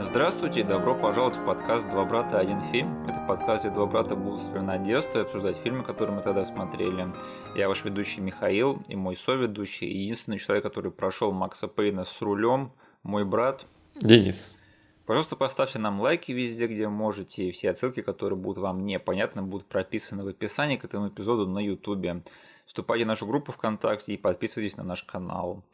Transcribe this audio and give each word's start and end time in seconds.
Здравствуйте 0.00 0.60
и 0.60 0.62
добро 0.62 0.94
пожаловать 0.94 1.36
в 1.36 1.44
подкаст 1.44 1.88
«Два 1.88 2.04
брата. 2.04 2.38
Один 2.38 2.62
фильм». 2.70 3.04
Это 3.08 3.18
подкаст, 3.26 3.64
где 3.64 3.74
два 3.74 3.84
брата 3.86 4.14
будут 4.14 4.40
вспоминать 4.40 4.84
детство 4.84 5.18
и 5.18 5.22
обсуждать 5.22 5.56
фильмы, 5.56 5.82
которые 5.82 6.14
мы 6.14 6.22
тогда 6.22 6.44
смотрели. 6.44 7.08
Я 7.56 7.66
ваш 7.66 7.84
ведущий 7.84 8.20
Михаил 8.20 8.80
и 8.86 8.94
мой 8.94 9.16
соведущий, 9.16 9.90
единственный 9.90 10.38
человек, 10.38 10.62
который 10.62 10.92
прошел 10.92 11.32
Макса 11.32 11.66
Пейна 11.66 12.04
с 12.04 12.22
рулем, 12.22 12.70
мой 13.02 13.24
брат. 13.24 13.66
Денис. 13.96 14.56
Пожалуйста, 15.04 15.34
поставьте 15.34 15.80
нам 15.80 16.00
лайки 16.00 16.30
везде, 16.30 16.68
где 16.68 16.86
можете, 16.86 17.48
и 17.48 17.50
все 17.50 17.70
отсылки, 17.70 18.00
которые 18.00 18.38
будут 18.38 18.58
вам 18.58 18.86
непонятны, 18.86 19.42
будут 19.42 19.66
прописаны 19.66 20.22
в 20.22 20.28
описании 20.28 20.76
к 20.76 20.84
этому 20.84 21.08
эпизоду 21.08 21.50
на 21.50 21.58
YouTube. 21.58 22.22
Вступайте 22.66 23.04
в 23.04 23.08
нашу 23.08 23.26
группу 23.26 23.50
ВКонтакте 23.50 24.14
и 24.14 24.16
подписывайтесь 24.16 24.76
на 24.76 24.84
наш 24.84 25.02
канал. 25.02 25.64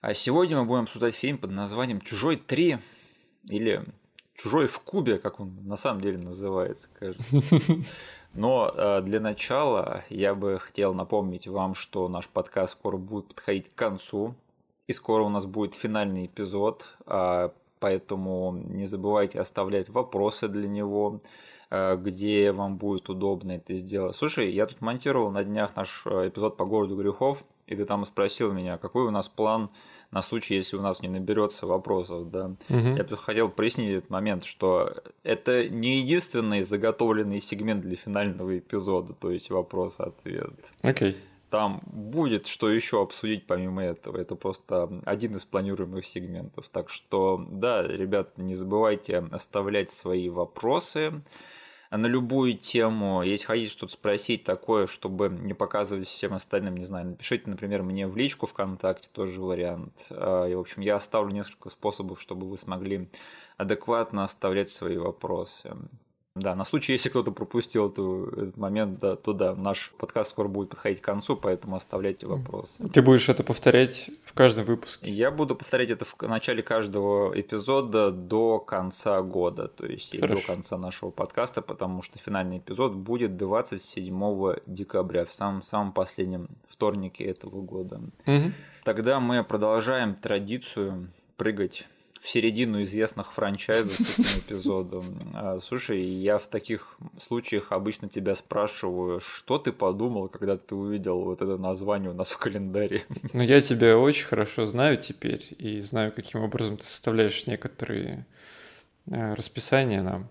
А 0.00 0.14
сегодня 0.14 0.56
мы 0.58 0.64
будем 0.64 0.82
обсуждать 0.82 1.16
фильм 1.16 1.38
под 1.38 1.50
названием 1.50 2.00
«Чужой 2.00 2.36
3» 2.36 2.78
или 3.48 3.84
«Чужой 4.34 4.66
в 4.66 4.78
кубе», 4.80 5.18
как 5.18 5.40
он 5.40 5.56
на 5.64 5.76
самом 5.76 6.00
деле 6.00 6.18
называется, 6.18 6.88
кажется. 6.98 7.42
Но 8.34 8.72
э, 8.72 9.00
для 9.02 9.20
начала 9.20 10.04
я 10.10 10.34
бы 10.34 10.58
хотел 10.60 10.94
напомнить 10.94 11.48
вам, 11.48 11.74
что 11.74 12.08
наш 12.08 12.28
подкаст 12.28 12.74
скоро 12.74 12.96
будет 12.96 13.28
подходить 13.28 13.70
к 13.70 13.74
концу, 13.74 14.34
и 14.86 14.92
скоро 14.92 15.24
у 15.24 15.28
нас 15.28 15.44
будет 15.44 15.74
финальный 15.74 16.26
эпизод, 16.26 16.86
э, 17.06 17.50
поэтому 17.80 18.52
не 18.52 18.84
забывайте 18.84 19.40
оставлять 19.40 19.88
вопросы 19.88 20.48
для 20.48 20.68
него, 20.68 21.20
э, 21.70 21.96
где 21.96 22.52
вам 22.52 22.76
будет 22.76 23.08
удобно 23.08 23.52
это 23.52 23.74
сделать. 23.74 24.16
Слушай, 24.16 24.52
я 24.52 24.66
тут 24.66 24.80
монтировал 24.80 25.30
на 25.30 25.44
днях 25.44 25.76
наш 25.76 26.02
э, 26.06 26.28
эпизод 26.28 26.56
по 26.56 26.64
городу 26.64 26.96
грехов, 26.96 27.42
и 27.66 27.76
ты 27.76 27.84
там 27.84 28.04
спросил 28.04 28.52
меня, 28.52 28.78
какой 28.78 29.04
у 29.04 29.10
нас 29.10 29.28
план 29.28 29.70
на 30.10 30.22
случай, 30.22 30.54
если 30.54 30.76
у 30.76 30.80
нас 30.80 31.00
не 31.00 31.08
наберется 31.08 31.66
вопросов, 31.66 32.30
да. 32.30 32.52
Мгм. 32.68 32.96
Я 32.96 33.04
хотел 33.16 33.48
прояснить 33.48 33.90
этот 33.90 34.10
момент, 34.10 34.44
что 34.44 34.94
это 35.22 35.68
не 35.68 36.00
единственный 36.00 36.62
заготовленный 36.62 37.40
сегмент 37.40 37.82
для 37.82 37.96
финального 37.96 38.58
эпизода, 38.58 39.12
то 39.14 39.30
есть 39.30 39.50
вопрос-ответ. 39.50 40.72
Окей. 40.82 41.16
Там 41.50 41.80
будет 41.86 42.46
что 42.46 42.70
еще 42.70 43.02
обсудить 43.02 43.46
помимо 43.46 43.82
этого. 43.82 44.18
Это 44.18 44.34
просто 44.34 45.00
один 45.06 45.36
из 45.36 45.46
планируемых 45.46 46.04
сегментов. 46.04 46.68
Так 46.68 46.90
что, 46.90 47.42
да, 47.50 47.86
ребят, 47.86 48.36
не 48.36 48.54
забывайте 48.54 49.16
оставлять 49.30 49.90
свои 49.90 50.28
вопросы 50.28 51.22
на 51.96 52.06
любую 52.06 52.54
тему. 52.54 53.22
Если 53.22 53.46
хотите 53.46 53.70
что-то 53.70 53.92
спросить 53.92 54.44
такое, 54.44 54.86
чтобы 54.86 55.28
не 55.30 55.54
показывать 55.54 56.08
всем 56.08 56.34
остальным, 56.34 56.76
не 56.76 56.84
знаю, 56.84 57.06
напишите, 57.06 57.48
например, 57.48 57.82
мне 57.82 58.06
в 58.06 58.16
личку 58.16 58.46
ВКонтакте, 58.46 59.08
тоже 59.12 59.40
вариант. 59.40 60.06
А, 60.10 60.46
И, 60.46 60.54
в 60.54 60.60
общем, 60.60 60.82
я 60.82 60.96
оставлю 60.96 61.32
несколько 61.32 61.70
способов, 61.70 62.20
чтобы 62.20 62.48
вы 62.48 62.58
смогли 62.58 63.08
адекватно 63.56 64.24
оставлять 64.24 64.68
свои 64.68 64.98
вопросы. 64.98 65.76
Да, 66.40 66.54
на 66.54 66.64
случай, 66.64 66.92
если 66.92 67.08
кто-то 67.08 67.30
пропустил 67.32 67.88
эту- 67.90 68.26
этот 68.30 68.56
момент, 68.56 68.98
да, 68.98 69.16
то 69.16 69.32
да, 69.32 69.54
наш 69.54 69.92
подкаст 69.98 70.30
скоро 70.30 70.48
будет 70.48 70.70
подходить 70.70 71.00
к 71.00 71.04
концу, 71.04 71.36
поэтому 71.36 71.76
оставляйте 71.76 72.26
вопросы. 72.26 72.86
Ты 72.88 73.02
будешь 73.02 73.28
это 73.28 73.42
повторять 73.44 74.10
в 74.24 74.32
каждом 74.34 74.64
выпуске. 74.64 75.10
Я 75.10 75.30
буду 75.30 75.54
повторять 75.56 75.90
это 75.90 76.04
в 76.04 76.14
начале 76.22 76.62
каждого 76.62 77.32
эпизода 77.38 78.10
до 78.10 78.58
конца 78.58 79.20
года, 79.22 79.68
то 79.68 79.86
есть 79.86 80.14
и 80.14 80.18
до 80.18 80.28
Хорошо. 80.28 80.46
конца 80.46 80.78
нашего 80.78 81.10
подкаста, 81.10 81.62
потому 81.62 82.02
что 82.02 82.18
финальный 82.18 82.58
эпизод 82.58 82.92
будет 82.94 83.36
27 83.36 84.56
декабря, 84.66 85.24
в 85.24 85.32
самом, 85.32 85.62
самом 85.62 85.92
последнем 85.92 86.48
вторнике 86.68 87.24
этого 87.24 87.60
года. 87.60 88.00
Мгм. 88.26 88.54
Тогда 88.84 89.20
мы 89.20 89.44
продолжаем 89.44 90.14
традицию 90.14 91.08
прыгать 91.36 91.86
в 92.20 92.28
середину 92.28 92.82
известных 92.82 93.32
франчайзов 93.32 93.92
с 93.92 94.18
этим 94.18 94.40
эпизодом. 94.40 95.04
А, 95.34 95.58
Слушай, 95.60 96.02
я 96.02 96.38
в 96.38 96.46
таких 96.46 96.96
случаях 97.18 97.72
обычно 97.72 98.08
тебя 98.08 98.34
спрашиваю, 98.34 99.20
что 99.20 99.58
ты 99.58 99.72
подумал, 99.72 100.28
когда 100.28 100.56
ты 100.56 100.74
увидел 100.74 101.20
вот 101.20 101.42
это 101.42 101.56
название 101.56 102.10
у 102.10 102.14
нас 102.14 102.30
в 102.30 102.38
календаре? 102.38 103.04
Ну, 103.32 103.42
я 103.42 103.60
тебя 103.60 103.98
очень 103.98 104.26
хорошо 104.26 104.66
знаю 104.66 104.96
теперь 104.96 105.46
и 105.58 105.80
знаю, 105.80 106.12
каким 106.12 106.42
образом 106.42 106.76
ты 106.76 106.84
составляешь 106.84 107.46
некоторые 107.46 108.26
э, 109.06 109.34
расписания 109.34 110.02
нам. 110.02 110.28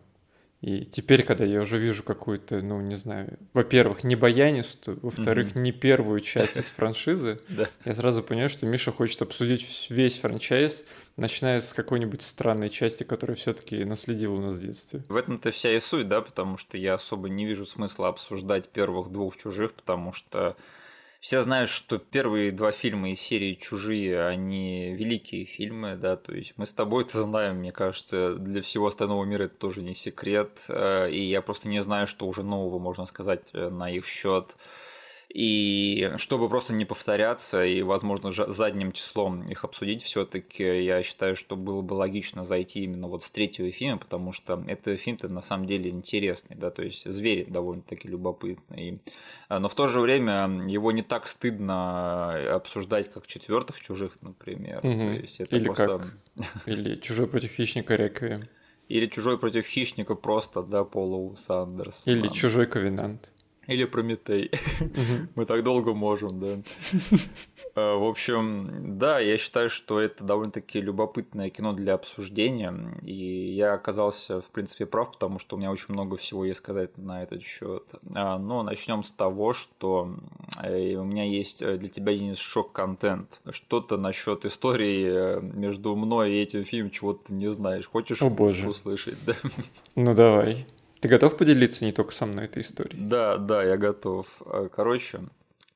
И 0.62 0.86
теперь, 0.86 1.22
когда 1.24 1.46
я 1.46 1.62
уже 1.62 1.78
вижу 1.78 2.02
какую-то, 2.02 2.62
ну, 2.62 2.82
не 2.82 2.96
знаю, 2.96 3.38
во-первых, 3.54 4.04
не 4.04 4.16
баянистую, 4.16 5.00
во-вторых, 5.04 5.54
не 5.56 5.72
первую 5.72 6.20
часть 6.20 6.58
из 6.58 6.66
франшизы, 6.66 7.40
я 7.86 7.94
сразу 7.94 8.24
понимаю, 8.24 8.50
что 8.50 8.66
Миша 8.66 8.92
хочет 8.92 9.22
обсудить 9.22 9.88
весь 9.92 10.18
франчайз, 10.20 10.84
начиная 11.16 11.60
с 11.60 11.74
какой-нибудь 11.74 12.24
странной 12.24 12.70
части, 12.70 13.04
которая 13.04 13.38
все-таки 13.38 13.86
наследила 13.86 14.34
у 14.34 14.42
нас 14.42 14.56
в 14.56 14.62
детстве. 14.62 15.04
В 15.10 15.16
этом-то 15.16 15.52
вся 15.52 15.76
и 15.76 15.80
суть, 15.80 16.08
да, 16.08 16.22
потому 16.22 16.58
что 16.58 16.78
я 16.78 16.96
особо 16.96 17.30
не 17.30 17.46
вижу 17.46 17.68
смысла 17.68 18.08
обсуждать 18.08 18.68
первых 18.70 19.12
двух 19.12 19.38
чужих, 19.38 19.74
потому 19.74 20.12
что 20.12 20.56
все 21.20 21.42
знают, 21.42 21.70
что 21.70 21.98
первые 21.98 22.52
два 22.52 22.72
фильма 22.72 23.12
из 23.12 23.20
серии 23.20 23.56
«Чужие», 23.56 24.26
они 24.26 24.94
великие 24.94 25.46
фильмы, 25.46 25.96
да, 25.96 26.16
то 26.16 26.34
есть 26.34 26.58
мы 26.58 26.66
с 26.66 26.72
тобой 26.72 27.04
это 27.04 27.22
знаем, 27.22 27.58
мне 27.58 27.72
кажется, 27.72 28.36
для 28.36 28.62
всего 28.62 28.88
остального 28.88 29.24
мира 29.24 29.44
это 29.44 29.56
тоже 29.56 29.82
не 29.82 29.94
секрет, 29.94 30.66
э, 30.70 31.10
и 31.12 31.24
я 31.30 31.42
просто 31.42 31.68
не 31.68 31.82
знаю, 31.82 32.08
что 32.08 32.28
уже 32.28 32.44
нового 32.44 32.80
можно 32.80 33.06
сказать 33.06 33.50
э, 33.54 33.70
на 33.70 33.90
их 33.90 34.06
счет. 34.06 34.56
И 35.38 36.14
чтобы 36.18 36.50
просто 36.50 36.74
не 36.74 36.84
повторяться 36.84 37.64
и, 37.64 37.84
возможно, 37.84 38.32
задним 38.32 38.92
числом 38.92 39.44
их 39.44 39.66
обсудить, 39.66 40.02
все-таки 40.02 40.64
я 40.64 41.04
считаю, 41.04 41.36
что 41.36 41.56
было 41.56 41.84
бы 41.84 41.94
логично 41.94 42.44
зайти 42.44 42.80
именно 42.86 43.08
вот 43.08 43.22
с 43.22 43.30
третьего 43.30 43.70
фильма, 43.70 44.00
потому 44.00 44.34
что 44.34 44.64
это 44.66 44.98
фильм-то 44.98 45.32
на 45.32 45.42
самом 45.42 45.68
деле 45.68 45.92
интересный, 45.92 46.56
да, 46.56 46.72
то 46.72 46.82
есть 46.82 47.08
звери 47.08 47.44
довольно-таки 47.44 48.08
любопытные. 48.08 48.98
А, 49.48 49.60
Но 49.60 49.70
в 49.70 49.76
то 49.76 49.86
же 49.86 50.00
время 50.00 50.50
его 50.68 50.92
не 50.92 51.04
так 51.04 51.28
стыдно 51.28 52.56
обсуждать, 52.56 53.14
как 53.14 53.28
четвертых 53.28 53.80
чужих, 53.80 54.20
например. 54.24 54.84
Мгм. 54.84 55.14
То 55.18 55.22
есть 55.22 55.40
это 55.40 55.56
Или 55.56 55.66
просто... 55.66 56.14
Или 56.66 56.96
«Чужой 56.96 57.28
против 57.28 57.52
хищника. 57.52 57.94
Реквием». 57.94 58.50
Или 58.90 59.06
чужой 59.06 59.38
против 59.38 59.68
хищника 59.68 60.16
просто, 60.16 60.64
да, 60.64 60.84
Пола 60.84 61.36
Сандерс. 61.36 62.08
Или 62.08 62.28
«Чужой 62.30 62.66
ковенант». 62.66 63.30
Или 63.68 63.84
Прометей. 63.86 64.50
Мы 65.36 65.46
так 65.46 65.64
долго 65.64 65.94
можем, 65.94 66.40
да. 66.40 66.48
Э, 67.76 67.96
В 67.98 68.06
общем, 68.06 68.98
да, 68.98 69.20
я 69.20 69.38
считаю, 69.38 69.70
что 69.70 70.00
это 70.00 70.24
довольно-таки 70.24 70.80
любопытное 70.80 71.50
кино 71.50 71.74
для 71.74 71.96
обсуждения. 71.96 72.74
И 73.04 73.54
я 73.54 73.74
оказался, 73.74 74.40
в 74.42 74.46
принципе, 74.46 74.86
прав, 74.86 75.12
потому 75.12 75.40
что 75.40 75.56
у 75.56 75.60
меня 75.60 75.70
очень 75.72 75.94
много 75.94 76.16
всего 76.16 76.46
есть 76.46 76.60
сказать 76.60 76.98
на 76.98 77.24
этот 77.24 77.44
счет. 77.44 77.84
А, 78.16 78.40
Но 78.40 78.64
начнем 78.64 79.04
с 79.04 79.12
того, 79.12 79.52
что 79.54 80.16
э, 80.64 80.96
у 80.96 81.04
меня 81.04 81.26
есть 81.26 81.62
э, 81.62 81.78
для 81.78 81.90
тебя, 81.90 82.14
Денис, 82.18 82.38
шок-контент. 82.38 83.40
Что-то 83.50 83.98
насчет 83.98 84.46
истории 84.46 85.42
между 85.42 85.94
мной 85.96 86.32
и 86.32 86.42
этим 86.42 86.64
фильмом, 86.64 86.92
чего 86.92 87.14
ты 87.14 87.34
не 87.34 87.52
знаешь. 87.52 87.88
Хочешь 87.88 88.22
О, 88.22 88.30
боже. 88.30 88.70
услышать? 88.70 89.18
Да? 89.26 89.34
Ну 89.96 90.14
давай. 90.14 90.66
Ты 91.00 91.08
готов 91.08 91.38
поделиться 91.38 91.86
не 91.86 91.92
только 91.92 92.14
со 92.14 92.26
мной 92.26 92.46
этой 92.46 92.62
историей? 92.62 93.00
Да, 93.00 93.38
да, 93.38 93.64
я 93.64 93.78
готов. 93.78 94.28
Э, 94.46 94.68
Короче, 94.74 95.20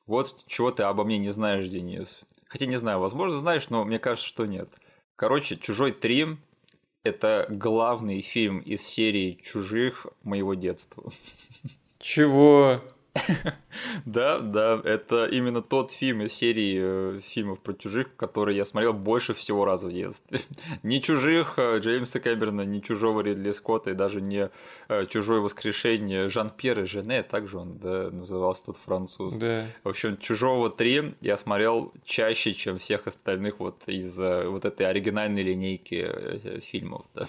вот 0.06 0.44
чего 0.46 0.70
ты 0.70 0.82
обо 0.82 1.04
мне 1.04 1.18
не 1.18 1.32
знаешь, 1.32 1.66
Денис. 1.68 2.22
Хотя 2.48 2.66
не 2.66 2.76
знаю, 2.76 2.98
возможно, 2.98 3.38
знаешь, 3.38 3.70
но 3.70 3.84
мне 3.84 3.98
кажется, 3.98 4.28
что 4.28 4.46
нет. 4.46 4.68
Короче, 5.16 5.56
«Чужой 5.56 5.92
3»— 5.92 6.36
это 7.04 7.46
главный 7.48 8.20
фильм 8.20 8.58
из 8.58 8.82
серии 8.82 9.38
«Чужих» 9.42 10.06
моего 10.22 10.54
детства. 10.54 11.04
Чего? 11.98 12.82
Да, 14.06 14.38
да, 14.38 14.80
это 14.84 15.26
именно 15.26 15.62
тот 15.62 15.90
фильм 15.90 16.22
из 16.22 16.32
серии 16.32 16.78
э, 16.80 17.20
фильмов 17.20 17.60
про 17.60 17.74
чужих, 17.74 18.14
который 18.16 18.56
я 18.56 18.64
смотрел 18.64 18.92
больше 18.92 19.34
всего 19.34 19.64
раз 19.64 19.82
в 19.82 19.92
детстве. 19.92 20.40
Не 20.82 21.00
чужих 21.02 21.54
э, 21.58 21.78
Джеймса 21.78 22.20
Кэмерона, 22.20 22.62
не 22.62 22.82
чужого 22.82 23.20
Ридли 23.20 23.50
Скотта 23.52 23.90
и 23.90 23.94
даже 23.94 24.20
не 24.20 24.50
э, 24.88 25.04
чужое 25.06 25.40
воскрешение 25.40 26.28
Жан-Пьер 26.28 26.80
и 26.80 26.84
Жене, 26.84 27.22
также 27.22 27.58
он 27.58 27.78
да, 27.78 28.10
назывался 28.10 28.66
тот 28.66 28.76
француз. 28.76 29.36
Да. 29.36 29.66
В 29.84 29.88
общем, 29.88 30.16
Чужого 30.16 30.70
3 30.70 31.16
я 31.20 31.36
смотрел 31.36 31.92
чаще, 32.04 32.52
чем 32.52 32.78
всех 32.78 33.06
остальных 33.06 33.60
вот 33.60 33.82
из 33.86 34.16
вот 34.18 34.64
этой 34.64 34.86
оригинальной 34.86 35.42
линейки 35.42 36.60
фильмов. 36.60 37.04
Да. 37.14 37.26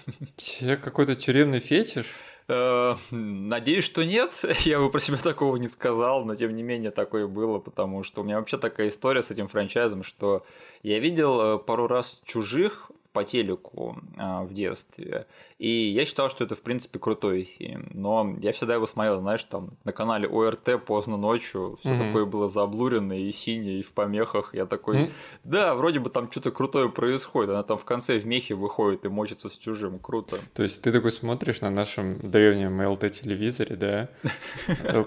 Какой-то 0.76 1.16
тюремный 1.16 1.60
фетиш? 1.60 2.06
Э, 2.48 2.96
Надеюсь, 3.12 3.84
что 3.84 4.04
нет. 4.04 4.44
Я 4.66 4.80
бы 4.80 4.90
про 4.90 5.00
себя 5.00 5.18
такого 5.18 5.56
не 5.58 5.68
сказал, 5.68 6.26
но 6.26 6.36
тем 6.36 6.56
не 6.56 6.64
менее 6.64 6.92
такое 6.92 7.28
было, 7.28 7.60
потому 7.60 8.04
что 8.04 8.22
у 8.22 8.24
меня 8.24 8.40
вообще 8.40 8.58
такая 8.58 8.88
история 8.90 9.22
с 9.22 9.32
этим 9.32 9.48
франчайзом, 9.48 10.04
что 10.04 10.46
я 10.82 11.00
видел 11.00 11.42
э, 11.42 11.60
пару 11.60 11.88
раз 11.88 12.22
чужих, 12.26 12.92
по 13.14 13.24
телеку 13.24 13.96
а, 14.18 14.44
в 14.44 14.54
детстве. 14.54 15.28
И 15.64 15.92
я 15.92 16.04
считал, 16.04 16.30
что 16.30 16.44
это, 16.44 16.56
в 16.56 16.62
принципе, 16.62 17.00
крутой 17.00 17.44
фильм. 17.44 17.90
Но 17.94 18.36
я 18.42 18.52
всегда 18.52 18.74
его 18.74 18.86
смотрел, 18.86 19.22
знаешь, 19.22 19.46
там 19.46 19.78
на 19.86 19.94
канале 19.94 20.28
ОРТ 20.28 20.84
поздно 20.86 21.16
ночью. 21.16 21.78
Все 21.80 21.94
mm-hmm. 21.94 22.08
такое 22.08 22.26
было 22.26 22.50
заблуренное 22.50 23.20
и 23.20 23.32
синее, 23.32 23.80
и 23.80 23.82
в 23.82 23.94
помехах. 23.94 24.54
Я 24.54 24.66
такой, 24.66 24.98
mm-hmm. 24.98 25.12
да, 25.46 25.74
вроде 25.76 26.00
бы 26.00 26.10
там 26.10 26.30
что-то 26.30 26.52
крутое 26.52 26.90
происходит. 26.90 27.52
Она 27.52 27.64
там 27.64 27.78
в 27.78 27.86
конце 27.86 28.20
в 28.20 28.26
мехе 28.26 28.56
выходит 28.56 29.06
и 29.06 29.08
мочится 29.08 29.48
с 29.48 29.56
чужим. 29.56 30.00
Круто. 30.00 30.36
То 30.54 30.64
есть 30.64 30.82
ты 30.82 30.92
такой 30.92 31.14
смотришь 31.14 31.62
на 31.62 31.70
нашем 31.70 32.20
древнем 32.20 32.86
ЭЛТ-телевизоре, 32.86 33.78
да, 33.78 34.10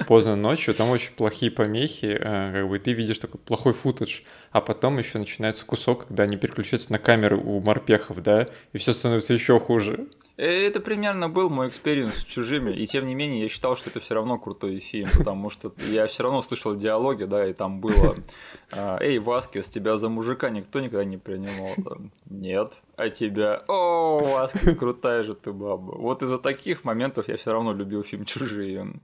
поздно 0.07 0.37
ночью, 0.37 0.75
там 0.75 0.89
очень 0.89 1.13
плохие 1.13 1.51
помехи, 1.51 2.17
э, 2.19 2.53
как 2.55 2.69
бы 2.71 2.79
ты 2.79 2.95
видишь 2.95 3.19
такой 3.19 3.41
плохой 3.41 3.75
footage, 3.75 4.23
а 4.53 4.63
потом 4.63 4.97
еще 4.97 5.19
начинается 5.19 5.67
кусок, 5.67 6.07
когда 6.07 6.23
они 6.23 6.39
переключаются 6.39 6.93
на 6.93 6.99
камеры 6.99 7.37
у 7.37 7.61
морпехов, 7.61 8.23
да, 8.23 8.47
и 8.73 8.79
все 8.79 8.95
становится 8.95 9.35
еще 9.35 9.61
хуже. 9.61 10.07
Это 10.37 10.81
примерно 10.81 11.31
был 11.31 11.49
мой 11.49 11.69
experience 11.69 12.19
с 12.19 12.25
чужими, 12.25 12.71
и 12.71 12.85
тем 12.85 13.07
не 13.07 13.15
менее 13.15 13.43
я 13.43 13.49
считал, 13.49 13.75
что 13.75 13.89
это 13.89 14.01
все 14.01 14.15
равно 14.15 14.39
крутой 14.39 14.81
фильм, 14.81 15.09
потому 15.17 15.49
что 15.49 15.73
я 15.89 16.07
все 16.07 16.25
равно 16.25 16.43
слышал 16.43 16.77
диалоги, 16.77 17.25
да, 17.25 17.49
и 17.49 17.55
там 17.55 17.81
было 17.81 18.17
а, 18.71 18.99
«Эй, 19.01 19.19
Васкес, 19.19 19.71
тебя 19.71 19.97
за 19.97 20.11
мужика 20.11 20.51
никто 20.51 20.81
никогда 20.81 21.05
не 21.05 21.17
принимал?» 21.17 21.71
Нет. 22.29 22.75
А 22.97 23.09
тебя 23.09 23.65
«О, 23.67 24.19
Васкес, 24.19 24.77
крутая 24.77 25.23
же 25.23 25.33
ты 25.33 25.53
баба». 25.53 25.97
Вот 25.97 26.23
из-за 26.23 26.39
таких 26.39 26.85
моментов 26.85 27.29
я 27.29 27.39
все 27.39 27.53
равно 27.53 27.73
любил 27.73 28.03
фильм 28.03 28.27
«Чужие». 28.27 29.01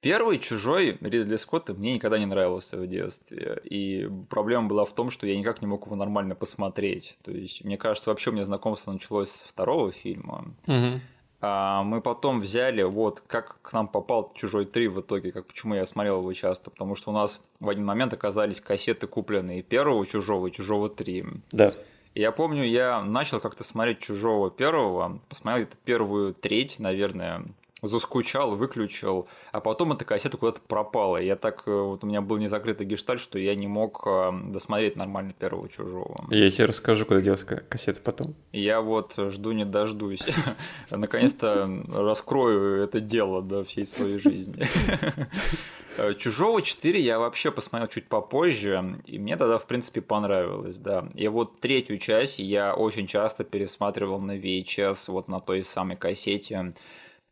Первый 0.00 0.38
«Чужой» 0.38 0.96
Ридли 1.00 1.36
Скотта 1.36 1.74
мне 1.74 1.94
никогда 1.94 2.18
не 2.18 2.24
нравился 2.24 2.78
в 2.78 2.86
детстве. 2.86 3.60
И 3.64 4.08
проблема 4.30 4.68
была 4.68 4.86
в 4.86 4.94
том, 4.94 5.10
что 5.10 5.26
я 5.26 5.36
никак 5.36 5.60
не 5.60 5.66
мог 5.66 5.84
его 5.84 5.94
нормально 5.94 6.34
посмотреть. 6.34 7.18
То 7.22 7.30
есть, 7.30 7.62
мне 7.64 7.76
кажется, 7.76 8.08
вообще 8.08 8.30
у 8.30 8.32
меня 8.32 8.46
знакомство 8.46 8.92
началось 8.92 9.30
с 9.30 9.42
второго 9.42 9.92
фильма. 9.92 10.54
Угу. 10.66 11.00
А 11.42 11.82
мы 11.82 12.00
потом 12.00 12.40
взяли, 12.40 12.82
вот, 12.82 13.22
как 13.26 13.60
к 13.62 13.72
нам 13.72 13.88
попал 13.88 14.32
«Чужой 14.34 14.64
3» 14.64 14.88
в 14.88 15.00
итоге, 15.00 15.32
как 15.32 15.46
почему 15.46 15.74
я 15.74 15.84
смотрел 15.86 16.20
его 16.20 16.32
часто, 16.32 16.70
потому 16.70 16.94
что 16.94 17.10
у 17.10 17.14
нас 17.14 17.40
в 17.60 17.68
один 17.68 17.84
момент 17.84 18.12
оказались 18.12 18.60
кассеты, 18.60 19.06
купленные 19.06 19.62
первого 19.62 20.06
«Чужого» 20.06 20.48
и 20.48 20.52
«Чужого 20.52 20.88
3». 20.88 21.40
Да. 21.52 21.72
И 22.14 22.20
я 22.20 22.32
помню, 22.32 22.64
я 22.64 23.02
начал 23.02 23.40
как-то 23.40 23.64
смотреть 23.64 24.00
«Чужого» 24.00 24.50
первого, 24.50 25.20
посмотрел 25.28 25.66
где-то 25.66 25.78
первую 25.84 26.34
треть, 26.34 26.78
наверное, 26.78 27.44
заскучал, 27.82 28.56
выключил, 28.56 29.28
а 29.52 29.60
потом 29.60 29.92
эта 29.92 30.04
кассета 30.04 30.36
куда-то 30.36 30.60
пропала. 30.60 31.16
Я 31.16 31.36
так, 31.36 31.62
э, 31.66 31.70
вот 31.70 32.04
у 32.04 32.06
меня 32.06 32.20
был 32.20 32.38
незакрытый 32.38 32.86
гештальт, 32.86 33.20
что 33.20 33.38
я 33.38 33.54
не 33.54 33.66
мог 33.66 34.02
э, 34.06 34.30
досмотреть 34.44 34.96
нормально 34.96 35.32
первого 35.32 35.68
чужого. 35.68 36.24
Я 36.30 36.50
тебе 36.50 36.66
расскажу, 36.66 37.06
куда 37.06 37.20
делась 37.20 37.44
кассета 37.44 38.00
потом. 38.02 38.34
Я 38.52 38.80
вот 38.80 39.14
жду 39.16 39.52
не 39.52 39.64
дождусь. 39.64 40.22
Наконец-то 40.90 41.68
раскрою 41.92 42.82
это 42.82 43.00
дело 43.00 43.42
до 43.42 43.64
всей 43.64 43.86
своей 43.86 44.18
жизни. 44.18 44.66
Чужого 46.18 46.62
4 46.62 47.00
я 47.00 47.18
вообще 47.18 47.50
посмотрел 47.50 47.88
чуть 47.88 48.06
попозже, 48.06 49.00
и 49.06 49.18
мне 49.18 49.36
тогда, 49.36 49.58
в 49.58 49.66
принципе, 49.66 50.00
понравилось, 50.00 50.78
да. 50.78 51.04
И 51.14 51.26
вот 51.28 51.60
третью 51.60 51.98
часть 51.98 52.38
я 52.38 52.74
очень 52.74 53.06
часто 53.06 53.44
пересматривал 53.44 54.20
на 54.20 54.38
VHS, 54.38 55.04
вот 55.08 55.28
на 55.28 55.40
той 55.40 55.62
самой 55.62 55.96
кассете. 55.96 56.74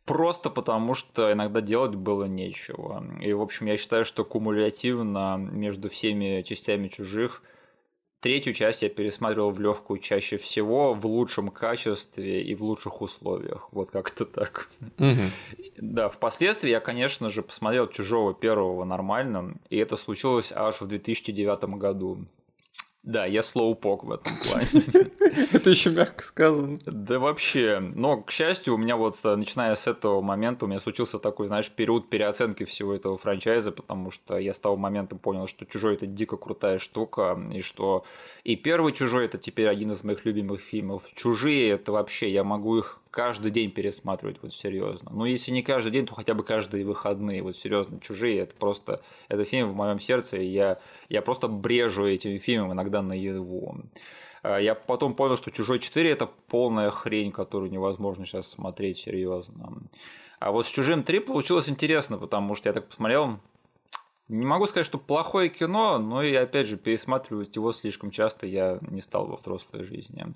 Просто 0.08 0.50
потому, 0.50 0.94
что 0.94 1.32
иногда 1.32 1.60
делать 1.60 1.94
было 1.94 2.24
нечего. 2.24 3.04
И, 3.20 3.32
в 3.32 3.40
общем, 3.40 3.66
я 3.66 3.76
считаю, 3.76 4.04
что 4.04 4.24
кумулятивно 4.24 5.36
между 5.38 5.88
всеми 5.88 6.42
частями 6.42 6.88
чужих 6.88 7.42
Третью 8.20 8.52
часть 8.52 8.82
я 8.82 8.88
пересматривал 8.88 9.52
в 9.52 9.60
легкую 9.60 10.00
чаще 10.00 10.38
всего, 10.38 10.92
в 10.92 11.06
лучшем 11.06 11.50
качестве 11.50 12.42
и 12.42 12.52
в 12.56 12.64
лучших 12.64 13.00
условиях. 13.00 13.68
Вот 13.70 13.90
как-то 13.90 14.24
так. 14.24 14.68
Угу. 14.98 15.30
Да, 15.76 16.08
впоследствии 16.08 16.68
я, 16.68 16.80
конечно 16.80 17.28
же, 17.28 17.42
посмотрел 17.42 17.86
чужого 17.86 18.34
первого 18.34 18.84
нормально, 18.84 19.54
и 19.70 19.76
это 19.76 19.96
случилось 19.96 20.52
аж 20.52 20.80
в 20.80 20.88
2009 20.88 21.76
году. 21.76 22.26
Да, 23.04 23.24
я 23.26 23.42
слоупок 23.42 24.04
в 24.04 24.12
этом 24.12 24.32
плане. 24.38 24.68
Это 25.52 25.70
еще 25.70 25.90
мягко 25.90 26.22
сказано. 26.22 26.78
Да 26.84 27.18
вообще. 27.18 27.78
Но, 27.80 28.22
к 28.22 28.30
счастью, 28.30 28.74
у 28.74 28.76
меня 28.76 28.96
вот, 28.96 29.16
э, 29.22 29.34
начиная 29.36 29.74
с 29.76 29.86
этого 29.86 30.20
момента, 30.20 30.64
у 30.64 30.68
меня 30.68 30.80
случился 30.80 31.18
такой, 31.18 31.46
знаешь, 31.46 31.70
период 31.70 32.10
переоценки 32.10 32.64
всего 32.64 32.94
этого 32.94 33.16
франчайза, 33.16 33.72
потому 33.72 34.10
что 34.10 34.36
я 34.38 34.52
с 34.52 34.58
того 34.58 34.76
момента 34.76 35.16
понял, 35.16 35.46
что 35.46 35.64
«Чужой»— 35.64 35.94
это 35.96 36.06
дико 36.06 36.36
крутая 36.36 36.78
штука, 36.78 37.38
и 37.52 37.60
что 37.60 38.04
и 38.44 38.56
первый 38.56 38.92
«Чужой»— 38.92 39.24
это 39.26 39.38
теперь 39.38 39.68
один 39.68 39.92
из 39.92 40.02
моих 40.02 40.24
любимых 40.24 40.60
фильмов. 40.60 41.04
«Чужие»— 41.14 41.70
это 41.70 41.92
вообще, 41.92 42.30
я 42.30 42.44
могу 42.44 42.78
их 42.78 43.00
каждый 43.10 43.50
день 43.50 43.70
пересматривать, 43.70 44.38
вот 44.42 44.52
серьезно. 44.52 45.10
Ну, 45.12 45.24
если 45.24 45.50
не 45.50 45.62
каждый 45.62 45.90
день, 45.90 46.06
то 46.06 46.14
хотя 46.14 46.34
бы 46.34 46.44
каждые 46.44 46.84
выходные, 46.84 47.42
вот 47.42 47.56
серьезно. 47.56 48.00
«Чужие»— 48.00 48.38
это 48.40 48.54
просто, 48.54 49.02
это 49.28 49.44
фильм 49.44 49.70
в 49.70 49.74
моем 49.74 50.00
сердце, 50.00 50.36
и 50.36 50.46
я, 50.46 50.78
я 51.08 51.22
просто 51.22 51.48
брежу 51.48 52.06
этим 52.06 52.38
фильмом 52.38 52.72
иногда 52.72 53.02
на 53.02 53.12
его. 53.12 53.76
А, 54.42 54.58
я 54.58 54.74
потом 54.74 55.14
понял, 55.14 55.36
что 55.36 55.50
«Чужой 55.50 55.78
4»— 55.78 56.08
это 56.12 56.26
полная 56.48 56.90
хрень, 56.90 57.32
которую 57.32 57.70
невозможно 57.70 58.24
сейчас 58.24 58.48
смотреть 58.48 58.98
серьезно. 58.98 59.82
А 60.38 60.52
вот 60.52 60.66
с 60.66 60.70
«Чужим 60.70 61.00
3» 61.00 61.20
получилось 61.20 61.68
интересно, 61.68 62.18
потому 62.18 62.54
что 62.54 62.68
я 62.68 62.72
так 62.72 62.88
посмотрел, 62.88 63.40
не 64.28 64.44
могу 64.44 64.66
сказать, 64.66 64.84
что 64.84 64.98
плохое 64.98 65.48
кино, 65.48 65.98
но 65.98 66.22
и 66.22 66.34
опять 66.34 66.66
же 66.66 66.76
пересматривать 66.76 67.56
его 67.56 67.72
слишком 67.72 68.10
часто 68.10 68.46
я 68.46 68.78
не 68.82 69.00
стал 69.00 69.26
во 69.26 69.36
взрослой 69.36 69.84
жизни. 69.84 70.34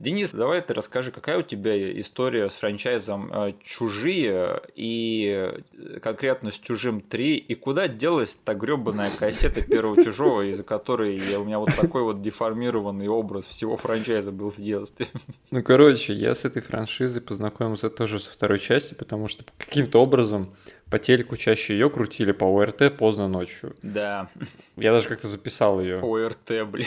Денис, 0.00 0.32
давай 0.32 0.60
ты 0.60 0.74
расскажи, 0.74 1.12
какая 1.12 1.38
у 1.38 1.42
тебя 1.42 2.00
история 2.00 2.50
с 2.50 2.54
франчайзом 2.54 3.32
э, 3.32 3.52
«Чужие» 3.62 4.60
и 4.74 5.52
э, 5.72 6.00
конкретно 6.00 6.50
с 6.50 6.58
«Чужим 6.58 6.98
3», 6.98 7.34
и 7.36 7.54
куда 7.54 7.86
делась 7.86 8.36
та 8.44 8.54
гребаная 8.54 9.12
кассета 9.16 9.62
первого 9.62 10.02
«Чужого», 10.02 10.50
из-за 10.50 10.64
которой 10.64 11.36
у 11.36 11.44
меня 11.44 11.60
вот 11.60 11.70
такой 11.76 12.02
вот 12.02 12.22
деформированный 12.22 13.06
образ 13.06 13.44
всего 13.44 13.76
франчайза 13.76 14.32
был 14.32 14.50
в 14.50 14.60
детстве. 14.60 15.06
Ну, 15.52 15.62
короче, 15.62 16.12
я 16.12 16.34
с 16.34 16.44
этой 16.44 16.60
франшизой 16.60 17.22
познакомился 17.22 17.88
тоже 17.88 18.18
со 18.18 18.32
второй 18.32 18.58
части, 18.58 18.94
потому 18.94 19.28
что 19.28 19.44
каким-то 19.56 20.02
образом 20.02 20.52
по 20.90 20.98
телеку 20.98 21.36
чаще 21.36 21.72
ее 21.72 21.90
крутили 21.90 22.32
по 22.32 22.44
ОРТ 22.44 22.96
поздно 22.96 23.26
ночью. 23.26 23.74
Да. 23.82 24.28
Я 24.76 24.92
даже 24.92 25.08
как-то 25.08 25.28
записал 25.28 25.80
ее. 25.80 26.00
ОРТ, 26.00 26.68
блин. 26.68 26.86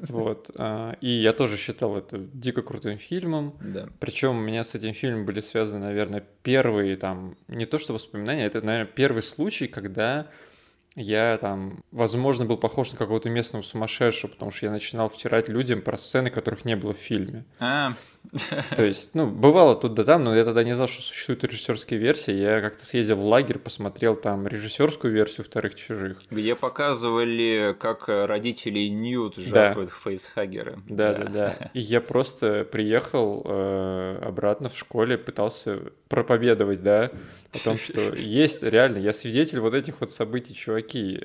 Вот. 0.00 0.50
А, 0.56 0.96
и 1.00 1.08
я 1.08 1.32
тоже 1.32 1.56
считал 1.56 1.96
это 1.96 2.18
дико 2.46 2.62
крутым 2.62 2.98
фильмом. 2.98 3.54
Да. 3.60 3.88
Причем 3.98 4.38
у 4.38 4.40
меня 4.40 4.62
с 4.62 4.74
этим 4.74 4.94
фильмом 4.94 5.26
были 5.26 5.40
связаны, 5.40 5.84
наверное, 5.84 6.24
первые 6.42 6.96
там, 6.96 7.36
не 7.48 7.66
то 7.66 7.78
что 7.78 7.92
воспоминания, 7.92 8.46
это, 8.46 8.62
наверное, 8.62 8.90
первый 8.92 9.22
случай, 9.22 9.66
когда 9.66 10.28
я 10.94 11.36
там, 11.38 11.82
возможно, 11.90 12.46
был 12.46 12.56
похож 12.56 12.92
на 12.92 12.98
какого-то 12.98 13.28
местного 13.28 13.62
сумасшедшего, 13.62 14.30
потому 14.30 14.50
что 14.50 14.66
я 14.66 14.72
начинал 14.72 15.08
втирать 15.08 15.48
людям 15.48 15.82
про 15.82 15.98
сцены, 15.98 16.30
которых 16.30 16.64
не 16.64 16.76
было 16.76 16.94
в 16.94 16.98
фильме. 16.98 17.44
А. 17.58 17.94
То 18.74 18.82
есть, 18.84 19.10
ну, 19.14 19.26
бывало 19.26 19.76
тут 19.76 19.94
да 19.94 20.04
там, 20.04 20.24
но 20.24 20.34
я 20.34 20.44
тогда 20.44 20.64
не 20.64 20.74
знал, 20.74 20.88
что 20.88 21.02
существуют 21.02 21.44
режиссерские 21.44 22.00
версии. 22.00 22.32
Я 22.32 22.60
как-то 22.60 22.84
съездил 22.84 23.16
в 23.16 23.24
лагерь, 23.24 23.58
посмотрел 23.58 24.16
там 24.16 24.46
режиссерскую 24.46 25.12
версию 25.12 25.44
вторых 25.46 25.74
чужих. 25.74 26.18
Где 26.30 26.54
показывали, 26.54 27.76
как 27.78 28.08
родители 28.08 28.88
Ньют 28.88 29.36
жахают 29.36 29.90
да. 29.90 29.96
фейсхаггеры. 30.04 30.76
Да, 30.88 31.14
да, 31.14 31.24
да, 31.24 31.30
да. 31.30 31.70
И 31.74 31.80
я 31.80 32.00
просто 32.00 32.64
приехал 32.64 33.42
э, 33.44 34.18
обратно 34.22 34.68
в 34.68 34.76
школе, 34.76 35.18
пытался 35.18 35.80
проповедовать, 36.08 36.82
да, 36.82 37.10
о 37.52 37.58
том, 37.64 37.78
что 37.78 38.00
есть 38.16 38.62
реально, 38.62 38.98
я 38.98 39.12
свидетель 39.12 39.60
вот 39.60 39.74
этих 39.74 40.00
вот 40.00 40.10
событий, 40.10 40.54
чуваки. 40.54 41.20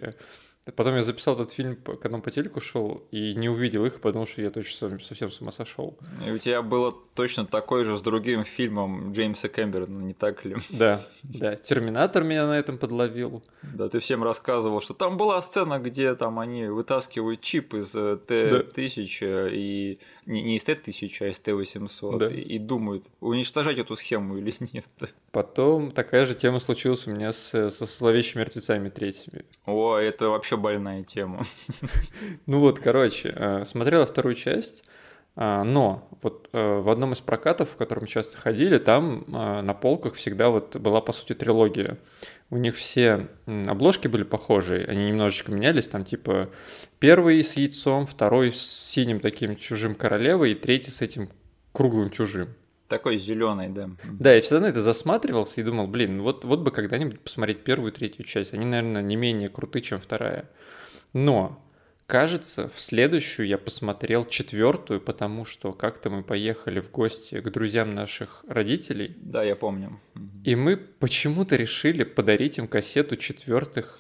Потом 0.76 0.96
я 0.96 1.02
записал 1.02 1.36
этот 1.36 1.52
фильм, 1.52 1.76
когда 1.76 2.16
он 2.16 2.22
по 2.22 2.32
телеку 2.32 2.62
шел, 2.62 3.04
и 3.12 3.34
не 3.36 3.50
увидел 3.50 3.86
их, 3.86 4.00
подумал, 4.00 4.28
что 4.28 4.42
я 4.42 4.52
точно 4.52 5.00
совсем 5.00 5.32
с 5.32 5.42
ума 5.42 5.52
сошел. 5.52 5.98
И 6.26 6.32
у 6.32 6.38
тебя 6.38 6.62
было 6.62 6.96
точно 7.14 7.46
такой 7.46 7.84
же 7.84 7.98
с 7.98 8.02
другим 8.02 8.44
фильмом 8.44 9.12
Джеймса 9.12 9.50
Кэмерона, 9.50 10.02
не 10.02 10.14
так 10.14 10.46
ли? 10.46 10.56
Да, 10.82 11.06
да. 11.24 11.56
Терминатор 11.56 12.24
меня 12.24 12.48
на 12.48 12.58
этом 12.58 12.78
подловил. 12.78 13.44
Да, 13.62 13.90
ты 13.90 14.00
всем 14.00 14.24
рассказывал, 14.24 14.82
что 14.82 14.94
там 14.94 15.18
была 15.18 15.40
сцена, 15.42 15.80
где 15.80 16.16
там 16.16 16.40
они 16.40 16.68
вытаскивают 16.68 17.42
чип 17.42 17.74
из 17.76 17.94
э, 17.94 18.18
Т-1000 18.18 19.20
да. 19.20 19.50
и 19.52 20.00
не, 20.26 20.42
не 20.42 20.56
из 20.56 20.64
Т-1000, 20.64 21.12
а 21.22 21.28
из 21.28 21.40
Т-800 21.40 22.18
да. 22.18 22.26
и, 22.28 22.40
и 22.40 22.60
думают, 22.60 23.06
уничтожать 23.20 23.80
эту 23.80 23.96
схему 23.96 24.38
или 24.38 24.54
нет. 24.74 24.86
Потом 25.32 25.92
такая 25.92 26.26
же 26.26 26.36
тема 26.36 26.60
случилась 26.60 27.06
у 27.08 27.12
меня 27.12 27.32
с, 27.32 27.70
со 27.70 27.86
зловещими 27.86 28.42
мертвецами 28.42 28.90
третьими. 28.90 29.46
О, 29.66 29.98
это 29.98 30.30
вообще 30.30 30.58
больная 30.62 31.04
тема. 31.04 31.46
Ну 32.46 32.60
вот, 32.60 32.80
короче, 32.80 33.34
э, 33.36 33.66
смотрела 33.66 34.06
вторую 34.06 34.36
часть, 34.36 34.84
А, 35.36 35.64
но 35.64 36.10
вот 36.22 36.50
э, 36.52 36.80
в 36.80 36.90
одном 36.90 37.14
из 37.14 37.20
прокатов, 37.20 37.70
в 37.70 37.76
котором 37.78 38.06
часто 38.06 38.38
ходили, 38.38 38.78
там 38.80 39.24
на 39.28 39.74
полках 39.74 40.16
всегда 40.16 40.50
вот 40.50 40.76
была, 40.76 41.00
по 41.02 41.14
сути, 41.14 41.34
трилогия. 41.34 41.98
У 42.50 42.58
них 42.58 42.76
все 42.76 43.28
обложки 43.48 44.10
были 44.10 44.24
похожие, 44.24 44.86
они 44.86 45.08
немножечко 45.08 45.54
менялись, 45.54 45.88
там 45.88 46.04
типа 46.04 46.50
первый 47.00 47.42
с 47.44 47.54
яйцом, 47.54 48.06
второй 48.06 48.52
с 48.52 48.62
синим 48.62 49.22
таким 49.22 49.56
чужим 49.56 49.96
королевой 49.96 50.52
и 50.52 50.56
третий 50.56 50.92
с 50.92 51.02
этим 51.02 51.30
круглым 51.72 52.10
чужим. 52.10 52.50
Такой 52.92 53.16
зеленый, 53.16 53.70
да. 53.70 53.90
Да, 54.04 54.34
я 54.34 54.42
всегда 54.42 54.60
на 54.60 54.66
это 54.66 54.82
засматривался 54.82 55.62
и 55.62 55.64
думал, 55.64 55.88
блин, 55.88 56.22
вот, 56.22 56.44
вот 56.44 56.60
бы 56.60 56.72
когда-нибудь 56.72 57.22
посмотреть 57.22 57.64
первую 57.64 57.94
и 57.94 57.96
третью 57.96 58.26
часть. 58.26 58.54
Они, 58.54 58.66
наверное, 58.66 59.02
не 59.02 59.16
менее 59.16 59.48
круты, 59.48 59.80
чем 59.80 60.02
вторая. 60.02 60.50
Но 61.14 61.64
Кажется, 62.06 62.70
в 62.76 62.82
следующую 62.82 63.48
я 63.48 63.58
посмотрел 63.58 64.26
четвертую, 64.26 65.00
потому 65.00 65.46
что 65.46 65.72
как-то 65.72 66.10
мы 66.10 66.24
поехали 66.24 66.82
в 66.82 66.92
гости 66.92 67.40
к 67.40 67.50
друзьям 67.50 67.96
наших 67.96 68.44
родителей. 68.50 69.16
Да, 69.22 69.42
я 69.46 69.56
помню. 69.56 69.98
И 70.44 70.58
мы 70.58 70.76
почему-то 70.76 71.56
решили 71.56 72.04
подарить 72.04 72.58
им 72.58 72.68
кассету 72.68 73.16
четвертых 73.16 73.98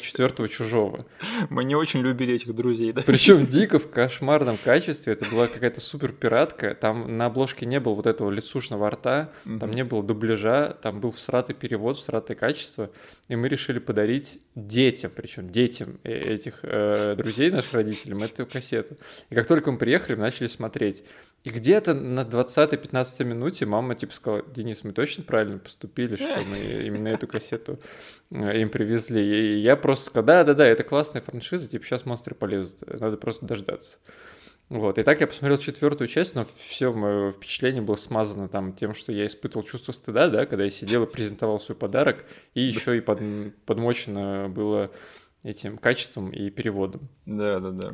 четвертого 0.00 0.48
чужого. 0.48 1.06
Мы 1.50 1.64
не 1.64 1.74
очень 1.74 2.00
любили 2.00 2.34
этих 2.34 2.54
друзей, 2.54 2.92
да? 2.92 3.02
Причем 3.06 3.46
дико 3.46 3.78
в 3.78 3.90
кошмарном 3.90 4.58
качестве. 4.62 5.12
Это 5.12 5.26
была 5.26 5.46
какая-то 5.46 5.80
супер 5.80 6.12
пиратка. 6.12 6.74
Там 6.74 7.16
на 7.18 7.26
обложке 7.26 7.66
не 7.66 7.78
было 7.78 7.94
вот 7.94 8.06
этого 8.06 8.30
лицушного 8.30 8.90
рта, 8.90 9.30
mm-hmm. 9.44 9.58
там 9.58 9.70
не 9.72 9.84
было 9.84 10.02
дубляжа, 10.02 10.76
там 10.80 11.00
был 11.00 11.10
всратый 11.10 11.54
перевод, 11.54 11.98
всратое 11.98 12.36
качество. 12.36 12.90
И 13.28 13.36
мы 13.36 13.48
решили 13.48 13.78
подарить 13.78 14.40
детям, 14.54 15.12
причем 15.14 15.50
детям 15.50 16.00
э, 16.04 16.12
этих 16.12 16.60
э, 16.62 17.14
друзей, 17.16 17.50
наших 17.50 17.74
родителям, 17.74 18.22
эту 18.22 18.46
кассету. 18.46 18.96
И 19.28 19.34
как 19.34 19.46
только 19.46 19.70
мы 19.70 19.78
приехали, 19.78 20.16
мы 20.16 20.22
начали 20.22 20.46
смотреть. 20.46 21.04
И 21.48 21.50
где-то 21.50 21.94
на 21.94 22.24
20-15 22.24 23.24
минуте 23.24 23.64
мама 23.64 23.94
типа 23.94 24.12
сказала, 24.12 24.44
Денис, 24.54 24.84
мы 24.84 24.92
точно 24.92 25.24
правильно 25.24 25.56
поступили, 25.56 26.16
что 26.16 26.42
мы 26.46 26.58
именно 26.84 27.08
эту 27.08 27.26
кассету 27.26 27.80
э, 28.30 28.60
им 28.60 28.68
привезли. 28.68 29.22
И 29.22 29.58
я 29.60 29.74
просто 29.76 30.06
сказал, 30.06 30.26
да-да-да, 30.26 30.66
это 30.66 30.82
классная 30.84 31.22
франшиза, 31.22 31.66
типа 31.66 31.86
сейчас 31.86 32.04
монстры 32.04 32.34
полезут, 32.34 32.82
надо 33.00 33.16
просто 33.16 33.46
дождаться. 33.46 33.96
Вот, 34.68 34.98
и 34.98 35.02
так 35.02 35.22
я 35.22 35.26
посмотрел 35.26 35.56
четвертую 35.56 36.08
часть, 36.08 36.34
но 36.34 36.46
все 36.58 36.92
мое 36.92 37.32
впечатление 37.32 37.80
было 37.80 37.96
смазано 37.96 38.48
там 38.48 38.74
тем, 38.74 38.92
что 38.92 39.12
я 39.12 39.24
испытывал 39.24 39.64
чувство 39.64 39.92
стыда, 39.92 40.28
да, 40.28 40.44
когда 40.44 40.64
я 40.64 40.70
сидел 40.70 41.04
и 41.04 41.10
презентовал 41.10 41.58
свой 41.60 41.78
подарок, 41.78 42.26
и 42.52 42.60
еще 42.60 42.98
и 42.98 43.00
под, 43.00 43.20
подмочено 43.64 44.50
было 44.50 44.90
этим 45.48 45.78
качеством 45.78 46.30
и 46.30 46.50
переводом. 46.50 47.08
Да, 47.26 47.58
да, 47.58 47.70
да. 47.70 47.92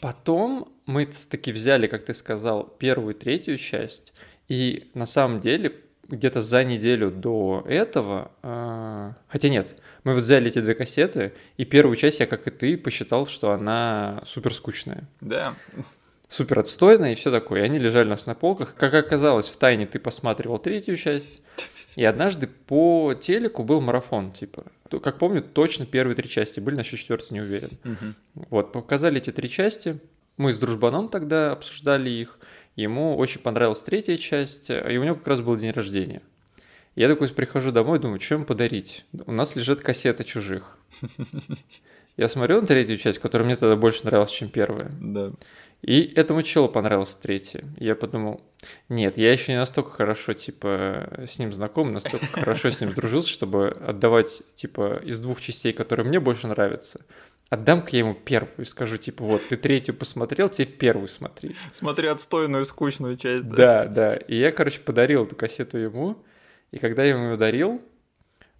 Потом 0.00 0.72
мы 0.86 1.06
таки 1.06 1.52
взяли, 1.52 1.86
как 1.86 2.04
ты 2.04 2.14
сказал, 2.14 2.64
первую 2.64 3.14
и 3.14 3.18
третью 3.18 3.56
часть, 3.56 4.12
и 4.48 4.90
на 4.94 5.06
самом 5.06 5.40
деле 5.40 5.74
где-то 6.08 6.42
за 6.42 6.64
неделю 6.64 7.10
до 7.10 7.64
этого, 7.68 8.32
э, 8.42 9.12
хотя 9.28 9.48
нет, 9.48 9.68
мы 10.04 10.14
вот 10.14 10.22
взяли 10.22 10.48
эти 10.48 10.60
две 10.60 10.74
кассеты, 10.74 11.32
и 11.56 11.64
первую 11.64 11.96
часть 11.96 12.20
я, 12.20 12.26
как 12.26 12.46
и 12.46 12.50
ты, 12.50 12.76
посчитал, 12.76 13.26
что 13.26 13.52
она 13.52 14.22
супер 14.26 14.52
скучная. 14.52 15.08
Да. 15.20 15.56
Супер 16.28 16.60
отстойная 16.60 17.12
и 17.12 17.14
все 17.16 17.30
такое. 17.30 17.62
И 17.62 17.64
они 17.64 17.78
лежали 17.78 18.06
у 18.06 18.10
нас 18.10 18.26
на 18.26 18.34
полках. 18.34 18.74
Как 18.76 18.94
оказалось, 18.94 19.48
в 19.48 19.56
тайне 19.56 19.86
ты 19.86 19.98
посматривал 19.98 20.58
третью 20.58 20.96
часть. 20.96 21.40
И 21.96 22.04
однажды 22.04 22.46
по 22.46 23.14
телеку 23.14 23.64
был 23.64 23.80
марафон, 23.80 24.30
типа. 24.30 24.64
Как 24.98 25.18
помню, 25.18 25.42
точно 25.42 25.86
первые 25.86 26.16
три 26.16 26.28
части 26.28 26.58
были, 26.58 26.74
насчет 26.74 26.98
четвертой 26.98 27.28
не 27.34 27.40
уверен. 27.40 27.78
Угу. 27.84 28.44
Вот, 28.50 28.72
показали 28.72 29.18
эти 29.18 29.30
три 29.30 29.48
части. 29.48 30.00
Мы 30.36 30.52
с 30.52 30.58
дружбаном 30.58 31.08
тогда 31.08 31.52
обсуждали 31.52 32.10
их. 32.10 32.38
Ему 32.74 33.16
очень 33.16 33.40
понравилась 33.40 33.82
третья 33.82 34.16
часть, 34.16 34.70
и 34.70 34.98
у 34.98 35.04
него 35.04 35.16
как 35.16 35.28
раз 35.28 35.40
был 35.40 35.56
день 35.56 35.70
рождения. 35.70 36.22
Я 36.96 37.08
такой 37.08 37.28
прихожу 37.28 37.72
домой, 37.72 37.98
думаю, 37.98 38.20
что 38.20 38.34
ему 38.34 38.44
подарить? 38.44 39.04
У 39.26 39.32
нас 39.32 39.54
лежит 39.54 39.80
кассета 39.80 40.24
чужих. 40.24 40.76
Я 42.16 42.28
смотрю 42.28 42.60
на 42.60 42.66
третью 42.66 42.96
часть, 42.96 43.18
которая 43.18 43.46
мне 43.46 43.56
тогда 43.56 43.76
больше 43.76 44.04
нравилась, 44.04 44.30
чем 44.30 44.48
первая. 44.48 44.90
Да. 45.00 45.30
И 45.82 46.02
этому 46.14 46.42
челу 46.42 46.68
понравилась 46.68 47.14
третья. 47.14 47.64
Я 47.78 47.94
подумал, 47.94 48.42
нет, 48.88 49.16
я 49.16 49.32
еще 49.32 49.52
не 49.52 49.58
настолько 49.58 49.90
хорошо, 49.90 50.34
типа, 50.34 51.24
с 51.26 51.38
ним 51.38 51.52
знаком, 51.52 51.92
настолько 51.92 52.26
хорошо 52.26 52.70
с 52.70 52.80
ним 52.80 52.92
дружился, 52.92 53.30
чтобы 53.30 53.68
отдавать, 53.68 54.42
типа, 54.54 55.00
из 55.02 55.18
двух 55.20 55.40
частей, 55.40 55.72
которые 55.72 56.06
мне 56.06 56.20
больше 56.20 56.48
нравятся, 56.48 57.00
отдам-ка 57.48 57.88
я 57.92 58.00
ему 58.00 58.14
первую 58.14 58.52
и 58.58 58.64
скажу, 58.64 58.98
типа, 58.98 59.24
вот, 59.24 59.48
ты 59.48 59.56
третью 59.56 59.94
посмотрел, 59.94 60.50
теперь 60.50 60.76
первую 60.76 61.08
смотри. 61.08 61.56
Смотри 61.72 62.08
отстойную, 62.08 62.66
скучную 62.66 63.16
часть. 63.16 63.48
Да, 63.48 63.84
да. 63.84 63.86
да. 63.86 64.14
И 64.16 64.36
я, 64.36 64.52
короче, 64.52 64.80
подарил 64.80 65.24
эту 65.24 65.34
кассету 65.34 65.78
ему, 65.78 66.22
и 66.72 66.78
когда 66.78 67.04
я 67.04 67.10
ему 67.10 67.30
ее 67.30 67.36
дарил, 67.38 67.80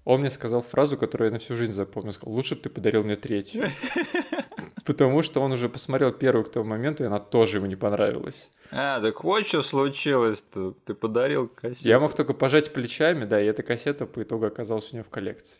он 0.04 0.20
мне 0.20 0.30
сказал 0.30 0.62
фразу, 0.62 0.96
которую 0.96 1.28
я 1.28 1.32
на 1.32 1.38
всю 1.38 1.54
жизнь 1.54 1.72
запомнил. 1.72 2.12
Сказал, 2.12 2.34
лучше 2.34 2.56
бы 2.56 2.62
ты 2.62 2.70
подарил 2.70 3.04
мне 3.04 3.16
третью. 3.16 3.70
Потому 4.90 5.22
что 5.22 5.40
он 5.40 5.52
уже 5.52 5.68
посмотрел 5.68 6.10
первую 6.10 6.44
к 6.44 6.50
тому 6.50 6.66
моменту, 6.66 7.04
и 7.04 7.06
она 7.06 7.20
тоже 7.20 7.58
ему 7.58 7.66
не 7.66 7.76
понравилась. 7.76 8.50
А, 8.72 8.98
так 8.98 9.22
вот 9.22 9.46
что 9.46 9.62
случилось-то. 9.62 10.74
Ты 10.84 10.94
подарил 10.94 11.46
кассету. 11.46 11.88
Я 11.88 12.00
мог 12.00 12.12
только 12.12 12.34
пожать 12.34 12.72
плечами, 12.72 13.24
да, 13.24 13.40
и 13.40 13.46
эта 13.46 13.62
кассета 13.62 14.06
по 14.06 14.20
итогу 14.24 14.46
оказалась 14.46 14.92
у 14.92 14.96
него 14.96 15.04
в 15.04 15.08
коллекции. 15.08 15.58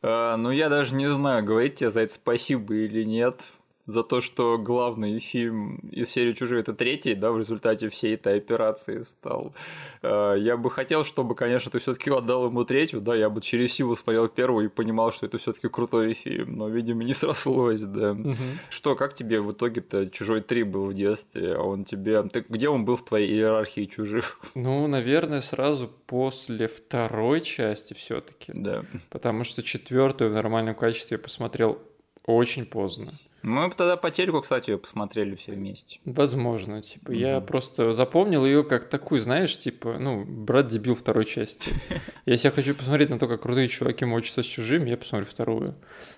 А, 0.00 0.38
ну, 0.38 0.50
я 0.50 0.70
даже 0.70 0.94
не 0.94 1.08
знаю, 1.08 1.44
говорить 1.44 1.74
тебе 1.74 1.90
за 1.90 2.00
это 2.00 2.14
спасибо 2.14 2.72
или 2.76 3.04
нет 3.04 3.52
за 3.90 4.02
то, 4.02 4.20
что 4.20 4.58
главный 4.58 5.18
фильм 5.18 5.76
из 5.92 6.10
серии 6.10 6.32
«Чужие»— 6.32 6.60
это 6.62 6.72
третий, 6.72 7.14
да, 7.14 7.30
в 7.32 7.38
результате 7.38 7.88
всей 7.88 8.14
этой 8.14 8.36
операции 8.36 9.02
стал. 9.02 9.54
Э, 10.02 10.36
я 10.38 10.56
бы 10.56 10.70
хотел, 10.70 11.04
чтобы, 11.04 11.34
конечно, 11.34 11.70
ты 11.70 11.78
все 11.78 11.94
таки 11.94 12.10
отдал 12.10 12.46
ему 12.46 12.64
третью, 12.64 13.00
да, 13.00 13.14
я 13.14 13.28
бы 13.30 13.40
через 13.40 13.72
силу 13.72 13.96
смотрел 13.96 14.28
первую 14.28 14.66
и 14.66 14.68
понимал, 14.68 15.12
что 15.12 15.26
это 15.26 15.38
все 15.38 15.52
таки 15.52 15.68
крутой 15.68 16.14
фильм, 16.14 16.56
но, 16.56 16.68
видимо, 16.68 17.04
не 17.04 17.14
срослось, 17.14 17.80
да. 17.80 18.12
Угу. 18.12 18.34
Что, 18.70 18.96
как 18.96 19.14
тебе 19.14 19.40
в 19.40 19.52
итоге-то 19.52 20.06
«Чужой 20.06 20.40
3» 20.40 20.64
был 20.64 20.86
в 20.86 20.94
детстве? 20.94 21.54
А 21.54 21.62
он 21.62 21.84
тебе... 21.84 22.22
Ты, 22.22 22.44
где 22.48 22.68
он 22.68 22.84
был 22.84 22.96
в 22.96 23.04
твоей 23.04 23.30
иерархии 23.30 23.84
«Чужих»? 23.84 24.38
Ну, 24.54 24.86
наверное, 24.86 25.40
сразу 25.40 25.90
после 26.06 26.66
второй 26.68 27.40
части 27.40 27.94
все 27.94 28.20
таки 28.20 28.52
Да. 28.54 28.84
Потому 29.10 29.44
что 29.44 29.62
четвертую 29.62 30.30
в 30.30 30.34
нормальном 30.34 30.74
качестве 30.74 31.16
я 31.16 31.22
посмотрел 31.22 31.78
очень 32.26 32.66
поздно. 32.66 33.12
Мы 33.42 33.70
тогда 33.70 33.96
по 33.96 34.10
телеку, 34.10 34.40
кстати, 34.42 34.70
ее 34.70 34.78
посмотрели 34.78 35.34
все 35.34 35.52
вместе. 35.52 35.98
Возможно, 36.04 36.82
типа, 36.82 37.10
mm-hmm. 37.10 37.16
я 37.16 37.40
просто 37.40 37.92
запомнил 37.92 38.44
ее 38.44 38.64
как 38.64 38.88
такую, 38.88 39.20
знаешь, 39.20 39.58
типа, 39.58 39.96
ну, 39.98 40.24
брат 40.24 40.66
дебил 40.68 40.94
второй 40.94 41.24
части. 41.24 41.72
Если 42.26 42.48
я 42.48 42.52
хочу 42.52 42.74
посмотреть 42.74 43.10
на 43.10 43.18
то, 43.18 43.28
как 43.28 43.42
крутые 43.42 43.68
чуваки 43.68 44.04
мочатся 44.04 44.42
с 44.42 44.46
чужим, 44.46 44.84
я 44.84 44.96
посмотрю 44.96 45.26
вторую. 45.26 45.74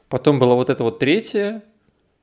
Потом 0.09 0.39
была 0.39 0.55
вот 0.55 0.69
эта 0.69 0.83
вот 0.83 0.99
третья, 0.99 1.63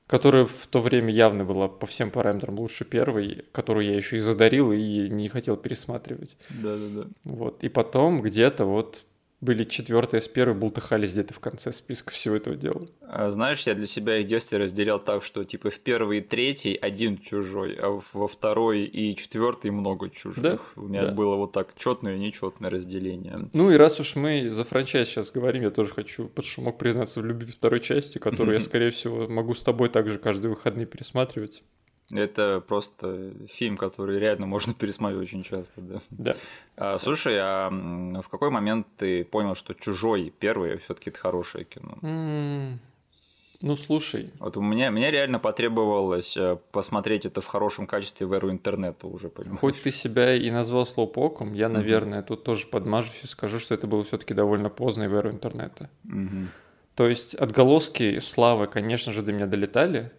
которая 0.08 0.46
в 0.46 0.68
то 0.68 0.82
время 0.82 1.14
явно 1.14 1.46
была 1.46 1.68
по 1.68 1.86
всем 1.86 2.10
параметрам 2.10 2.60
лучше 2.60 2.84
первой, 2.84 3.46
которую 3.52 3.86
я 3.86 3.96
еще 3.96 4.18
и 4.18 4.20
задарил 4.20 4.72
и 4.72 5.08
не 5.08 5.28
хотел 5.28 5.56
пересматривать. 5.56 6.36
Да-да-да. 6.50 7.08
Вот. 7.24 7.64
И 7.64 7.70
потом 7.70 8.22
где-то 8.22 8.66
вот 8.66 9.04
были 9.42 9.64
четвертые 9.64 10.22
с 10.22 10.28
первой, 10.28 10.54
бултыхались 10.54 11.12
где-то 11.12 11.34
в 11.34 11.40
конце 11.40 11.72
списка 11.72 12.12
всего 12.12 12.36
этого 12.36 12.56
дела. 12.56 12.86
А, 13.02 13.32
знаешь, 13.32 13.66
я 13.68 13.74
для 13.74 13.88
себя 13.88 14.18
их 14.18 14.28
детстве 14.28 14.58
разделял 14.58 15.00
так, 15.00 15.24
что 15.24 15.44
типа 15.44 15.70
в 15.70 15.80
первый 15.80 16.18
и 16.18 16.22
третий 16.22 16.76
один 16.76 17.18
чужой, 17.18 17.76
а 17.76 18.00
во 18.14 18.28
второй 18.28 18.84
и 18.84 19.16
четвертый 19.16 19.72
много 19.72 20.10
чужих. 20.10 20.44
Да? 20.44 20.60
У 20.76 20.88
меня 20.88 21.06
да. 21.06 21.12
было 21.14 21.36
вот 21.36 21.54
так 21.54 21.74
четное 21.78 22.18
и 22.18 22.20
нечетное 22.20 22.70
разделение. 22.70 23.38
Ну 23.54 23.72
и 23.72 23.78
раз 23.78 24.00
уж 24.00 24.16
мы 24.16 24.50
за 24.50 24.64
франчайз 24.66 25.08
сейчас 25.08 25.32
говорим, 25.32 25.64
я 25.64 25.70
тоже 25.70 25.94
хочу 25.94 26.28
под 26.28 26.46
шумок 26.46 26.78
признаться 26.78 27.22
в 27.22 27.26
любви 27.26 27.52
второй 27.52 27.80
части, 27.80 28.18
которую 28.18 28.56
я, 28.56 28.62
скорее 28.62 28.92
всего, 28.92 29.28
могу 29.28 29.54
с 29.54 29.64
тобой 29.64 29.90
также 29.90 30.20
каждые 30.20 30.50
выходные 30.50 30.86
пересматривать. 30.86 31.64
Это 32.12 32.64
просто 32.66 33.34
фильм, 33.48 33.78
который 33.78 34.20
реально 34.20 34.46
можно 34.46 34.74
пересматривать 34.80 35.28
очень 35.28 35.44
часто, 35.44 35.82
да. 35.82 36.02
Да. 36.10 36.36
А, 36.76 36.98
слушай, 36.98 37.38
а 37.40 37.70
в 37.70 38.30
какой 38.30 38.50
момент 38.50 38.88
ты 38.98 39.24
понял, 39.24 39.56
что 39.56 39.74
чужой 39.74 40.34
первый 40.40 40.78
все-таки 40.78 41.10
это 41.10 41.20
хорошее 41.20 41.66
кино? 41.66 41.98
Mm. 42.02 42.78
Ну, 43.62 43.76
слушай. 43.76 44.32
Вот 44.40 44.56
у 44.56 44.62
меня, 44.62 44.90
мне 44.90 45.12
реально 45.12 45.38
потребовалось 45.38 46.38
э, 46.38 46.58
посмотреть 46.72 47.26
это 47.26 47.42
в 47.42 47.48
хорошем 47.48 47.88
качестве 47.88 48.26
в 48.26 48.32
эру 48.32 48.50
интернета 48.52 49.08
уже, 49.08 49.28
понимаешь? 49.28 49.60
Хоть 49.60 49.82
ты 49.82 49.92
себя 49.92 50.34
и 50.34 50.50
назвал 50.50 50.86
слоупоком, 50.86 51.54
я, 51.54 51.68
наверное, 51.68 52.22
mm-hmm. 52.22 52.28
тут 52.28 52.44
тоже 52.46 52.68
подмажусь 52.68 53.20
и 53.24 53.28
скажу, 53.28 53.60
что 53.60 53.76
это 53.76 53.86
было 53.86 54.06
все-таки 54.06 54.34
довольно 54.34 54.70
поздно 54.70 55.10
в 55.10 55.14
эру 55.14 55.30
интернета. 55.30 55.90
Mm-hmm. 56.06 56.46
То 56.96 57.08
есть 57.08 57.36
отголоски 57.36 58.20
славы, 58.20 58.68
конечно 58.68 59.12
же, 59.12 59.24
до 59.24 59.34
меня 59.34 59.46
долетали, 59.46 60.12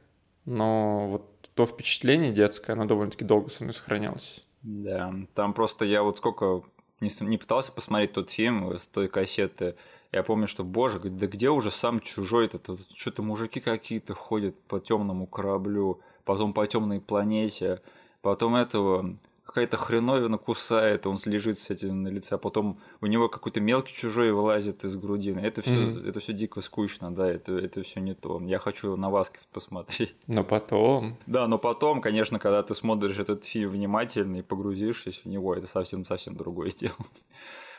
но 0.45 1.09
вот 1.09 1.40
то 1.61 1.67
впечатление 1.67 2.33
детское, 2.33 2.73
оно 2.73 2.87
довольно-таки 2.87 3.23
долго 3.23 3.51
со 3.51 3.63
мной 3.63 3.75
сохранялось. 3.75 4.41
Да, 4.63 5.13
там 5.35 5.53
просто 5.53 5.85
я 5.85 6.03
вот 6.03 6.17
сколько 6.17 6.63
не, 7.01 7.11
не 7.21 7.37
пытался 7.37 7.71
посмотреть 7.71 8.15
тот 8.15 8.31
фильм 8.31 8.79
с 8.79 8.87
той 8.87 9.09
кассеты, 9.09 9.77
я 10.11 10.23
помню, 10.23 10.47
что, 10.47 10.65
боже, 10.65 11.01
да 11.01 11.27
где 11.27 11.51
уже 11.51 11.71
сам 11.71 12.01
чужой 12.01 12.47
этот, 12.47 12.81
что-то 12.95 13.23
мужики 13.23 13.61
какие-то 13.61 14.15
ходят 14.15 14.59
по 14.63 14.81
темному 14.81 15.27
кораблю, 15.27 16.01
потом 16.25 16.55
по 16.55 16.67
темной 16.67 16.99
планете, 16.99 17.83
потом 18.23 18.55
этого 18.55 19.19
какая-то 19.51 19.77
хреновина 19.77 20.39
кусает, 20.39 21.09
он 21.09 21.19
лежит 21.25 21.59
с 21.59 21.71
этим 21.71 22.05
на 22.05 22.09
лице, 22.09 22.37
а 22.37 22.39
потом 22.39 22.79
у 23.01 23.07
него 23.07 23.29
какой-то 23.29 23.61
мелкий 23.61 23.93
чужой 23.93 24.31
вылазит 24.31 24.85
из 24.85 24.95
грудины. 24.95 25.41
Это 25.41 25.61
все, 25.61 25.73
mm-hmm. 25.73 26.09
это 26.09 26.21
все 26.21 26.33
дико 26.33 26.61
скучно, 26.61 27.13
да, 27.13 27.29
это, 27.29 27.59
это 27.59 27.83
все 27.83 27.99
не 27.99 28.15
то. 28.15 28.41
Я 28.45 28.61
хочу 28.61 28.97
на 28.97 29.11
Васкис 29.11 29.47
посмотреть. 29.47 30.15
Но 30.29 30.45
потом. 30.45 31.17
Да, 31.27 31.49
но 31.49 31.59
потом, 31.59 32.01
конечно, 32.01 32.39
когда 32.39 32.63
ты 32.63 32.77
смотришь 32.77 33.19
этот 33.19 33.45
фильм 33.45 33.71
внимательно 33.71 34.37
и 34.37 34.43
погрузишься 34.43 35.11
в 35.11 35.27
него, 35.27 35.53
это 35.57 35.67
совсем-совсем 35.67 36.37
другое 36.37 36.71
дело. 36.71 36.95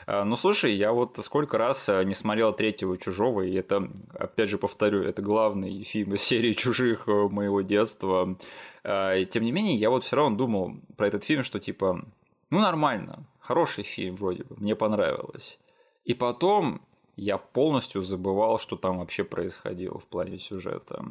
А, 0.06 0.24
ну, 0.24 0.36
слушай, 0.36 0.74
я 0.74 0.92
вот 0.92 1.18
сколько 1.22 1.58
раз 1.58 1.90
а, 1.90 2.04
не 2.04 2.14
смотрел 2.14 2.54
третьего 2.54 2.98
«Чужого», 2.98 3.42
и 3.42 3.54
это, 3.54 3.90
опять 4.14 4.50
же, 4.50 4.58
повторю, 4.58 5.04
это 5.04 5.22
главный 5.22 5.84
фильм 5.84 6.16
из 6.16 6.22
серии 6.22 6.54
«Чужих» 6.54 7.08
э, 7.08 7.12
моего 7.30 7.62
детства. 7.62 8.38
А, 8.84 9.24
тем 9.26 9.44
не 9.44 9.52
менее, 9.52 9.76
я 9.76 9.90
вот 9.90 10.04
все 10.04 10.16
равно 10.16 10.38
думал 10.38 10.76
про 10.98 11.08
этот 11.08 11.24
фильм, 11.24 11.44
что 11.44 11.60
типа, 11.60 12.06
ну, 12.50 12.60
нормально, 12.60 13.26
хороший 13.40 13.84
фильм 13.84 14.16
вроде 14.16 14.44
бы, 14.44 14.56
мне 14.58 14.76
понравилось. 14.76 15.60
И 16.04 16.14
потом 16.14 16.82
я 17.16 17.38
полностью 17.38 18.02
забывал, 18.02 18.58
что 18.58 18.78
там 18.78 19.00
вообще 19.00 19.24
происходило 19.24 20.00
в 20.00 20.06
плане 20.06 20.40
сюжета. 20.40 21.06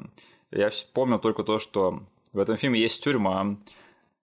Я 0.51 0.71
помнил 0.93 1.19
только 1.19 1.45
то, 1.45 1.59
что 1.59 2.03
в 2.33 2.39
этом 2.39 2.57
фильме 2.57 2.81
есть 2.81 3.03
тюрьма, 3.03 3.57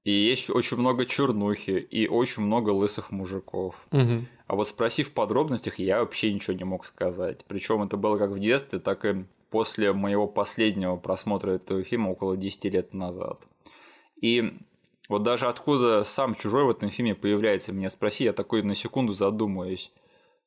и 0.08 0.12
есть 0.12 0.50
очень 0.50 0.78
много 0.78 1.06
чернухи, 1.06 1.72
и 1.72 2.08
очень 2.08 2.42
много 2.42 2.70
лысых 2.70 3.12
мужиков. 3.12 3.76
Угу. 3.92 4.26
А 4.48 4.56
вот 4.56 4.70
спросив 4.70 5.10
в 5.10 5.12
подробностях, 5.12 5.80
я 5.80 6.00
вообще 6.00 6.34
ничего 6.34 6.56
не 6.56 6.64
мог 6.64 6.86
сказать. 6.86 7.44
Причем 7.46 7.84
это 7.84 7.98
было 7.98 8.18
как 8.18 8.30
в 8.30 8.40
детстве, 8.40 8.80
так 8.80 9.04
и 9.04 9.26
после 9.50 9.92
моего 9.92 10.26
последнего 10.26 10.96
просмотра 10.96 11.52
этого 11.52 11.84
фильма 11.84 12.12
около 12.12 12.38
10 12.38 12.64
лет 12.72 12.94
назад. 12.94 13.42
И 14.22 14.54
вот 15.10 15.24
даже 15.24 15.48
откуда 15.48 16.06
сам 16.06 16.36
чужой 16.36 16.64
в 16.64 16.70
этом 16.70 16.90
фильме 16.90 17.14
появляется, 17.14 17.74
меня 17.74 17.90
спроси, 17.90 18.24
я 18.24 18.32
такой 18.32 18.64
на 18.64 18.76
секунду 18.76 19.12
задумаюсь. 19.12 19.92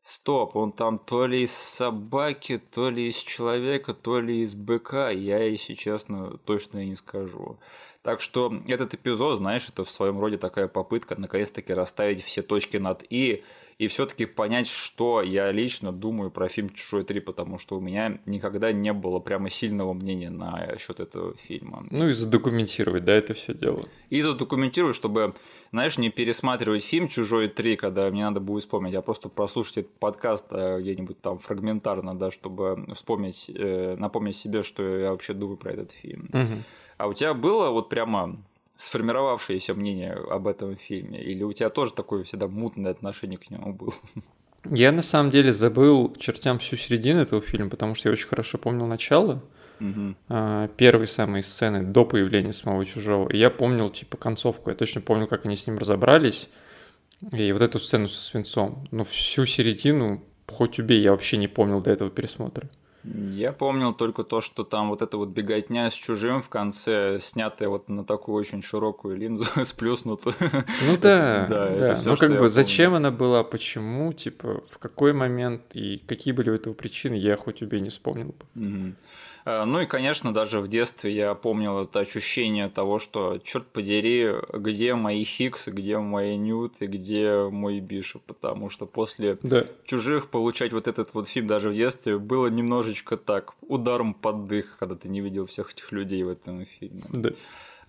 Стоп, 0.01 0.57
он 0.57 0.73
там 0.73 0.99
то 0.99 1.27
ли 1.27 1.43
из 1.43 1.53
собаки, 1.53 2.57
то 2.57 2.89
ли 2.89 3.09
из 3.09 3.17
человека, 3.17 3.93
то 3.93 4.21
ли 4.21 4.41
из 4.41 4.55
быка, 4.55 5.11
я, 5.11 5.45
если 5.45 5.75
честно, 5.75 6.39
точно 6.47 6.83
не 6.83 6.95
скажу. 6.95 7.59
Так 8.03 8.21
что 8.21 8.53
этот 8.67 8.95
эпизод, 8.95 9.39
знаешь, 9.39 9.69
это 9.69 9.85
в 9.85 9.91
своем 9.91 10.21
роде 10.21 10.39
такая 10.39 10.69
попытка 10.69 11.21
наконец-таки 11.21 11.73
расставить 11.75 12.25
все 12.25 12.43
точки 12.43 12.79
над 12.79 13.05
«и», 13.11 13.45
и 13.81 13.87
все-таки 13.87 14.27
понять, 14.27 14.69
что 14.69 15.23
я 15.23 15.51
лично 15.51 15.91
думаю 15.91 16.31
про 16.31 16.49
фильм 16.49 16.69
«Чужой 16.69 17.03
3», 17.03 17.19
потому 17.23 17.57
что 17.57 17.79
у 17.79 17.81
меня 17.81 18.19
никогда 18.27 18.73
не 18.73 18.93
было 18.93 19.21
прямо 19.21 19.49
сильного 19.49 19.95
мнения 19.95 20.29
на 20.29 20.77
счет 20.79 21.01
этого 21.01 21.35
фильма. 21.49 21.87
Ну 21.91 22.11
и 22.11 22.13
задокументировать, 22.13 23.07
да, 23.07 23.15
это 23.15 23.33
все 23.33 23.55
дело. 23.55 23.89
И 24.11 24.21
задокументировать, 24.21 24.97
чтобы, 24.97 25.35
знаешь, 25.73 25.97
не 25.97 26.11
пересматривать 26.11 26.85
фильм 26.85 27.09
«Чужой 27.09 27.49
3», 27.49 27.77
когда 27.77 28.11
мне 28.11 28.23
надо 28.23 28.39
будет 28.41 28.65
вспомнить, 28.65 28.95
а 28.95 29.01
просто 29.01 29.31
прослушать 29.31 29.79
этот 29.79 29.99
подкаст 29.99 30.45
э, 30.51 30.81
где-нибудь 30.83 31.19
там 31.23 31.39
фрагментарно, 31.39 32.15
да, 32.15 32.31
чтобы 32.31 32.87
вспомнить, 32.95 33.51
э, 33.55 33.97
напомнить 33.97 34.37
себе, 34.37 34.63
что 34.63 34.83
я 34.83 35.11
вообще 35.13 35.33
думаю 35.33 35.57
про 35.57 35.73
этот 35.73 35.93
фильм. 35.93 36.29
Угу. 36.35 36.65
А 37.01 37.07
у 37.07 37.15
тебя 37.15 37.33
было 37.33 37.71
вот 37.71 37.89
прямо 37.89 38.37
сформировавшееся 38.77 39.73
мнение 39.73 40.13
об 40.13 40.47
этом 40.47 40.77
фильме? 40.77 41.23
Или 41.23 41.43
у 41.43 41.53
тебя 41.55 41.71
тоже 41.71 41.95
такое 41.95 42.25
всегда 42.25 42.47
мутное 42.47 42.91
отношение 42.91 43.39
к 43.39 43.49
нему 43.49 43.73
было? 43.73 43.95
Я 44.71 44.93
на 44.93 45.01
самом 45.01 45.31
деле 45.31 45.55
забыл 45.55 46.15
чертям 46.19 46.59
всю 46.59 46.77
середину 46.77 47.23
этого 47.23 47.41
фильма, 47.41 47.71
потому 47.71 47.95
что 47.95 48.11
я 48.11 48.13
очень 48.13 48.29
хорошо 48.29 48.59
помнил 48.59 48.85
начало. 48.85 49.43
Угу. 49.81 50.15
Первые 50.77 51.07
самые 51.07 51.43
сцены 51.43 51.83
до 51.83 52.05
появления 52.05 52.53
самого 52.53 52.85
чужого. 52.85 53.31
И 53.31 53.39
я 53.39 53.49
помнил, 53.49 53.89
типа, 53.89 54.19
концовку. 54.19 54.69
Я 54.69 54.77
точно 54.77 55.01
помню, 55.01 55.27
как 55.27 55.47
они 55.47 55.57
с 55.57 55.67
ним 55.67 55.79
разобрались. 55.79 56.51
И 57.33 57.51
вот 57.53 57.63
эту 57.63 57.79
сцену 57.79 58.09
со 58.09 58.21
свинцом. 58.21 58.87
Но 58.91 59.05
всю 59.05 59.47
середину, 59.47 60.23
хоть 60.47 60.79
убей, 60.79 61.01
я 61.01 61.13
вообще 61.13 61.39
не 61.39 61.49
помнил 61.49 61.81
до 61.81 61.93
этого 61.93 62.11
пересмотра. 62.11 62.69
Я 63.05 63.53
помнил 63.53 63.95
только 63.95 64.25
то, 64.25 64.41
что 64.41 64.63
там 64.63 64.91
вот 64.91 65.01
эта 65.01 65.17
вот 65.17 65.31
беготня 65.31 65.91
с 65.91 65.95
чужим 65.95 66.43
в 66.43 66.49
конце, 66.49 67.19
снятая 67.21 67.69
вот 67.69 67.89
на 67.89 68.05
такую 68.05 68.37
очень 68.37 68.63
широкую 68.63 69.17
линзу, 69.17 69.47
сплюснутую. 69.65 70.35
Ну 70.87 70.97
да, 71.01 71.47
да. 71.51 71.77
да. 71.77 71.95
Всё, 71.97 72.11
ну 72.11 72.17
как 72.17 72.39
бы 72.39 72.49
зачем 72.49 72.95
она 72.95 73.11
была, 73.11 73.43
почему, 73.43 74.13
типа, 74.13 74.63
в 74.71 74.79
какой 74.79 75.13
момент 75.13 75.63
и 75.75 76.03
какие 76.07 76.33
были 76.33 76.51
у 76.51 76.55
этого 76.55 76.75
причины, 76.75 77.15
я 77.15 77.37
хоть 77.37 77.63
убей 77.63 77.81
не 77.81 77.89
вспомнил 77.89 78.35
бы. 78.55 78.63
Угу. 78.63 78.95
Э, 79.45 79.65
ну 79.65 79.81
и, 79.81 79.87
конечно, 79.87 80.33
даже 80.33 80.61
в 80.61 80.69
детстве 80.69 81.13
я 81.15 81.35
помнил 81.35 81.81
это 81.81 82.01
ощущение 82.01 82.69
того, 82.69 82.99
что, 82.99 83.39
черт 83.45 83.67
подери, 83.67 84.35
где 84.53 84.95
мои 84.95 85.25
Хикс, 85.25 85.69
где 85.69 85.99
мои 85.99 86.37
Ньют 86.37 86.75
и 86.81 86.87
где 86.87 87.49
мой 87.51 87.81
Бишоп, 87.81 88.23
потому 88.23 88.71
что 88.71 88.87
после 88.87 89.39
да. 89.43 89.67
чужих 89.85 90.29
получать 90.29 90.73
вот 90.73 90.89
этот 90.89 91.15
вот 91.15 91.29
фильм 91.29 91.47
даже 91.47 91.71
в 91.71 91.75
детстве 91.75 92.19
было 92.19 92.49
немножечко 92.49 93.17
так, 93.17 93.55
ударом 93.63 94.15
под 94.15 94.47
дых, 94.47 94.77
когда 94.79 94.95
ты 94.95 95.09
не 95.09 95.21
видел 95.21 95.47
всех 95.47 95.73
этих 95.73 95.93
людей 95.93 96.23
в 96.23 96.29
этом 96.29 96.67
фильме. 96.67 97.03
Да. 97.09 97.31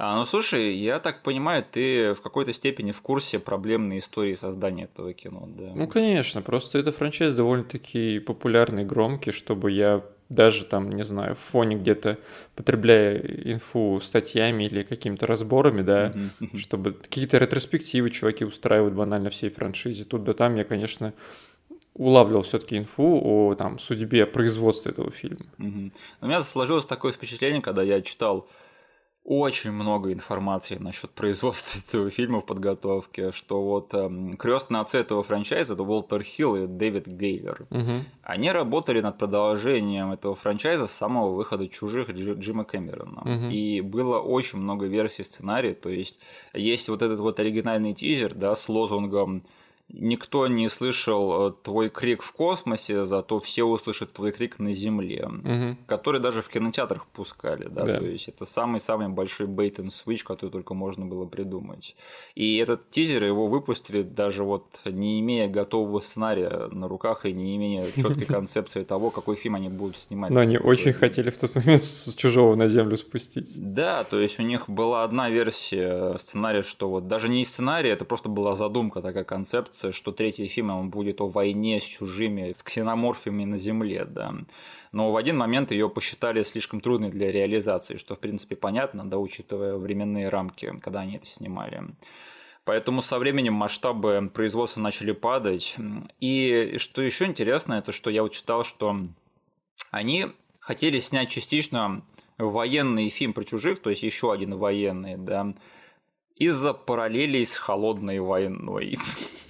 А, 0.03 0.17
ну 0.17 0.25
слушай, 0.25 0.75
я 0.77 0.99
так 0.99 1.21
понимаю, 1.21 1.63
ты 1.69 2.15
в 2.15 2.21
какой-то 2.21 2.53
степени 2.53 2.91
в 2.91 3.01
курсе 3.01 3.37
проблемной 3.37 3.99
истории 3.99 4.33
создания 4.33 4.85
этого 4.85 5.13
кино, 5.13 5.47
да? 5.47 5.73
Ну, 5.75 5.87
конечно, 5.87 6.41
просто 6.41 6.79
это 6.79 6.91
франчайз 6.91 7.33
довольно-таки 7.33 8.17
популярный, 8.17 8.83
громкий, 8.83 9.29
чтобы 9.29 9.69
я 9.69 10.03
даже 10.31 10.65
там, 10.65 10.89
не 10.89 11.03
знаю, 11.03 11.35
в 11.35 11.39
фоне 11.39 11.75
где-то 11.75 12.17
потребляя 12.55 13.17
инфу 13.17 13.99
статьями 14.01 14.63
или 14.63 14.83
какими-то 14.83 15.25
разборами, 15.25 15.81
да, 15.81 16.09
mm-hmm. 16.09 16.57
чтобы 16.57 16.93
какие-то 16.93 17.37
ретроспективы 17.37 18.09
чуваки 18.09 18.45
устраивают 18.45 18.93
банально 18.93 19.29
всей 19.29 19.49
франшизе. 19.49 20.05
Тут 20.05 20.23
да 20.23 20.33
там 20.33 20.55
я, 20.55 20.63
конечно, 20.63 21.13
улавливал 21.93 22.43
все-таки 22.43 22.77
инфу 22.77 23.21
о 23.23 23.55
там 23.55 23.77
судьбе 23.77 24.25
производства 24.25 24.89
этого 24.89 25.11
фильма. 25.11 25.45
Mm-hmm. 25.57 25.91
У 26.21 26.25
меня 26.25 26.41
сложилось 26.41 26.85
такое 26.85 27.11
впечатление, 27.11 27.61
когда 27.61 27.83
я 27.83 28.01
читал 28.01 28.47
очень 29.23 29.71
много 29.71 30.11
информации 30.11 30.77
насчет 30.77 31.11
производства 31.11 31.79
этого 31.87 32.09
фильма 32.09 32.41
в 32.41 32.45
подготовке, 32.45 33.31
что 33.31 33.61
вот 33.63 33.93
эм, 33.93 34.33
крестный 34.33 34.79
отцы 34.79 34.97
этого 34.97 35.23
франчайза 35.23 35.75
это 35.75 35.83
Уолтер 35.83 36.23
Хилл 36.23 36.55
и 36.55 36.67
Дэвид 36.67 37.07
Гейлер. 37.07 37.61
Угу. 37.69 38.05
Они 38.23 38.51
работали 38.51 38.99
над 38.99 39.17
продолжением 39.17 40.11
этого 40.11 40.35
франчайза 40.35 40.87
с 40.87 40.91
самого 40.91 41.35
выхода 41.35 41.67
чужих 41.67 42.09
Дж- 42.09 42.39
Джима 42.39 42.65
Кэмерона. 42.65 43.21
Угу. 43.21 43.51
И 43.51 43.81
было 43.81 44.19
очень 44.19 44.59
много 44.59 44.87
версий 44.87 45.23
сценария. 45.23 45.75
То 45.75 45.89
есть 45.89 46.19
есть 46.53 46.89
вот 46.89 47.01
этот 47.01 47.19
вот 47.19 47.39
оригинальный 47.39 47.93
тизер, 47.93 48.33
да, 48.33 48.55
с 48.55 48.67
лозунгом 48.69 49.43
никто 49.93 50.47
не 50.47 50.69
слышал 50.69 51.49
э, 51.49 51.53
твой 51.63 51.89
крик 51.89 52.23
в 52.23 52.31
космосе, 52.31 53.05
зато 53.05 53.39
все 53.39 53.63
услышат 53.63 54.13
твой 54.13 54.31
крик 54.31 54.59
на 54.59 54.73
Земле, 54.73 55.27
угу. 55.27 55.77
который 55.87 56.21
даже 56.21 56.41
в 56.41 56.49
кинотеатрах 56.49 57.05
пускали, 57.07 57.67
да, 57.67 57.85
да. 57.85 57.97
то 57.99 58.05
есть 58.05 58.27
это 58.27 58.45
самый-самый 58.45 59.09
большой 59.09 59.47
бейт 59.47 59.79
and 59.79 59.89
switch, 59.89 60.23
который 60.23 60.51
только 60.51 60.73
можно 60.73 61.05
было 61.05 61.25
придумать. 61.25 61.95
И 62.35 62.57
этот 62.57 62.89
тизер 62.91 63.23
его 63.25 63.47
выпустили 63.47 64.03
даже 64.03 64.43
вот 64.43 64.65
не 64.85 65.19
имея 65.19 65.47
готового 65.47 65.99
сценария 65.99 66.69
на 66.71 66.87
руках 66.87 67.25
и 67.25 67.33
не 67.33 67.55
имея 67.57 67.83
четкой 67.95 68.25
концепции 68.25 68.83
того, 68.83 69.09
какой 69.11 69.35
фильм 69.35 69.55
они 69.55 69.69
будут 69.69 69.97
снимать. 69.97 70.31
Но 70.31 70.39
они 70.39 70.57
очень 70.57 70.93
хотели 70.93 71.29
в 71.29 71.37
тот 71.37 71.55
момент 71.55 71.83
с 71.83 72.13
чужого 72.13 72.55
на 72.55 72.67
Землю 72.67 72.97
спустить. 72.97 73.51
Да, 73.55 74.03
то 74.03 74.19
есть 74.19 74.39
у 74.39 74.43
них 74.43 74.69
была 74.69 75.03
одна 75.03 75.29
версия 75.29 76.17
сценария, 76.17 76.63
что 76.63 76.89
вот 76.89 77.07
даже 77.07 77.29
не 77.29 77.43
сценарий, 77.43 77.89
это 77.89 78.05
просто 78.05 78.29
была 78.29 78.55
задумка, 78.55 79.01
такая 79.01 79.23
концепция, 79.23 79.80
кажется, 79.81 79.91
что 79.91 80.11
третий 80.11 80.47
фильм 80.47 80.69
он 80.69 80.89
будет 80.89 81.21
о 81.21 81.27
войне 81.27 81.79
с 81.79 81.83
чужими, 81.83 82.53
с 82.57 82.63
ксеноморфами 82.63 83.45
на 83.45 83.57
Земле, 83.57 84.05
да. 84.05 84.33
Но 84.91 85.11
в 85.11 85.15
один 85.15 85.37
момент 85.37 85.71
ее 85.71 85.89
посчитали 85.89 86.43
слишком 86.43 86.81
трудной 86.81 87.09
для 87.09 87.31
реализации, 87.31 87.97
что, 87.97 88.15
в 88.15 88.19
принципе, 88.19 88.55
понятно, 88.55 89.09
да, 89.09 89.17
учитывая 89.17 89.75
временные 89.77 90.29
рамки, 90.29 90.73
когда 90.81 91.01
они 91.01 91.15
это 91.15 91.25
снимали. 91.25 91.83
Поэтому 92.65 93.01
со 93.01 93.17
временем 93.17 93.53
масштабы 93.53 94.29
производства 94.33 94.81
начали 94.81 95.13
падать. 95.13 95.77
И 96.19 96.75
что 96.77 97.01
еще 97.01 97.25
интересно, 97.25 97.73
это 97.73 97.91
что 97.91 98.09
я 98.09 98.21
вот 98.21 98.33
читал, 98.33 98.63
что 98.63 98.95
они 99.91 100.27
хотели 100.59 100.99
снять 100.99 101.29
частично 101.29 102.03
военный 102.37 103.09
фильм 103.09 103.33
про 103.33 103.43
чужих, 103.43 103.79
то 103.79 103.89
есть 103.89 104.03
еще 104.03 104.31
один 104.31 104.55
военный, 104.57 105.15
да, 105.17 105.53
из-за 106.41 106.73
параллелей 106.73 107.45
с 107.45 107.55
холодной 107.55 108.19
войной. 108.19 108.97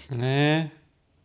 Э, 0.09 0.65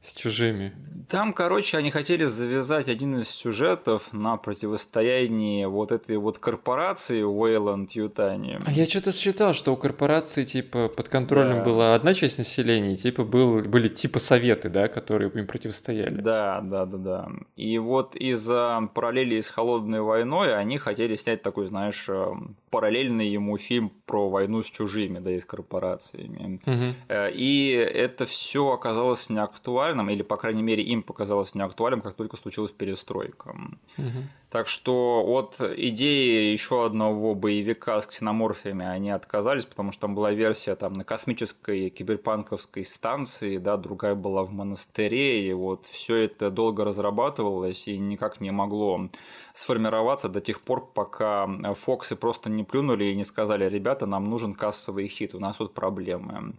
с 0.00 0.14
чужими. 0.14 0.72
Там, 1.08 1.32
короче, 1.32 1.76
они 1.76 1.90
хотели 1.90 2.24
завязать 2.24 2.88
один 2.88 3.18
из 3.18 3.28
сюжетов 3.28 4.12
на 4.12 4.36
противостоянии 4.36 5.64
вот 5.64 5.90
этой 5.90 6.16
вот 6.18 6.38
корпорации 6.38 7.22
Wayland 7.22 7.88
Ютани. 7.94 8.60
А 8.64 8.70
я 8.70 8.86
что-то 8.86 9.10
считал, 9.10 9.54
что 9.54 9.72
у 9.72 9.76
корпорации, 9.76 10.44
типа, 10.44 10.88
под 10.88 11.08
контролем 11.08 11.58
да. 11.58 11.64
была 11.64 11.94
одна 11.96 12.14
часть 12.14 12.38
населения, 12.38 12.96
типа, 12.96 13.24
был, 13.24 13.62
были 13.62 13.88
типа 13.88 14.20
советы, 14.20 14.68
да, 14.68 14.86
которые 14.86 15.30
им 15.30 15.46
противостояли. 15.46 16.14
Да, 16.14 16.60
да, 16.62 16.86
да, 16.86 16.98
да. 16.98 17.28
И 17.56 17.78
вот 17.78 18.14
из-за 18.14 18.88
параллели 18.94 19.40
с 19.40 19.48
Холодной 19.48 20.00
войной 20.00 20.56
они 20.56 20.78
хотели 20.78 21.16
снять 21.16 21.42
такой, 21.42 21.66
знаешь, 21.66 22.08
эм, 22.08 22.56
параллельный 22.76 23.28
ему 23.28 23.56
фильм 23.56 23.90
про 24.04 24.28
войну 24.28 24.62
с 24.62 24.66
чужими, 24.66 25.18
да, 25.18 25.30
и 25.30 25.40
с 25.40 25.46
корпорациями. 25.46 26.60
Угу. 26.66 26.94
И 27.34 27.70
это 27.70 28.26
все 28.26 28.70
оказалось 28.70 29.30
неактуальным, 29.30 30.10
или, 30.10 30.22
по 30.22 30.36
крайней 30.36 30.62
мере, 30.62 30.82
им 30.82 31.02
показалось 31.02 31.54
неактуальным, 31.54 32.02
как 32.02 32.16
только 32.16 32.36
случилась 32.36 32.70
перестройка. 32.70 33.56
Угу. 33.96 34.22
Так 34.50 34.66
что 34.68 35.24
от 35.26 35.60
идеи 35.60 36.52
еще 36.52 36.84
одного 36.84 37.34
боевика 37.34 38.00
с 38.00 38.06
ксеноморфиями 38.06 38.86
они 38.86 39.10
отказались, 39.10 39.64
потому 39.64 39.90
что 39.92 40.02
там 40.02 40.14
была 40.14 40.32
версия 40.32 40.76
там 40.76 40.92
на 40.92 41.04
космической 41.04 41.88
киберпанковской 41.88 42.84
станции, 42.84 43.56
да, 43.56 43.76
другая 43.76 44.14
была 44.14 44.44
в 44.44 44.52
монастыре, 44.52 45.48
и 45.48 45.52
вот 45.52 45.86
все 45.86 46.16
это 46.16 46.50
долго 46.50 46.84
разрабатывалось 46.84 47.88
и 47.88 47.98
никак 47.98 48.40
не 48.40 48.50
могло 48.50 49.08
сформироваться 49.52 50.28
до 50.28 50.40
тех 50.40 50.60
пор, 50.60 50.86
пока 50.92 51.48
Фоксы 51.74 52.14
просто 52.14 52.50
не 52.50 52.62
плюнули 52.66 53.04
и 53.04 53.16
не 53.16 53.24
сказали, 53.24 53.68
ребята, 53.68 54.06
нам 54.06 54.30
нужен 54.30 54.54
кассовый 54.54 55.08
хит, 55.08 55.34
у 55.34 55.38
нас 55.38 55.56
тут 55.56 55.74
проблемы 55.74 56.54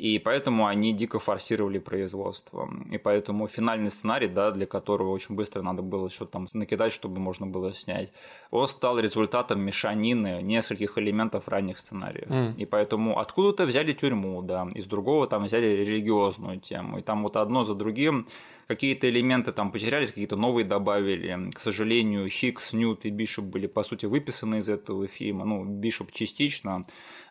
и 0.00 0.18
поэтому 0.18 0.66
они 0.66 0.94
дико 0.94 1.18
форсировали 1.18 1.78
производство. 1.78 2.70
И 2.90 2.96
поэтому 2.96 3.46
финальный 3.48 3.90
сценарий, 3.90 4.28
да, 4.28 4.50
для 4.50 4.66
которого 4.66 5.10
очень 5.10 5.34
быстро 5.34 5.60
надо 5.60 5.82
было 5.82 6.08
что-то 6.08 6.32
там 6.32 6.46
накидать, 6.54 6.92
чтобы 6.92 7.20
можно 7.20 7.46
было 7.46 7.74
снять, 7.74 8.10
он 8.50 8.66
стал 8.66 8.98
результатом 8.98 9.60
мешанины 9.60 10.40
нескольких 10.42 10.96
элементов 10.96 11.48
ранних 11.48 11.78
сценариев. 11.78 12.28
Mm. 12.30 12.56
И 12.56 12.64
поэтому 12.64 13.18
откуда-то 13.18 13.66
взяли 13.66 13.92
тюрьму, 13.92 14.40
да, 14.40 14.68
из 14.74 14.86
другого 14.86 15.26
там 15.26 15.44
взяли 15.44 15.66
религиозную 15.66 16.60
тему. 16.60 16.98
И 16.98 17.02
там 17.02 17.22
вот 17.22 17.36
одно 17.36 17.64
за 17.64 17.74
другим 17.74 18.26
какие-то 18.70 19.08
элементы 19.10 19.52
там 19.52 19.72
потерялись, 19.72 20.10
какие-то 20.10 20.36
новые 20.36 20.64
добавили. 20.64 21.50
К 21.52 21.58
сожалению, 21.58 22.28
Хикс, 22.28 22.72
Ньют 22.72 23.04
и 23.04 23.10
Бишоп 23.10 23.44
были, 23.44 23.66
по 23.66 23.82
сути, 23.82 24.06
выписаны 24.06 24.58
из 24.58 24.68
этого 24.68 25.08
фильма. 25.08 25.44
Ну, 25.44 25.64
Бишоп 25.64 26.12
частично, 26.12 26.84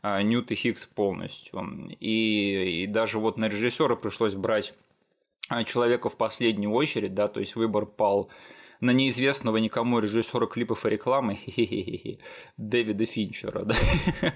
Ньют 0.03 0.51
и 0.51 0.55
Хикс 0.55 0.85
полностью. 0.85 1.61
И, 1.99 2.83
и 2.83 2.87
даже 2.87 3.19
вот 3.19 3.37
на 3.37 3.45
режиссера 3.45 3.95
пришлось 3.95 4.35
брать 4.35 4.73
а, 5.49 5.63
человека 5.63 6.09
в 6.09 6.17
последнюю 6.17 6.71
очередь, 6.71 7.13
да, 7.13 7.27
то 7.27 7.39
есть 7.39 7.55
выбор 7.55 7.85
пал 7.85 8.29
на 8.81 8.91
неизвестного 8.91 9.57
никому 9.57 9.99
режиссера 9.99 10.45
клипов 10.45 10.85
и 10.85 10.89
рекламы 10.89 11.37
Дэвида 12.57 13.05
Финчера. 13.05 13.67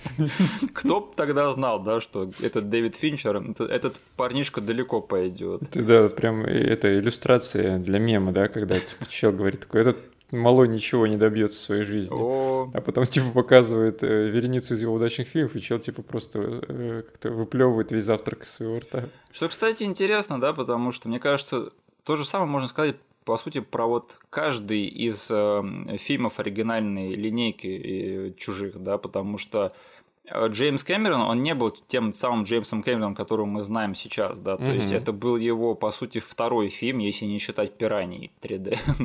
Кто 0.74 1.02
бы 1.02 1.14
тогда 1.16 1.52
знал, 1.54 1.82
да, 1.82 2.00
что 2.02 2.30
этот 2.42 2.70
Дэвид 2.70 2.96
Финчер, 2.96 3.42
этот 3.60 3.96
парнишка 4.18 4.60
далеко 4.60 5.02
пойдет. 5.02 5.64
Да, 5.74 6.10
прям 6.10 6.44
это 6.46 7.00
иллюстрация 7.00 7.80
для 7.80 8.00
мема, 8.00 8.32
да, 8.32 8.48
когда 8.48 8.80
типа, 8.80 9.06
чел 9.08 9.32
говорит 9.32 9.62
такой, 9.62 9.82
этот 9.82 10.13
малой 10.34 10.68
ничего 10.68 11.08
не 11.08 11.18
добьется 11.18 11.58
в 11.58 11.62
своей 11.62 11.84
жизни. 11.84 12.16
О. 12.16 12.70
А 12.74 12.82
потом 12.82 13.06
типа 13.06 13.32
показывает 13.32 14.04
э, 14.04 14.30
вереницу 14.30 14.74
из 14.74 14.82
его 14.82 14.94
удачных 14.94 15.28
фильмов, 15.28 15.56
и 15.56 15.62
чел 15.62 15.80
типа 15.80 16.02
просто 16.02 16.40
э, 16.68 17.04
как-то 17.08 17.32
выплевывает 17.32 17.92
весь 17.92 18.04
завтрак 18.04 18.44
из 18.44 18.52
своего 18.52 18.80
рта. 18.80 19.10
Что, 19.32 19.48
кстати, 19.48 19.84
интересно, 19.84 20.40
да, 20.40 20.54
потому 20.54 20.92
что, 20.92 21.08
мне 21.08 21.20
кажется, 21.20 21.72
то 22.04 22.16
же 22.16 22.26
самое 22.26 22.50
можно 22.50 22.68
сказать 22.68 22.98
по 23.24 23.38
сути, 23.38 23.60
про 23.60 23.88
вот 23.88 24.18
каждый 24.30 24.86
из 24.86 25.28
э, 25.30 25.62
фильмов 25.98 26.40
оригинальной 26.40 27.16
линейки 27.16 27.68
и 27.68 28.36
чужих, 28.38 28.82
да, 28.82 28.98
потому 28.98 29.38
что 29.38 29.74
э, 30.26 30.48
Джеймс 30.50 30.84
Кэмерон, 30.84 31.22
он 31.22 31.44
не 31.44 31.56
был 31.56 31.72
тем 31.88 32.14
самым 32.14 32.44
Джеймсом 32.44 32.84
Кэмероном, 32.84 33.16
которого 33.16 33.46
мы 33.46 33.64
знаем 33.64 33.96
сейчас, 33.96 34.40
да, 34.40 34.58
то 34.58 34.64
mm-hmm. 34.64 34.76
есть 34.76 34.92
это 34.92 35.12
был 35.12 35.38
его, 35.38 35.76
по 35.76 35.92
сути, 35.92 36.20
второй 36.20 36.70
фильм, 36.70 37.00
если 37.00 37.26
не 37.26 37.40
считать 37.40 37.78
«Пираний» 37.78 38.32
3D, 38.42 38.78
э, 38.78 39.04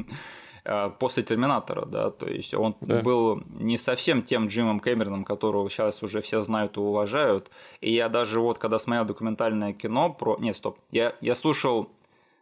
после 0.99 1.23
«Терминатора», 1.23 1.87
да, 1.87 2.11
то 2.11 2.29
есть 2.29 2.53
он 2.55 2.77
Да. 2.81 3.01
был 3.03 3.43
не 3.59 3.79
совсем 3.79 4.23
тем 4.23 4.49
Джимом 4.49 4.81
Кэмероном, 4.81 5.25
которого 5.25 5.69
сейчас 5.71 6.03
уже 6.03 6.21
все 6.21 6.43
знают 6.43 6.77
и 6.77 6.81
уважают, 6.81 7.51
и 7.81 7.93
я 7.93 8.09
даже 8.09 8.41
вот, 8.41 8.59
когда 8.59 8.79
смотрел 8.79 9.05
документальное 9.07 9.73
кино 9.73 10.11
про... 10.13 10.37
Нет, 10.39 10.57
стоп, 10.57 10.79
я, 10.91 11.15
я 11.21 11.35
слушал 11.35 11.91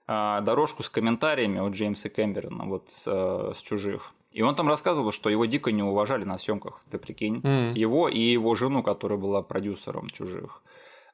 а, 0.08 0.40
дорожку 0.40 0.82
с 0.82 0.88
комментариями 0.90 1.58
от 1.58 1.72
Джеймса 1.72 2.08
Кэмерона 2.08 2.64
вот 2.64 2.84
с, 2.90 3.04
э, 3.06 3.52
с 3.54 3.60
чужих. 3.60 4.12
И 4.30 4.42
он 4.42 4.54
там 4.54 4.68
рассказывал, 4.68 5.12
что 5.12 5.30
его 5.30 5.46
дико 5.46 5.72
не 5.72 5.82
уважали 5.82 6.24
на 6.24 6.38
съемках, 6.38 6.80
ты 6.90 6.98
прикинь. 6.98 7.40
М. 7.42 7.72
Его 7.74 8.08
и 8.08 8.20
его 8.20 8.54
жену, 8.54 8.82
которая 8.82 9.18
была 9.18 9.42
продюсером 9.42 10.08
чужих. 10.10 10.62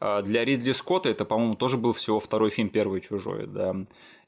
А, 0.01 0.21
Для 0.23 0.45
Ридли 0.45 0.73
Скотта 0.73 1.09
это, 1.09 1.25
по-моему, 1.25 1.55
тоже 1.55 1.77
был 1.79 1.93
всего 1.93 2.19
второй 2.19 2.51
фильм 2.51 2.69
«Первый 2.69 3.01
чужой», 3.01 3.47
да. 3.47 3.77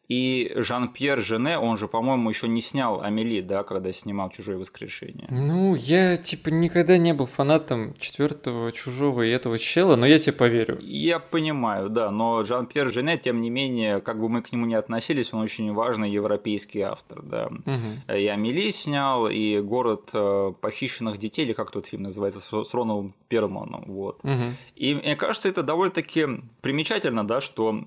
И 0.08 0.52
Жан-Пьер 0.54 1.20
Жене, 1.20 1.58
он 1.58 1.76
же, 1.76 1.88
по-моему, 1.88 2.28
еще 2.28 2.46
не 2.46 2.60
снял 2.60 3.00
Амели, 3.00 3.40
да, 3.40 3.62
когда 3.62 3.90
снимал 3.92 4.30
«Чужое 4.30 4.58
воскрешение». 4.58 5.26
Ну, 5.30 5.74
я 5.74 6.16
типа 6.16 6.50
никогда 6.50 6.98
не 6.98 7.14
был 7.14 7.26
фанатом 7.26 7.94
четвертого 7.98 8.70
чужого 8.72 9.22
и 9.22 9.30
этого 9.30 9.58
чела, 9.58 9.96
но 9.96 10.06
я 10.06 10.18
тебе 10.18 10.34
поверю. 10.34 10.78
Я 10.82 11.18
понимаю, 11.18 11.88
да, 11.88 12.10
но 12.10 12.44
Жан-Пьер 12.44 12.90
Жене, 12.90 13.16
тем 13.16 13.40
не 13.40 13.48
менее, 13.48 14.00
как 14.00 14.20
бы 14.20 14.28
мы 14.28 14.42
к 14.42 14.52
нему 14.52 14.66
не 14.66 14.74
относились, 14.74 15.32
он 15.32 15.40
очень 15.40 15.72
важный 15.72 16.10
европейский 16.10 16.82
автор, 16.82 17.22
да. 17.22 17.48
Мгм. 17.64 18.02
И 18.14 18.26
Амели 18.26 18.70
снял, 18.70 19.28
и 19.28 19.60
«Город 19.60 20.10
э, 20.12 20.52
похищенных 20.60 21.18
детей», 21.18 21.44
или 21.44 21.54
как 21.54 21.70
тот 21.70 21.86
фильм 21.86 22.02
называется, 22.02 22.40
с 22.40 22.74
Роналдом 22.74 23.14
Перлманом, 23.28 23.84
вот. 23.86 24.22
Мгм. 24.22 24.56
И 24.76 24.94
мне 24.94 25.16
кажется, 25.16 25.48
это 25.48 25.62
довольно-таки 25.62 26.26
примечательно, 26.60 27.26
да, 27.26 27.40
что 27.40 27.84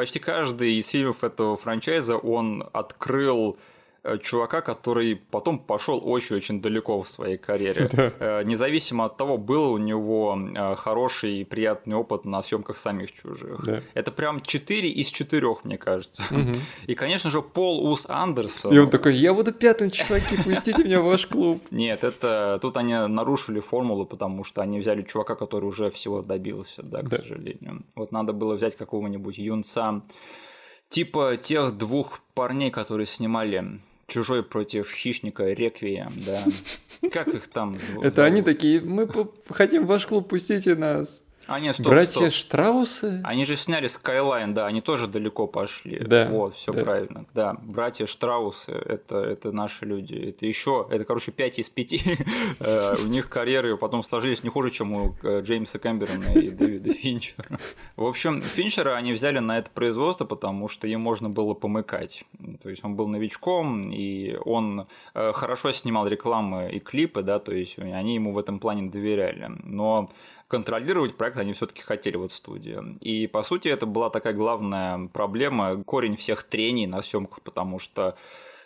почти 0.00 0.18
каждый 0.18 0.78
из 0.78 0.88
фильмов 0.88 1.22
этого 1.22 1.58
франчайза, 1.58 2.16
он 2.16 2.66
открыл 2.72 3.58
чувака, 4.22 4.60
который 4.62 5.16
потом 5.16 5.58
пошел 5.58 6.00
очень-очень 6.02 6.60
далеко 6.62 7.02
в 7.02 7.08
своей 7.08 7.36
карьере. 7.36 7.88
Да. 7.92 8.12
Э, 8.18 8.44
Независимо 8.44 9.04
от 9.04 9.16
того, 9.16 9.36
был 9.36 9.72
у 9.72 9.78
него 9.78 10.38
э, 10.56 10.74
хороший 10.76 11.40
и 11.40 11.44
приятный 11.44 11.96
опыт 11.96 12.24
на 12.24 12.42
съемках 12.42 12.76
самих 12.78 13.12
чужих. 13.12 13.62
Да. 13.64 13.82
Это 13.94 14.10
прям 14.10 14.40
4 14.40 14.88
из 14.90 15.08
4, 15.08 15.56
мне 15.64 15.76
кажется. 15.78 16.22
Мгм. 16.30 16.52
И, 16.86 16.94
конечно 16.94 17.30
же, 17.30 17.42
Пол 17.42 17.84
Ус 17.92 18.04
Андерсон. 18.08 18.72
И 18.72 18.78
он 18.78 18.88
такой, 18.90 19.14
я 19.16 19.34
буду 19.34 19.52
пятым, 19.52 19.90
чуваки, 19.90 20.36
пустите 20.42 20.82
меня 20.84 21.00
в 21.00 21.04
ваш 21.04 21.26
клуб. 21.26 21.62
Нет, 21.70 22.04
это 22.04 22.58
тут 22.62 22.76
они 22.76 22.94
нарушили 22.94 23.60
формулу, 23.60 24.06
потому 24.06 24.44
что 24.44 24.62
они 24.62 24.80
взяли 24.80 25.02
чувака, 25.02 25.34
который 25.34 25.66
уже 25.66 25.90
всего 25.90 26.22
добился, 26.22 26.82
да, 26.82 27.02
к 27.02 27.08
Да. 27.08 27.18
сожалению. 27.18 27.82
Вот 27.94 28.12
надо 28.12 28.32
было 28.32 28.54
взять 28.54 28.76
какого-нибудь 28.76 29.38
юнца, 29.38 30.02
типа 30.88 31.36
тех 31.36 31.76
двух 31.76 32.20
парней, 32.34 32.70
которые 32.70 33.06
снимали 33.06 33.80
Чужой 34.10 34.42
против 34.42 34.90
хищника 34.90 35.44
Реквием, 35.44 36.12
да. 36.26 36.42
Как 37.10 37.28
их 37.28 37.46
там 37.48 37.78
зовут? 37.78 38.04
Это 38.04 38.24
они 38.24 38.42
такие, 38.42 38.80
мы 38.80 39.08
хотим 39.48 39.84
в 39.84 39.86
ваш 39.86 40.06
клуб, 40.06 40.28
пустите 40.28 40.74
нас. 40.74 41.22
А, 41.50 41.58
нет, 41.58 41.74
стоп, 41.74 41.88
Братья 41.88 42.28
стоп. 42.28 42.32
Штраусы? 42.32 43.20
Они 43.24 43.44
же 43.44 43.56
сняли 43.56 43.88
Skyline, 43.88 44.52
да, 44.52 44.66
они 44.66 44.80
тоже 44.80 45.08
далеко 45.08 45.48
пошли. 45.48 45.98
Да, 45.98 46.28
Вот, 46.30 46.54
все 46.54 46.72
да. 46.72 46.84
правильно. 46.84 47.24
Да, 47.34 47.56
братья 47.60 48.06
Штраусы, 48.06 48.70
это, 48.70 49.18
это 49.18 49.50
наши 49.50 49.84
люди. 49.84 50.14
Это 50.14 50.46
еще, 50.46 50.86
это, 50.88 51.04
короче, 51.04 51.32
5 51.32 51.58
из 51.58 51.68
5. 51.68 51.90
Э, 52.60 52.94
У 53.04 53.08
них 53.08 53.28
карьеры 53.28 53.76
потом 53.76 54.02
сложились 54.04 54.44
не 54.44 54.50
хуже, 54.50 54.70
чем 54.70 54.92
у 54.92 55.16
э, 55.22 55.40
Джеймса 55.40 55.78
Кэмерона 55.78 56.38
и 56.38 56.50
Дэвида 56.50 56.92
Финчера. 56.92 57.58
В 57.96 58.04
общем, 58.04 58.42
Финчера 58.42 58.94
они 58.94 59.12
взяли 59.12 59.40
на 59.40 59.58
это 59.58 59.70
производство, 59.70 60.24
потому 60.26 60.68
что 60.68 60.86
им 60.86 61.00
можно 61.00 61.30
было 61.30 61.54
помыкать. 61.54 62.24
То 62.62 62.68
есть 62.68 62.84
он 62.84 62.94
был 62.94 63.08
новичком, 63.08 63.80
и 63.90 64.36
он 64.44 64.86
э, 65.14 65.32
хорошо 65.32 65.72
снимал 65.72 66.06
рекламы 66.06 66.70
и 66.70 66.78
клипы, 66.78 67.22
да, 67.22 67.40
то 67.40 67.52
есть 67.52 67.78
они 67.78 68.14
ему 68.14 68.32
в 68.32 68.38
этом 68.38 68.60
плане 68.60 68.90
доверяли. 68.90 69.50
Но 69.64 70.10
контролировать 70.50 71.16
проект 71.16 71.38
они 71.38 71.52
все-таки 71.52 71.82
хотели 71.82 72.16
вот 72.16 72.32
студия. 72.32 72.82
И 73.00 73.28
по 73.28 73.42
сути 73.42 73.68
это 73.68 73.86
была 73.86 74.10
такая 74.10 74.34
главная 74.34 75.08
проблема, 75.08 75.82
корень 75.84 76.16
всех 76.16 76.42
трений 76.42 76.86
на 76.86 77.02
съемках, 77.02 77.40
потому 77.42 77.78
что 77.78 78.18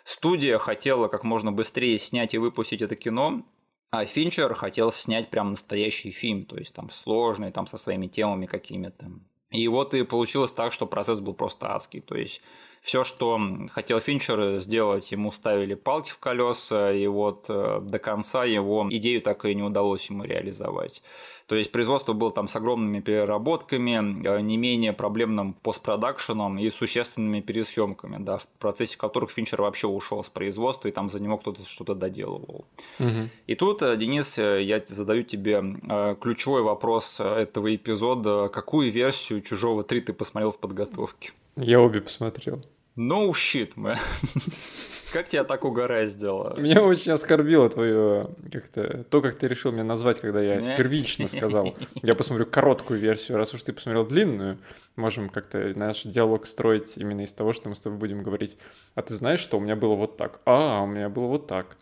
студия 0.03 0.57
хотела 0.57 1.07
как 1.07 1.23
можно 1.23 1.51
быстрее 1.51 1.97
снять 1.99 2.33
и 2.33 2.39
выпустить 2.39 2.81
это 2.81 2.95
кино, 2.95 3.45
а 3.91 4.05
Финчер 4.05 4.55
хотел 4.55 4.91
снять 4.91 5.29
прям 5.29 5.51
настоящий 5.51 6.09
фильм, 6.09 6.45
то 6.45 6.57
есть 6.57 6.73
там 6.73 6.89
сложный, 6.89 7.51
там 7.51 7.67
со 7.67 7.77
своими 7.77 8.07
темами 8.07 8.47
какими-то. 8.47 9.11
И 9.51 9.67
вот 9.67 9.93
и 9.93 10.03
получилось 10.03 10.51
так, 10.51 10.73
что 10.73 10.87
процесс 10.87 11.21
был 11.21 11.35
просто 11.35 11.73
адский. 11.73 12.01
То 12.01 12.15
есть 12.15 12.41
все, 12.85 13.03
что 13.03 13.41
хотел 13.71 13.99
Финчер 13.99 14.59
сделать, 14.59 15.11
ему 15.11 15.31
ставили 15.31 15.73
палки 15.73 16.11
в 16.11 16.19
колеса, 16.19 16.93
и 16.93 17.07
вот 17.07 17.45
э, 17.49 17.79
до 17.81 17.97
конца 17.97 18.45
его 18.45 18.85
идею 18.91 19.23
так 19.23 19.43
и 19.45 19.55
не 19.55 19.63
удалось 19.63 20.07
ему 20.11 20.23
реализовать. 20.23 21.01
То 21.47 21.55
есть 21.55 21.71
производство 21.71 22.13
было 22.13 22.31
там 22.31 22.47
с 22.47 22.55
огромными 22.55 22.99
переработками, 22.99 24.27
э, 24.27 24.41
не 24.41 24.57
менее 24.57 24.93
проблемным 24.93 25.53
постпродакшеном 25.53 26.59
и 26.59 26.69
существенными 26.69 27.41
пересъемками, 27.41 28.23
да, 28.23 28.37
в 28.37 28.45
процессе 28.59 28.99
которых 28.99 29.31
Финчер 29.31 29.63
вообще 29.63 29.87
ушел 29.87 30.23
с 30.23 30.29
производства, 30.29 30.87
и 30.87 30.91
там 30.91 31.09
за 31.09 31.19
него 31.19 31.39
кто-то 31.39 31.67
что-то 31.67 31.95
доделывал. 31.95 32.65
Мгм. 32.99 33.31
И 33.47 33.55
тут, 33.55 33.81
э, 33.81 33.97
Денис, 33.97 34.37
э, 34.37 34.61
я 34.61 34.79
задаю 34.85 35.23
тебе 35.23 35.63
э, 35.89 36.15
ключевой 36.21 36.61
вопрос 36.61 37.17
э, 37.17 37.23
этого 37.23 37.75
эпизода. 37.75 38.47
Какую 38.47 38.91
версию 38.91 39.41
«Чужого 39.41 39.81
3» 39.81 40.01
ты 40.01 40.13
посмотрел 40.13 40.51
в 40.51 40.59
подготовке? 40.59 41.31
Я 41.55 41.79
обе 41.79 42.01
посмотрел. 42.01 42.61
No 42.97 43.31
shit, 43.31 43.73
man. 43.75 43.97
Как 45.11 45.29
тебя 45.29 45.43
так 45.43 45.65
угораздило? 45.65 46.57
Меня 46.57 46.81
очень 46.81 47.11
оскорбило 47.11 47.69
твое 47.69 48.29
как-то 48.51 49.03
то, 49.09 49.21
как 49.21 49.37
ты 49.37 49.47
решил 49.47 49.71
меня 49.71 49.83
назвать, 49.83 50.19
когда 50.19 50.41
я 50.41 50.75
первично 50.75 51.27
сказал. 51.27 51.75
Я 52.03 52.15
посмотрю 52.15 52.45
короткую 52.45 52.99
версию. 52.99 53.37
Раз 53.37 53.53
уж 53.53 53.63
ты 53.63 53.71
посмотрел 53.71 54.05
длинную, 54.05 54.57
можем 54.95 55.29
как-то 55.29 55.73
наш 55.75 56.03
диалог 56.03 56.45
строить 56.45 56.97
именно 56.97 57.21
из 57.21 57.33
того, 57.33 57.53
что 57.53 57.69
мы 57.69 57.75
с 57.75 57.79
тобой 57.79 57.97
будем 57.97 58.23
говорить. 58.23 58.57
А 58.93 59.01
ты 59.01 59.15
знаешь, 59.15 59.39
что 59.39 59.57
у 59.57 59.61
меня 59.61 59.75
было 59.75 59.95
вот 59.95 60.17
так? 60.17 60.41
А, 60.45 60.81
у 60.81 60.87
меня 60.87 61.07
было 61.07 61.27
вот 61.27 61.47
так. 61.47 61.77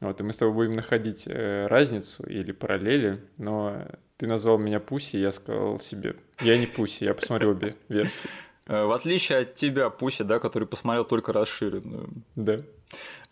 Вот, 0.00 0.20
и 0.20 0.22
мы 0.22 0.32
с 0.32 0.36
тобой 0.36 0.54
будем 0.54 0.76
находить 0.76 1.24
э, 1.26 1.66
разницу 1.66 2.22
или 2.24 2.52
параллели, 2.52 3.18
но 3.36 3.86
ты 4.16 4.26
назвал 4.26 4.56
меня 4.56 4.80
Пуси, 4.80 5.16
я 5.16 5.32
сказал 5.32 5.78
себе, 5.80 6.14
я 6.40 6.56
не 6.56 6.66
Пуси, 6.66 7.04
я 7.04 7.14
посмотрю 7.14 7.50
обе 7.50 7.76
версии. 7.88 8.30
Э, 8.68 8.84
в 8.84 8.92
отличие 8.92 9.38
от 9.38 9.54
тебя, 9.54 9.90
Пуси, 9.90 10.22
да, 10.22 10.38
который 10.38 10.68
посмотрел 10.68 11.04
только 11.04 11.32
расширенную. 11.32 12.10
Да. 12.36 12.58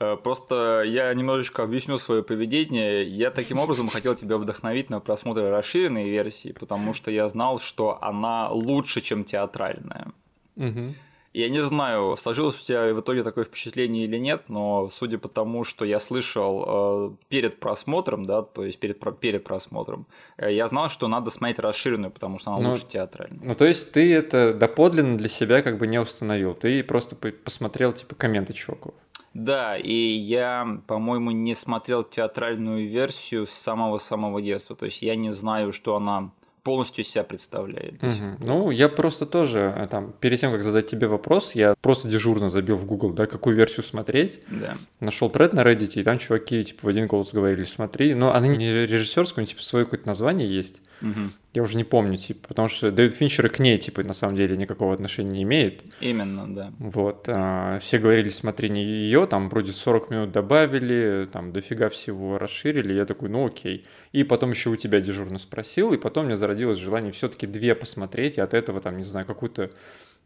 Э, 0.00 0.16
просто 0.16 0.82
я 0.82 1.12
немножечко 1.14 1.62
объясню 1.62 1.98
свое 1.98 2.22
поведение. 2.22 3.06
Я 3.06 3.30
таким 3.30 3.58
образом 3.58 3.88
хотел 3.88 4.14
тебя 4.14 4.38
вдохновить 4.38 4.90
на 4.90 4.98
просмотр 4.98 5.42
расширенной 5.42 6.08
версии, 6.08 6.52
потому 6.52 6.94
что 6.94 7.10
я 7.10 7.28
знал, 7.28 7.60
что 7.60 7.98
она 8.02 8.50
лучше, 8.50 9.00
чем 9.02 9.24
театральная. 9.24 10.12
Угу. 10.56 10.94
Я 11.36 11.50
не 11.50 11.60
знаю, 11.60 12.16
сложилось 12.16 12.62
у 12.62 12.64
тебя 12.64 12.94
в 12.94 13.00
итоге 13.00 13.22
такое 13.22 13.44
впечатление 13.44 14.04
или 14.04 14.16
нет, 14.16 14.44
но 14.48 14.88
судя 14.88 15.18
по 15.18 15.28
тому, 15.28 15.64
что 15.64 15.84
я 15.84 15.98
слышал 15.98 16.64
э, 16.66 17.10
перед 17.28 17.60
просмотром, 17.60 18.24
да, 18.24 18.40
то 18.40 18.64
есть 18.64 18.78
перед, 18.78 18.98
перед 19.20 19.44
просмотром, 19.44 20.06
э, 20.38 20.54
я 20.54 20.66
знал, 20.66 20.88
что 20.88 21.08
надо 21.08 21.28
смотреть 21.30 21.58
расширенную, 21.58 22.10
потому 22.10 22.38
что 22.38 22.52
она 22.52 22.60
ну, 22.60 22.70
лучше 22.70 22.86
театральная. 22.86 23.38
Ну, 23.42 23.54
то 23.54 23.66
есть 23.66 23.92
ты 23.92 24.14
это 24.14 24.54
доподлинно 24.54 25.18
для 25.18 25.28
себя 25.28 25.60
как 25.60 25.76
бы 25.76 25.86
не 25.86 25.98
установил, 25.98 26.54
ты 26.54 26.82
просто 26.82 27.16
посмотрел, 27.16 27.92
типа, 27.92 28.14
комменты 28.14 28.54
чуваков. 28.54 28.94
Да, 29.34 29.76
и 29.76 29.92
я, 29.92 30.80
по-моему, 30.86 31.32
не 31.32 31.54
смотрел 31.54 32.02
театральную 32.02 32.88
версию 32.88 33.44
с 33.44 33.50
самого-самого 33.50 34.40
детства. 34.40 34.74
То 34.74 34.86
есть 34.86 35.02
я 35.02 35.14
не 35.14 35.30
знаю, 35.30 35.74
что 35.74 35.96
она 35.96 36.30
полностью 36.66 37.04
себя 37.04 37.22
представляет. 37.22 38.02
Угу. 38.02 38.44
Ну, 38.44 38.70
я 38.72 38.88
просто 38.88 39.24
тоже, 39.24 39.72
э, 39.76 39.86
там, 39.86 40.12
перед 40.18 40.40
тем, 40.40 40.50
как 40.50 40.64
задать 40.64 40.88
тебе 40.88 41.06
вопрос, 41.06 41.54
я 41.54 41.76
просто 41.80 42.08
дежурно 42.08 42.50
забил 42.50 42.74
в 42.74 42.84
Google, 42.84 43.12
да, 43.12 43.26
какую 43.26 43.54
версию 43.54 43.84
смотреть. 43.84 44.40
Да. 44.48 44.76
Нашел 44.98 45.30
тред 45.30 45.52
на 45.52 45.60
Reddit, 45.60 45.92
и 45.94 46.02
там 46.02 46.18
чуваки, 46.18 46.64
типа, 46.64 46.80
в 46.86 46.88
один 46.88 47.06
голос 47.06 47.32
говорили, 47.32 47.62
смотри. 47.62 48.14
Но 48.14 48.34
она 48.34 48.48
не 48.48 48.72
режиссерская, 48.84 49.44
у 49.44 49.46
типа, 49.46 49.62
свое 49.62 49.84
какое-то 49.84 50.08
название 50.08 50.52
есть. 50.52 50.82
Угу. 51.02 51.30
Я 51.54 51.62
уже 51.62 51.78
не 51.78 51.84
помню, 51.84 52.16
типа, 52.16 52.48
потому 52.48 52.68
что 52.68 52.90
Дэвид 52.90 53.14
Финчер 53.14 53.46
и 53.46 53.48
к 53.48 53.58
ней, 53.58 53.78
типа, 53.78 54.02
на 54.02 54.12
самом 54.12 54.36
деле 54.36 54.56
никакого 54.58 54.92
отношения 54.92 55.30
не 55.30 55.42
имеет. 55.44 55.82
Именно, 56.00 56.54
да. 56.54 56.72
Вот. 56.78 57.24
А, 57.28 57.78
все 57.78 57.98
говорили, 57.98 58.28
смотри, 58.28 58.68
не 58.68 58.84
ее, 58.84 59.26
там 59.26 59.48
вроде 59.48 59.72
40 59.72 60.10
минут 60.10 60.32
добавили, 60.32 61.26
там 61.32 61.52
дофига 61.52 61.88
всего 61.88 62.36
расширили. 62.36 62.92
Я 62.92 63.06
такой, 63.06 63.30
ну 63.30 63.46
окей. 63.46 63.86
И 64.12 64.22
потом 64.22 64.50
еще 64.50 64.68
у 64.68 64.76
тебя 64.76 65.00
дежурно 65.00 65.38
спросил, 65.38 65.94
и 65.94 65.96
потом 65.96 66.26
мне 66.26 66.36
зародилось 66.36 66.78
желание 66.78 67.10
все-таки 67.12 67.46
две 67.46 67.74
посмотреть, 67.74 68.36
и 68.36 68.42
от 68.42 68.52
этого, 68.52 68.80
там, 68.80 68.98
не 68.98 69.04
знаю, 69.04 69.24
какую-то 69.24 69.70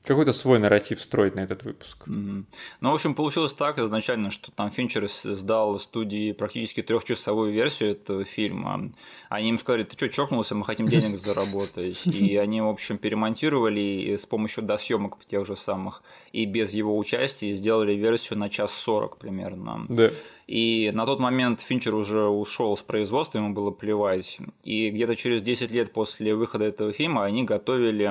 какой-то 0.04 0.32
свой 0.32 0.58
нарратив 0.58 1.00
строить 1.00 1.34
на 1.34 1.40
этот 1.40 1.62
выпуск. 1.62 1.98
Mm-hmm. 2.06 2.44
Ну, 2.80 2.90
в 2.90 2.94
общем, 2.94 3.14
получилось 3.14 3.52
так 3.52 3.78
изначально, 3.78 4.30
что 4.30 4.50
там 4.50 4.70
Финчер 4.70 5.08
сдал 5.08 5.78
студии 5.78 6.32
практически 6.32 6.82
трехчасовую 6.82 7.52
версию 7.52 7.90
этого 7.90 8.24
фильма. 8.24 8.90
Они 9.28 9.50
им 9.50 9.58
сказали, 9.58 9.82
ты 9.82 9.96
что, 9.96 10.08
чокнулся, 10.08 10.54
мы 10.54 10.64
хотим 10.64 10.88
денег 10.88 11.18
заработать. 11.18 12.06
И 12.06 12.36
они, 12.36 12.60
в 12.60 12.68
общем, 12.68 12.98
перемонтировали 12.98 14.16
с 14.16 14.26
помощью 14.26 14.64
досъемок 14.64 15.18
тех 15.26 15.46
же 15.46 15.56
самых 15.56 16.02
и 16.32 16.44
без 16.44 16.72
его 16.72 16.96
участия 16.96 17.52
сделали 17.52 17.94
версию 17.94 18.38
на 18.38 18.48
час 18.48 18.72
сорок 18.72 19.16
примерно. 19.16 19.86
Да. 19.88 20.10
И 20.46 20.90
на 20.94 21.06
тот 21.06 21.20
момент 21.20 21.60
Финчер 21.60 21.94
уже 21.94 22.24
ушел 22.24 22.76
с 22.76 22.82
производства, 22.82 23.38
ему 23.38 23.52
было 23.54 23.70
плевать. 23.70 24.38
И 24.64 24.90
где-то 24.90 25.16
через 25.16 25.42
10 25.42 25.70
лет 25.70 25.92
после 25.92 26.34
выхода 26.34 26.64
этого 26.64 26.92
фильма 26.92 27.24
они 27.24 27.44
готовили 27.44 28.10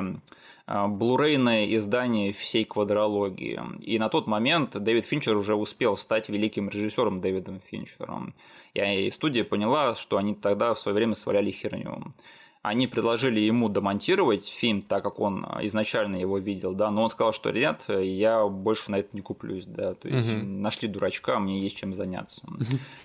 блурейное 0.69 1.73
издание 1.75 2.31
всей 2.31 2.63
квадрологии. 2.63 3.59
И 3.81 3.97
на 3.97 4.09
тот 4.09 4.27
момент 4.27 4.77
Дэвид 4.77 5.05
Финчер 5.05 5.35
уже 5.35 5.55
успел 5.55 5.97
стать 5.97 6.29
великим 6.29 6.69
режиссером 6.69 7.21
Дэвидом 7.21 7.59
Финчером. 7.71 8.35
И 8.75 9.09
студия 9.11 9.43
поняла, 9.43 9.95
что 9.95 10.17
они 10.17 10.35
тогда 10.35 10.73
в 10.73 10.79
свое 10.79 10.95
время 10.95 11.15
сваляли 11.15 11.51
херню. 11.51 12.13
Они 12.61 12.87
предложили 12.87 13.39
ему 13.39 13.69
домонтировать 13.69 14.47
фильм, 14.47 14.81
так 14.81 15.01
как 15.01 15.19
он 15.19 15.45
изначально 15.61 16.17
его 16.17 16.39
видел, 16.39 16.73
да, 16.73 16.91
но 16.91 17.03
он 17.03 17.09
сказал, 17.09 17.31
что 17.31 17.51
нет, 17.51 17.85
я 17.87 18.45
больше 18.45 18.91
на 18.91 18.99
это 18.99 19.15
не 19.15 19.21
куплюсь, 19.21 19.65
да, 19.65 19.93
то 19.93 20.09
есть 20.09 20.29
угу. 20.29 20.45
нашли 20.45 20.89
дурачка, 20.89 21.39
мне 21.39 21.61
есть 21.61 21.77
чем 21.77 21.93
заняться. 21.93 22.41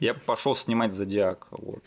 Я 0.01 0.15
пошел 0.15 0.57
снимать 0.57 0.93
Зодиак. 0.93 1.47
Вот. 1.53 1.85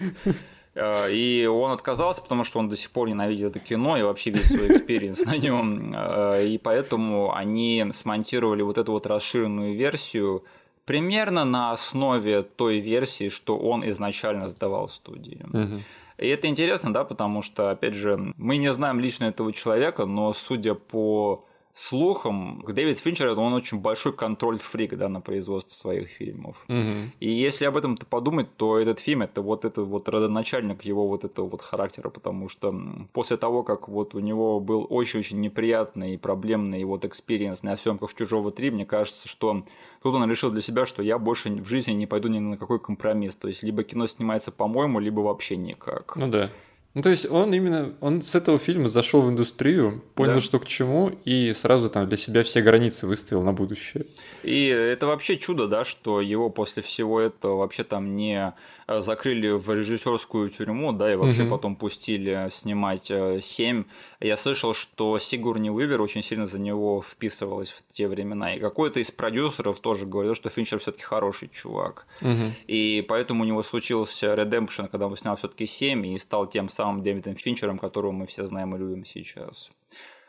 Э, 0.77 1.11
и 1.11 1.45
он 1.45 1.71
отказался, 1.71 2.21
потому 2.21 2.43
что 2.43 2.59
он 2.59 2.69
до 2.69 2.77
сих 2.77 2.91
пор 2.91 3.09
ненавидит 3.09 3.55
это 3.55 3.59
кино 3.59 3.97
и 3.97 4.03
вообще 4.03 4.29
весь 4.29 4.49
свой 4.49 4.67
experience 4.67 5.25
на 5.25 5.37
нем. 5.37 5.93
Э, 5.95 6.45
и 6.45 6.57
поэтому 6.57 7.33
они 7.33 7.85
смонтировали 7.91 8.61
вот 8.61 8.77
эту 8.77 8.91
вот 8.91 9.07
расширенную 9.07 9.75
версию 9.75 10.43
примерно 10.85 11.45
на 11.45 11.71
основе 11.71 12.43
той 12.43 12.79
версии, 12.79 13.29
что 13.29 13.57
он 13.57 13.87
изначально 13.89 14.49
сдавал 14.49 14.87
студии. 14.87 15.41
Угу. 15.51 15.81
И 16.19 16.27
это 16.27 16.47
интересно, 16.47 16.93
да, 16.93 17.03
потому 17.03 17.41
что, 17.41 17.71
опять 17.71 17.93
же, 17.93 18.33
мы 18.37 18.57
не 18.57 18.71
знаем 18.71 18.99
лично 18.99 19.25
этого 19.25 19.51
человека, 19.53 20.05
но 20.05 20.33
судя 20.33 20.75
по 20.75 21.45
слухам, 21.77 22.63
Дэвид 22.67 22.97
Финчер, 22.97 23.37
он 23.37 23.53
очень 23.53 23.79
большой 23.79 24.11
control 24.11 24.57
freak, 24.57 24.97
да, 24.97 25.09
на 25.09 25.21
производство 25.21 25.73
своих 25.75 26.09
фильмов. 26.09 26.57
Угу. 26.69 27.11
И 27.19 27.31
если 27.31 27.65
об 27.65 27.77
этом 27.77 27.97
подумать, 27.97 28.47
то 28.57 28.79
этот 28.79 28.99
фильм 28.99 29.21
это 29.21 29.41
вот 29.41 29.63
это 29.63 29.83
вот 29.83 30.09
родоначальник 30.09 30.83
его 30.83 31.07
вот 31.07 31.23
этого 31.23 31.47
вот 31.47 31.61
характера, 31.61 32.09
потому 32.09 32.49
что 32.49 32.73
после 33.13 33.37
того, 33.37 33.61
как 33.61 33.87
вот 33.87 34.15
у 34.15 34.19
него 34.19 34.59
был 34.59 34.87
очень-очень 34.89 35.39
неприятный 35.39 36.15
и 36.15 36.17
проблемный 36.17 36.83
вот 36.83 37.05
experience 37.05 37.61
на 37.61 37.77
съемках 37.77 38.13
«Чужого 38.15 38.49
3», 38.49 38.71
мне 38.71 38.85
кажется, 38.85 39.27
что 39.27 39.63
тут 40.01 40.15
он 40.15 40.27
решил 40.29 40.49
для 40.49 40.61
себя, 40.61 40.87
что 40.87 41.03
я 41.03 41.19
больше 41.19 41.51
в 41.51 41.67
жизни 41.67 41.91
не 41.91 42.07
пойду 42.07 42.27
ни 42.27 42.39
на 42.39 42.57
какой 42.57 42.79
компромисс. 42.79 43.35
То 43.35 43.47
есть, 43.47 43.61
либо 43.61 43.83
кино 43.83 44.07
снимается 44.07 44.51
по-моему, 44.51 44.99
либо 44.99 45.19
вообще 45.19 45.57
никак. 45.57 46.15
Ну 46.15 46.27
да. 46.27 46.49
Ну, 46.97 47.03
то 47.03 47.11
есть 47.11 47.29
он 47.29 47.53
именно, 47.53 47.93
он 48.01 48.23
с 48.23 48.33
этого 48.33 48.57
фильма 48.57 48.89
зашел 48.89 49.21
в 49.21 49.29
индустрию, 49.29 50.01
понял, 50.15 50.33
да. 50.33 50.39
что 50.39 50.57
к 50.57 50.65
чему, 50.65 51.11
и 51.25 51.53
сразу 51.53 51.89
там 51.89 52.07
для 52.07 52.17
себя 52.17 52.41
все 52.41 52.59
границы 52.59 53.05
выставил 53.05 53.43
на 53.43 53.53
будущее. 53.53 54.07
И 54.41 54.65
это 54.65 55.05
вообще 55.05 55.37
чудо, 55.37 55.67
да, 55.67 55.83
что 55.85 56.21
его 56.21 56.49
после 56.49 56.81
всего 56.81 57.21
этого 57.21 57.57
вообще 57.57 57.83
там 57.83 58.15
не 58.15 58.51
э, 58.87 58.99
закрыли 59.01 59.49
в 59.49 59.71
режиссерскую 59.71 60.49
тюрьму, 60.49 60.91
да, 60.91 61.13
и 61.13 61.15
вообще 61.15 61.43
угу. 61.43 61.51
потом 61.51 61.75
пустили 61.75 62.49
снимать 62.51 63.11
э, 63.11 63.41
семь. 63.43 63.83
Я 64.19 64.35
слышал, 64.35 64.73
что 64.73 65.19
Сигурни 65.19 65.69
Уивер 65.69 66.01
очень 66.01 66.23
сильно 66.23 66.47
за 66.47 66.57
него 66.57 67.03
вписывалась 67.07 67.69
в 67.69 67.83
те 67.93 68.07
времена, 68.07 68.55
и 68.55 68.59
какой-то 68.59 68.99
из 68.99 69.11
продюсеров 69.11 69.79
тоже 69.81 70.07
говорил, 70.07 70.33
что 70.33 70.49
Финчер 70.49 70.79
все-таки 70.79 71.03
хороший 71.03 71.49
чувак. 71.49 72.07
Угу. 72.21 72.53
И 72.65 73.05
поэтому 73.07 73.43
у 73.43 73.45
него 73.45 73.61
случился 73.61 74.33
Redemption, 74.33 74.87
когда 74.87 75.05
он 75.05 75.15
снял 75.15 75.35
все-таки 75.35 75.67
семь 75.67 76.03
и 76.07 76.17
стал 76.17 76.47
тем 76.47 76.69
самым 76.69 76.86
самым 76.87 77.03
Дэвидом 77.03 77.35
Финчером, 77.35 77.77
которого 77.77 78.11
мы 78.11 78.25
все 78.25 78.45
знаем 78.45 78.75
и 78.75 78.79
любим 78.79 79.05
сейчас. 79.05 79.71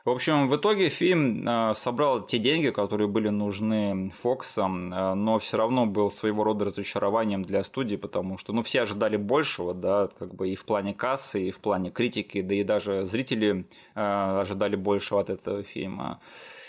В 0.05 0.11
общем, 0.11 0.49
в 0.49 0.57
итоге 0.57 0.89
фильм 0.89 1.47
э, 1.47 1.75
собрал 1.75 2.25
те 2.27 2.39
деньги, 2.39 2.71
которые 2.71 3.09
были 3.09 3.29
нужны 3.29 4.11
Фоксам, 4.23 4.93
э, 4.93 5.15
но 5.15 5.39
все 5.39 5.57
равно 5.57 5.87
был 5.87 6.11
своего 6.11 6.45
рода 6.45 6.65
разочарованием 6.65 7.45
для 7.45 7.63
студии, 7.63 7.97
потому 7.97 8.39
что 8.39 8.53
ну, 8.53 8.63
все 8.63 8.83
ожидали 8.83 9.17
большего, 9.19 9.75
да, 9.75 10.09
как 10.19 10.35
бы 10.35 10.49
и 10.49 10.55
в 10.55 10.65
плане 10.65 10.95
кассы, 10.95 11.49
и 11.49 11.51
в 11.51 11.59
плане 11.59 11.91
критики, 11.91 12.43
да 12.43 12.55
и 12.55 12.65
даже 12.65 13.05
зрители 13.07 13.67
э, 13.95 14.41
ожидали 14.41 14.77
большего 14.77 15.21
от 15.21 15.31
этого 15.31 15.63
фильма. 15.63 16.21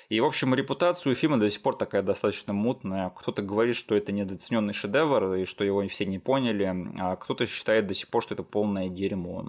И, 0.09 0.19
в 0.19 0.25
общем, 0.25 0.55
репутация 0.55 1.11
у 1.11 1.15
фильма 1.15 1.37
до 1.37 1.49
сих 1.51 1.61
пор 1.61 1.75
такая 1.75 2.01
достаточно 2.01 2.51
мутная. 2.51 3.11
Кто-то 3.11 3.43
говорит, 3.43 3.75
что 3.75 3.95
это 3.95 4.11
недооцененный 4.11 4.73
шедевр, 4.73 5.35
и 5.35 5.45
что 5.45 5.63
его 5.63 5.87
все 5.87 6.05
не 6.05 6.17
поняли, 6.17 6.63
а 6.99 7.15
кто-то 7.15 7.45
считает 7.45 7.85
до 7.85 7.93
сих 7.93 8.07
пор, 8.07 8.23
что 8.23 8.33
это 8.33 8.41
полное 8.41 8.89
дерьмо. 8.89 9.45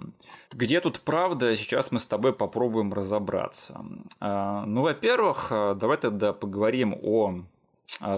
Где 0.51 0.79
тут 0.79 0.99
правда, 0.99 1.55
сейчас 1.55 1.91
мы 1.91 1.99
с 1.99 2.05
тобой 2.05 2.33
попробуем 2.33 2.93
разобраться. 2.93 3.83
А, 4.19 4.63
ну, 4.67 4.83
во-первых, 4.83 5.47
давай 5.49 5.97
тогда 5.97 6.31
поговорим 6.31 6.95
о 7.01 7.41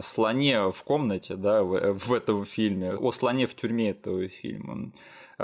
слоне 0.02 0.70
в 0.72 0.84
комнате, 0.84 1.36
да, 1.36 1.64
в, 1.64 1.94
в 1.94 2.14
этом 2.14 2.46
фильме, 2.46 2.94
о 2.94 3.12
слоне 3.14 3.46
в 3.46 3.56
тюрьме 3.56 3.92
этого 3.92 4.28
фильма. 4.28 4.92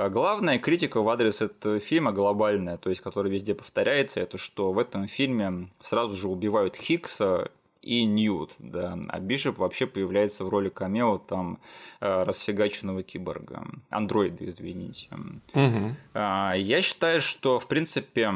А 0.06 0.10
главная 0.10 0.60
критика 0.60 1.02
в 1.02 1.10
адрес 1.10 1.42
этого 1.42 1.80
фильма 1.80 2.12
глобальная, 2.12 2.78
то 2.78 2.90
есть 2.90 3.02
которая 3.02 3.32
везде 3.32 3.54
повторяется, 3.54 4.22
это 4.22 4.38
что 4.38 4.72
в 4.72 4.80
этом 4.80 5.08
фильме 5.08 5.70
сразу 5.82 6.16
же 6.16 6.30
убивают 6.30 6.76
Хиггса 6.76 7.52
и 7.82 8.04
Ньют, 8.06 8.56
да, 8.60 8.98
а 9.08 9.20
Бишоп 9.20 9.58
вообще 9.58 9.88
появляется 9.88 10.46
в 10.46 10.50
роли 10.50 10.70
камео 10.70 11.18
там 11.18 11.60
э, 12.02 12.24
расфигаченного 12.24 13.04
киборга, 13.04 13.66
андроида, 13.90 14.50
извините. 14.50 15.08
Угу. 15.54 15.96
Я 16.14 16.82
считаю, 16.82 17.22
что 17.22 17.60
в 17.60 17.68
принципе 17.68 18.32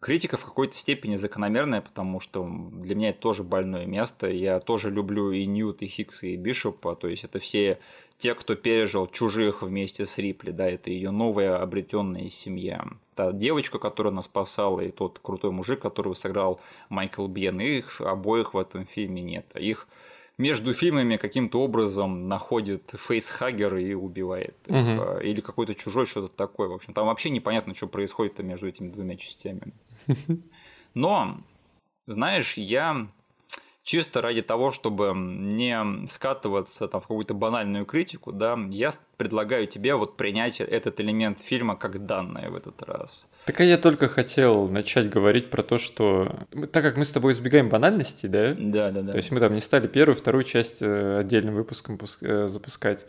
критика 0.00 0.36
в 0.36 0.44
какой-то 0.44 0.74
степени 0.74 1.16
закономерная, 1.16 1.80
потому 1.80 2.20
что 2.20 2.48
для 2.72 2.94
меня 2.94 3.10
это 3.10 3.20
тоже 3.20 3.42
больное 3.42 3.86
место. 3.86 4.28
Я 4.28 4.60
тоже 4.60 4.90
люблю 4.90 5.30
и 5.32 5.44
Ньют, 5.46 5.82
и 5.82 5.86
Хикса, 5.86 6.26
и 6.26 6.36
Бишопа. 6.36 6.94
То 6.94 7.08
есть 7.08 7.24
это 7.24 7.38
все 7.38 7.78
те, 8.18 8.34
кто 8.34 8.54
пережил 8.54 9.06
чужих 9.06 9.62
вместе 9.62 10.04
с 10.04 10.18
Рипли, 10.18 10.50
да, 10.50 10.68
это 10.68 10.90
ее 10.90 11.10
новая 11.10 11.62
обретенная 11.62 12.28
семья. 12.28 12.84
Та 13.14 13.32
девочка, 13.32 13.78
которая 13.78 14.12
нас 14.12 14.24
спасала, 14.26 14.80
и 14.80 14.90
тот 14.90 15.20
крутой 15.20 15.52
мужик, 15.52 15.80
которого 15.80 16.14
сыграл 16.14 16.60
Майкл 16.88 17.26
Бен, 17.26 17.60
их 17.60 18.00
обоих 18.00 18.54
в 18.54 18.58
этом 18.58 18.86
фильме 18.86 19.22
нет. 19.22 19.46
Их 19.54 19.86
между 20.38 20.72
фильмами 20.72 21.16
каким-то 21.16 21.60
образом 21.60 22.28
находит 22.28 22.94
фейсхагер 22.96 23.76
и 23.76 23.92
убивает 23.94 24.56
их. 24.66 24.74
Угу. 24.74 25.18
Или 25.20 25.40
какой-то 25.40 25.74
чужой, 25.74 26.06
что-то 26.06 26.28
такое. 26.28 26.68
В 26.68 26.74
общем, 26.74 26.94
там 26.94 27.06
вообще 27.06 27.28
непонятно, 27.30 27.74
что 27.74 27.88
происходит 27.88 28.38
между 28.38 28.68
этими 28.68 28.88
двумя 28.88 29.16
частями. 29.16 29.72
Но, 30.94 31.38
знаешь, 32.06 32.56
я 32.56 33.08
чисто 33.88 34.20
ради 34.20 34.42
того, 34.42 34.70
чтобы 34.70 35.14
не 35.16 36.06
скатываться 36.08 36.88
там, 36.88 37.00
в 37.00 37.04
какую-то 37.04 37.32
банальную 37.32 37.86
критику, 37.86 38.32
да, 38.32 38.58
я 38.68 38.90
предлагаю 39.16 39.66
тебе 39.66 39.94
вот 39.94 40.18
принять 40.18 40.60
этот 40.60 41.00
элемент 41.00 41.38
фильма 41.40 41.74
как 41.74 42.04
данное 42.04 42.50
в 42.50 42.54
этот 42.54 42.82
раз. 42.82 43.26
Так 43.46 43.60
а 43.60 43.64
я 43.64 43.78
только 43.78 44.08
хотел 44.08 44.68
начать 44.68 45.08
говорить 45.08 45.48
про 45.48 45.62
то, 45.62 45.78
что 45.78 46.46
так 46.70 46.82
как 46.82 46.98
мы 46.98 47.06
с 47.06 47.12
тобой 47.12 47.32
избегаем 47.32 47.70
банальности, 47.70 48.26
да? 48.26 48.54
Да, 48.58 48.90
да, 48.90 49.00
да. 49.00 49.12
То 49.12 49.16
есть 49.16 49.30
мы 49.30 49.40
там 49.40 49.54
не 49.54 49.60
стали 49.60 49.86
первую, 49.86 50.16
вторую 50.16 50.44
часть 50.44 50.82
э, 50.82 51.20
отдельным 51.20 51.54
выпуском 51.54 51.98
э, 52.20 52.46
запускать 52.46 53.06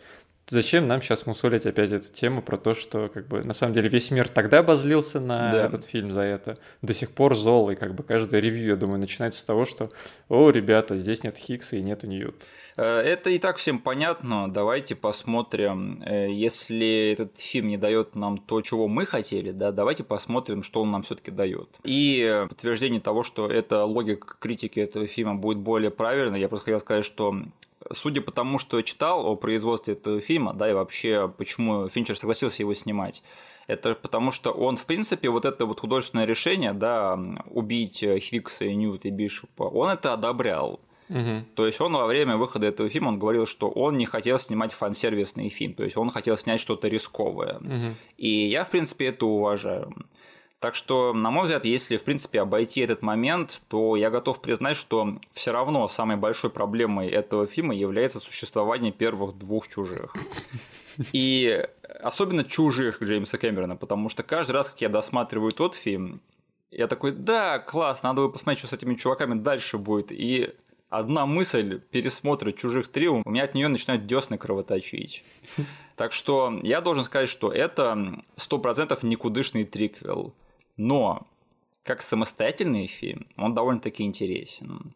зачем 0.50 0.88
нам 0.88 1.00
сейчас 1.00 1.26
мусолить 1.26 1.64
опять 1.64 1.92
эту 1.92 2.08
тему 2.10 2.42
про 2.42 2.56
то, 2.56 2.74
что 2.74 3.08
как 3.08 3.28
бы 3.28 3.42
на 3.44 3.54
самом 3.54 3.72
деле 3.72 3.88
весь 3.88 4.10
мир 4.10 4.28
тогда 4.28 4.58
обозлился 4.58 5.20
на 5.20 5.52
да. 5.52 5.64
этот 5.64 5.84
фильм 5.84 6.12
за 6.12 6.22
это, 6.22 6.58
до 6.82 6.92
сих 6.92 7.12
пор 7.12 7.34
зол, 7.34 7.70
и 7.70 7.76
как 7.76 7.94
бы 7.94 8.02
каждое 8.02 8.40
ревью, 8.40 8.68
я 8.68 8.76
думаю, 8.76 8.98
начинается 8.98 9.40
с 9.40 9.44
того, 9.44 9.64
что 9.64 9.90
«О, 10.28 10.50
ребята, 10.50 10.96
здесь 10.96 11.22
нет 11.24 11.36
Хиггса 11.36 11.76
и 11.76 11.82
нету 11.82 12.06
Ньют». 12.06 12.34
Э, 12.76 12.98
это 12.98 13.30
и 13.30 13.38
так 13.38 13.58
всем 13.58 13.78
понятно. 13.78 14.52
Давайте 14.52 14.94
посмотрим, 14.94 16.02
э, 16.04 16.30
если 16.30 17.12
этот 17.12 17.38
фильм 17.38 17.68
не 17.68 17.76
дает 17.76 18.16
нам 18.16 18.38
то, 18.38 18.60
чего 18.62 18.86
мы 18.86 19.06
хотели, 19.06 19.52
да, 19.52 19.72
давайте 19.72 20.02
посмотрим, 20.02 20.62
что 20.62 20.82
он 20.82 20.90
нам 20.90 21.02
все-таки 21.02 21.30
дает. 21.30 21.78
И 21.84 22.44
подтверждение 22.48 23.00
того, 23.00 23.22
что 23.22 23.46
эта 23.46 23.84
логика 23.84 24.34
критики 24.38 24.80
этого 24.80 25.06
фильма 25.06 25.34
будет 25.36 25.58
более 25.58 25.90
правильной, 25.90 26.40
я 26.40 26.48
просто 26.48 26.66
хотел 26.66 26.80
сказать, 26.80 27.04
что 27.04 27.34
судя 27.92 28.20
по 28.20 28.30
тому, 28.30 28.58
что 28.58 28.80
читал 28.82 29.26
о 29.26 29.36
производстве 29.36 29.94
этого 29.94 30.20
фильма, 30.20 30.54
да, 30.54 30.70
и 30.70 30.72
вообще, 30.72 31.28
почему 31.28 31.88
Финчер 31.88 32.16
согласился 32.16 32.62
его 32.62 32.74
снимать, 32.74 33.22
это 33.66 33.94
потому 33.94 34.32
что 34.32 34.50
он, 34.50 34.76
в 34.76 34.84
принципе, 34.84 35.30
вот 35.30 35.44
это 35.44 35.64
вот 35.66 35.80
художественное 35.80 36.24
решение, 36.24 36.72
да, 36.72 37.18
убить 37.46 37.98
Хикса 37.98 38.64
и 38.64 38.74
Ньют 38.74 39.04
и 39.04 39.10
Бишопа, 39.10 39.64
он 39.64 39.90
это 39.90 40.12
одобрял. 40.12 40.80
Угу. 41.08 41.44
То 41.56 41.66
есть 41.66 41.80
он 41.80 41.92
во 41.92 42.06
время 42.06 42.36
выхода 42.36 42.68
этого 42.68 42.88
фильма 42.88 43.08
он 43.08 43.18
говорил, 43.18 43.44
что 43.44 43.68
он 43.68 43.96
не 43.96 44.06
хотел 44.06 44.38
снимать 44.38 44.72
фан-сервисный 44.72 45.48
фильм, 45.48 45.74
то 45.74 45.82
есть 45.82 45.96
он 45.96 46.10
хотел 46.10 46.36
снять 46.36 46.60
что-то 46.60 46.86
рисковое. 46.86 47.56
Угу. 47.56 47.94
И 48.18 48.48
я, 48.48 48.64
в 48.64 48.70
принципе, 48.70 49.06
это 49.06 49.26
уважаю. 49.26 49.92
Так 50.60 50.74
что, 50.74 51.14
на 51.14 51.30
мой 51.30 51.44
взгляд, 51.44 51.64
если, 51.64 51.96
в 51.96 52.04
принципе, 52.04 52.42
обойти 52.42 52.82
этот 52.82 53.00
момент, 53.00 53.62
то 53.68 53.96
я 53.96 54.10
готов 54.10 54.42
признать, 54.42 54.76
что 54.76 55.16
все 55.32 55.52
равно 55.52 55.88
самой 55.88 56.18
большой 56.18 56.50
проблемой 56.50 57.08
этого 57.08 57.46
фильма 57.46 57.74
является 57.74 58.20
существование 58.20 58.92
первых 58.92 59.38
двух 59.38 59.68
чужих. 59.68 60.14
И 61.12 61.66
особенно 62.02 62.44
чужих 62.44 63.02
Джеймса 63.02 63.38
Кэмерона, 63.38 63.76
потому 63.76 64.10
что 64.10 64.22
каждый 64.22 64.52
раз, 64.52 64.68
как 64.68 64.82
я 64.82 64.90
досматриваю 64.90 65.52
тот 65.52 65.74
фильм, 65.74 66.20
я 66.70 66.88
такой, 66.88 67.12
да, 67.12 67.58
класс, 67.58 68.02
надо 68.02 68.20
бы 68.20 68.30
посмотреть, 68.30 68.58
что 68.58 68.68
с 68.68 68.72
этими 68.74 68.96
чуваками 68.96 69.40
дальше 69.40 69.78
будет. 69.78 70.12
И 70.12 70.54
одна 70.90 71.24
мысль 71.24 71.80
пересмотра 71.90 72.52
«Чужих 72.52 72.88
три», 72.88 73.08
у 73.08 73.22
меня 73.24 73.44
от 73.44 73.54
нее 73.54 73.68
начинают 73.68 74.06
десны 74.06 74.36
кровоточить. 74.36 75.24
Так 75.96 76.12
что 76.14 76.58
я 76.62 76.80
должен 76.80 77.04
сказать, 77.04 77.28
что 77.28 77.52
это 77.52 78.22
100% 78.38 78.98
никудышный 79.02 79.64
триквел. 79.64 80.32
Но 80.80 81.26
как 81.82 82.00
самостоятельный 82.00 82.86
фильм 82.86 83.26
он 83.36 83.54
довольно-таки 83.54 84.02
интересен. 84.02 84.94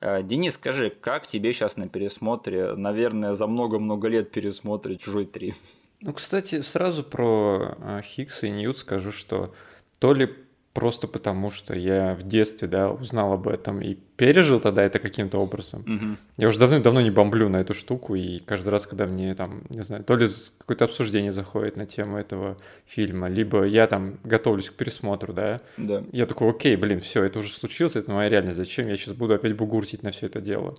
Э, 0.00 0.24
Денис, 0.24 0.54
скажи, 0.54 0.90
как 0.90 1.28
тебе 1.28 1.52
сейчас 1.52 1.76
на 1.76 1.88
пересмотре, 1.88 2.74
наверное, 2.74 3.34
за 3.34 3.46
много-много 3.46 4.08
лет 4.08 4.32
пересмотре 4.32 4.96
«Чужой 4.96 5.26
3»? 5.26 5.54
Ну, 6.00 6.12
кстати, 6.14 6.62
сразу 6.62 7.04
про 7.04 7.76
э, 7.78 8.00
Хиггса 8.02 8.48
и 8.48 8.50
Ньют 8.50 8.78
скажу, 8.78 9.12
что 9.12 9.54
то 10.00 10.14
ли 10.14 10.34
просто 10.72 11.08
потому, 11.08 11.50
что 11.50 11.74
я 11.74 12.14
в 12.14 12.22
детстве, 12.22 12.68
да, 12.68 12.90
узнал 12.90 13.32
об 13.32 13.48
этом 13.48 13.80
и 13.80 13.96
пережил 14.16 14.60
тогда 14.60 14.82
это 14.82 14.98
каким-то 14.98 15.38
образом. 15.38 15.80
Угу. 15.80 16.16
Я 16.36 16.48
уже 16.48 16.58
давно-давно 16.58 17.00
не 17.00 17.10
бомблю 17.10 17.48
на 17.48 17.56
эту 17.56 17.74
штуку, 17.74 18.14
и 18.14 18.38
каждый 18.38 18.68
раз, 18.68 18.86
когда 18.86 19.06
мне 19.06 19.34
там, 19.34 19.62
не 19.68 19.82
знаю, 19.82 20.04
то 20.04 20.14
ли 20.14 20.28
какое-то 20.58 20.84
обсуждение 20.84 21.32
заходит 21.32 21.76
на 21.76 21.86
тему 21.86 22.18
этого 22.18 22.56
фильма, 22.86 23.28
либо 23.28 23.64
я 23.64 23.86
там 23.86 24.18
готовлюсь 24.22 24.70
к 24.70 24.74
пересмотру, 24.74 25.32
да, 25.32 25.60
да. 25.76 26.04
я 26.12 26.26
такой, 26.26 26.50
окей, 26.50 26.76
блин, 26.76 27.00
все, 27.00 27.24
это 27.24 27.40
уже 27.40 27.50
случилось, 27.50 27.96
это 27.96 28.12
моя 28.12 28.28
реальность, 28.28 28.58
зачем 28.58 28.86
я 28.88 28.96
сейчас 28.96 29.14
буду 29.14 29.34
опять 29.34 29.56
бугуртить 29.56 30.02
на 30.02 30.12
все 30.12 30.26
это 30.26 30.40
дело? 30.40 30.76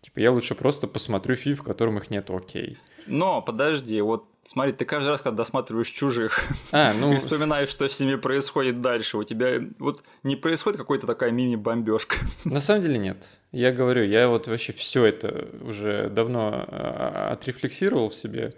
Типа, 0.00 0.20
я 0.20 0.32
лучше 0.32 0.54
просто 0.54 0.86
посмотрю 0.86 1.34
фильм, 1.34 1.56
в 1.56 1.62
котором 1.62 1.98
их 1.98 2.10
нет, 2.10 2.30
окей. 2.30 2.78
Но, 3.06 3.42
подожди, 3.42 4.00
вот 4.00 4.26
смотри, 4.44 4.72
ты 4.72 4.84
каждый 4.84 5.08
раз, 5.08 5.20
когда 5.20 5.38
досматриваешь 5.38 5.88
чужих, 5.88 6.44
а, 6.72 6.92
ну... 6.98 7.12
и 7.12 7.16
вспоминаешь, 7.16 7.68
что 7.68 7.88
с 7.88 7.98
ними 8.00 8.16
происходит 8.16 8.80
дальше, 8.80 9.18
у 9.18 9.24
тебя 9.24 9.60
вот 9.78 10.02
не 10.22 10.36
происходит 10.36 10.78
какой-то 10.78 11.06
такая 11.06 11.30
мини-бомбежка. 11.30 12.16
На 12.44 12.60
самом 12.60 12.82
деле 12.82 12.98
нет. 12.98 13.26
Я 13.52 13.72
говорю, 13.72 14.04
я 14.04 14.28
вот 14.28 14.46
вообще 14.46 14.72
все 14.72 15.04
это 15.04 15.48
уже 15.62 16.08
давно 16.10 16.66
а, 16.68 17.30
отрефлексировал 17.32 18.08
в 18.08 18.14
себе 18.14 18.54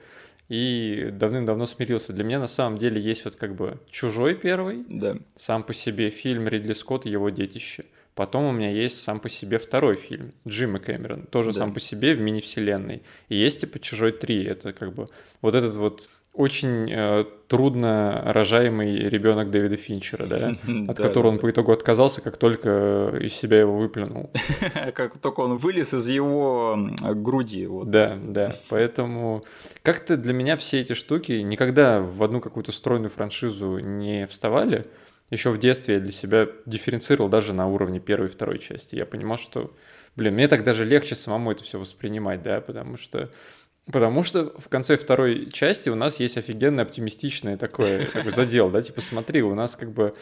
и 0.48 1.08
давным-давно 1.12 1.66
смирился. 1.66 2.12
Для 2.12 2.24
меня 2.24 2.38
на 2.38 2.46
самом 2.46 2.78
деле 2.78 3.00
есть 3.00 3.24
вот 3.24 3.36
как 3.36 3.56
бы 3.56 3.78
чужой 3.90 4.34
первый, 4.34 4.84
да. 4.88 5.16
сам 5.34 5.64
по 5.64 5.74
себе 5.74 6.10
фильм 6.10 6.46
Ридли 6.46 6.72
Скотт 6.72 7.06
и 7.06 7.10
его 7.10 7.30
детище. 7.30 7.84
Потом 8.16 8.44
у 8.44 8.52
меня 8.52 8.70
есть 8.70 9.02
сам 9.02 9.20
по 9.20 9.28
себе 9.28 9.58
второй 9.58 9.94
фильм, 9.94 10.32
Джима 10.48 10.78
Кэмерон, 10.78 11.24
тоже 11.24 11.52
да. 11.52 11.58
сам 11.58 11.74
по 11.74 11.80
себе 11.80 12.14
в 12.14 12.20
мини-вселенной. 12.20 13.02
И 13.28 13.36
есть 13.36 13.60
типа 13.60 13.78
«Чужой 13.78 14.12
3», 14.12 14.48
это 14.48 14.72
как 14.72 14.94
бы 14.94 15.06
вот 15.42 15.54
этот 15.54 15.76
вот 15.76 16.08
очень 16.32 16.90
э, 16.90 17.26
трудно 17.46 18.22
рожаемый 18.24 18.96
ребенок 19.10 19.50
Дэвида 19.50 19.76
Финчера, 19.76 20.24
да, 20.24 20.54
от 20.88 20.96
которого 20.96 21.32
он 21.32 21.38
по 21.38 21.50
итогу 21.50 21.72
отказался, 21.72 22.22
как 22.22 22.38
только 22.38 23.18
из 23.20 23.34
себя 23.34 23.60
его 23.60 23.76
выплюнул. 23.76 24.30
Как 24.94 25.18
только 25.18 25.40
он 25.40 25.56
вылез 25.56 25.92
из 25.92 26.08
его 26.08 26.78
груди. 27.16 27.68
Да, 27.84 28.18
да. 28.22 28.54
Поэтому 28.70 29.44
как-то 29.82 30.16
для 30.16 30.32
меня 30.32 30.56
все 30.56 30.80
эти 30.80 30.94
штуки 30.94 31.32
никогда 31.32 32.00
в 32.00 32.22
одну 32.22 32.40
какую-то 32.40 32.72
стройную 32.72 33.10
франшизу 33.10 33.78
не 33.78 34.26
вставали 34.26 34.86
еще 35.30 35.50
в 35.50 35.58
детстве 35.58 35.94
я 35.94 36.00
для 36.00 36.12
себя 36.12 36.48
дифференцировал 36.66 37.28
даже 37.28 37.52
на 37.52 37.66
уровне 37.66 38.00
первой 38.00 38.26
и 38.26 38.30
второй 38.30 38.58
части. 38.58 38.94
Я 38.94 39.06
понимал, 39.06 39.38
что, 39.38 39.74
блин, 40.14 40.34
мне 40.34 40.48
так 40.48 40.62
даже 40.62 40.84
легче 40.84 41.14
самому 41.14 41.52
это 41.52 41.64
все 41.64 41.78
воспринимать, 41.78 42.42
да, 42.42 42.60
потому 42.60 42.96
что 42.96 43.30
Потому 43.92 44.24
что 44.24 44.52
в 44.58 44.68
конце 44.68 44.96
второй 44.96 45.48
части 45.52 45.88
у 45.90 45.94
нас 45.94 46.18
есть 46.18 46.36
офигенно 46.36 46.82
оптимистичный 46.82 47.56
такой, 47.56 48.06
такой 48.06 48.32
задел, 48.32 48.68
да, 48.68 48.82
типа 48.82 49.00
смотри, 49.00 49.42
у 49.42 49.54
нас 49.54 49.76
как 49.76 49.92
бы 49.92 50.12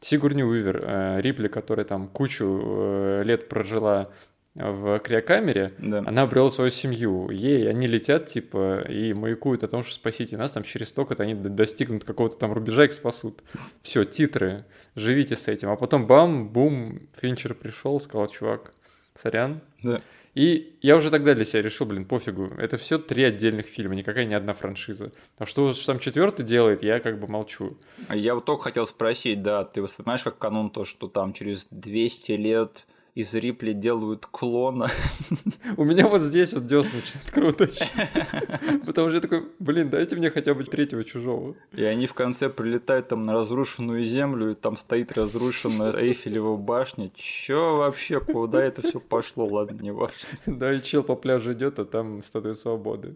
Сигурни 0.00 0.42
Уивер, 0.42 0.82
э, 0.84 1.20
Рипли, 1.20 1.46
которая 1.46 1.86
там 1.86 2.08
кучу 2.08 2.60
э, 2.64 3.22
лет 3.24 3.48
прожила 3.48 4.10
в 4.54 4.98
криокамере, 4.98 5.72
да. 5.78 5.98
она 6.06 6.22
обрела 6.22 6.50
свою 6.50 6.70
семью. 6.70 7.30
Ей 7.30 7.68
они 7.68 7.86
летят, 7.86 8.26
типа, 8.26 8.82
и 8.88 9.14
маякуют 9.14 9.62
о 9.62 9.68
том, 9.68 9.82
что 9.82 9.94
спасите 9.94 10.36
нас, 10.36 10.52
там 10.52 10.62
через 10.62 10.90
столько-то 10.90 11.22
они 11.22 11.34
достигнут 11.34 12.04
какого-то 12.04 12.36
там 12.36 12.52
рубежа, 12.52 12.84
их 12.84 12.92
спасут. 12.92 13.42
Все, 13.82 14.04
титры, 14.04 14.66
живите 14.94 15.36
с 15.36 15.48
этим. 15.48 15.70
А 15.70 15.76
потом 15.76 16.06
бам, 16.06 16.48
бум, 16.50 17.00
Финчер 17.20 17.54
пришел, 17.54 17.98
сказал, 18.00 18.28
чувак, 18.28 18.74
сорян. 19.14 19.60
Да. 19.82 20.00
И 20.34 20.78
я 20.80 20.96
уже 20.96 21.10
тогда 21.10 21.34
для 21.34 21.44
себя 21.44 21.60
решил, 21.60 21.86
блин, 21.86 22.06
пофигу, 22.06 22.52
это 22.56 22.78
все 22.78 22.96
три 22.96 23.22
отдельных 23.22 23.66
фильма, 23.66 23.94
никакая 23.94 24.24
не 24.24 24.34
одна 24.34 24.54
франшиза. 24.54 25.12
А 25.36 25.44
что, 25.44 25.74
что 25.74 25.86
там 25.86 25.98
четвертый 25.98 26.44
делает, 26.44 26.82
я 26.82 27.00
как 27.00 27.20
бы 27.20 27.26
молчу. 27.26 27.76
Я 28.10 28.34
вот 28.34 28.46
только 28.46 28.64
хотел 28.64 28.86
спросить, 28.86 29.42
да, 29.42 29.64
ты 29.64 29.82
воспринимаешь 29.82 30.22
как 30.22 30.38
канон 30.38 30.70
то, 30.70 30.84
что 30.84 31.08
там 31.08 31.34
через 31.34 31.66
200 31.70 32.32
лет 32.32 32.86
из 33.14 33.34
Рипли 33.34 33.72
делают 33.72 34.26
клона. 34.26 34.88
У 35.76 35.84
меня 35.84 36.08
вот 36.08 36.22
здесь 36.22 36.54
вот 36.54 36.66
дес 36.66 36.92
начинает 36.92 37.30
круто. 37.30 37.68
Потому 38.86 39.08
что 39.08 39.16
я 39.16 39.20
такой, 39.20 39.44
блин, 39.58 39.90
дайте 39.90 40.16
мне 40.16 40.30
хотя 40.30 40.54
бы 40.54 40.64
третьего 40.64 41.04
чужого. 41.04 41.54
И 41.72 41.84
они 41.84 42.06
в 42.06 42.14
конце 42.14 42.48
прилетают 42.48 43.08
там 43.08 43.22
на 43.22 43.34
разрушенную 43.34 44.04
землю, 44.06 44.52
и 44.52 44.54
там 44.54 44.78
стоит 44.78 45.12
разрушенная 45.12 45.92
Эйфелева 45.96 46.56
башня. 46.56 47.10
Чё 47.14 47.76
вообще, 47.76 48.18
куда 48.18 48.62
это 48.62 48.80
все 48.80 48.98
пошло? 48.98 49.46
Ладно, 49.46 49.82
не 49.82 49.92
важно. 49.92 50.16
Да, 50.46 50.72
и 50.72 50.80
чел 50.80 51.02
по 51.02 51.14
пляжу 51.14 51.52
идет, 51.52 51.78
а 51.78 51.84
там 51.84 52.22
статуя 52.22 52.54
свободы. 52.54 53.14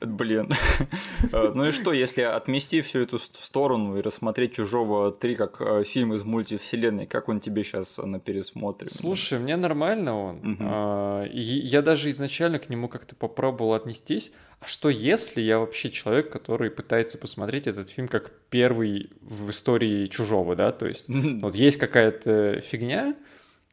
Блин. 0.00 0.50
А, 1.32 1.52
ну 1.54 1.66
и 1.66 1.70
что, 1.70 1.92
если 1.92 2.22
отмести 2.22 2.80
всю 2.80 3.00
эту 3.00 3.18
сторону 3.18 3.96
и 3.96 4.00
рассмотреть 4.00 4.54
«Чужого 4.54 5.10
3» 5.10 5.34
как 5.36 5.60
э, 5.60 5.84
фильм 5.84 6.14
из 6.14 6.24
мультивселенной, 6.24 7.06
как 7.06 7.28
он 7.28 7.38
тебе 7.38 7.62
сейчас 7.62 7.98
на 7.98 8.18
пересмотре? 8.18 8.88
Слушай, 9.04 9.38
мне 9.38 9.56
нормально 9.56 10.18
он. 10.18 10.52
Угу. 10.52 11.28
я 11.32 11.82
даже 11.82 12.10
изначально 12.10 12.58
к 12.58 12.68
нему 12.68 12.88
как-то 12.88 13.14
попробовал 13.14 13.74
отнестись. 13.74 14.32
А 14.60 14.66
что 14.66 14.88
если 14.88 15.40
я 15.42 15.58
вообще 15.58 15.90
человек, 15.90 16.30
который 16.30 16.70
пытается 16.70 17.18
посмотреть 17.18 17.66
этот 17.66 17.90
фильм 17.90 18.08
как 18.08 18.32
первый 18.50 19.10
в 19.20 19.50
истории 19.50 20.06
чужого, 20.06 20.56
да? 20.56 20.72
То 20.72 20.86
есть 20.86 21.04
вот 21.08 21.54
есть 21.54 21.78
какая-то 21.78 22.60
фигня, 22.60 23.14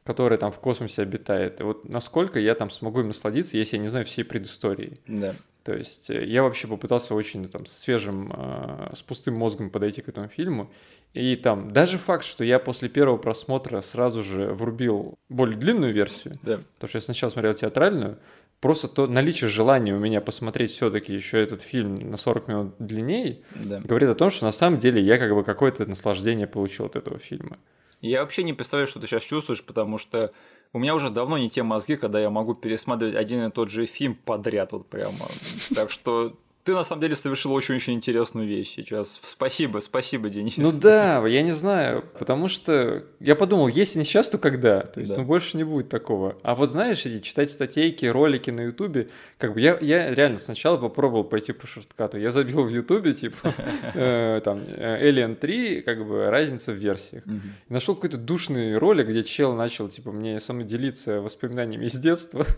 которая 0.04 0.38
там 0.38 0.52
в 0.52 0.58
космосе 0.58 1.02
обитает. 1.02 1.60
И 1.60 1.64
вот 1.64 1.88
насколько 1.88 2.38
я 2.38 2.54
там 2.54 2.70
смогу 2.70 3.00
им 3.00 3.08
насладиться, 3.08 3.56
если 3.56 3.76
я 3.76 3.82
не 3.82 3.88
знаю 3.88 4.04
всей 4.04 4.24
предыстории. 4.24 5.00
Да. 5.06 5.34
То 5.64 5.74
есть 5.74 6.10
э, 6.10 6.24
я 6.24 6.42
вообще 6.42 6.66
попытался 6.66 7.14
очень 7.14 7.48
там 7.48 7.66
со 7.66 7.74
свежим, 7.74 8.32
э, 8.34 8.92
с 8.94 9.02
пустым 9.02 9.34
мозгом 9.34 9.70
подойти 9.70 10.02
к 10.02 10.08
этому 10.08 10.28
фильму. 10.28 10.70
И 11.14 11.36
там 11.36 11.70
даже 11.70 11.98
факт, 11.98 12.24
что 12.24 12.42
я 12.42 12.58
после 12.58 12.88
первого 12.88 13.18
просмотра 13.18 13.80
сразу 13.82 14.22
же 14.22 14.46
врубил 14.46 15.18
более 15.28 15.58
длинную 15.58 15.92
версию, 15.92 16.38
да. 16.42 16.60
потому 16.74 16.88
что 16.88 16.98
я 16.98 17.02
сначала 17.02 17.30
смотрел 17.30 17.52
театральную, 17.54 18.18
просто 18.60 18.88
то 18.88 19.06
наличие 19.06 19.48
желания 19.48 19.94
у 19.94 19.98
меня 19.98 20.22
посмотреть 20.22 20.70
все-таки 20.70 21.12
еще 21.12 21.38
этот 21.42 21.60
фильм 21.60 21.96
на 22.10 22.16
40 22.16 22.48
минут 22.48 22.74
длиннее, 22.78 23.42
да. 23.54 23.80
говорит 23.80 24.08
о 24.08 24.14
том, 24.14 24.30
что 24.30 24.46
на 24.46 24.52
самом 24.52 24.78
деле 24.78 25.02
я 25.02 25.18
как 25.18 25.34
бы 25.34 25.44
какое-то 25.44 25.84
наслаждение 25.84 26.46
получил 26.46 26.86
от 26.86 26.96
этого 26.96 27.18
фильма. 27.18 27.58
Я 28.00 28.22
вообще 28.22 28.42
не 28.42 28.52
представляю, 28.52 28.88
что 28.88 28.98
ты 28.98 29.06
сейчас 29.06 29.22
чувствуешь, 29.22 29.64
потому 29.64 29.96
что 29.98 30.32
у 30.72 30.78
меня 30.78 30.94
уже 30.94 31.10
давно 31.10 31.38
не 31.38 31.50
те 31.50 31.62
мозги, 31.62 31.96
когда 31.96 32.20
я 32.20 32.30
могу 32.30 32.54
пересматривать 32.54 33.14
один 33.14 33.44
и 33.44 33.50
тот 33.50 33.68
же 33.68 33.86
фильм 33.86 34.14
подряд, 34.14 34.72
вот 34.72 34.88
прямо. 34.88 35.26
Так 35.74 35.90
что 35.90 36.34
ты 36.64 36.74
на 36.74 36.84
самом 36.84 37.02
деле 37.02 37.16
совершил 37.16 37.52
очень-очень 37.52 37.94
интересную 37.94 38.46
вещь 38.46 38.74
сейчас. 38.76 39.20
Спасибо, 39.24 39.80
спасибо, 39.80 40.30
Денис. 40.30 40.56
Ну 40.56 40.70
да, 40.70 41.26
я 41.26 41.42
не 41.42 41.50
знаю, 41.50 42.04
потому 42.18 42.46
что 42.46 43.04
я 43.18 43.34
подумал, 43.34 43.66
если 43.66 43.98
не 43.98 44.04
сейчас, 44.04 44.28
то 44.28 44.38
когда? 44.38 44.82
То 44.82 45.00
есть, 45.00 45.12
да. 45.12 45.18
ну 45.18 45.24
больше 45.24 45.56
не 45.56 45.64
будет 45.64 45.88
такого. 45.88 46.36
А 46.42 46.54
вот 46.54 46.70
знаешь, 46.70 47.00
читать 47.22 47.50
статейки, 47.50 48.06
ролики 48.06 48.50
на 48.50 48.60
Ютубе, 48.62 49.08
как 49.38 49.54
бы 49.54 49.60
я, 49.60 49.76
я 49.80 50.14
реально 50.14 50.38
сначала 50.38 50.76
попробовал 50.76 51.24
пойти 51.24 51.52
по 51.52 51.66
шорткату. 51.66 52.18
Я 52.18 52.30
забил 52.30 52.62
в 52.62 52.68
Ютубе, 52.68 53.12
типа, 53.12 53.54
э, 53.94 54.40
там, 54.44 54.62
э, 54.68 55.10
Alien 55.10 55.34
3, 55.34 55.82
как 55.82 56.06
бы 56.06 56.30
разница 56.30 56.72
в 56.72 56.76
версиях. 56.76 57.24
Нашел 57.68 57.96
какой-то 57.96 58.18
душный 58.18 58.76
ролик, 58.76 59.08
где 59.08 59.24
чел 59.24 59.54
начал, 59.54 59.88
типа, 59.88 60.12
мне 60.12 60.38
со 60.38 60.52
мной 60.52 60.66
делиться 60.66 61.20
воспоминаниями 61.20 61.86
из 61.86 61.94
детства. 61.94 62.46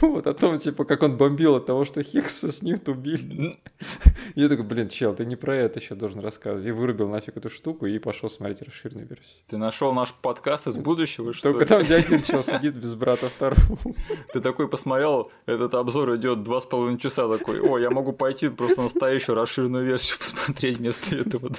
Вот 0.00 0.26
о 0.26 0.34
том, 0.34 0.58
типа, 0.58 0.84
как 0.84 1.02
он 1.02 1.16
бомбил 1.16 1.56
от 1.56 1.66
того, 1.66 1.84
что 1.84 2.02
Хиггса 2.02 2.45
с 2.52 2.62
Ньют 2.62 2.88
убили. 2.88 3.58
Я 4.34 4.48
такой, 4.48 4.64
блин, 4.64 4.88
чел, 4.88 5.14
ты 5.14 5.24
не 5.24 5.36
про 5.36 5.56
это 5.56 5.80
еще 5.80 5.94
должен 5.94 6.20
рассказывать. 6.20 6.64
Я 6.64 6.74
вырубил 6.74 7.08
нафиг 7.08 7.36
эту 7.36 7.50
штуку 7.50 7.86
и 7.86 7.98
пошел 7.98 8.28
смотреть 8.28 8.62
расширенную 8.62 9.06
версию. 9.06 9.36
Ты 9.46 9.56
нашел 9.56 9.92
наш 9.92 10.12
подкаст 10.12 10.66
из 10.66 10.76
будущего, 10.76 11.32
что 11.32 11.50
Только 11.50 11.66
там 11.66 11.80
один 11.80 12.22
чел 12.22 12.42
сидит 12.42 12.74
без 12.74 12.94
брата 12.94 13.28
второго. 13.28 13.78
Ты 14.32 14.40
такой 14.40 14.68
посмотрел, 14.68 15.30
этот 15.46 15.74
обзор 15.74 16.16
идет 16.16 16.42
два 16.42 16.60
с 16.60 16.66
половиной 16.66 16.98
часа, 16.98 17.28
такой, 17.28 17.60
о, 17.60 17.78
я 17.78 17.90
могу 17.90 18.12
пойти 18.12 18.48
просто 18.48 18.82
настоящую 18.82 19.36
расширенную 19.36 19.84
версию 19.84 20.18
посмотреть 20.18 20.78
вместо 20.78 21.14
этого. 21.14 21.50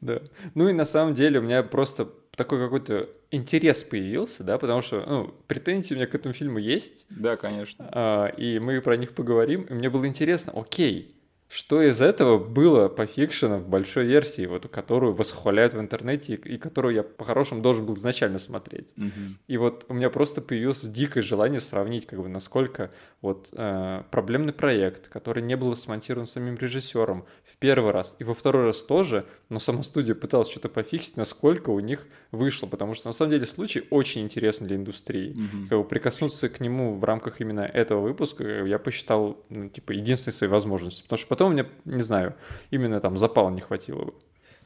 Да. 0.00 0.20
Ну 0.54 0.68
и 0.68 0.72
на 0.72 0.84
самом 0.84 1.14
деле 1.14 1.40
у 1.40 1.42
меня 1.42 1.62
просто 1.62 2.08
такой 2.36 2.58
какой-то 2.58 3.08
интерес 3.30 3.84
появился, 3.84 4.44
да, 4.44 4.58
потому 4.58 4.80
что, 4.80 5.04
ну, 5.06 5.34
претензии 5.46 5.94
у 5.94 5.96
меня 5.96 6.06
к 6.06 6.14
этому 6.14 6.34
фильму 6.34 6.58
есть. 6.58 7.06
Да, 7.10 7.36
конечно. 7.36 7.88
А, 7.92 8.26
и 8.28 8.58
мы 8.58 8.80
про 8.80 8.96
них 8.96 9.12
поговорим. 9.12 9.62
И 9.62 9.74
мне 9.74 9.90
было 9.90 10.06
интересно, 10.06 10.52
окей, 10.54 11.14
что 11.48 11.80
из 11.82 12.00
этого 12.00 12.36
было 12.36 12.88
по 12.88 13.06
фикшену 13.06 13.58
в 13.58 13.68
большой 13.68 14.06
версии, 14.06 14.44
вот, 14.46 14.66
которую 14.68 15.14
восхваляют 15.14 15.74
в 15.74 15.78
интернете 15.78 16.34
и 16.34 16.58
которую 16.58 16.94
я 16.94 17.04
по-хорошему 17.04 17.62
должен 17.62 17.86
был 17.86 17.96
изначально 17.96 18.38
смотреть. 18.38 18.92
Угу. 18.96 19.10
И 19.46 19.56
вот 19.56 19.84
у 19.88 19.94
меня 19.94 20.10
просто 20.10 20.40
появилось 20.40 20.80
дикое 20.80 21.22
желание 21.22 21.60
сравнить, 21.60 22.06
как 22.06 22.20
бы, 22.20 22.28
насколько 22.28 22.90
вот 23.24 23.48
э, 23.52 24.02
проблемный 24.10 24.52
проект, 24.52 25.08
который 25.08 25.42
не 25.42 25.56
был 25.56 25.74
смонтирован 25.74 26.26
самим 26.26 26.56
режиссером, 26.56 27.24
в 27.44 27.56
первый 27.56 27.92
раз 27.92 28.16
и 28.18 28.24
во 28.24 28.34
второй 28.34 28.66
раз 28.66 28.82
тоже, 28.82 29.24
но 29.48 29.58
сама 29.58 29.82
студия 29.82 30.14
пыталась 30.14 30.50
что-то 30.50 30.68
пофиксить, 30.68 31.16
насколько 31.16 31.70
у 31.70 31.80
них 31.80 32.06
вышло, 32.32 32.66
потому 32.66 32.94
что 32.94 33.08
на 33.08 33.12
самом 33.12 33.30
деле 33.30 33.46
случай 33.46 33.86
очень 33.90 34.22
интересный 34.22 34.66
для 34.66 34.76
индустрии. 34.76 35.30
Угу. 35.30 35.68
Как 35.70 35.78
бы 35.78 35.84
прикоснуться 35.84 36.48
к 36.48 36.60
нему 36.60 36.96
в 36.96 37.04
рамках 37.04 37.40
именно 37.40 37.60
этого 37.60 38.00
выпуска 38.00 38.44
я 38.44 38.78
посчитал, 38.78 39.38
ну, 39.48 39.68
типа, 39.68 39.92
единственной 39.92 40.34
своей 40.34 40.50
возможностью, 40.50 41.04
потому 41.04 41.18
что 41.18 41.28
потом 41.28 41.52
мне, 41.52 41.66
не 41.84 42.02
знаю, 42.02 42.34
именно 42.70 43.00
там 43.00 43.16
запала 43.16 43.48
не 43.50 43.60
хватило 43.60 44.04
бы. 44.04 44.14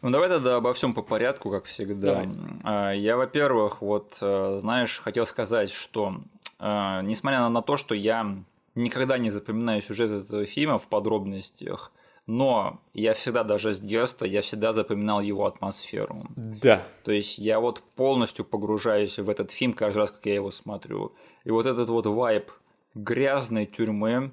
Ну 0.01 0.11
давай 0.11 0.29
тогда 0.29 0.57
обо 0.57 0.73
всем 0.75 0.95
по 0.95 1.03
порядку, 1.03 1.51
как 1.51 1.65
всегда. 1.65 2.25
Да. 2.63 2.93
Я, 2.93 3.17
во-первых, 3.17 3.83
вот, 3.83 4.17
э, 4.21 4.59
знаешь, 4.61 5.01
хотел 5.01 5.27
сказать, 5.27 5.71
что 5.71 6.15
э, 6.15 6.38
несмотря 6.61 7.49
на 7.49 7.63
то, 7.63 7.77
что 7.77 7.95
я 7.95 8.37
никогда 8.75 9.19
не 9.19 9.31
запоминаю 9.31 9.81
сюжет 9.81 10.11
этого 10.11 10.47
фильма 10.47 10.79
в 10.79 10.87
подробностях, 10.87 11.93
но 12.27 12.81
я 12.93 13.15
всегда, 13.15 13.43
даже 13.43 13.73
с 13.73 13.81
детства, 13.81 14.27
я 14.27 14.43
всегда 14.43 14.75
запоминал 14.75 15.23
его 15.23 15.47
атмосферу. 15.47 16.27
Да. 16.37 16.83
То 17.03 17.11
есть 17.11 17.39
я 17.39 17.59
вот 17.59 17.83
полностью 17.97 18.45
погружаюсь 18.45 19.19
в 19.19 19.31
этот 19.31 19.51
фильм 19.51 19.73
каждый 19.73 19.99
раз, 20.01 20.11
как 20.11 20.27
я 20.27 20.35
его 20.35 20.51
смотрю. 20.51 21.15
И 21.45 21.51
вот 21.51 21.65
этот 21.65 21.89
вот 21.89 22.05
вайб 22.07 22.51
грязной 22.95 23.65
тюрьмы, 23.65 24.31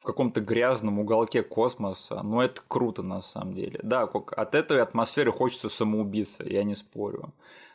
в 0.00 0.04
каком-то 0.04 0.40
грязном 0.40 0.98
уголке 0.98 1.42
космоса, 1.42 2.20
ну 2.22 2.40
это 2.40 2.60
круто 2.68 3.02
на 3.02 3.22
самом 3.22 3.54
деле. 3.54 3.80
Да, 3.82 4.02
от 4.02 4.54
этой 4.54 4.82
атмосферы 4.82 5.32
хочется 5.32 5.68
самоубиться, 5.68 6.44
я 6.44 6.64
не 6.64 6.74
спорю 6.74 7.32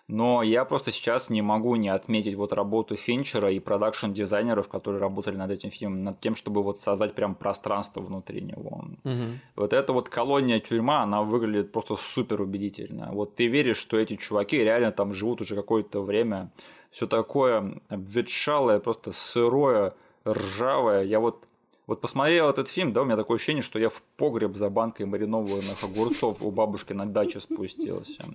но 0.08 0.42
я 0.42 0.64
просто 0.64 0.92
сейчас 0.92 1.30
не 1.30 1.42
могу 1.42 1.76
не 1.76 1.90
отметить 1.90 2.36
вот 2.36 2.54
работу 2.54 2.96
Финчера 2.96 3.52
и 3.52 3.60
продакшн-дизайнеров, 3.60 4.70
которые 4.70 5.02
работали 5.02 5.36
над 5.36 5.52
этим 5.52 5.70
фильмом, 5.70 6.04
над 6.04 6.20
тем, 6.22 6.36
чтобы 6.36 6.64
вот 6.64 6.80
создать 6.80 7.14
прям 7.14 7.36
пространство 7.36 8.00
внутри 8.00 8.42
него. 8.42 8.86
Угу. 9.04 9.24
Вот 9.58 9.74
эта 9.74 9.92
вот 9.92 10.08
колония-тюрьма, 10.08 11.04
она 11.04 11.24
выглядит 11.24 11.74
просто 11.74 11.98
супер 11.98 12.42
убедительно. 12.42 13.10
Вот 13.12 13.36
ты 13.36 13.48
веришь, 13.48 13.78
что 13.78 13.98
эти 13.98 14.16
чуваки 14.16 14.58
реально 14.58 14.94
там 14.94 15.14
живут 15.14 15.42
уже 15.42 15.56
какое-то 15.56 16.02
время, 16.02 16.52
все 16.90 17.06
такое 17.06 17.82
обветшалое, 17.90 18.80
просто 18.80 19.12
сырое, 19.12 19.94
ржавое. 20.26 21.04
Я 21.04 21.20
вот 21.20 21.44
вот 21.88 22.02
посмотрел 22.02 22.50
этот 22.50 22.68
фильм, 22.68 22.92
да, 22.92 23.02
у 23.02 23.06
меня 23.06 23.16
такое 23.16 23.36
ощущение, 23.36 23.64
что 23.64 23.80
я 23.80 23.88
в 23.88 24.02
погреб 24.18 24.58
за 24.58 24.70
банкой 24.70 25.06
маринованных 25.06 25.82
огурцов 25.84 26.42
у 26.42 26.52
бабушки 26.52 26.92
на 26.92 27.06
даче 27.06 27.40
спустился. 27.40 28.26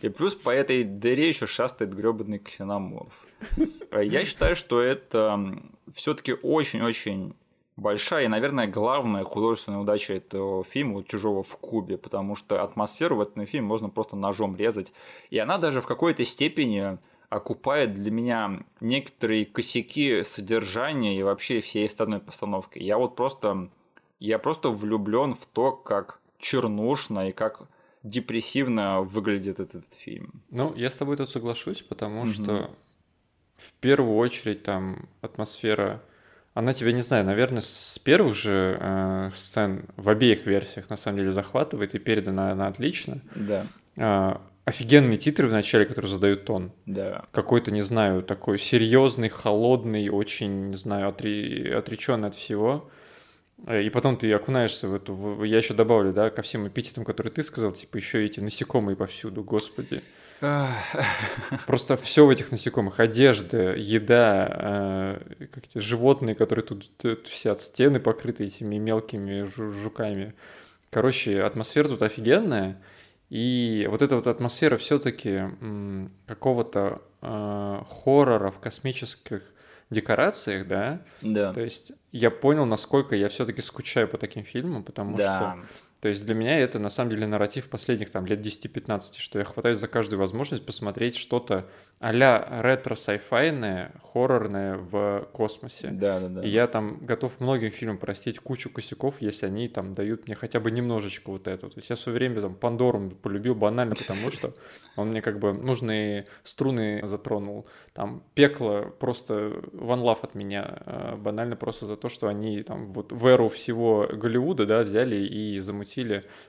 И 0.00 0.08
плюс 0.08 0.34
по 0.34 0.50
этой 0.50 0.84
дыре 0.84 1.28
еще 1.28 1.46
шастает 1.46 1.92
гребаный 1.92 2.38
ксеноморф. 2.38 3.26
Я 3.92 4.24
считаю, 4.24 4.54
что 4.54 4.80
это 4.80 5.60
все-таки 5.92 6.34
очень-очень 6.40 7.34
большая 7.76 8.26
и, 8.26 8.28
наверное, 8.28 8.68
главная 8.68 9.24
художественная 9.24 9.80
удача 9.80 10.14
этого 10.14 10.62
фильма 10.62 11.02
«Чужого 11.02 11.42
в 11.42 11.56
Кубе», 11.56 11.98
потому 11.98 12.36
что 12.36 12.62
атмосферу 12.62 13.16
в 13.16 13.22
этом 13.22 13.44
фильме 13.46 13.66
можно 13.66 13.88
просто 13.88 14.16
ножом 14.16 14.54
резать. 14.54 14.92
И 15.30 15.38
она 15.38 15.58
даже 15.58 15.80
в 15.80 15.86
какой-то 15.86 16.24
степени 16.24 16.98
окупает 17.30 17.94
для 17.94 18.10
меня 18.10 18.60
некоторые 18.80 19.46
косяки 19.46 20.22
содержания 20.24 21.18
и 21.18 21.22
вообще 21.22 21.60
всей 21.60 21.86
остальной 21.86 22.18
постановки. 22.18 22.78
Я 22.78 22.98
вот 22.98 23.16
просто, 23.16 23.70
я 24.18 24.38
просто 24.38 24.68
влюблен 24.68 25.34
в 25.34 25.46
то, 25.46 25.70
как 25.70 26.20
чернушно 26.38 27.28
и 27.28 27.32
как 27.32 27.62
депрессивно 28.02 29.02
выглядит 29.02 29.60
этот, 29.60 29.76
этот 29.76 29.94
фильм. 29.94 30.42
Ну, 30.50 30.74
я 30.74 30.90
с 30.90 30.96
тобой 30.96 31.16
тут 31.16 31.30
соглашусь, 31.30 31.82
потому 31.82 32.22
угу. 32.22 32.30
что 32.30 32.70
в 33.56 33.72
первую 33.80 34.16
очередь 34.16 34.64
там 34.64 35.08
атмосфера, 35.20 36.02
она 36.54 36.72
тебя, 36.72 36.92
не 36.92 37.02
знаю, 37.02 37.24
наверное, 37.24 37.60
с 37.60 38.00
первых 38.02 38.34
же 38.34 38.76
э, 38.80 39.30
сцен 39.34 39.84
в 39.96 40.08
обеих 40.08 40.46
версиях 40.46 40.90
на 40.90 40.96
самом 40.96 41.18
деле 41.18 41.30
захватывает 41.30 41.94
и 41.94 41.98
передана 41.98 42.50
она 42.50 42.66
отлично. 42.66 43.20
Да. 43.36 43.66
А, 43.96 44.40
офигенные 44.70 45.18
титры 45.18 45.46
в 45.48 45.52
начале, 45.52 45.84
которые 45.84 46.10
задают 46.10 46.44
тон. 46.46 46.72
Да. 46.86 47.24
Какой-то, 47.32 47.70
не 47.70 47.82
знаю, 47.82 48.22
такой 48.22 48.58
серьезный, 48.58 49.28
холодный, 49.28 50.08
очень, 50.08 50.70
не 50.70 50.76
знаю, 50.76 51.08
отри... 51.08 51.70
отреченный 51.70 52.28
от 52.28 52.34
всего. 52.34 52.90
Э, 53.66 53.82
и 53.82 53.90
потом 53.90 54.16
ты 54.16 54.32
окунаешься 54.32 54.88
в 54.88 54.94
эту... 54.94 55.14
в- 55.14 55.44
Я 55.44 55.58
еще 55.58 55.74
добавлю, 55.74 56.12
да, 56.12 56.30
ко 56.30 56.42
всем 56.42 56.66
эпитетам, 56.66 57.04
которые 57.04 57.32
ты 57.32 57.42
сказал, 57.42 57.72
типа 57.72 57.96
еще 57.98 58.24
эти 58.24 58.40
насекомые 58.40 58.96
повсюду, 58.96 59.44
господи. 59.44 60.02
Просто 61.66 61.96
все 61.98 62.24
в 62.24 62.30
этих 62.30 62.50
насекомых. 62.50 62.98
Одежда, 63.00 63.74
еда, 63.76 65.18
э, 65.38 65.46
как 65.52 65.64
эти 65.66 65.78
животные, 65.78 66.34
которые 66.34 66.64
тут 66.64 66.90
т- 66.96 67.16
тусят, 67.16 67.60
стены 67.60 68.00
покрыты 68.00 68.44
этими 68.44 68.76
мелкими 68.78 69.42
жу- 69.42 69.70
жуками. 69.70 70.32
Короче, 70.90 71.42
атмосфера 71.42 71.88
тут 71.88 72.02
офигенная. 72.02 72.80
И 73.30 73.86
вот 73.88 74.02
эта 74.02 74.16
вот 74.16 74.26
атмосфера 74.26 74.76
все-таки 74.76 75.42
какого-то 76.26 77.00
э, 77.22 77.82
хоррора 77.88 78.50
в 78.50 78.58
космических 78.58 79.42
декорациях, 79.88 80.66
да, 80.68 81.00
Да. 81.22 81.52
то 81.52 81.60
есть 81.60 81.92
я 82.12 82.30
понял, 82.30 82.64
насколько 82.66 83.16
я 83.16 83.28
все-таки 83.28 83.60
скучаю 83.62 84.08
по 84.08 84.18
таким 84.18 84.44
фильмам, 84.44 84.82
потому 84.84 85.16
Да. 85.16 85.56
что 85.56 85.66
то 86.00 86.08
есть 86.08 86.24
для 86.24 86.34
меня 86.34 86.58
это 86.58 86.78
на 86.78 86.88
самом 86.88 87.10
деле 87.10 87.26
нарратив 87.26 87.68
последних 87.68 88.10
там 88.10 88.24
лет 88.24 88.40
10-15, 88.40 89.18
что 89.18 89.38
я 89.38 89.44
хватаюсь 89.44 89.78
за 89.78 89.86
каждую 89.86 90.18
возможность 90.18 90.64
посмотреть 90.64 91.16
что-то 91.16 91.66
а-ля 91.98 92.62
ретро-сайфайное, 92.62 93.92
хоррорное 94.10 94.78
в 94.78 95.28
космосе. 95.32 95.88
Да, 95.88 96.18
да, 96.18 96.28
да. 96.28 96.42
И 96.42 96.48
я 96.48 96.66
там 96.66 97.04
готов 97.04 97.38
многим 97.40 97.70
фильмам 97.70 97.98
простить 97.98 98.38
кучу 98.38 98.70
косяков, 98.70 99.16
если 99.20 99.44
они 99.44 99.68
там 99.68 99.92
дают 99.92 100.26
мне 100.26 100.34
хотя 100.34 100.60
бы 100.60 100.70
немножечко 100.70 101.30
вот 101.30 101.46
это. 101.46 101.68
То 101.68 101.76
есть 101.76 101.90
я 101.90 101.96
в 101.96 102.00
свое 102.00 102.16
время 102.16 102.40
там 102.40 102.54
Пандору 102.54 103.10
полюбил 103.10 103.54
банально, 103.54 103.94
потому 103.94 104.30
что 104.30 104.54
он 104.96 105.08
мне 105.08 105.20
как 105.20 105.38
бы 105.38 105.52
нужные 105.52 106.26
струны 106.42 107.02
затронул. 107.04 107.66
Там 107.92 108.22
пекло 108.34 108.90
просто 108.98 109.62
ван 109.72 110.00
лав 110.00 110.24
от 110.24 110.34
меня, 110.34 110.78
э, 110.86 111.16
банально 111.16 111.56
просто 111.56 111.84
за 111.84 111.96
то, 111.96 112.08
что 112.08 112.28
они 112.28 112.62
там 112.62 112.94
вот 112.94 113.12
в 113.12 113.26
эру 113.26 113.50
всего 113.50 114.08
Голливуда, 114.10 114.64
да, 114.64 114.82
взяли 114.82 115.16
и 115.16 115.58
замутили, 115.58 115.89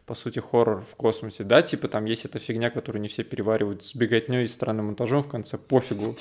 по 0.05 0.15
сути, 0.15 0.39
хоррор 0.39 0.81
в 0.81 0.95
космосе. 0.95 1.43
Да, 1.43 1.61
типа 1.61 1.87
там 1.87 2.05
есть 2.05 2.25
эта 2.25 2.39
фигня, 2.39 2.69
которую 2.69 3.01
не 3.01 3.07
все 3.07 3.23
переваривают 3.23 3.83
с 3.83 3.95
беготней 3.95 4.45
и 4.45 4.47
странным 4.47 4.87
монтажом 4.87 5.23
в 5.23 5.27
конце, 5.27 5.57
пофигу. 5.57 6.15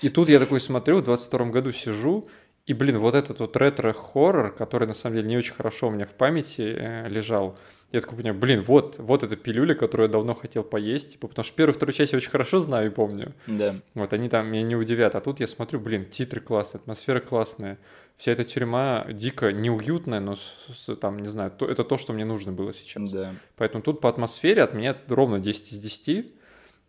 И 0.00 0.08
тут 0.08 0.28
я 0.28 0.38
такой 0.38 0.60
смотрю, 0.60 0.98
в 0.98 1.04
22 1.04 1.46
году 1.46 1.72
сижу, 1.72 2.28
и, 2.66 2.74
блин, 2.74 2.98
вот 2.98 3.14
этот 3.14 3.40
вот 3.40 3.56
ретро-хоррор, 3.56 4.54
который 4.54 4.86
на 4.86 4.92
самом 4.92 5.16
деле 5.16 5.28
не 5.28 5.38
очень 5.38 5.54
хорошо 5.54 5.88
у 5.88 5.90
меня 5.90 6.04
в 6.04 6.12
памяти 6.12 6.76
э, 6.76 7.08
лежал, 7.08 7.56
я 7.92 8.02
такой 8.02 8.18
понимаю, 8.18 8.38
блин, 8.38 8.62
вот, 8.62 8.96
вот 8.98 9.22
эта 9.22 9.36
пилюля, 9.36 9.74
которую 9.74 10.08
я 10.08 10.12
давно 10.12 10.34
хотел 10.34 10.62
поесть, 10.62 11.12
типа, 11.12 11.28
потому 11.28 11.44
что 11.44 11.56
первую, 11.56 11.74
вторую 11.74 11.94
часть 11.94 12.12
я 12.12 12.18
очень 12.18 12.28
хорошо 12.28 12.58
знаю 12.58 12.88
и 12.88 12.90
помню. 12.90 13.32
Да. 13.46 13.76
Вот 13.94 14.12
они 14.12 14.28
там 14.28 14.48
меня 14.48 14.62
не 14.62 14.76
удивят, 14.76 15.14
а 15.14 15.22
тут 15.22 15.40
я 15.40 15.46
смотрю, 15.46 15.80
блин, 15.80 16.04
титры 16.04 16.42
классные, 16.42 16.80
атмосфера 16.80 17.20
классная, 17.20 17.78
вся 18.18 18.32
эта 18.32 18.44
тюрьма 18.44 19.06
дико 19.10 19.52
неуютная, 19.52 20.20
но 20.20 20.36
с- 20.36 20.52
с- 20.74 20.96
там, 20.96 21.18
не 21.20 21.28
знаю, 21.28 21.50
то- 21.50 21.66
это 21.66 21.84
то, 21.84 21.96
что 21.96 22.12
мне 22.12 22.24
нужно 22.26 22.52
было 22.52 22.74
сейчас. 22.74 23.10
Да. 23.10 23.34
Поэтому 23.56 23.82
тут 23.82 24.00
по 24.00 24.08
атмосфере 24.10 24.62
от 24.62 24.74
меня 24.74 24.96
ровно 25.08 25.38
10 25.38 25.72
из 25.72 25.78
10, 25.80 26.34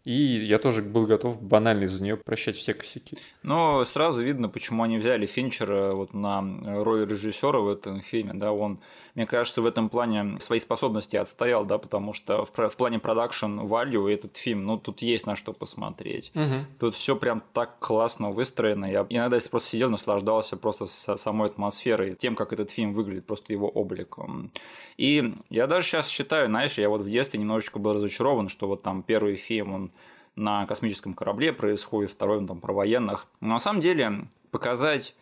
и 0.09 0.43
я 0.43 0.57
тоже 0.57 0.81
был 0.81 1.05
готов 1.05 1.39
банально 1.39 1.83
из-за 1.83 2.01
нее 2.01 2.17
прощать 2.17 2.55
все 2.55 2.73
косяки. 2.73 3.19
Но 3.43 3.85
сразу 3.85 4.23
видно, 4.23 4.49
почему 4.49 4.81
они 4.81 4.97
взяли 4.97 5.27
Финчера 5.27 5.93
вот 5.93 6.15
на 6.15 6.41
роль 6.83 7.05
режиссера 7.07 7.59
в 7.59 7.69
этом 7.69 8.01
фильме, 8.01 8.33
да, 8.33 8.51
он, 8.51 8.79
мне 9.13 9.27
кажется, 9.27 9.61
в 9.61 9.67
этом 9.67 9.87
плане 9.87 10.39
свои 10.39 10.57
способности 10.57 11.15
отстоял, 11.15 11.63
да, 11.63 11.77
потому 11.77 12.13
что 12.13 12.43
в, 12.43 12.69
в 12.69 12.75
плане 12.75 12.97
продакшн 12.97 13.59
value 13.59 14.11
этот 14.11 14.35
фильм, 14.35 14.65
ну, 14.65 14.79
тут 14.79 15.03
есть 15.03 15.27
на 15.27 15.35
что 15.35 15.53
посмотреть. 15.53 16.31
Тут 16.79 16.95
все 16.95 17.15
прям 17.15 17.43
так 17.53 17.77
классно 17.77 18.31
выстроено. 18.31 18.85
Я 18.85 19.05
иногда 19.09 19.35
если 19.35 19.49
просто 19.49 19.69
сидел, 19.69 19.91
наслаждался 19.91 20.57
просто 20.57 20.87
со- 20.87 21.17
самой 21.17 21.49
атмосферой, 21.49 22.15
тем, 22.15 22.33
как 22.33 22.51
этот 22.51 22.71
фильм 22.71 22.93
выглядит, 22.95 23.27
просто 23.27 23.53
его 23.53 23.69
обликом. 23.69 24.51
И 24.97 25.35
я 25.51 25.67
даже 25.67 25.85
сейчас 25.85 26.07
считаю, 26.07 26.47
знаешь, 26.47 26.79
я 26.79 26.89
вот 26.89 27.01
в 27.01 27.09
детстве 27.09 27.39
немножечко 27.39 27.77
был 27.77 27.93
разочарован, 27.93 28.49
что 28.49 28.67
вот 28.67 28.81
там 28.81 29.03
первый 29.03 29.35
фильм, 29.35 29.73
он 29.73 29.91
на 30.39 30.65
космическом 30.65 31.13
корабле 31.13 31.53
происходит, 31.53 32.11
второй 32.11 32.45
там 32.45 32.61
про 32.61 32.73
военных. 32.73 33.27
Но 33.41 33.49
на 33.49 33.59
самом 33.59 33.79
деле 33.79 34.27
показать 34.51 35.15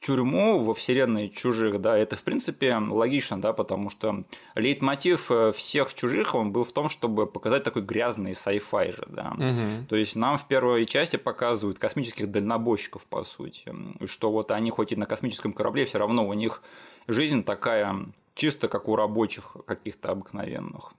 тюрьму 0.00 0.58
во 0.60 0.74
вселенной 0.74 1.30
чужих, 1.30 1.80
да, 1.80 1.96
это 1.96 2.16
в 2.16 2.22
принципе 2.22 2.76
логично, 2.76 3.40
да, 3.40 3.54
потому 3.54 3.88
что 3.88 4.24
лейтмотив 4.54 5.30
э, 5.30 5.52
всех 5.52 5.94
чужих, 5.94 6.34
он 6.34 6.52
был 6.52 6.64
в 6.64 6.72
том, 6.72 6.90
чтобы 6.90 7.26
показать 7.26 7.64
такой 7.64 7.80
грязный 7.80 8.32
sci-fi 8.32 8.92
же, 8.92 9.06
да. 9.08 9.30
Мгм. 9.30 9.86
То 9.88 9.96
есть 9.96 10.14
нам 10.14 10.36
в 10.36 10.46
первой 10.46 10.84
части 10.84 11.16
показывают 11.16 11.78
космических 11.78 12.30
дальнобойщиков, 12.30 13.06
по 13.06 13.24
сути. 13.24 13.72
Что 14.04 14.30
вот 14.30 14.50
они 14.50 14.70
хоть 14.70 14.92
и 14.92 14.96
на 14.96 15.06
космическом 15.06 15.54
корабле, 15.54 15.86
все 15.86 15.98
равно 15.98 16.28
у 16.28 16.34
них 16.34 16.62
жизнь 17.08 17.42
такая 17.42 18.06
чисто 18.34 18.68
как 18.68 18.88
у 18.88 18.96
рабочих 18.96 19.56
каких-то 19.66 20.10
обыкновенных. 20.10 20.92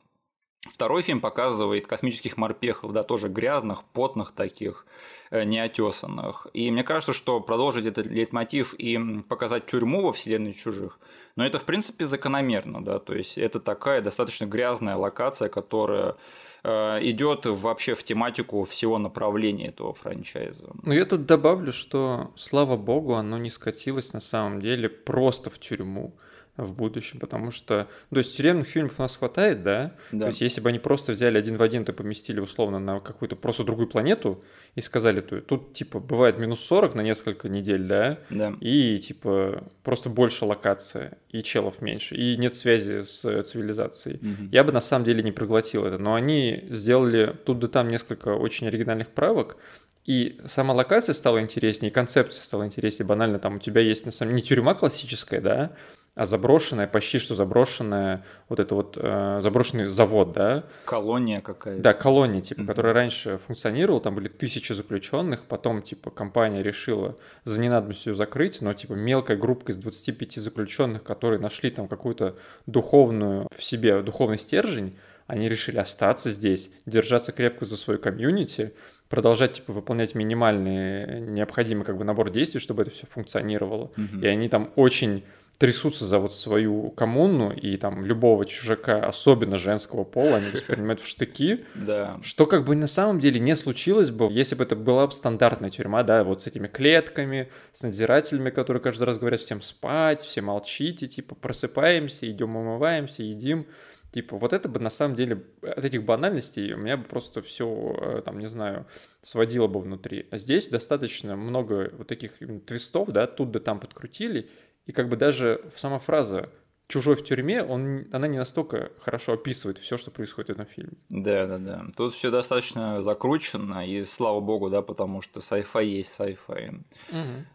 Второй 0.72 1.03
фильм 1.03 1.22
показывает 1.22 1.88
космических 1.88 2.38
морпехов, 2.38 2.91
да, 2.91 3.03
тоже 3.03 3.30
грязных, 3.30 3.84
потных 3.84 4.32
таких, 4.32 4.86
э, 5.30 5.43
неотесанных. 5.43 6.47
И 6.53 6.72
мне 6.72 6.84
кажется, 6.84 7.13
что 7.13 7.39
продолжить 7.39 7.86
этот 7.86 8.07
лейтмотив 8.07 8.74
и 8.74 9.22
показать 9.30 9.68
тюрьму 9.68 10.01
во 10.01 10.11
вселенной 10.11 10.53
чужих, 10.53 10.99
но 11.36 11.45
это, 11.45 11.59
в 11.59 11.63
принципе, 11.63 12.05
закономерно, 12.05 12.84
да, 12.84 12.99
то 12.99 13.13
есть 13.13 13.38
это 13.38 13.59
такая 13.59 14.01
достаточно 14.01 14.45
грязная 14.45 14.95
локация, 14.95 15.49
которая 15.49 16.16
э, 16.63 16.99
идет 17.03 17.45
вообще 17.45 17.93
в 17.93 18.03
тематику 18.03 18.63
всего 18.63 18.97
направления 18.97 19.68
этого 19.68 19.93
франчайза. 19.93 20.72
Ну, 20.84 20.93
я 20.93 21.05
тут 21.05 21.26
добавлю, 21.26 21.72
что, 21.72 22.32
слава 22.36 22.76
богу, 22.78 23.13
оно 23.13 23.38
не 23.38 23.49
скатилось 23.49 24.13
на 24.13 24.22
самом 24.22 24.61
деле 24.61 24.89
просто 24.89 25.49
в 25.49 25.59
тюрьму 25.59 26.16
в 26.58 26.74
будущем, 26.74 27.20
потому 27.20 27.51
что, 27.51 27.88
то 28.10 28.18
есть 28.18 28.38
тюремных 28.38 28.68
фильмов 28.68 28.95
у 28.97 29.01
нас 29.01 29.18
хватает, 29.18 29.64
да? 29.64 29.93
Да. 30.12 30.22
То 30.22 30.28
есть 30.28 30.41
если 30.41 30.62
бы 30.62 30.70
они 30.70 30.80
просто 30.80 31.12
взяли 31.12 31.38
один 31.38 31.58
в 31.58 31.62
один, 31.62 31.84
то 31.84 31.93
поместили 31.93 32.39
условно 32.39 32.80
на 32.80 32.99
какую-то 32.99 33.36
просто 33.36 33.64
другую 33.64 33.88
планету 33.88 34.43
и 34.76 34.82
сказали, 34.82 35.22
то 35.22 35.41
тут 35.41 35.74
типа 35.74 35.99
бывает 35.99 36.38
минус 36.39 36.62
40 36.62 36.95
на 36.95 37.01
несколько 37.01 37.49
недель, 37.49 37.84
да? 37.84 38.20
Да. 38.30 38.53
И 38.62 38.97
типа 38.99 39.64
просто 39.84 40.10
больше 40.10 40.45
локация, 40.45 41.18
и 41.30 41.43
челов 41.43 41.82
меньше, 41.82 42.16
и 42.16 42.38
нет 42.38 42.56
связи 42.56 43.03
с 43.03 43.43
цивилизацией. 43.43 44.20
Мгм. 44.22 44.49
Я 44.51 44.64
бы 44.64 44.72
на 44.72 44.82
самом 44.82 45.06
деле 45.06 45.24
не 45.24 45.32
проглотил 45.32 45.86
это, 45.86 45.97
но 45.97 46.16
они 46.16 46.66
сделали 46.70 47.36
тут 47.45 47.60
да 47.60 47.68
там 47.68 47.88
несколько 47.89 48.30
очень 48.30 48.68
оригинальных 48.68 49.10
правок, 49.10 49.58
и 50.06 50.39
сама 50.45 50.74
локация 50.74 51.14
стала 51.14 51.41
интереснее, 51.41 51.89
и 51.89 51.93
концепция 51.93 52.43
стала 52.43 52.66
интереснее. 52.66 53.08
Банально 53.08 53.39
там 53.39 53.56
у 53.56 53.60
тебя 53.60 53.82
есть 53.82 54.06
на 54.06 54.12
самом 54.12 54.36
не 54.36 54.41
тюрьма 54.41 54.76
классическая, 54.76 55.41
да, 55.41 55.72
а 56.16 56.26
заброшенная, 56.26 56.88
почти 56.88 57.20
что 57.20 57.36
заброшенная, 57.36 58.24
вот 58.47 58.59
это 58.61 58.74
вот 58.74 58.97
э, 58.99 59.39
заброшенный 59.41 59.88
завод, 59.88 60.32
да, 60.32 60.63
Колония 60.86 61.41
какая-то. 61.41 61.82
да, 61.84 61.93
колония, 61.93 62.41
типа, 62.41 62.61
Мгм. 62.61 62.68
которая 62.68 62.93
раньше 62.93 63.38
функционировала, 63.45 63.99
там 64.01 64.16
были 64.16 64.30
тысячи 64.30 64.72
заключенных, 64.74 65.43
потом, 65.43 65.82
типа, 65.82 66.11
компания 66.11 66.63
решила 66.63 67.18
за 67.43 67.59
ненадобностью 67.59 68.13
ее 68.13 68.18
закрыть, 68.18 68.61
но, 68.61 68.74
типа, 68.74 68.93
мелкая 68.93 69.36
группа 69.38 69.70
из 69.72 69.76
25 69.78 70.39
заключенных, 70.39 71.03
которые 71.03 71.39
нашли 71.39 71.70
там 71.70 71.88
какую-то 71.89 72.36
духовную 72.66 73.47
в 73.55 73.63
себе, 73.63 74.01
духовный 74.01 74.38
стержень, 74.38 74.97
они 75.28 75.49
решили 75.49 75.78
остаться 75.80 76.32
здесь, 76.32 76.70
держаться 76.86 77.32
крепко 77.32 77.66
за 77.66 77.78
свою 77.78 77.99
комьюнити, 77.99 78.74
продолжать, 79.09 79.53
типа, 79.53 79.74
выполнять 79.74 80.16
минимальный 80.16 81.20
необходимый, 81.22 81.84
как 81.84 81.97
бы, 81.97 82.03
набор 82.05 82.30
действий, 82.32 82.59
чтобы 82.59 82.84
это 82.84 82.91
все 82.91 83.05
функционировало. 83.07 83.91
Мгм. 83.97 84.22
И 84.24 84.28
они 84.28 84.49
там 84.49 84.72
очень 84.76 85.24
трясутся 85.58 86.06
за 86.06 86.20
вот 86.20 86.34
свою 86.34 86.89
коммуну, 86.91 87.51
и 87.51 87.78
там 87.78 88.03
любого 88.06 88.45
чужака, 88.45 88.99
особенно 89.06 89.58
женского 89.58 90.03
пола, 90.03 90.38
они 90.38 90.49
воспринимают 90.51 90.99
в 90.99 91.08
штыки, 91.08 91.66
Да. 91.76 92.20
что 92.22 92.45
как 92.45 92.66
бы 92.66 92.76
на 92.76 92.88
самом 92.88 93.20
деле 93.20 93.39
не 93.39 93.56
случилось 93.56 94.12
бы, 94.12 94.28
если 94.32 94.56
бы 94.56 94.64
это 94.64 94.76
была 94.76 95.08
бы 95.08 95.14
стандартная 95.14 95.70
тюрьма, 95.70 96.03
да, 96.03 96.24
вот 96.24 96.41
с 96.41 96.47
этими 96.47 96.68
клетками, 96.68 97.49
с 97.74 97.84
надзирателями, 97.84 98.49
которые 98.49 98.82
каждый 98.82 99.03
раз 99.06 99.18
говорят 99.18 99.39
всем 99.41 99.62
спать, 99.62 100.22
все 100.22 100.41
молчите, 100.41 101.08
типа 101.08 101.36
просыпаемся, 101.36 102.30
идем 102.30 102.56
умываемся, 102.56 103.24
едим. 103.24 103.66
Типа, 104.12 104.38
вот 104.38 104.53
это 104.53 104.70
бы 104.70 104.80
на 104.80 104.89
самом 104.89 105.16
деле 105.16 105.43
от 105.62 105.84
этих 105.84 106.06
банальностей 106.06 106.74
у 106.74 106.78
меня 106.78 106.95
бы 106.95 107.03
просто 107.03 107.41
все, 107.41 108.22
там, 108.24 108.39
не 108.39 108.49
знаю, 108.49 108.86
сводило 109.22 109.68
бы 109.68 109.82
внутри. 109.82 110.28
А 110.32 110.38
здесь 110.38 110.70
достаточно 110.70 111.36
много 111.36 111.91
вот 111.97 112.08
таких 112.08 112.32
твистов, 112.66 113.10
да, 113.10 113.28
тут 113.28 113.51
да 113.51 113.60
там 113.60 113.82
подкрутили, 113.82 114.49
и 114.86 114.91
как 114.91 115.09
бы 115.09 115.15
даже 115.15 115.61
сама 115.75 115.99
фраза 115.99 116.49
«чужой 116.88 117.15
в 117.15 117.23
тюрьме», 117.23 117.63
он, 117.63 118.05
она 118.11 118.27
не 118.27 118.38
настолько 118.38 118.91
хорошо 118.99 119.33
описывает 119.33 119.79
все, 119.79 119.97
что 119.97 120.11
происходит 120.11 120.49
в 120.49 120.51
этом 120.53 120.65
фильме. 120.67 120.93
Да, 121.09 121.47
да, 121.47 121.57
да. 121.57 121.86
Тут 121.97 122.13
все 122.13 122.29
достаточно 122.29 123.01
закручено, 123.01 123.88
и 123.88 124.03
слава 124.03 124.39
богу, 124.39 124.69
да, 124.69 124.81
потому 124.81 125.21
что 125.21 125.39
sci-fi 125.39 125.83
есть 125.86 126.15
sci-fi. 126.19 126.83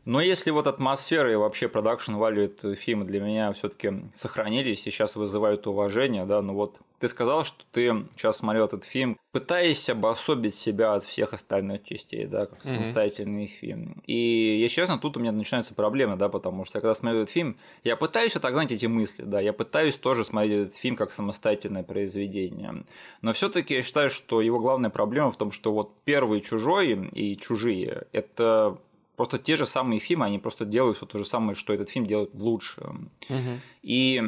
Но 0.04 0.20
если 0.20 0.50
вот 0.50 0.66
атмосфера 0.66 1.32
и 1.32 1.36
вообще 1.36 1.68
продакшн 1.68 2.14
value 2.14 2.46
этого 2.46 2.74
фильма 2.74 3.04
для 3.04 3.20
меня 3.20 3.52
все-таки 3.52 3.92
сохранились 4.12 4.86
и 4.86 4.90
сейчас 4.90 5.14
вызывают 5.14 5.66
уважение, 5.66 6.26
да, 6.26 6.42
ну 6.42 6.54
вот 6.54 6.80
ты 7.00 7.08
сказал, 7.08 7.44
что 7.44 7.64
ты 7.72 8.04
сейчас 8.12 8.36
смотрел 8.36 8.66
этот 8.66 8.84
фильм, 8.84 9.18
пытаясь 9.32 9.88
обособить 9.88 10.54
себя 10.54 10.94
от 10.94 11.04
всех 11.04 11.32
остальных 11.32 11.82
частей, 11.82 12.26
да, 12.26 12.44
как 12.44 12.58
mm-hmm. 12.58 12.72
самостоятельный 12.72 13.46
фильм. 13.46 14.02
И, 14.06 14.58
если 14.60 14.76
честно, 14.76 14.98
тут 14.98 15.16
у 15.16 15.20
меня 15.20 15.32
начинаются 15.32 15.74
проблемы, 15.74 16.16
да, 16.16 16.28
потому 16.28 16.66
что 16.66 16.76
я 16.76 16.82
когда 16.82 16.92
смотрю 16.92 17.22
этот 17.22 17.32
фильм, 17.32 17.56
я 17.84 17.96
пытаюсь 17.96 18.36
отогнать 18.36 18.70
эти 18.70 18.84
мысли, 18.84 19.22
да, 19.22 19.40
я 19.40 19.54
пытаюсь 19.54 19.96
тоже 19.96 20.24
смотреть 20.24 20.68
этот 20.68 20.76
фильм 20.76 20.94
как 20.94 21.14
самостоятельное 21.14 21.82
произведение. 21.82 22.84
Но 23.22 23.32
все 23.32 23.48
таки 23.48 23.74
я 23.74 23.82
считаю, 23.82 24.10
что 24.10 24.42
его 24.42 24.60
главная 24.60 24.90
проблема 24.90 25.32
в 25.32 25.38
том, 25.38 25.52
что 25.52 25.72
вот 25.72 25.92
первый 26.04 26.42
«Чужой» 26.42 27.08
и 27.12 27.34
«Чужие»— 27.38 28.08
это 28.12 28.76
просто 29.16 29.38
те 29.38 29.56
же 29.56 29.66
самые 29.66 30.00
фильмы, 30.00 30.26
они 30.26 30.38
просто 30.38 30.66
делают 30.66 30.98
все 30.98 31.06
то 31.06 31.18
же 31.18 31.24
самое, 31.24 31.54
что 31.54 31.72
этот 31.72 31.88
фильм 31.88 32.06
делает 32.06 32.34
лучше. 32.34 32.80
Mm-hmm. 33.28 33.58
И 33.82 34.22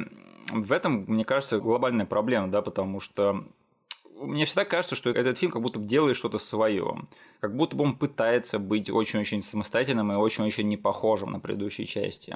в 0.50 0.72
этом, 0.72 1.04
мне 1.06 1.24
кажется, 1.24 1.58
глобальная 1.58 2.06
проблема, 2.06 2.48
да, 2.48 2.62
потому 2.62 3.00
что 3.00 3.44
мне 4.22 4.44
всегда 4.44 4.64
кажется, 4.64 4.94
что 4.94 5.10
этот 5.10 5.38
фильм 5.38 5.52
как 5.52 5.62
будто 5.62 5.80
делает 5.80 6.16
что-то 6.16 6.38
свое. 6.38 6.94
Как 7.40 7.56
будто 7.56 7.76
бы 7.76 7.84
он 7.84 7.96
пытается 7.96 8.58
быть 8.58 8.88
очень-очень 8.88 9.42
самостоятельным 9.42 10.12
и 10.12 10.16
очень-очень 10.16 10.68
не 10.68 10.76
похожим 10.76 11.32
на 11.32 11.40
предыдущие 11.40 11.86
части. 11.86 12.34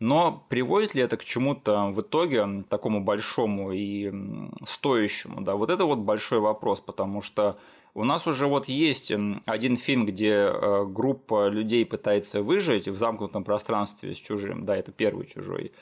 Но 0.00 0.46
приводит 0.48 0.94
ли 0.94 1.02
это 1.02 1.16
к 1.16 1.24
чему-то 1.24 1.86
в 1.86 2.00
итоге 2.00 2.64
такому 2.68 3.02
большому 3.02 3.72
и 3.72 4.12
стоящему? 4.64 5.40
Да, 5.40 5.56
вот 5.56 5.70
это 5.70 5.86
вот 5.86 5.98
большой 5.98 6.38
вопрос, 6.38 6.80
потому 6.80 7.20
что 7.20 7.58
у 7.94 8.04
нас 8.04 8.28
уже 8.28 8.46
вот 8.46 8.66
есть 8.66 9.12
один 9.46 9.76
фильм, 9.76 10.06
где 10.06 10.30
э, 10.30 10.84
группа 10.86 11.48
людей 11.48 11.84
пытается 11.84 12.42
выжить 12.42 12.86
в 12.86 12.96
замкнутом 12.96 13.42
пространстве 13.42 14.14
с 14.14 14.18
чужим. 14.18 14.64
Да, 14.64 14.76
это 14.76 14.92
первый 14.92 15.26
чужой. 15.26 15.72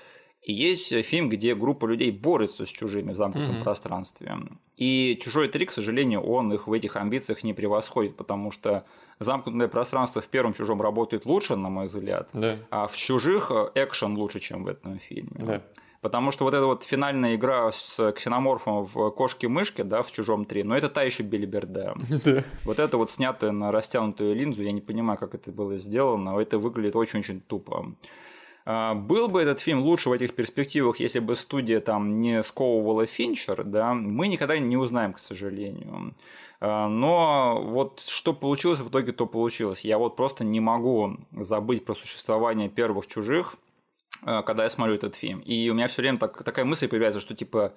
И 0.47 0.53
есть 0.53 0.92
э, 0.92 1.03
фильм, 1.03 1.28
где 1.28 1.57
группа 1.57 1.86
людей 1.86 2.12
борется 2.12 2.66
с 2.66 2.68
чужими 2.68 3.12
в 3.12 3.16
замкнутом 3.16 3.57
mm-hmm. 3.57 3.64
пространстве. 3.64 4.36
И 4.76 5.18
чужой 5.20 5.49
три, 5.49 5.66
к 5.66 5.72
сожалению, 5.72 6.20
он 6.20 6.53
их 6.53 6.68
в 6.68 6.72
этих 6.72 6.94
амбициях 6.94 7.42
не 7.42 7.53
превосходит, 7.53 8.16
потому 8.16 8.53
что 8.53 8.84
замкнутое 9.18 9.66
пространство 9.66 10.22
в 10.22 10.28
первом 10.28 10.55
чужом 10.55 10.80
работает 10.80 11.26
лучше, 11.26 11.57
на 11.57 11.68
мой 11.68 11.88
взгляд, 11.88 12.28
да. 12.32 12.59
а 12.70 12.86
в 12.86 12.97
чужих 12.97 13.51
экшен 13.74 14.16
лучше, 14.16 14.38
чем 14.38 14.62
в 14.62 14.68
этом 14.68 15.01
фильме. 15.01 15.36
Да. 15.38 15.62
Потому 16.01 16.30
что 16.30 16.44
вот 16.44 16.55
эта 16.55 16.66
вот 16.66 16.84
финальная 16.84 17.34
игра 17.34 17.72
с 17.72 18.12
ксеноморфом 18.12 18.84
в 18.84 19.11
кошки-мышки, 19.11 19.82
да, 19.82 20.03
в 20.03 20.12
чужом 20.12 20.44
3, 20.44 20.62
но 20.62 20.76
это 20.76 20.88
та 20.88 21.03
еще 21.03 21.24
билиберда. 21.24 21.97
Да. 22.24 22.44
Вот 22.64 22.78
это 22.78 22.99
вот 22.99 23.11
снятое 23.11 23.51
на 23.51 23.72
растянутую 23.72 24.36
линзу, 24.36 24.62
я 24.62 24.70
не 24.70 24.80
понимаю, 24.80 25.18
как 25.18 25.34
это 25.34 25.51
было 25.51 25.76
сделано, 25.76 26.38
это 26.38 26.59
выглядит 26.59 26.94
очень-очень 26.94 27.40
тупо. 27.40 27.97
А, 28.68 28.94
был 28.94 29.28
бы 29.28 29.40
этот 29.40 29.60
фильм 29.60 29.80
лучше 29.80 30.10
в 30.10 30.12
этих 30.12 30.34
перспективах, 30.34 30.98
если 30.98 31.20
бы 31.20 31.36
студия 31.36 31.80
там 31.80 32.20
не 32.20 32.42
сковывала 32.42 33.06
Финчер, 33.06 33.62
да, 33.62 33.94
мы 33.94 34.26
никогда 34.26 34.58
не 34.58 34.76
узнаем, 34.76 35.12
к 35.12 35.20
сожалению. 35.20 36.14
А, 36.60 36.88
но 36.88 37.62
вот 37.62 38.00
что 38.00 38.32
получилось 38.32 38.80
в 38.80 38.88
итоге, 38.88 39.12
то 39.12 39.26
получилось. 39.26 39.82
Я 39.82 39.98
вот 39.98 40.16
просто 40.16 40.44
не 40.44 40.58
могу 40.58 41.16
забыть 41.30 41.84
про 41.84 41.94
существование 41.94 42.68
первых 42.68 43.06
чужих, 43.06 43.54
а, 44.22 44.42
когда 44.42 44.64
я 44.64 44.68
смотрю 44.68 44.94
этот 44.96 45.14
фильм. 45.14 45.38
И 45.40 45.68
у 45.70 45.74
меня 45.74 45.86
все 45.86 46.02
время 46.02 46.18
так, 46.18 46.42
такая 46.42 46.64
мысль 46.64 46.88
появляется, 46.88 47.20
что 47.20 47.36
типа 47.36 47.72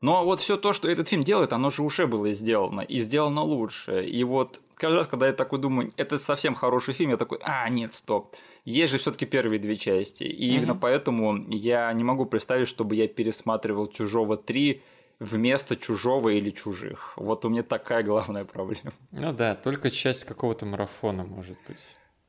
но 0.00 0.24
вот 0.24 0.40
все 0.40 0.56
то, 0.56 0.72
что 0.72 0.88
этот 0.88 1.08
фильм 1.08 1.24
делает, 1.24 1.52
оно 1.52 1.70
же 1.70 1.82
уже 1.82 2.06
было 2.06 2.30
сделано, 2.32 2.82
и 2.82 2.98
сделано 2.98 3.42
лучше. 3.42 4.04
И 4.04 4.22
вот 4.24 4.60
каждый 4.74 4.96
раз, 4.96 5.06
когда 5.06 5.26
я 5.26 5.32
такой 5.32 5.58
думаю, 5.58 5.88
это 5.96 6.18
совсем 6.18 6.54
хороший 6.54 6.94
фильм, 6.94 7.10
я 7.10 7.16
такой, 7.16 7.38
а, 7.42 7.68
нет, 7.68 7.94
стоп. 7.94 8.34
Есть 8.64 8.92
же 8.92 8.98
все-таки 8.98 9.26
первые 9.26 9.58
две 9.58 9.76
части. 9.76 10.24
И 10.24 10.28
mm-hmm. 10.28 10.56
именно 10.56 10.74
поэтому 10.74 11.48
я 11.50 11.92
не 11.92 12.04
могу 12.04 12.26
представить, 12.26 12.68
чтобы 12.68 12.96
я 12.96 13.08
пересматривал 13.08 13.86
Чужого 13.88 14.36
3 14.36 14.82
вместо 15.20 15.76
чужого 15.76 16.30
или 16.30 16.50
чужих. 16.50 17.12
Вот 17.16 17.44
у 17.44 17.48
меня 17.48 17.62
такая 17.62 18.02
главная 18.02 18.44
проблема. 18.44 18.92
Ну 19.12 19.32
да, 19.32 19.54
только 19.54 19.90
часть 19.90 20.24
какого-то 20.24 20.66
марафона, 20.66 21.24
может 21.24 21.56
быть 21.68 21.78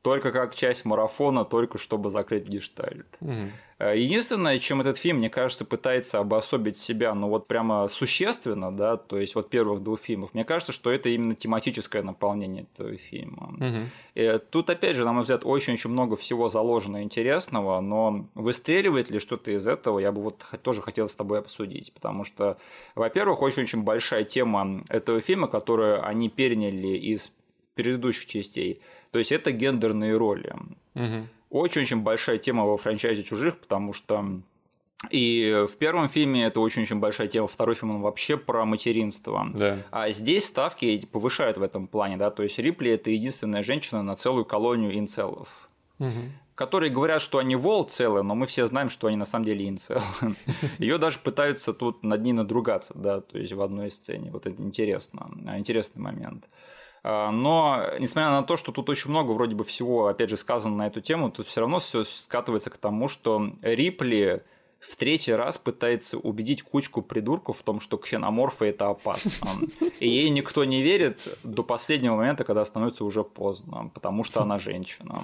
только 0.06 0.30
как 0.30 0.54
часть 0.54 0.84
марафона, 0.84 1.44
только 1.44 1.78
чтобы 1.78 2.10
закрыть 2.10 2.46
гештальт. 2.46 3.08
Угу. 3.20 3.90
Единственное, 3.92 4.56
чем 4.60 4.80
этот 4.80 4.98
фильм, 4.98 5.16
мне 5.16 5.28
кажется, 5.28 5.64
пытается 5.64 6.20
обособить 6.20 6.76
себя, 6.76 7.12
ну 7.12 7.28
вот 7.28 7.48
прямо 7.48 7.88
существенно, 7.88 8.70
да, 8.70 8.98
то 8.98 9.18
есть 9.18 9.34
вот 9.34 9.50
первых 9.50 9.82
двух 9.82 9.98
фильмов, 10.00 10.32
мне 10.32 10.44
кажется, 10.44 10.72
что 10.72 10.92
это 10.92 11.08
именно 11.08 11.34
тематическое 11.34 12.04
наполнение 12.04 12.66
этого 12.72 12.96
фильма. 12.96 13.52
Угу. 13.58 13.78
И 14.14 14.40
тут, 14.50 14.70
опять 14.70 14.94
же, 14.94 15.04
на 15.04 15.12
мой 15.12 15.22
взгляд, 15.22 15.44
очень-очень 15.44 15.90
много 15.90 16.14
всего 16.14 16.48
заложено 16.48 17.02
интересного, 17.02 17.80
но 17.80 18.26
выстреливает 18.36 19.10
ли 19.10 19.18
что-то 19.18 19.50
из 19.50 19.66
этого, 19.66 19.98
я 19.98 20.12
бы 20.12 20.22
вот 20.22 20.46
тоже 20.62 20.82
хотел 20.82 21.08
с 21.08 21.16
тобой 21.16 21.40
обсудить, 21.40 21.92
потому 21.92 22.22
что, 22.22 22.58
во-первых, 22.94 23.42
очень-очень 23.42 23.82
большая 23.82 24.22
тема 24.22 24.84
этого 24.88 25.20
фильма, 25.20 25.48
которую 25.48 26.06
они 26.06 26.28
переняли 26.28 26.96
из 26.96 27.32
предыдущих 27.74 28.26
частей– 28.26 28.80
то 29.10 29.18
есть 29.18 29.32
это 29.32 29.52
гендерные 29.52 30.16
роли. 30.16 30.54
Очень-очень 31.50 32.02
большая 32.02 32.38
тема 32.38 32.64
во 32.64 32.76
франчайзе 32.76 33.22
«Чужих», 33.22 33.58
потому 33.58 33.92
что 33.92 34.42
и 35.10 35.66
в 35.70 35.76
первом 35.76 36.08
фильме 36.08 36.44
это 36.44 36.60
очень-очень 36.60 36.98
большая 36.98 37.28
тема, 37.28 37.48
второй 37.48 37.74
фильм 37.74 37.96
он 37.96 38.00
вообще 38.00 38.36
про 38.36 38.64
материнство. 38.64 39.46
Да. 39.54 39.78
А 39.90 40.10
здесь 40.10 40.46
ставки 40.46 41.04
повышают 41.06 41.58
в 41.58 41.62
этом 41.62 41.86
плане, 41.86 42.16
да, 42.16 42.30
то 42.30 42.42
есть 42.42 42.58
Рипли 42.58 42.92
это 42.92 43.10
единственная 43.10 43.62
женщина 43.62 44.02
на 44.02 44.16
целую 44.16 44.44
колонию 44.44 44.98
инцелов. 44.98 45.48
Угу. 45.98 46.10
Которые 46.54 46.90
говорят, 46.90 47.20
что 47.20 47.38
они 47.38 47.56
вол 47.56 47.84
целы, 47.84 48.22
но 48.22 48.34
мы 48.34 48.46
все 48.46 48.66
знаем, 48.66 48.88
что 48.88 49.08
они 49.08 49.16
на 49.16 49.26
самом 49.26 49.44
деле 49.44 49.68
инцел. 49.68 50.00
Ее 50.78 50.96
даже 50.96 51.18
пытаются 51.18 51.74
тут 51.74 52.02
над 52.02 52.22
ней 52.22 52.32
надругаться, 52.32 52.94
да, 52.96 53.20
то 53.20 53.38
есть 53.38 53.52
в 53.52 53.60
одной 53.60 53.90
сцене. 53.90 54.30
Вот 54.30 54.46
это 54.46 54.62
интересно, 54.62 55.30
интересный 55.58 56.00
момент. 56.00 56.48
Но, 57.06 57.84
несмотря 58.00 58.30
на 58.30 58.42
то, 58.42 58.56
что 58.56 58.72
тут 58.72 58.90
очень 58.90 59.10
много 59.10 59.30
вроде 59.30 59.54
бы 59.54 59.62
всего, 59.62 60.08
опять 60.08 60.30
же, 60.30 60.36
сказано 60.36 60.76
на 60.76 60.86
эту 60.88 61.00
тему, 61.00 61.30
тут 61.30 61.46
все 61.46 61.60
равно 61.60 61.78
все 61.78 62.02
скатывается 62.02 62.70
к 62.70 62.78
тому, 62.78 63.06
что 63.06 63.52
Рипли 63.62 64.42
в 64.80 64.96
третий 64.96 65.32
раз 65.32 65.58
пытается 65.58 66.18
убедить 66.18 66.62
кучку 66.62 67.02
придурков 67.02 67.58
в 67.58 67.62
том, 67.62 67.80
что 67.80 67.96
ксеноморфы 67.96 68.66
это 68.66 68.88
опасно. 68.88 69.50
И 70.00 70.08
ей 70.08 70.30
никто 70.30 70.64
не 70.64 70.82
верит 70.82 71.38
до 71.42 71.62
последнего 71.62 72.16
момента, 72.16 72.44
когда 72.44 72.64
становится 72.64 73.04
уже 73.04 73.24
поздно, 73.24 73.90
потому 73.94 74.24
что 74.24 74.42
она 74.42 74.58
женщина. 74.58 75.22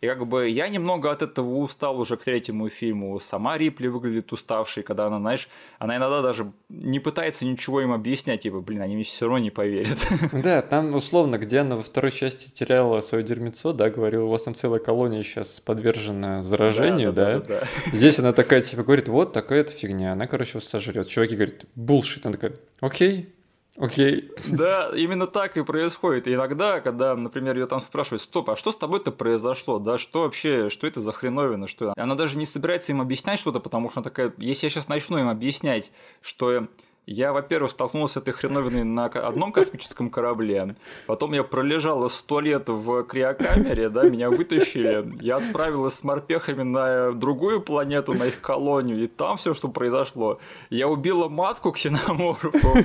И 0.00 0.06
как 0.06 0.24
бы 0.26 0.48
я 0.48 0.68
немного 0.68 1.10
от 1.10 1.22
этого 1.22 1.56
устал 1.56 1.98
уже 1.98 2.16
к 2.16 2.22
третьему 2.22 2.68
фильму. 2.68 3.18
Сама 3.18 3.58
Рипли 3.58 3.88
выглядит 3.88 4.32
уставшей, 4.32 4.84
когда 4.84 5.06
она, 5.06 5.18
знаешь, 5.18 5.48
она 5.80 5.96
иногда 5.96 6.22
даже 6.22 6.52
не 6.68 7.00
пытается 7.00 7.44
ничего 7.44 7.80
им 7.80 7.92
объяснять, 7.92 8.42
типа, 8.42 8.60
блин, 8.60 8.82
они 8.82 8.94
мне 8.94 9.04
все 9.04 9.24
равно 9.24 9.38
не 9.38 9.50
поверят. 9.50 9.98
Да, 10.32 10.62
там 10.62 10.94
условно, 10.94 11.36
где 11.38 11.58
она 11.60 11.76
во 11.76 11.82
второй 11.82 12.12
части 12.12 12.48
теряла 12.50 13.00
свое 13.00 13.24
дерьмецо, 13.24 13.72
да, 13.72 13.90
говорила, 13.90 14.24
у 14.24 14.28
вас 14.28 14.42
там 14.42 14.54
целая 14.54 14.78
колония 14.78 15.22
сейчас 15.22 15.60
подвержена 15.60 16.42
заражению, 16.42 17.12
да, 17.12 17.38
да, 17.38 17.40
да, 17.40 17.60
да. 17.60 17.96
Здесь 17.96 18.18
она 18.20 18.32
такая, 18.32 18.60
типа, 18.60 18.84
говорит, 18.84 19.08
вот 19.08 19.32
такая-то 19.32 19.72
фигня, 19.72 20.12
она, 20.12 20.26
короче, 20.26 20.54
вас 20.54 20.64
сожрет. 20.64 21.08
Чуваки 21.08 21.34
говорят, 21.34 21.64
булшит, 21.74 22.24
она 22.24 22.34
такая, 22.34 22.52
окей, 22.80 23.34
Окей. 23.78 24.30
Да, 24.48 24.90
именно 24.94 25.26
так 25.26 25.56
и 25.56 25.62
происходит. 25.62 26.26
И 26.26 26.34
иногда, 26.34 26.80
когда, 26.80 27.14
например, 27.14 27.56
ее 27.56 27.66
там 27.66 27.80
спрашивают, 27.80 28.22
стоп, 28.22 28.50
а 28.50 28.56
что 28.56 28.72
с 28.72 28.76
тобой-то 28.76 29.12
произошло? 29.12 29.78
Да, 29.78 29.98
что 29.98 30.22
вообще, 30.22 30.68
что 30.68 30.86
это 30.86 31.00
за 31.00 31.12
хреновина? 31.12 31.66
Что... 31.68 31.92
Она 31.96 32.14
даже 32.14 32.38
не 32.38 32.46
собирается 32.46 32.92
им 32.92 33.00
объяснять 33.00 33.38
что-то, 33.38 33.60
потому 33.60 33.90
что 33.90 34.00
она 34.00 34.04
такая, 34.04 34.32
если 34.38 34.66
я 34.66 34.70
сейчас 34.70 34.88
начну 34.88 35.18
им 35.18 35.28
объяснять, 35.28 35.92
что 36.20 36.66
я, 37.08 37.32
во-первых, 37.32 37.70
столкнулся 37.70 38.14
с 38.14 38.16
этой 38.18 38.34
хреновиной 38.34 38.84
на 38.84 39.06
одном 39.06 39.52
космическом 39.52 40.10
корабле, 40.10 40.76
потом 41.06 41.32
я 41.32 41.42
пролежал 41.42 42.08
сто 42.08 42.40
лет 42.40 42.68
в 42.68 43.04
криокамере, 43.04 43.88
да, 43.88 44.04
меня 44.04 44.30
вытащили, 44.30 45.06
я 45.22 45.36
отправилась 45.36 45.94
с 45.94 46.04
морпехами 46.04 46.62
на 46.62 47.12
другую 47.12 47.60
планету, 47.60 48.12
на 48.12 48.26
их 48.26 48.40
колонию, 48.40 49.02
и 49.02 49.06
там 49.06 49.36
все, 49.38 49.54
что 49.54 49.68
произошло. 49.68 50.38
Я 50.70 50.88
убила 50.88 51.28
матку 51.28 51.72
ксеноморфу. 51.72 52.76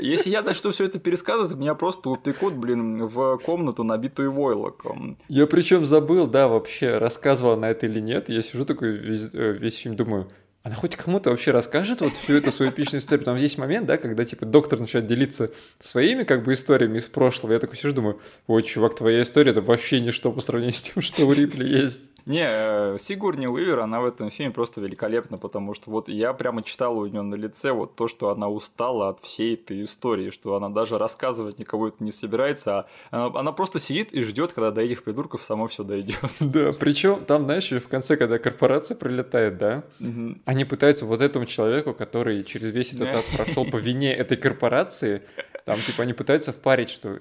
Если 0.00 0.30
я 0.30 0.42
начну 0.42 0.70
все 0.70 0.84
это 0.84 0.98
пересказывать, 0.98 1.56
меня 1.56 1.74
просто 1.74 2.10
упекут, 2.10 2.54
блин, 2.54 3.06
в 3.06 3.38
комнату, 3.38 3.84
набитую 3.84 4.32
войлоком. 4.32 5.16
Я 5.28 5.46
причем 5.46 5.84
забыл, 5.86 6.26
да, 6.26 6.48
вообще, 6.48 6.98
рассказывал 6.98 7.56
на 7.56 7.70
это 7.70 7.86
или 7.86 8.00
нет. 8.00 8.28
Я 8.28 8.42
сижу 8.42 8.64
такой 8.64 8.92
весь, 8.92 9.32
э, 9.32 9.52
весь 9.52 9.76
фильм, 9.76 9.96
думаю, 9.96 10.26
она 10.62 10.76
хоть 10.76 10.94
кому-то 10.94 11.30
вообще 11.30 11.50
расскажет 11.50 12.02
вот 12.02 12.16
всю 12.16 12.34
эту 12.34 12.52
свою 12.52 12.70
эпичную 12.70 13.00
историю? 13.00 13.24
Там 13.24 13.36
есть 13.36 13.58
момент, 13.58 13.86
да, 13.86 13.96
когда, 13.96 14.24
типа, 14.24 14.46
доктор 14.46 14.78
начинает 14.78 15.08
делиться 15.08 15.50
своими, 15.80 16.22
как 16.22 16.44
бы, 16.44 16.52
историями 16.52 16.98
из 16.98 17.08
прошлого. 17.08 17.52
Я 17.52 17.58
такой 17.58 17.76
сижу, 17.76 17.92
думаю, 17.92 18.20
ой, 18.46 18.62
чувак, 18.62 18.94
твоя 18.94 19.22
история— 19.22 19.50
это 19.52 19.60
вообще 19.60 20.00
ничто 20.00 20.30
по 20.30 20.40
сравнению 20.40 20.74
с 20.76 20.82
тем, 20.82 21.02
что 21.02 21.26
у 21.26 21.32
Рипли 21.32 21.66
есть. 21.66 22.11
Не, 22.26 22.46
э, 22.46 22.98
Сигурни 23.00 23.46
Уивер, 23.46 23.80
она 23.80 24.00
в 24.00 24.06
этом 24.06 24.30
фильме 24.30 24.52
просто 24.52 24.80
великолепна, 24.80 25.38
потому 25.38 25.74
что 25.74 25.90
вот 25.90 26.08
я 26.08 26.32
прямо 26.32 26.62
читал 26.62 26.98
у 26.98 27.06
нее 27.06 27.22
на 27.22 27.34
лице 27.34 27.72
вот 27.72 27.96
то, 27.96 28.08
что 28.08 28.30
она 28.30 28.48
устала 28.48 29.08
от 29.08 29.20
всей 29.20 29.54
этой 29.54 29.82
истории, 29.82 30.30
что 30.30 30.54
она 30.54 30.68
даже 30.68 30.98
рассказывать 30.98 31.58
никого 31.58 31.88
это 31.88 32.02
не 32.04 32.12
собирается, 32.12 32.78
а 32.78 32.86
она, 33.10 33.40
она 33.40 33.52
просто 33.52 33.80
сидит 33.80 34.12
и 34.12 34.22
ждет, 34.22 34.52
когда 34.52 34.70
до 34.70 34.82
этих 34.82 35.02
придурков 35.04 35.42
само 35.42 35.66
все 35.66 35.82
дойдет. 35.82 36.18
Да, 36.52 36.72
причем 36.72 37.24
там, 37.24 37.44
знаешь, 37.44 37.70
в 37.70 37.88
конце, 37.88 38.16
когда 38.16 38.38
корпорация 38.38 38.94
прилетает, 38.94 39.58
да, 39.58 39.84
угу. 40.00 40.36
они 40.44 40.64
пытаются 40.64 41.06
вот 41.06 41.22
этому 41.22 41.46
человеку, 41.46 41.94
который 41.94 42.44
через 42.44 42.72
весь 42.72 42.92
этот 42.92 43.08
этап 43.08 43.24
прошел 43.34 43.64
по 43.64 43.76
вине 43.76 44.14
этой 44.14 44.36
корпорации, 44.36 45.22
там, 45.64 45.78
типа, 45.78 46.02
они 46.02 46.12
пытаются 46.12 46.52
впарить, 46.52 46.90
что 46.90 47.20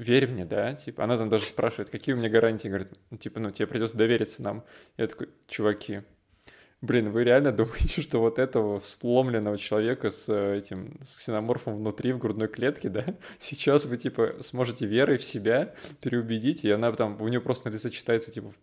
верь 0.00 0.26
мне, 0.26 0.44
да, 0.44 0.74
типа, 0.74 1.04
она 1.04 1.16
там 1.16 1.28
даже 1.28 1.44
спрашивает, 1.44 1.90
какие 1.90 2.14
у 2.14 2.18
меня 2.18 2.28
гарантии, 2.28 2.68
говорит, 2.68 2.88
ну, 3.10 3.18
типа, 3.18 3.38
ну, 3.38 3.50
тебе 3.50 3.66
придется 3.66 3.96
довериться 3.96 4.42
нам. 4.42 4.64
Я 4.96 5.06
такой, 5.06 5.28
чуваки, 5.46 6.02
блин, 6.80 7.10
вы 7.10 7.24
реально 7.24 7.52
думаете, 7.60 8.00
что 8.02 8.18
вот 8.18 8.38
этого 8.38 8.80
сломленного 8.80 9.58
человека 9.58 10.10
с 10.10 10.28
э, 10.28 10.56
этим, 10.58 10.98
с 11.02 11.18
ксеноморфом 11.18 11.76
внутри, 11.76 12.12
в 12.12 12.18
грудной 12.18 12.48
клетке, 12.48 12.88
да, 12.88 13.04
сейчас 13.38 13.84
вы, 13.84 13.98
типа, 13.98 14.36
сможете 14.40 14.86
верой 14.86 15.18
в 15.18 15.24
себя 15.24 15.74
переубедить, 16.00 16.64
и 16.64 16.70
она 16.70 16.92
там, 16.92 17.20
у 17.20 17.28
нее 17.28 17.40
просто 17.40 17.68
на 17.68 17.74
лице 17.74 17.90
читается, 17.90 18.32
типа, 18.32 18.54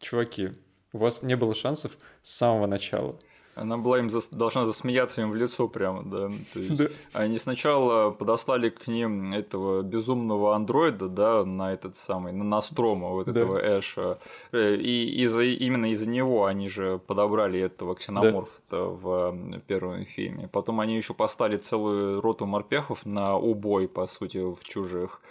чуваки, 0.00 0.52
у 0.92 0.98
вас 0.98 1.22
не 1.22 1.36
было 1.36 1.54
шансов 1.54 1.98
с 2.22 2.30
самого 2.30 2.66
начала. 2.66 3.20
Она 3.56 3.78
была 3.78 3.98
им 3.98 4.10
зас... 4.10 4.28
должна 4.28 4.66
засмеяться 4.66 5.22
им 5.22 5.30
в 5.30 5.34
лицо 5.34 5.66
прямо, 5.66 6.02
да. 6.04 6.28
То 6.52 6.60
есть 6.60 6.76
да. 6.76 6.88
они 7.14 7.38
сначала 7.38 8.10
подослали 8.10 8.68
к 8.68 8.86
ним 8.86 9.32
этого 9.32 9.80
безумного 9.80 10.54
андроида, 10.54 11.08
да, 11.08 11.44
на 11.44 11.72
этот 11.72 11.96
самый, 11.96 12.32
на 12.32 12.44
Настрома, 12.44 13.08
вот 13.08 13.26
да. 13.26 13.32
этого 13.32 13.58
Эша. 13.58 14.18
Э, 14.52 14.76
и 14.76 15.22
из-за, 15.24 15.42
именно 15.42 15.90
из-за 15.92 16.06
него 16.06 16.44
они 16.44 16.68
же 16.68 16.98
подобрали 17.06 17.58
этого 17.58 17.94
ксеноморфа 17.94 18.60
да. 18.70 18.82
в 18.82 19.34
первом 19.66 20.04
фильме. 20.04 20.48
Потом 20.52 20.80
они 20.80 20.94
еще 20.94 21.14
послали 21.14 21.56
целую 21.56 22.20
роту 22.20 22.44
морпехов 22.44 23.06
на 23.06 23.38
убой, 23.38 23.88
по 23.88 24.06
сути, 24.06 24.36
в 24.36 24.62
чужих. 24.64 25.22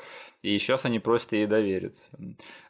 И 0.46 0.60
сейчас 0.60 0.86
они 0.86 1.00
просят 1.00 1.32
ей 1.32 1.48
довериться. 1.48 2.08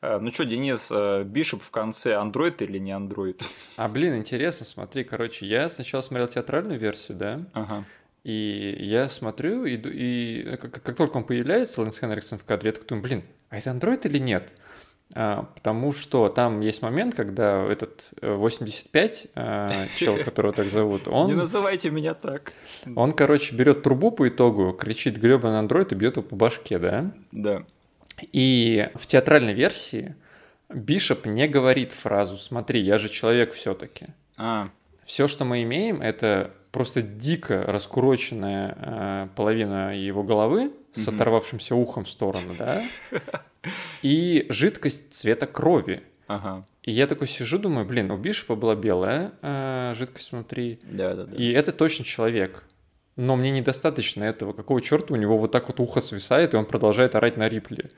Э, 0.01 0.17
ну 0.19 0.31
что, 0.31 0.45
Денис, 0.45 0.87
э, 0.89 1.23
Бишоп 1.25 1.61
в 1.61 1.71
конце 1.71 2.15
андроид 2.15 2.61
или 2.61 2.77
не 2.77 2.93
андроид? 2.93 3.43
А, 3.75 3.89
блин, 3.89 4.15
интересно, 4.15 4.65
смотри, 4.65 5.03
короче, 5.03 5.45
я 5.45 5.67
сначала 5.67 6.01
смотрел 6.01 6.29
театральную 6.29 6.79
версию, 6.79 7.17
да? 7.17 7.45
Ага. 7.51 7.83
И 8.23 8.77
я 8.79 9.09
смотрю, 9.09 9.65
и, 9.65 9.75
и 9.75 10.55
как, 10.55 10.81
как 10.83 10.95
только 10.95 11.17
он 11.17 11.25
появляется, 11.25 11.81
Лэнс 11.81 11.99
Хенриксон 11.99 12.39
в 12.39 12.45
кадре, 12.45 12.69
я 12.69 12.71
такой 12.71 12.87
думаю, 12.87 13.03
блин, 13.03 13.23
а 13.49 13.57
это 13.57 13.71
андроид 13.71 14.05
или 14.05 14.19
нет? 14.19 14.53
А, 15.13 15.47
потому 15.55 15.93
что 15.93 16.29
там 16.29 16.61
есть 16.61 16.81
момент, 16.81 17.15
когда 17.15 17.63
этот 17.63 18.11
85, 18.21 19.23
э, 19.23 19.27
а, 19.35 19.87
чел, 19.95 20.23
которого 20.23 20.53
так 20.53 20.67
зовут, 20.67 21.07
он... 21.07 21.27
Не 21.27 21.35
называйте 21.35 21.89
меня 21.89 22.13
так. 22.13 22.53
Он, 22.95 23.11
короче, 23.13 23.55
берет 23.55 23.83
трубу 23.83 24.11
по 24.11 24.27
итогу, 24.27 24.73
кричит 24.73 25.17
гребаный 25.17 25.59
андроид 25.59 25.91
и 25.91 25.95
бьет 25.95 26.17
его 26.17 26.27
по 26.27 26.35
башке, 26.35 26.79
да? 26.79 27.11
Да. 27.31 27.63
И 28.31 28.89
в 28.95 29.05
театральной 29.05 29.53
версии 29.53 30.15
Бишоп 30.69 31.25
не 31.25 31.47
говорит 31.47 31.91
фразу 31.91 32.37
«Смотри, 32.37 32.81
я 32.81 32.97
же 32.97 33.09
человек 33.09 33.53
все-таки». 33.53 34.07
А. 34.37 34.69
Все, 35.05 35.27
что 35.27 35.45
мы 35.45 35.61
имеем, 35.63 36.01
это 36.01 36.51
просто 36.71 37.01
дико 37.01 37.63
раскуроченная 37.63 38.77
э, 38.77 39.27
половина 39.35 39.95
его 39.95 40.23
головы 40.23 40.71
с 40.95 41.07
оторвавшимся 41.07 41.75
ухом 41.75 42.05
в 42.05 42.09
сторону, 42.09 42.55
да? 42.57 42.83
и 44.01 44.45
жидкость 44.49 45.13
цвета 45.13 45.47
крови. 45.47 46.03
Ага. 46.27 46.65
И 46.83 46.91
я 46.91 47.07
такой 47.07 47.27
сижу, 47.27 47.57
думаю, 47.57 47.85
блин, 47.85 48.11
у 48.11 48.17
Бишопа 48.17 48.55
была 48.55 48.75
белая 48.75 49.33
э, 49.41 49.93
жидкость 49.95 50.31
внутри. 50.31 50.79
Да, 50.83 51.13
да, 51.15 51.25
да. 51.25 51.35
И 51.35 51.51
это 51.51 51.71
точно 51.71 52.05
человек. 52.05 52.63
Но 53.15 53.35
мне 53.35 53.51
недостаточно 53.51 54.23
этого. 54.23 54.53
Какого 54.53 54.81
черта 54.81 55.13
у 55.13 55.17
него 55.17 55.37
вот 55.37 55.51
так 55.51 55.67
вот 55.67 55.79
ухо 55.79 56.01
свисает, 56.01 56.53
и 56.53 56.57
он 56.57 56.65
продолжает 56.65 57.15
орать 57.15 57.37
на 57.37 57.47
Рипли. 57.47 57.91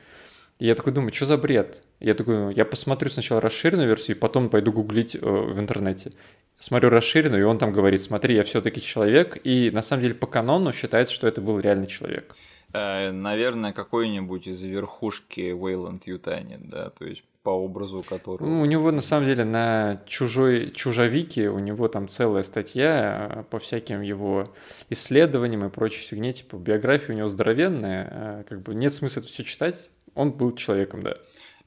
И 0.60 0.66
я 0.66 0.76
такой 0.76 0.94
думаю, 0.94 1.14
что 1.14 1.26
за 1.26 1.38
бред? 1.38 1.82
Я 2.00 2.14
такой, 2.14 2.54
я 2.54 2.66
посмотрю 2.66 3.10
сначала 3.10 3.42
расширенную 3.42 3.88
версию, 3.88 4.18
и 4.18 4.20
потом 4.20 4.50
пойду 4.50 4.72
гуглить 4.72 5.16
э, 5.16 5.20
в 5.20 5.60
интернете. 5.60 6.12
Смотрю 6.58 6.90
расширенную, 6.90 7.42
и 7.42 7.46
он 7.46 7.60
там 7.60 7.72
говорит, 7.72 8.02
смотри, 8.02 8.36
я 8.36 8.44
все-таки 8.44 8.82
человек, 8.82 9.38
и 9.44 9.70
на 9.72 9.82
самом 9.82 10.02
деле 10.02 10.16
по 10.16 10.26
канону 10.26 10.74
считается, 10.74 11.14
что 11.14 11.28
это 11.28 11.42
был 11.42 11.60
реальный 11.60 11.88
человек. 11.88 12.36
Э, 12.74 13.12
наверное, 13.12 13.72
какой-нибудь 13.74 14.48
из 14.48 14.62
верхушки 14.62 15.40
Вейланд 15.40 16.06
Ютани, 16.06 16.60
да, 16.62 16.90
то 16.90 17.06
есть 17.06 17.24
по 17.44 17.52
образу 17.52 18.04
которого... 18.04 18.46
Ну, 18.46 18.62
у 18.62 18.66
него, 18.66 18.92
на 18.92 19.02
самом 19.02 19.26
деле, 19.26 19.46
на 19.46 20.02
чужой 20.06 20.72
чужовике 20.72 21.50
у 21.50 21.60
него 21.60 21.88
там 21.88 22.10
целая 22.10 22.44
статья 22.44 23.30
э, 23.32 23.44
по 23.50 23.60
всяким 23.60 24.02
его 24.02 24.54
исследованиям 24.90 25.66
и 25.66 25.70
прочей 25.70 26.02
фигне, 26.02 26.34
типа 26.34 26.58
биография 26.58 27.16
у 27.16 27.18
него 27.18 27.30
здоровенная, 27.30 28.10
э, 28.12 28.44
как 28.50 28.62
бы 28.64 28.76
нет 28.76 28.94
смысла 28.94 29.22
это 29.22 29.30
все 29.30 29.46
читать, 29.46 29.90
он 30.14 30.32
был 30.32 30.54
человеком, 30.54 31.04
да. 31.04 31.18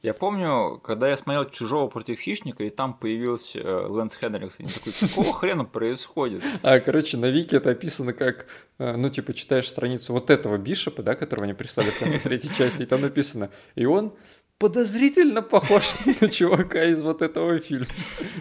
Я 0.02 0.14
помню, 0.14 0.80
когда 0.82 1.10
я 1.10 1.16
смотрел 1.16 1.44
«Чужого 1.50 1.88
против 1.88 2.18
хищника», 2.20 2.64
и 2.64 2.70
там 2.70 2.94
появился 2.94 3.58
э, 3.58 3.86
Лэнс 3.86 4.16
Хенрикс, 4.16 4.58
и 4.58 4.66
такой, 4.66 4.92
какого 4.98 5.32
хрена 5.34 5.64
происходит? 5.64 6.42
А, 6.62 6.80
короче, 6.80 7.18
на 7.18 7.26
Вики 7.26 7.54
это 7.54 7.70
описано 7.70 8.14
как, 8.14 8.46
э, 8.78 8.96
ну, 8.96 9.10
типа, 9.10 9.34
читаешь 9.34 9.68
страницу 9.68 10.14
вот 10.14 10.30
этого 10.30 10.56
Бишопа, 10.56 11.02
да, 11.02 11.14
которого 11.14 11.44
они 11.44 11.52
прислали 11.52 11.90
в 11.90 11.98
конце 11.98 12.18
третьей 12.22 12.54
части, 12.54 12.82
и 12.82 12.86
там 12.86 13.02
написано, 13.02 13.50
и 13.74 13.84
он 13.84 14.14
подозрительно 14.56 15.42
похож 15.42 15.84
на 16.20 16.28
чувака 16.28 16.82
из 16.84 17.02
вот 17.02 17.20
этого 17.20 17.58
фильма. 17.58 17.86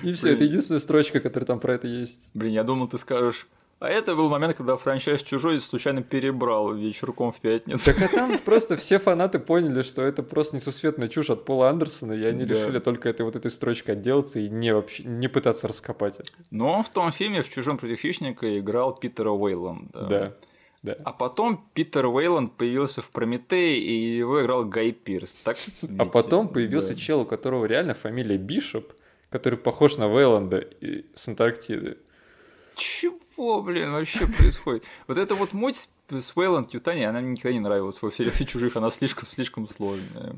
И 0.04 0.14
все, 0.14 0.32
это 0.32 0.46
единственная 0.46 0.80
строчка, 0.80 1.20
которая 1.20 1.46
там 1.46 1.60
про 1.60 1.74
это 1.74 1.88
есть. 1.88 2.30
Блин, 2.34 2.54
я 2.54 2.64
думал, 2.64 2.88
ты 2.88 2.98
скажешь, 2.98 3.48
а 3.80 3.88
это 3.88 4.14
был 4.16 4.28
момент, 4.30 4.58
когда 4.58 4.76
франчайз 4.76 5.24
«Чужой» 5.24 5.60
случайно 5.60 6.04
перебрал 6.04 6.74
вечерком 6.74 7.32
в 7.32 7.40
пятницу. 7.40 7.86
Так 7.86 8.02
а 8.02 8.08
там 8.14 8.38
просто 8.40 8.76
все 8.76 9.00
фанаты 9.00 9.40
поняли, 9.40 9.82
что 9.84 10.02
это 10.02 10.22
просто 10.22 10.58
несусветная 10.58 11.08
чушь 11.08 11.30
от 11.30 11.46
Пола 11.46 11.70
Андерсона, 11.70 12.12
и 12.12 12.24
они 12.26 12.44
да. 12.44 12.56
решили 12.56 12.80
только 12.80 13.08
этой 13.08 13.22
вот 13.22 13.38
этой 13.38 13.50
строчкой 13.50 13.96
отделаться 13.96 14.40
и 14.40 14.50
не, 14.50 14.74
вообще, 14.74 15.04
не 15.04 15.30
пытаться 15.30 15.68
раскопать 15.68 16.20
это. 16.20 16.30
Но 16.52 16.74
он 16.74 16.84
в 16.84 16.90
том 16.90 17.12
фильме 17.12 17.42
«В 17.42 17.50
чужом 17.50 17.78
против 17.78 18.00
хищника» 18.00 18.60
играл 18.60 18.96
Питера 18.96 19.32
Уэйланда. 19.32 20.08
Да. 20.08 20.36
Да. 20.82 20.96
А 21.04 21.12
потом 21.12 21.70
Питер 21.74 22.06
Уэйланд 22.06 22.56
появился 22.56 23.02
в 23.02 23.10
Прометее, 23.10 23.80
и 23.80 24.18
его 24.18 24.42
играл 24.42 24.64
Гай 24.66 24.92
Пирс. 24.92 25.36
Так, 25.44 25.58
а 25.98 26.06
потом 26.06 26.48
появился 26.48 26.94
да. 26.94 27.00
чел, 27.00 27.22
у 27.22 27.26
которого 27.26 27.66
реально 27.66 27.94
фамилия 27.94 28.38
Бишоп, 28.38 28.94
который 29.30 29.60
похож 29.60 29.98
на 29.98 30.08
Вейланда 30.08 30.68
с 31.16 31.28
Антарктиды. 31.28 31.98
Чего, 32.76 33.18
блин, 33.62 33.92
вообще 33.92 34.28
происходит? 34.28 34.84
Вот 35.08 35.18
это 35.18 35.36
вот 35.36 35.54
муть 35.54 35.90
с 36.10 36.36
Вейланд 36.36 36.74
Ютани, 36.74 37.04
она 37.04 37.22
мне 37.22 37.32
никогда 37.32 37.54
не 37.54 37.60
нравилась 37.60 38.02
во 38.02 38.10
вселенной 38.10 38.46
чужих, 38.46 38.76
она 38.76 38.90
слишком-слишком 38.90 39.68
сложная. 39.68 40.36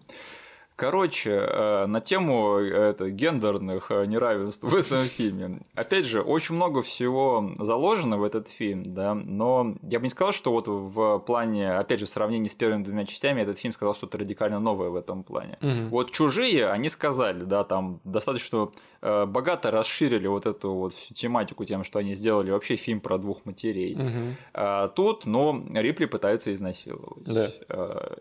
Короче, 0.82 1.32
э, 1.32 1.86
на 1.86 2.02
тему 2.02 2.58
это, 2.58 3.12
гендерных 3.12 3.92
э, 3.92 4.06
неравенств 4.06 4.64
в 4.64 4.76
этом 4.76 5.04
фильме. 5.04 5.60
Опять 5.76 6.06
же, 6.06 6.22
очень 6.22 6.56
много 6.56 6.82
всего 6.82 7.54
заложено 7.60 8.18
в 8.18 8.24
этот 8.24 8.48
фильм, 8.48 8.82
да, 8.84 9.14
но 9.14 9.76
я 9.84 10.00
бы 10.00 10.06
не 10.06 10.10
сказал, 10.10 10.32
что 10.32 10.52
вот 10.52 10.68
в 10.68 11.20
плане, 11.20 11.74
опять 11.74 12.00
же, 12.00 12.08
сравнения 12.08 12.50
с 12.50 12.56
первыми 12.56 12.84
двумя 12.84 13.06
частями 13.06 13.42
этот 13.42 13.60
фильм 13.60 13.74
сказал 13.74 13.94
что-то 13.94 14.18
радикально 14.18 14.60
новое 14.60 14.90
в 14.90 14.96
этом 14.96 15.24
плане. 15.24 15.60
Угу. 15.62 15.90
Вот 15.90 16.12
«Чужие», 16.12 16.68
они 16.68 16.90
сказали, 16.90 17.44
да, 17.44 17.64
там 17.64 18.00
достаточно 18.04 18.64
э, 18.64 18.68
богато 19.02 19.72
расширили 19.72 20.28
вот 20.28 20.46
эту 20.46 20.74
вот 20.74 20.94
всю 20.94 21.14
тематику 21.14 21.66
тем, 21.66 21.84
что 21.84 22.00
они 22.00 22.14
сделали 22.14 22.52
вообще 22.52 22.76
фильм 22.76 23.02
про 23.02 23.18
двух 23.18 23.46
матерей. 23.46 23.96
Угу. 23.96 24.36
А, 24.54 24.88
тут, 24.90 25.26
но 25.26 25.64
Рипли 25.74 26.06
пытаются 26.06 26.54
изнасиловать. 26.54 27.24
Да. 27.24 27.52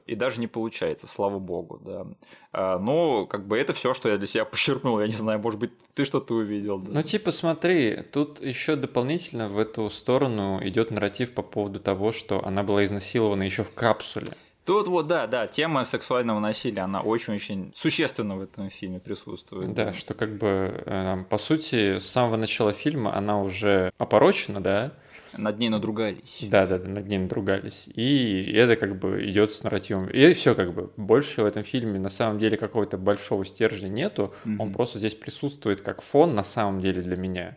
И 0.06 0.14
даже 0.14 0.40
не 0.40 0.46
получается, 0.46 1.06
слава 1.06 1.38
богу, 1.38 1.80
да. 1.84 2.06
А, 2.52 2.78
ну, 2.78 3.26
как 3.26 3.46
бы 3.46 3.58
это 3.58 3.72
все, 3.72 3.94
что 3.94 4.08
я 4.08 4.16
для 4.16 4.26
себя 4.26 4.44
почерпнул. 4.44 5.00
Я 5.00 5.06
не 5.06 5.12
знаю, 5.12 5.38
может 5.40 5.60
быть, 5.60 5.72
ты 5.94 6.04
что-то 6.04 6.34
увидел. 6.34 6.78
Да? 6.78 6.90
Ну, 6.92 7.02
типа, 7.02 7.30
смотри, 7.30 8.02
тут 8.12 8.40
еще 8.40 8.76
дополнительно 8.76 9.48
в 9.48 9.58
эту 9.58 9.90
сторону 9.90 10.60
идет 10.62 10.90
нарратив 10.90 11.34
по 11.34 11.42
поводу 11.42 11.78
того, 11.78 12.12
что 12.12 12.44
она 12.44 12.62
была 12.62 12.84
изнасилована 12.84 13.42
еще 13.42 13.64
в 13.64 13.72
капсуле. 13.74 14.28
Тут 14.64 14.88
вот, 14.88 15.06
да, 15.06 15.26
да, 15.26 15.46
тема 15.46 15.84
сексуального 15.84 16.38
насилия, 16.38 16.82
она 16.82 17.00
очень-очень 17.00 17.72
существенно 17.74 18.36
в 18.36 18.42
этом 18.42 18.70
фильме 18.70 19.00
присутствует. 19.00 19.72
Да, 19.72 19.86
да, 19.86 19.92
что 19.92 20.14
как 20.14 20.36
бы, 20.36 20.82
э, 20.86 21.24
по 21.28 21.38
сути, 21.38 21.98
с 21.98 22.06
самого 22.06 22.36
начала 22.36 22.72
фильма 22.72 23.16
она 23.16 23.40
уже 23.40 23.92
опорочена, 23.98 24.60
да, 24.60 24.92
над 25.36 25.58
ней 25.58 25.68
надругались. 25.68 26.38
Да, 26.42 26.66
да, 26.66 26.78
да, 26.78 26.88
над 26.88 27.06
ней 27.06 27.18
надругались. 27.18 27.86
И 27.94 28.52
это 28.52 28.76
как 28.76 28.98
бы 28.98 29.24
идет 29.28 29.50
с 29.50 29.62
нарративом. 29.62 30.08
И 30.08 30.32
все 30.32 30.54
как 30.54 30.74
бы. 30.74 30.90
Больше 30.96 31.42
в 31.42 31.46
этом 31.46 31.62
фильме 31.62 31.98
на 31.98 32.08
самом 32.08 32.38
деле 32.38 32.56
какого-то 32.56 32.98
большого 32.98 33.44
стержня 33.44 33.88
нету. 33.88 34.34
Mm-hmm. 34.44 34.56
Он 34.58 34.72
просто 34.72 34.98
здесь 34.98 35.14
присутствует 35.14 35.80
как 35.82 36.02
фон 36.02 36.34
на 36.34 36.42
самом 36.42 36.80
деле 36.80 37.02
для 37.02 37.16
меня. 37.16 37.56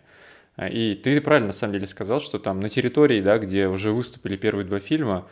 И 0.69 0.93
ты 1.03 1.19
правильно 1.19 1.47
на 1.47 1.53
самом 1.53 1.73
деле 1.73 1.87
сказал, 1.87 2.19
что 2.19 2.37
там 2.37 2.59
на 2.59 2.69
территории, 2.69 3.21
да, 3.21 3.39
где 3.39 3.67
уже 3.67 3.91
выступили 3.91 4.35
первые 4.35 4.65
два 4.65 4.79
фильма, 4.79 5.27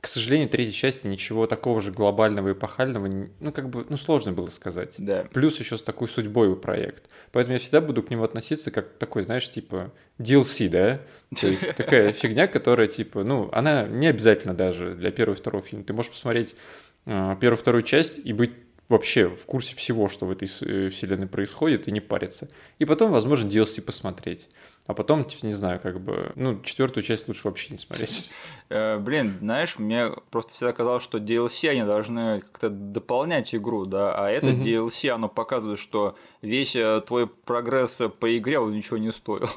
к 0.00 0.06
сожалению, 0.06 0.48
третьей 0.48 0.74
части 0.74 1.06
ничего 1.06 1.46
такого 1.46 1.82
же 1.82 1.92
глобального 1.92 2.48
и 2.48 2.52
эпохального, 2.52 3.06
ну, 3.06 3.52
как 3.52 3.68
бы, 3.68 3.84
ну, 3.88 3.96
сложно 3.98 4.32
было 4.32 4.48
сказать. 4.48 4.94
Да. 4.96 5.26
Плюс 5.32 5.60
еще 5.60 5.76
с 5.76 5.82
такой 5.82 6.08
судьбой 6.08 6.48
у 6.48 6.56
проект. 6.56 7.04
Поэтому 7.32 7.54
я 7.54 7.58
всегда 7.58 7.82
буду 7.82 8.02
к 8.02 8.10
нему 8.10 8.24
относиться 8.24 8.70
как 8.70 8.88
такой, 8.94 9.24
знаешь, 9.24 9.50
типа 9.50 9.92
DLC, 10.18 10.68
да? 10.70 11.00
То 11.38 11.48
есть 11.48 11.66
такая 11.76 12.12
фигня, 12.12 12.46
которая, 12.46 12.86
типа, 12.86 13.24
ну, 13.24 13.50
она 13.52 13.86
не 13.86 14.06
обязательно 14.06 14.54
даже 14.54 14.94
для 14.94 15.10
первого 15.10 15.34
и 15.34 15.38
второго 15.38 15.62
фильма. 15.62 15.84
Ты 15.84 15.92
можешь 15.92 16.12
посмотреть 16.12 16.56
э, 17.04 17.36
первую 17.38 17.58
вторую 17.58 17.82
часть 17.82 18.20
и 18.24 18.32
быть 18.32 18.52
вообще 18.90 19.28
в 19.28 19.46
курсе 19.46 19.76
всего, 19.76 20.08
что 20.08 20.26
в 20.26 20.32
этой 20.32 20.50
э, 20.60 20.90
вселенной 20.90 21.28
происходит, 21.28 21.88
и 21.88 21.92
не 21.92 22.00
париться. 22.00 22.48
И 22.80 22.84
потом, 22.84 23.12
возможно, 23.12 23.48
DLC 23.48 23.80
посмотреть. 23.80 24.48
А 24.86 24.94
потом, 24.94 25.24
типа, 25.24 25.46
не 25.46 25.52
знаю, 25.52 25.78
как 25.78 26.00
бы, 26.00 26.32
ну, 26.34 26.60
четвертую 26.62 27.04
часть 27.04 27.28
лучше 27.28 27.42
вообще 27.44 27.72
не 27.72 27.78
смотреть. 27.78 28.30
Э, 28.72 28.98
блин, 28.98 29.34
знаешь, 29.40 29.80
мне 29.80 30.10
просто 30.30 30.52
всегда 30.52 30.72
казалось, 30.72 31.02
что 31.02 31.18
DLC, 31.18 31.70
они 31.70 31.82
должны 31.82 32.40
как-то 32.40 32.68
дополнять 32.70 33.52
игру, 33.52 33.84
да, 33.84 34.14
а 34.14 34.30
это 34.30 34.50
DLC, 34.50 35.08
оно 35.08 35.28
показывает, 35.28 35.80
что 35.80 36.16
весь 36.40 36.76
э, 36.76 37.02
твой 37.04 37.26
прогресс 37.26 38.00
по 38.20 38.38
игре, 38.38 38.60
он 38.60 38.72
ничего 38.72 38.98
не 38.98 39.10
стоил. 39.10 39.48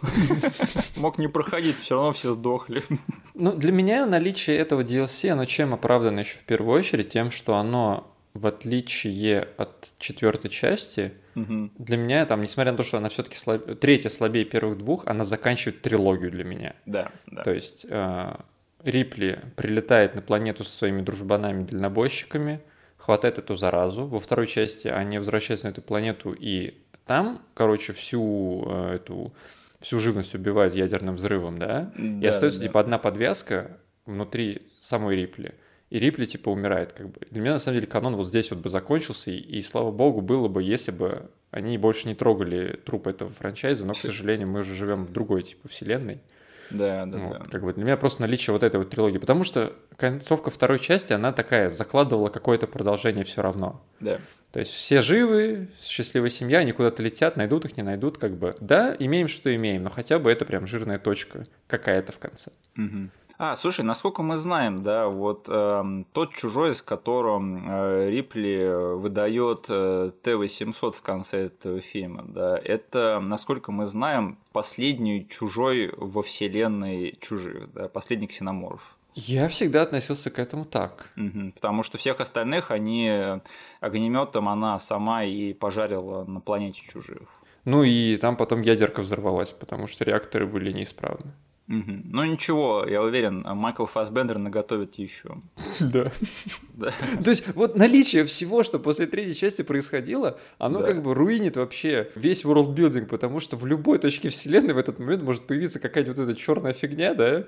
Мог 0.98 1.20
не 1.20 1.28
проходить, 1.28 1.80
все 1.80 1.94
равно 1.94 2.12
все 2.12 2.34
сдохли. 2.34 2.82
Ну, 3.36 3.56
для 3.56 3.72
меня 3.72 4.08
наличие 4.08 4.58
этого 4.58 4.82
DLC, 4.82 5.30
оно 5.30 5.46
чем 5.46 5.76
оправдано 5.76 6.22
еще 6.22 6.38
в 6.38 6.46
первую 6.46 6.80
очередь? 6.80 7.10
Тем, 7.10 7.30
что 7.30 7.58
оно 7.58 8.13
в 8.34 8.48
отличие 8.48 9.48
от 9.58 9.94
четвертой 10.00 10.50
части, 10.50 11.14
Мгм. 11.36 11.72
для 11.78 11.98
меня 11.98 12.26
там, 12.26 12.42
несмотря 12.42 12.72
на 12.72 12.78
то, 12.78 12.84
что 12.84 12.98
она 12.98 13.10
все-таки 13.10 13.36
слаб... 13.38 13.80
третья 13.80 14.10
слабее 14.10 14.46
первых 14.46 14.78
двух, 14.78 15.06
она 15.08 15.24
заканчивает 15.24 15.82
трилогию 15.82 16.32
для 16.32 16.44
меня. 16.44 16.76
Да, 16.86 17.12
да. 17.28 17.44
То 17.44 17.52
есть 17.54 17.86
э, 17.90 18.36
Рипли 18.84 19.40
прилетает 19.56 20.16
на 20.16 20.22
планету 20.22 20.64
со 20.64 20.72
своими 20.78 21.02
дружбанами-дальнобойщиками, 21.02 22.60
хватает 22.98 23.38
эту 23.38 23.56
заразу. 23.56 24.06
Во 24.06 24.20
второй 24.20 24.48
части 24.48 24.88
они 24.88 25.18
возвращаются 25.18 25.68
на 25.68 25.72
эту 25.72 25.82
планету 25.82 26.34
и 26.34 26.76
там, 27.06 27.42
короче, 27.54 27.94
всю 27.94 28.64
э, 28.68 28.96
эту 28.96 29.34
всю 29.82 30.00
живность 30.00 30.34
убивают 30.34 30.74
ядерным 30.74 31.16
взрывом, 31.16 31.60
да? 31.60 31.92
И 31.98 32.20
Да, 32.22 32.30
остается 32.30 32.60
да. 32.60 32.66
типа 32.68 32.80
одна 32.80 32.98
подвязка 32.98 33.78
внутри 34.06 34.62
самой 34.80 35.18
Рипли. 35.18 35.56
И 35.94 36.00
Рипли 36.00 36.26
типа 36.26 36.50
умирает 36.50 36.92
как 36.92 37.10
бы. 37.10 37.20
Для 37.30 37.40
меня 37.40 37.54
на 37.54 37.60
самом 37.60 37.76
деле 37.76 37.86
канон 37.86 38.16
вот 38.16 38.28
здесь 38.28 38.50
вот 38.50 38.62
бы 38.62 38.70
закончился, 38.70 39.30
и, 39.30 39.38
и 39.38 39.62
слава 39.62 39.92
богу 39.92 40.22
было 40.22 40.48
бы, 40.48 40.64
если 40.64 40.90
бы 40.90 41.30
они 41.52 41.78
больше 41.78 42.08
не 42.08 42.16
трогали 42.16 42.80
труп 42.84 43.06
этого 43.06 43.30
франчайза, 43.30 43.86
но, 43.86 43.94
к 43.94 43.98
сожалению, 43.98 44.48
мы 44.48 44.62
уже 44.62 44.74
живем 44.74 45.06
в 45.06 45.12
другой 45.12 45.44
типа 45.44 45.68
вселенной. 45.68 46.20
Да, 46.72 47.06
да, 47.06 47.18
Вот, 47.20 47.38
да. 47.38 47.46
Как 47.46 47.62
бы 47.62 47.74
для 47.74 47.84
меня 47.84 47.96
просто 47.96 48.24
наличие 48.24 48.54
вот 48.54 48.64
этой 48.64 48.78
вот 48.78 48.90
трилогии. 48.90 49.20
Потому 49.20 49.44
что 49.44 49.74
концовка 49.96 50.50
второй 50.50 50.80
части, 50.80 51.14
она 51.14 51.32
такая, 51.32 51.70
закладывала 51.70 52.30
какое-то 52.30 52.66
продолжение 52.66 53.24
все 53.24 53.44
равно. 53.44 53.80
Да. 54.00 54.20
То 54.52 54.62
есть 54.62 54.72
все 54.72 55.02
живы, 55.02 55.70
счастливая 55.82 56.30
семья, 56.30 56.60
они 56.60 56.72
куда-то 56.72 57.04
летят, 57.04 57.38
найдут 57.38 57.66
их, 57.66 57.78
не 57.78 57.84
найдут, 57.84 58.18
как 58.18 58.36
бы. 58.36 58.56
Да, 58.60 58.96
имеем, 58.98 59.28
что 59.28 59.54
имеем, 59.56 59.84
но 59.84 59.92
хотя 59.92 60.18
бы 60.18 60.32
это 60.32 60.46
прям 60.46 60.66
жирная 60.66 60.98
точка 60.98 61.46
какая-то 61.68 62.12
в 62.12 62.18
конце. 62.18 62.52
Мгм. 62.76 63.12
А, 63.46 63.58
слушай, 63.58 63.84
насколько 63.84 64.24
мы 64.24 64.38
знаем, 64.38 64.84
да, 64.84 65.10
вот 65.10 65.50
эм, 65.50 66.06
тот 66.14 66.34
чужой, 66.34 66.74
с 66.74 66.82
которым 66.82 67.70
э, 67.70 68.10
Рипли 68.10 68.58
э, 68.58 68.94
выдает 68.96 69.66
э, 69.68 70.12
Т-800 70.22 70.94
в 70.94 71.02
конце 71.02 71.48
этого 71.48 71.82
фильма, 71.82 72.24
да, 72.26 72.58
это, 72.58 73.22
насколько 73.22 73.74
мы 73.74 73.86
знаем, 73.86 74.38
последний 74.54 75.28
чужой 75.28 75.94
во 75.98 76.22
вселенной 76.22 77.18
чужих, 77.20 77.74
да, 77.74 77.90
последний 77.90 78.28
ксеноморф. 78.28 78.96
Я 79.14 79.50
всегда 79.50 79.82
относился 79.82 80.32
к 80.32 80.40
этому 80.40 80.64
так. 80.64 81.10
Потому 81.56 81.84
что 81.84 81.98
всех 81.98 82.22
остальных 82.22 82.72
они 82.72 83.42
огнеметом 83.82 84.48
она 84.48 84.80
сама 84.80 85.26
и 85.26 85.52
пожарила 85.52 86.24
на 86.24 86.40
планете 86.40 86.82
чужих. 86.82 87.28
Ну 87.66 87.84
и 87.84 88.16
там 88.16 88.38
потом 88.38 88.62
ядерка 88.62 89.02
взорвалась, 89.02 89.52
потому 89.52 89.88
что 89.88 90.06
реакторы 90.06 90.48
были 90.48 90.72
неисправны. 90.72 91.34
Мгм. 91.68 92.10
Ну 92.12 92.26
ничего, 92.26 92.86
я 92.86 93.02
уверен, 93.02 93.42
Майкл 93.42 93.86
Фассбендер 93.86 94.38
наготовит 94.38 94.96
еще. 94.96 95.38
Да. 95.80 96.12
То 97.24 97.30
есть 97.30 97.46
вот 97.56 97.76
наличие 97.76 98.26
всего, 98.26 98.64
что 98.64 98.80
после 98.80 99.06
третьей 99.06 99.36
части 99.36 99.62
происходило, 99.62 100.40
оно 100.58 100.80
как 100.82 101.04
бы 101.04 101.14
руинит 101.14 101.56
вообще 101.56 102.10
весь 102.16 102.44
worldbuilding, 102.44 103.06
потому 103.06 103.40
что 103.40 103.58
в 103.58 103.66
любой 103.66 104.00
точке 104.00 104.30
вселенной 104.30 104.74
в 104.74 104.78
этот 104.78 104.98
момент 104.98 105.24
может 105.24 105.46
появиться 105.46 105.80
какая-нибудь 105.80 106.18
вот 106.18 106.30
эта 106.30 106.40
черная 106.40 106.74
фигня, 106.74 107.14
да, 107.14 107.46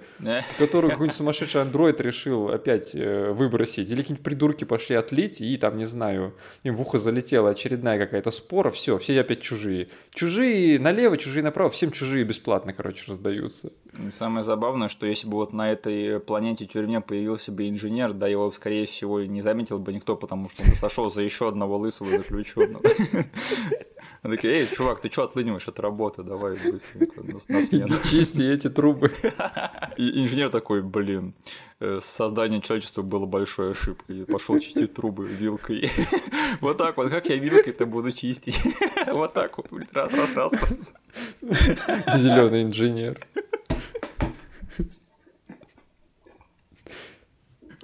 которую 0.57 0.91
какой-нибудь 0.91 1.17
сумасшедший 1.17 1.61
андроид 1.61 1.99
решил 2.01 2.49
опять 2.49 2.93
э, 2.93 3.31
выбросить, 3.31 3.89
или 3.89 4.01
какие-нибудь 4.01 4.23
придурки 4.23 4.63
пошли 4.63 4.95
отлить, 4.95 5.41
и 5.41 5.57
там, 5.57 5.77
не 5.77 5.85
знаю, 5.85 6.35
им 6.63 6.75
в 6.75 6.81
ухо 6.81 6.99
залетела 6.99 7.49
очередная 7.49 7.97
какая-то 7.97 8.31
спора, 8.31 8.69
все, 8.69 8.97
все 8.97 9.19
опять 9.19 9.41
чужие. 9.41 9.87
Чужие 10.13 10.79
налево, 10.79 11.17
чужие 11.17 11.43
направо, 11.43 11.69
всем 11.71 11.91
чужие 11.91 12.23
бесплатно, 12.25 12.73
короче, 12.73 13.05
раздаются. 13.07 13.71
Самое 14.13 14.43
забавное, 14.43 14.87
что 14.87 15.05
если 15.05 15.27
бы 15.27 15.37
вот 15.37 15.53
на 15.53 15.71
этой 15.71 16.19
планете 16.19 16.65
тюрьме 16.65 17.01
появился 17.01 17.51
бы 17.51 17.69
инженер, 17.69 18.13
да, 18.13 18.27
его, 18.27 18.51
скорее 18.51 18.85
всего, 18.85 19.21
не 19.21 19.41
заметил 19.41 19.79
бы 19.79 19.93
никто, 19.93 20.15
потому 20.15 20.49
что 20.49 20.63
он 20.63 20.69
бы 20.69 20.75
сошел 20.75 21.09
за 21.09 21.21
еще 21.21 21.47
одного 21.47 21.77
лысого 21.77 22.09
заключенного. 22.09 22.83
Такие, 24.21 24.61
эй, 24.61 24.67
чувак, 24.67 25.01
ты 25.01 25.11
что 25.11 25.23
отлыниваешь 25.23 25.67
от 25.67 25.79
работы? 25.79 26.23
Давай 26.23 26.53
быстренько 26.53 27.21
на, 27.21 27.61
смену. 27.61 27.95
Чисти 28.09 28.41
эти 28.41 28.69
трубы. 28.69 29.11
И 29.97 30.23
инженер 30.23 30.49
такой, 30.49 30.81
блин, 30.81 31.35
э, 31.79 31.99
создание 32.01 32.59
человечества 32.59 33.03
было 33.03 33.27
большой 33.27 33.71
ошибкой. 33.71 34.21
И 34.21 34.23
пошел 34.23 34.59
чистить 34.59 34.93
трубы 34.93 35.27
вилкой. 35.27 35.91
Вот 36.61 36.77
так 36.77 36.97
вот, 36.97 37.09
как 37.09 37.27
я 37.29 37.35
вилкой-то 37.35 37.85
буду 37.85 38.11
чистить? 38.11 38.59
Вот 39.07 39.33
так 39.33 39.57
вот, 39.57 39.67
раз, 39.91 40.11
раз. 40.13 40.51
раз. 40.53 40.93
Зеленый 42.19 42.63
инженер. 42.63 43.19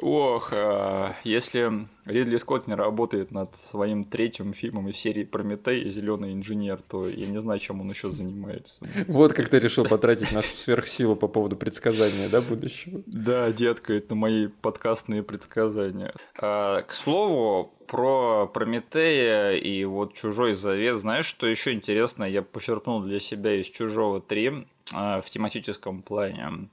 Ох, 0.02 0.52
а, 0.52 1.16
если 1.24 1.88
Ридли 2.06 2.38
Скотт 2.38 2.68
не 2.68 2.74
работает 2.74 3.32
над 3.32 3.56
своим 3.56 4.04
третьим 4.04 4.54
фильмом 4.54 4.90
из 4.90 4.98
серии 4.98 5.24
Прометей 5.24 5.88
Зеленый 5.92 6.34
инженер, 6.34 6.82
то 6.82 7.08
я 7.08 7.28
не 7.28 7.40
знаю, 7.40 7.60
чем 7.60 7.82
он 7.82 7.90
еще 7.92 8.10
занимается. 8.10 8.76
Вот 9.08 9.34
как 9.34 9.50
ты 9.50 9.60
решил 9.60 9.86
потратить 9.86 10.32
нашу 10.32 10.56
сверхсилу 10.56 11.16
по 11.16 11.28
поводу 11.28 11.56
предсказания, 11.56 12.30
да, 12.30 12.42
будущего? 12.42 13.04
Да, 13.06 13.52
детка, 13.52 13.94
это 13.94 14.16
мои 14.16 14.48
подкастные 14.48 15.22
предсказания. 15.22 16.14
А, 16.36 16.82
к 16.82 16.94
слову, 16.94 17.72
про 17.88 18.48
Прометея 18.48 19.52
и 19.52 19.84
вот 19.86 20.14
Чужой 20.14 20.54
Завет, 20.56 20.98
знаешь, 20.98 21.26
что 21.26 21.46
еще 21.46 21.74
интересно, 21.74 22.24
я 22.24 22.42
почерпнул 22.42 23.02
для 23.02 23.20
себя 23.20 23.60
из 23.60 23.68
Чужого 23.68 24.22
3 24.22 24.48
а, 24.48 24.66
в 24.92 25.26
тематическом 25.30 26.02
плане. 26.02 26.70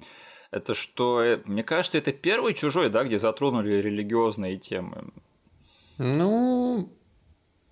Это 0.51 0.75
что, 0.75 1.23
э, 1.23 1.41
мне 1.45 1.63
кажется, 1.63 1.99
это 1.99 2.13
первый 2.13 2.55
Чужой, 2.55 2.89
да, 2.89 3.05
где 3.05 3.19
затронули 3.19 3.83
религиозные 3.83 4.57
темы. 4.57 5.13
Ну, 5.99 6.91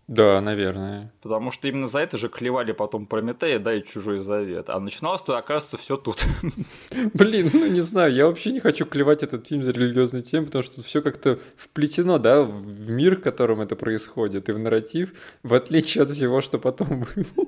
да, 0.09 0.41
наверное. 0.41 1.13
Потому 1.21 1.51
что 1.51 1.67
именно 1.67 1.89
за 1.89 1.99
это 1.99 2.17
же 2.17 2.29
клевали 2.29 2.71
потом 2.71 3.07
Прометея, 3.07 3.59
да, 3.59 3.75
и 3.75 3.85
Чужой 3.85 4.21
Завет. 4.21 4.71
А 4.71 4.79
начиналось-то, 4.79 5.37
оказывается, 5.37 5.77
все 5.79 5.97
тут. 5.97 6.25
Блин, 7.15 7.51
ну 7.53 7.67
не 7.67 7.81
знаю, 7.81 8.15
я 8.15 8.27
вообще 8.27 8.53
не 8.53 8.61
хочу 8.61 8.87
клевать 8.87 9.25
этот 9.25 9.49
фильм 9.49 9.65
за 9.65 9.73
религиозные 9.73 10.23
темы, 10.23 10.47
потому 10.47 10.63
что 10.63 10.83
все 10.85 11.03
как-то 11.03 11.41
вплетено, 11.57 12.19
да, 12.19 12.43
в 12.43 12.89
мир, 12.89 13.17
в 13.17 13.23
котором 13.23 13.61
это 13.61 13.75
происходит, 13.75 14.49
и 14.49 14.53
в 14.53 14.59
нарратив, 14.61 15.13
в 15.43 15.55
отличие 15.55 16.03
от 16.03 16.13
всего, 16.13 16.41
что 16.41 16.59
потом 16.59 17.01
было. 17.01 17.47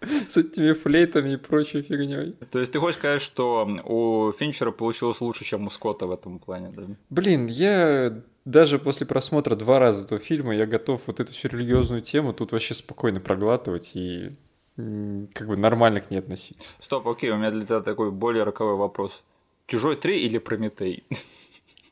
С 0.28 0.36
этими 0.36 0.74
флейтами 0.74 1.32
и 1.32 1.36
прочей 1.36 1.80
фигней. 1.80 2.32
То 2.50 2.58
есть 2.58 2.72
ты 2.72 2.78
хочешь 2.78 2.98
сказать, 2.98 3.22
что 3.22 3.66
у 3.84 4.32
Финчера 4.32 4.70
получилось 4.70 5.22
лучше, 5.22 5.46
чем 5.46 5.66
у 5.66 5.70
Скотта 5.70 6.06
в 6.06 6.12
этом 6.12 6.38
плане, 6.38 6.70
да? 6.76 6.82
Блин, 7.08 7.46
я 7.46 8.20
даже 8.46 8.78
после 8.78 9.06
просмотра 9.06 9.56
два 9.56 9.78
раза 9.78 10.04
этого 10.04 10.20
фильма, 10.20 10.54
я 10.54 10.64
готов 10.66 11.02
вот 11.06 11.20
эту 11.20 11.32
всю 11.32 11.48
религиозную 11.48 12.00
тему 12.00 12.32
тут 12.32 12.52
вообще 12.52 12.72
спокойно 12.74 13.20
проглатывать 13.20 13.90
и 13.94 14.36
как 14.76 15.48
бы 15.48 15.56
нормально 15.56 16.00
к 16.00 16.10
ней 16.10 16.18
относиться. 16.18 16.68
Стоп, 16.80 17.06
окей, 17.08 17.30
у 17.30 17.36
меня 17.36 17.50
для 17.50 17.64
тебя 17.64 17.80
такой 17.80 18.10
более 18.10 18.44
роковой 18.44 18.76
вопрос. 18.76 19.22
Чужой 19.66 19.96
3 19.96 20.20
или 20.22 20.38
Прометей? 20.38 21.04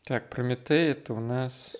Так, 0.07 0.31
Прометей 0.31 0.91
это 0.91 1.13
у 1.15 1.21
нас... 1.21 1.77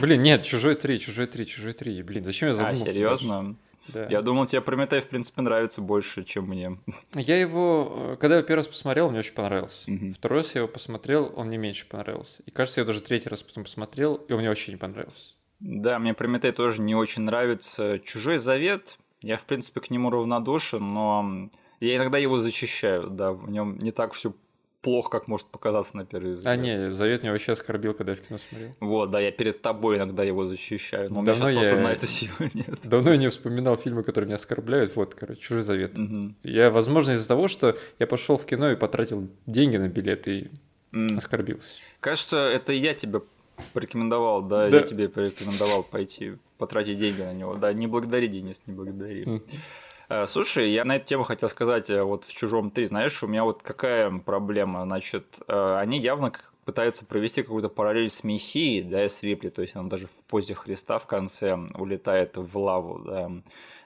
Блин, 0.00 0.22
нет, 0.22 0.42
Чужой 0.42 0.74
3, 0.74 0.98
Чужой 0.98 1.26
3, 1.26 1.46
Чужой 1.46 1.74
3. 1.74 2.02
Блин, 2.02 2.24
зачем 2.24 2.48
я 2.48 2.54
А, 2.54 2.56
задумался? 2.56 2.84
даже? 2.86 3.56
Да. 3.88 4.06
Я 4.08 4.22
думал, 4.22 4.46
тебе 4.46 4.60
Прометей, 4.60 5.00
в 5.00 5.08
принципе, 5.08 5.42
нравится 5.42 5.80
больше, 5.80 6.24
чем 6.24 6.46
мне. 6.46 6.78
Я 7.14 7.40
его, 7.40 7.92
э, 7.96 8.16
когда 8.20 8.36
я 8.36 8.42
первый 8.42 8.60
раз 8.60 8.68
посмотрел, 8.68 9.10
мне 9.10 9.18
очень 9.18 9.34
понравился. 9.34 9.90
Мгм. 9.90 10.14
Второй 10.14 10.38
раз 10.38 10.54
я 10.54 10.60
его 10.60 10.68
посмотрел, 10.68 11.32
он 11.36 11.48
мне 11.48 11.58
меньше 11.58 11.86
понравился. 11.86 12.42
И 12.46 12.50
кажется, 12.50 12.80
я 12.80 12.86
даже 12.86 13.00
третий 13.00 13.28
раз 13.28 13.42
потом 13.42 13.64
посмотрел, 13.64 14.14
и 14.14 14.32
он 14.32 14.38
мне 14.38 14.48
вообще 14.48 14.72
не 14.72 14.78
понравился. 14.78 15.34
Да, 15.60 15.98
мне 15.98 16.14
Прометей 16.14 16.52
тоже 16.52 16.82
не 16.82 16.94
очень 16.94 17.22
нравится. 17.22 17.98
Чужой 18.00 18.38
Завет, 18.38 18.98
я, 19.20 19.36
в 19.36 19.44
принципе, 19.44 19.80
к 19.80 19.90
нему 19.90 20.10
равнодушен, 20.10 20.92
но 20.92 21.50
я 21.80 21.96
иногда 21.96 22.18
его 22.18 22.38
зачищаю, 22.38 23.08
да, 23.10 23.32
в 23.32 23.50
нем 23.50 23.78
не 23.78 23.92
так 23.92 24.12
все 24.12 24.34
плохо, 24.82 25.08
как 25.10 25.28
может 25.28 25.46
показаться 25.46 25.96
на 25.96 26.04
первый 26.04 26.32
взгляд. 26.32 26.52
А, 26.52 26.56
не, 26.56 26.90
Завет 26.90 27.22
меня 27.22 27.32
вообще 27.32 27.52
оскорбил, 27.52 27.94
когда 27.94 28.12
я 28.12 28.18
в 28.18 28.20
кино 28.20 28.38
смотрел. 28.38 28.74
Вот, 28.80 29.10
да, 29.10 29.20
я 29.20 29.30
перед 29.30 29.62
тобой 29.62 29.96
иногда 29.96 30.24
его 30.24 30.44
защищаю, 30.46 31.08
но 31.10 31.22
Давно 31.22 31.46
у 31.46 31.48
меня 31.48 31.62
сейчас 31.62 31.72
я... 31.72 31.78
просто 31.78 31.88
на 31.88 31.92
это 31.92 32.06
силы 32.06 32.50
нет. 32.54 32.80
Давно 32.82 33.10
я 33.12 33.16
не 33.16 33.30
вспоминал 33.30 33.76
фильмы, 33.76 34.02
которые 34.02 34.26
меня 34.26 34.36
оскорбляют. 34.36 34.94
Вот, 34.96 35.14
короче, 35.14 35.40
«Чужой 35.40 35.62
завет». 35.62 35.98
Угу. 35.98 36.34
Я, 36.42 36.70
возможно, 36.70 37.12
из-за 37.12 37.28
того, 37.28 37.48
что 37.48 37.78
я 37.98 38.06
пошел 38.06 38.36
в 38.36 38.44
кино 38.44 38.70
и 38.70 38.76
потратил 38.76 39.28
деньги 39.46 39.76
на 39.76 39.88
билет 39.88 40.26
и 40.26 40.50
mm. 40.92 41.16
оскорбился. 41.16 41.68
Кажется, 42.00 42.36
это 42.36 42.72
я 42.72 42.94
тебе 42.94 43.22
порекомендовал, 43.72 44.42
да, 44.42 44.68
да, 44.68 44.78
я 44.78 44.82
тебе 44.82 45.08
порекомендовал 45.08 45.84
пойти 45.84 46.34
потратить 46.58 46.98
деньги 46.98 47.22
на 47.22 47.32
него. 47.32 47.54
Да, 47.54 47.72
не 47.72 47.86
благодари, 47.86 48.28
Денис, 48.28 48.62
не 48.66 48.72
благодари. 48.72 49.24
Mm. 49.24 49.42
Слушай, 50.26 50.72
я 50.72 50.84
на 50.84 50.96
эту 50.96 51.06
тему 51.06 51.24
хотел 51.24 51.48
сказать, 51.48 51.90
э, 51.90 52.02
вот 52.02 52.24
в 52.24 52.32
«Чужом 52.32 52.68
3», 52.68 52.86
знаешь, 52.86 53.22
у 53.22 53.26
меня 53.26 53.44
вот 53.44 53.62
какая 53.62 54.10
проблема, 54.18 54.84
значит, 54.84 55.24
э, 55.48 55.76
они 55.78 55.98
явно 55.98 56.32
пытаются 56.64 57.04
провести 57.04 57.42
какую-то 57.42 57.68
параллель 57.68 58.10
с 58.10 58.24
Мессией, 58.24 58.82
да, 58.82 59.04
и 59.04 59.08
с 59.08 59.22
Рипли, 59.22 59.48
то 59.48 59.62
есть 59.62 59.76
он 59.76 59.88
даже 59.88 60.06
в 60.06 60.14
позе 60.28 60.54
Христа 60.54 60.98
в 60.98 61.06
конце 61.06 61.58
улетает 61.74 62.36
в 62.36 62.58
лаву, 62.58 63.00
да. 63.00 63.30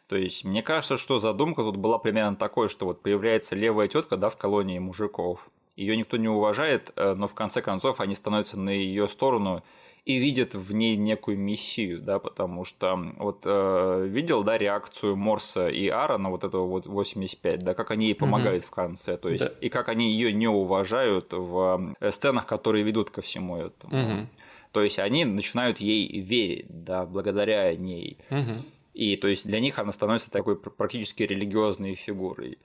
То 0.08 0.16
есть 0.16 0.44
мне 0.44 0.62
кажется, 0.62 0.96
что 0.96 1.18
задумка 1.18 1.62
тут 1.62 1.76
была 1.76 1.98
примерно 1.98 2.36
такой, 2.36 2.68
что 2.68 2.86
вот 2.86 3.02
появляется 3.02 3.54
левая 3.54 3.88
тетка, 3.88 4.16
да, 4.16 4.28
в 4.28 4.36
колонии 4.36 4.78
мужиков, 4.78 5.48
ее 5.76 5.96
никто 5.96 6.16
не 6.16 6.28
уважает, 6.28 6.92
но 6.96 7.28
в 7.28 7.34
конце 7.34 7.62
концов 7.62 8.00
они 8.00 8.14
становятся 8.14 8.58
на 8.58 8.70
ее 8.70 9.08
сторону 9.08 9.62
и 10.06 10.18
видят 10.18 10.54
в 10.54 10.72
ней 10.72 10.96
некую 10.96 11.36
миссию, 11.36 12.00
да, 12.00 12.20
потому 12.20 12.64
что 12.64 12.96
вот 13.16 13.42
э, 13.44 14.06
видел, 14.08 14.44
да, 14.44 14.56
реакцию 14.56 15.16
Морса 15.16 15.68
и 15.68 15.88
Ара 15.88 16.16
на 16.16 16.30
вот 16.30 16.44
этого 16.44 16.64
вот 16.64 16.86
85, 16.86 17.64
да, 17.64 17.74
как 17.74 17.90
они 17.90 18.06
ей 18.06 18.14
помогают 18.14 18.62
угу. 18.62 18.68
в 18.68 18.70
конце, 18.70 19.16
то 19.16 19.28
есть, 19.28 19.42
да. 19.42 19.52
и 19.60 19.68
как 19.68 19.88
они 19.88 20.12
ее 20.12 20.32
не 20.32 20.46
уважают 20.46 21.32
в 21.32 21.96
э, 21.98 22.10
сценах, 22.12 22.46
которые 22.46 22.84
ведут 22.84 23.10
ко 23.10 23.20
всему 23.20 23.56
этому. 23.56 24.00
Угу. 24.00 24.26
То 24.70 24.82
есть 24.82 25.00
они 25.00 25.24
начинают 25.24 25.80
ей 25.80 26.20
верить, 26.20 26.66
да, 26.68 27.04
благодаря 27.04 27.74
ней. 27.74 28.18
Угу. 28.30 28.62
И 28.94 29.16
то 29.16 29.26
есть 29.26 29.44
для 29.44 29.58
них 29.58 29.80
она 29.80 29.90
становится 29.90 30.30
такой 30.30 30.56
практически 30.56 31.24
религиозной 31.24 31.96
фигурой. 31.96 32.58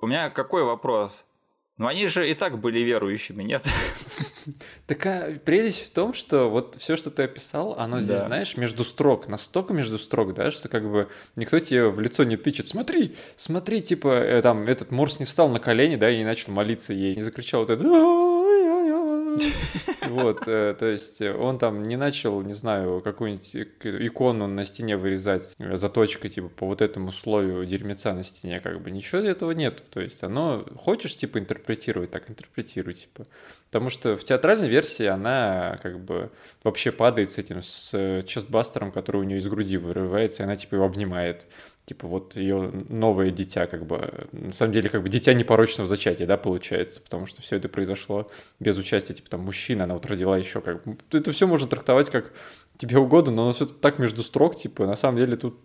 У 0.00 0.08
меня 0.08 0.30
какой 0.30 0.64
вопрос? 0.64 1.24
Ну 1.78 1.86
они 1.86 2.06
же 2.06 2.30
и 2.30 2.34
так 2.34 2.60
были 2.60 2.80
верующими, 2.80 3.42
нет? 3.42 3.66
Такая 4.86 5.38
прелесть 5.38 5.86
в 5.86 5.90
том, 5.90 6.12
что 6.12 6.50
вот 6.50 6.76
все, 6.78 6.96
что 6.96 7.10
ты 7.10 7.22
описал, 7.22 7.78
оно 7.78 7.98
здесь, 8.00 8.18
да. 8.18 8.26
знаешь, 8.26 8.56
между 8.58 8.84
строк, 8.84 9.26
настолько 9.26 9.72
между 9.72 9.98
строк, 9.98 10.34
да, 10.34 10.50
что 10.50 10.68
как 10.68 10.90
бы 10.90 11.08
никто 11.34 11.58
тебе 11.60 11.88
в 11.88 11.98
лицо 11.98 12.24
не 12.24 12.36
тычет. 12.36 12.68
Смотри, 12.68 13.16
смотри, 13.36 13.80
типа, 13.80 14.08
э, 14.08 14.42
там, 14.42 14.64
этот 14.64 14.90
Морс 14.90 15.18
не 15.18 15.24
встал 15.24 15.48
на 15.48 15.60
колени, 15.60 15.96
да, 15.96 16.10
и 16.10 16.18
не 16.18 16.24
начал 16.24 16.52
молиться 16.52 16.92
ей, 16.92 17.16
не 17.16 17.22
закричал 17.22 17.60
вот 17.60 17.70
это 17.70 17.82
вот, 20.08 20.46
э, 20.46 20.74
то 20.78 20.86
есть 20.86 21.20
он 21.22 21.58
там 21.58 21.86
не 21.86 21.96
начал, 21.96 22.40
не 22.42 22.52
знаю, 22.52 23.00
какую-нибудь 23.00 23.56
икону 23.82 24.46
на 24.46 24.64
стене 24.64 24.96
вырезать 24.96 25.54
э, 25.58 25.76
заточкой, 25.76 26.30
типа, 26.30 26.48
по 26.48 26.66
вот 26.66 26.82
этому 26.82 27.12
слою 27.12 27.64
дерьмеца 27.64 28.12
на 28.12 28.24
стене, 28.24 28.60
как 28.60 28.80
бы 28.80 28.90
ничего 28.90 29.20
этого 29.20 29.52
нет. 29.52 29.82
То 29.90 30.00
есть 30.00 30.22
оно, 30.22 30.64
хочешь, 30.76 31.16
типа, 31.16 31.38
интерпретировать, 31.38 32.10
так 32.10 32.30
интерпретируй, 32.30 32.94
типа. 32.94 33.26
Потому 33.70 33.88
что 33.88 34.16
в 34.18 34.24
театральной 34.24 34.68
версии 34.68 35.06
она 35.06 35.78
как 35.82 35.98
бы 35.98 36.30
вообще 36.62 36.92
падает 36.92 37.30
с 37.30 37.38
этим, 37.38 37.62
с 37.62 38.22
честбастером, 38.26 38.92
который 38.92 39.22
у 39.22 39.24
нее 39.24 39.38
из 39.38 39.48
груди 39.48 39.78
вырывается, 39.78 40.42
и 40.42 40.44
она 40.44 40.56
типа 40.56 40.74
его 40.74 40.84
обнимает 40.84 41.46
типа 41.86 42.06
вот 42.06 42.36
ее 42.36 42.70
новое 42.88 43.30
дитя, 43.30 43.66
как 43.66 43.86
бы, 43.86 44.28
на 44.32 44.52
самом 44.52 44.72
деле, 44.72 44.88
как 44.88 45.02
бы 45.02 45.08
дитя 45.08 45.34
непорочного 45.34 45.88
зачатия, 45.88 46.26
да, 46.26 46.36
получается, 46.36 47.00
потому 47.00 47.26
что 47.26 47.42
все 47.42 47.56
это 47.56 47.68
произошло 47.68 48.30
без 48.60 48.78
участия, 48.78 49.14
типа, 49.14 49.30
там, 49.30 49.40
мужчины, 49.40 49.82
она 49.82 49.94
вот 49.94 50.06
родила 50.06 50.38
еще 50.38 50.60
как 50.60 50.82
это 51.10 51.32
все 51.32 51.46
можно 51.46 51.66
трактовать 51.66 52.10
как 52.10 52.32
тебе 52.78 52.98
угодно, 52.98 53.32
но 53.32 53.52
все 53.52 53.66
так 53.66 53.98
между 53.98 54.22
строк, 54.22 54.56
типа, 54.56 54.86
на 54.86 54.96
самом 54.96 55.18
деле 55.18 55.36
тут 55.36 55.58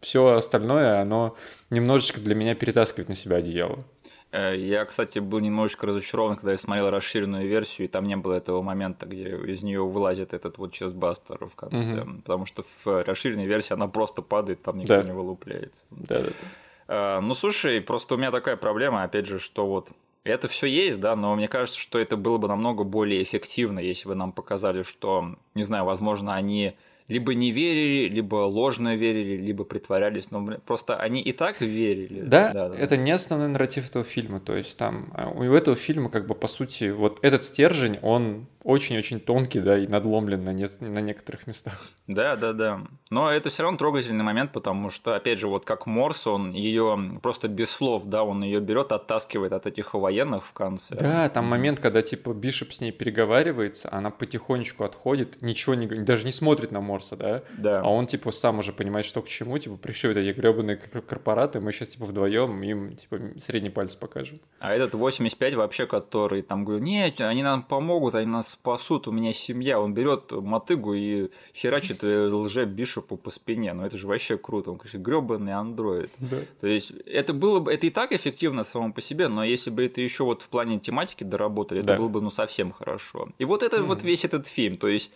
все 0.00 0.34
остальное, 0.34 1.00
оно 1.00 1.36
немножечко 1.70 2.20
для 2.20 2.34
меня 2.34 2.54
перетаскивает 2.54 3.08
на 3.08 3.14
себя 3.14 3.36
одеяло. 3.36 3.84
Э, 4.32 4.56
я, 4.56 4.84
кстати, 4.84 5.18
был 5.18 5.40
немножечко 5.40 5.86
разочарован, 5.86 6.36
когда 6.36 6.52
я 6.52 6.58
смотрел 6.58 6.90
расширенную 6.90 7.48
версию, 7.48 7.86
и 7.86 7.90
там 7.90 8.06
не 8.06 8.16
было 8.16 8.34
этого 8.34 8.62
момента, 8.62 9.06
где 9.06 9.36
из 9.36 9.62
нее 9.62 9.84
вылазит 9.84 10.34
этот 10.34 10.58
вот 10.58 10.72
честбастер 10.72 11.46
в 11.46 11.54
конце. 11.54 12.02
Угу. 12.02 12.22
Потому 12.22 12.46
что 12.46 12.62
в 12.62 13.04
расширенной 13.04 13.46
версии 13.46 13.72
она 13.72 13.88
просто 13.88 14.22
падает, 14.22 14.62
там 14.62 14.78
никто 14.78 14.96
да. 14.96 15.02
не 15.02 15.12
вылупляется. 15.12 15.84
Да, 15.90 16.22
да, 16.22 16.30
да. 16.88 17.20
Ну, 17.20 17.34
слушай, 17.34 17.80
просто 17.80 18.14
у 18.14 18.18
меня 18.18 18.30
такая 18.30 18.56
проблема, 18.56 19.02
опять 19.02 19.26
же, 19.26 19.40
что 19.40 19.66
вот 19.66 19.88
это 20.26 20.48
все 20.48 20.66
есть, 20.66 21.00
да, 21.00 21.16
но 21.16 21.34
мне 21.34 21.48
кажется, 21.48 21.80
что 21.80 21.98
это 21.98 22.16
было 22.16 22.38
бы 22.38 22.48
намного 22.48 22.84
более 22.84 23.22
эффективно, 23.22 23.78
если 23.78 24.08
бы 24.08 24.14
нам 24.14 24.32
показали, 24.32 24.82
что, 24.82 25.36
не 25.54 25.62
знаю, 25.62 25.84
возможно, 25.84 26.34
они 26.34 26.76
либо 27.08 27.34
не 27.34 27.52
верили, 27.52 28.08
либо 28.08 28.36
ложно 28.36 28.96
верили, 28.96 29.36
либо 29.36 29.64
притворялись, 29.64 30.30
но 30.30 30.58
просто 30.64 30.96
они 30.96 31.20
и 31.20 31.32
так 31.32 31.60
верили. 31.60 32.22
Да, 32.22 32.52
да, 32.52 32.68
да 32.68 32.76
это 32.76 32.96
не 32.96 33.12
основной 33.12 33.48
нарратив 33.48 33.88
этого 33.88 34.04
фильма, 34.04 34.40
то 34.40 34.56
есть 34.56 34.76
там 34.76 35.12
а, 35.14 35.28
у 35.28 35.42
этого 35.42 35.76
фильма 35.76 36.10
как 36.10 36.26
бы 36.26 36.34
по 36.34 36.48
сути 36.48 36.90
вот 36.90 37.18
этот 37.22 37.44
стержень, 37.44 37.98
он 38.02 38.46
очень-очень 38.66 39.20
тонкий, 39.20 39.60
да, 39.60 39.78
и 39.78 39.86
надломлен 39.86 40.42
на, 40.42 40.52
не, 40.52 40.66
на 40.80 40.98
некоторых 40.98 41.46
местах. 41.46 41.88
Да, 42.08 42.34
да, 42.34 42.52
да. 42.52 42.80
Но 43.10 43.30
это 43.30 43.48
все 43.48 43.62
равно 43.62 43.78
трогательный 43.78 44.24
момент, 44.24 44.50
потому 44.50 44.90
что, 44.90 45.14
опять 45.14 45.38
же, 45.38 45.46
вот 45.46 45.64
как 45.64 45.86
Морс, 45.86 46.26
он 46.26 46.50
ее 46.50 46.98
просто 47.22 47.46
без 47.46 47.70
слов, 47.70 48.06
да, 48.06 48.24
он 48.24 48.42
ее 48.42 48.58
берет, 48.58 48.90
оттаскивает 48.90 49.52
от 49.52 49.66
этих 49.66 49.94
военных 49.94 50.44
в 50.44 50.52
конце. 50.52 50.96
Да, 50.96 51.28
там 51.28 51.44
момент, 51.46 51.78
когда 51.78 52.02
типа 52.02 52.34
Бишоп 52.34 52.72
с 52.72 52.80
ней 52.80 52.90
переговаривается, 52.90 53.88
она 53.92 54.10
потихонечку 54.10 54.82
отходит, 54.82 55.40
ничего 55.42 55.76
не 55.76 55.86
даже 55.86 56.26
не 56.26 56.32
смотрит 56.32 56.72
на 56.72 56.80
Морса, 56.96 57.16
да? 57.16 57.42
Да. 57.58 57.80
А 57.80 57.88
он 57.88 58.06
типа 58.06 58.30
сам 58.30 58.58
уже 58.58 58.72
понимает, 58.72 59.04
что 59.04 59.22
к 59.22 59.28
чему, 59.28 59.58
типа 59.58 59.76
пришли 59.76 60.08
вот 60.08 60.16
эти 60.16 60.34
гребаные 60.36 60.76
корпораты, 60.76 61.60
мы 61.60 61.72
сейчас 61.72 61.88
типа 61.88 62.06
вдвоем 62.06 62.62
им 62.62 62.96
типа 62.96 63.18
средний 63.38 63.70
палец 63.70 63.94
покажем. 63.94 64.40
А 64.60 64.74
этот 64.74 64.94
85 64.94 65.54
вообще, 65.54 65.86
который 65.86 66.42
там 66.42 66.64
говорит, 66.64 66.84
нет, 66.84 67.20
они 67.20 67.42
нам 67.42 67.62
помогут, 67.62 68.14
они 68.14 68.26
нас 68.26 68.50
спасут, 68.50 69.08
у 69.08 69.12
меня 69.12 69.32
семья. 69.32 69.78
Он 69.80 69.92
берет 69.92 70.32
мотыгу 70.32 70.94
и 70.94 71.30
херачит 71.54 72.02
э, 72.02 72.28
лже 72.28 72.64
Бишопу 72.64 73.16
по 73.16 73.30
спине. 73.30 73.72
Ну 73.74 73.84
это 73.84 73.96
же 73.96 74.06
вообще 74.06 74.38
круто. 74.38 74.70
Он, 74.70 74.78
конечно, 74.78 74.98
гребаный 74.98 75.52
андроид. 75.52 76.10
Да. 76.18 76.38
То 76.60 76.66
есть 76.66 76.92
это 77.04 77.34
было 77.34 77.60
бы, 77.60 77.72
это 77.72 77.86
и 77.86 77.90
так 77.90 78.12
эффективно 78.12 78.64
само 78.64 78.92
по 78.92 79.00
себе, 79.00 79.28
но 79.28 79.44
если 79.44 79.70
бы 79.70 79.84
это 79.84 80.00
еще 80.00 80.24
вот 80.24 80.42
в 80.42 80.48
плане 80.48 80.78
тематики 80.78 81.24
доработали, 81.24 81.82
да. 81.82 81.94
это 81.94 82.02
было 82.02 82.08
бы 82.08 82.20
ну 82.22 82.30
совсем 82.30 82.72
хорошо. 82.72 83.28
И 83.38 83.44
вот 83.44 83.62
это 83.62 83.76
mm-hmm. 83.76 83.82
вот 83.82 84.02
весь 84.02 84.24
этот 84.24 84.46
фильм. 84.46 84.76
То 84.78 84.88
есть 84.88 85.10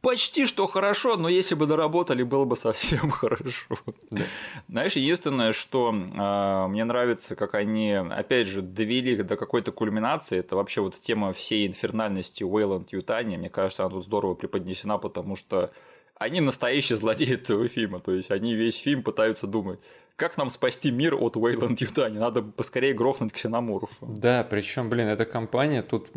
почти 0.00 0.46
что 0.46 0.66
хорошо, 0.66 1.16
но 1.16 1.28
если 1.28 1.54
бы 1.54 1.66
доработали, 1.66 2.22
было 2.22 2.44
бы 2.44 2.56
совсем 2.56 3.10
хорошо. 3.10 3.76
Да. 4.10 4.22
Знаешь, 4.68 4.94
единственное, 4.94 5.52
что 5.52 5.90
э, 5.90 6.68
мне 6.68 6.84
нравится, 6.84 7.36
как 7.36 7.54
они, 7.54 7.92
опять 7.92 8.46
же, 8.46 8.62
довели 8.62 9.16
до 9.22 9.36
какой-то 9.36 9.72
кульминации, 9.72 10.38
это 10.38 10.56
вообще 10.56 10.80
вот 10.80 10.94
тема 10.96 11.32
всей 11.32 11.66
инфернальности 11.66 12.44
Уэйланд 12.44 12.92
Ютани. 12.92 13.36
Мне 13.36 13.50
кажется, 13.50 13.82
она 13.82 13.90
тут 13.90 14.04
здорово 14.04 14.34
преподнесена, 14.34 14.98
потому 14.98 15.36
что 15.36 15.72
они 16.16 16.40
настоящие 16.40 16.96
злодеи 16.96 17.34
этого 17.34 17.68
фильма. 17.68 17.98
То 17.98 18.12
есть 18.12 18.30
они 18.30 18.54
весь 18.54 18.76
фильм 18.76 19.02
пытаются 19.02 19.46
думать, 19.46 19.80
как 20.18 20.36
нам 20.36 20.50
спасти 20.50 20.90
мир 20.90 21.14
от 21.14 21.36
Уэйланд 21.36 21.80
Ютани? 21.80 22.18
Надо 22.18 22.42
поскорее 22.42 22.92
грохнуть 22.92 23.32
ксеноморфа. 23.32 24.04
Да, 24.04 24.42
причем, 24.42 24.90
блин, 24.90 25.06
эта 25.06 25.24
компания 25.24 25.80
тут 25.80 26.08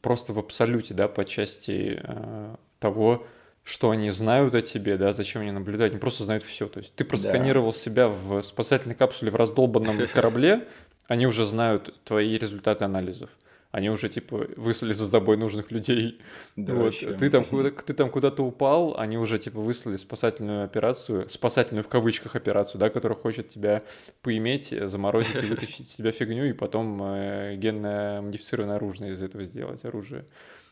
просто 0.00 0.32
в 0.32 0.38
абсолюте, 0.38 0.94
да, 0.94 1.08
по 1.08 1.24
части 1.24 2.00
э, 2.00 2.54
того, 2.78 3.26
что 3.64 3.90
они 3.90 4.10
знают 4.10 4.54
о 4.54 4.62
тебе, 4.62 4.96
да, 4.96 5.12
зачем 5.12 5.42
они 5.42 5.50
наблюдают, 5.50 5.92
они 5.92 6.00
просто 6.00 6.22
знают 6.22 6.44
все. 6.44 6.68
То 6.68 6.78
есть 6.78 6.94
ты 6.94 7.04
просканировал 7.04 7.72
да. 7.72 7.78
себя 7.78 8.08
в 8.08 8.42
спасательной 8.42 8.94
капсуле 8.94 9.32
в 9.32 9.34
раздолбанном 9.34 10.06
корабле, 10.14 10.68
они 11.08 11.26
уже 11.26 11.44
знают 11.44 11.92
твои 12.04 12.38
результаты 12.38 12.84
анализов. 12.84 13.28
Они 13.70 13.90
уже 13.90 14.08
типа 14.08 14.46
выслали 14.56 14.94
за 14.94 15.10
тобой 15.10 15.36
нужных 15.36 15.70
людей. 15.70 16.20
Да, 16.56 16.72
вот. 16.72 16.94
Ты 17.18 17.28
там, 17.28 17.44
ты 17.44 17.92
там 17.92 18.10
куда-то 18.10 18.42
упал, 18.42 18.98
они 18.98 19.18
уже 19.18 19.38
типа 19.38 19.60
выслали 19.60 19.96
спасательную 19.96 20.64
операцию, 20.64 21.28
спасательную 21.28 21.84
в 21.84 21.88
кавычках 21.88 22.34
операцию, 22.34 22.80
да, 22.80 22.88
которая 22.88 23.18
хочет 23.18 23.48
тебя 23.48 23.82
поиметь, 24.22 24.74
заморозить 24.84 25.42
и 25.42 25.46
вытащить 25.50 25.80
из 25.80 25.94
тебя 25.94 26.12
фигню, 26.12 26.46
и 26.46 26.54
потом 26.54 26.98
э, 27.02 27.56
генно 27.56 28.20
модифицированное 28.22 28.76
оружие 28.76 29.12
из 29.12 29.22
этого 29.22 29.44
сделать, 29.44 29.84
оружие. 29.84 30.24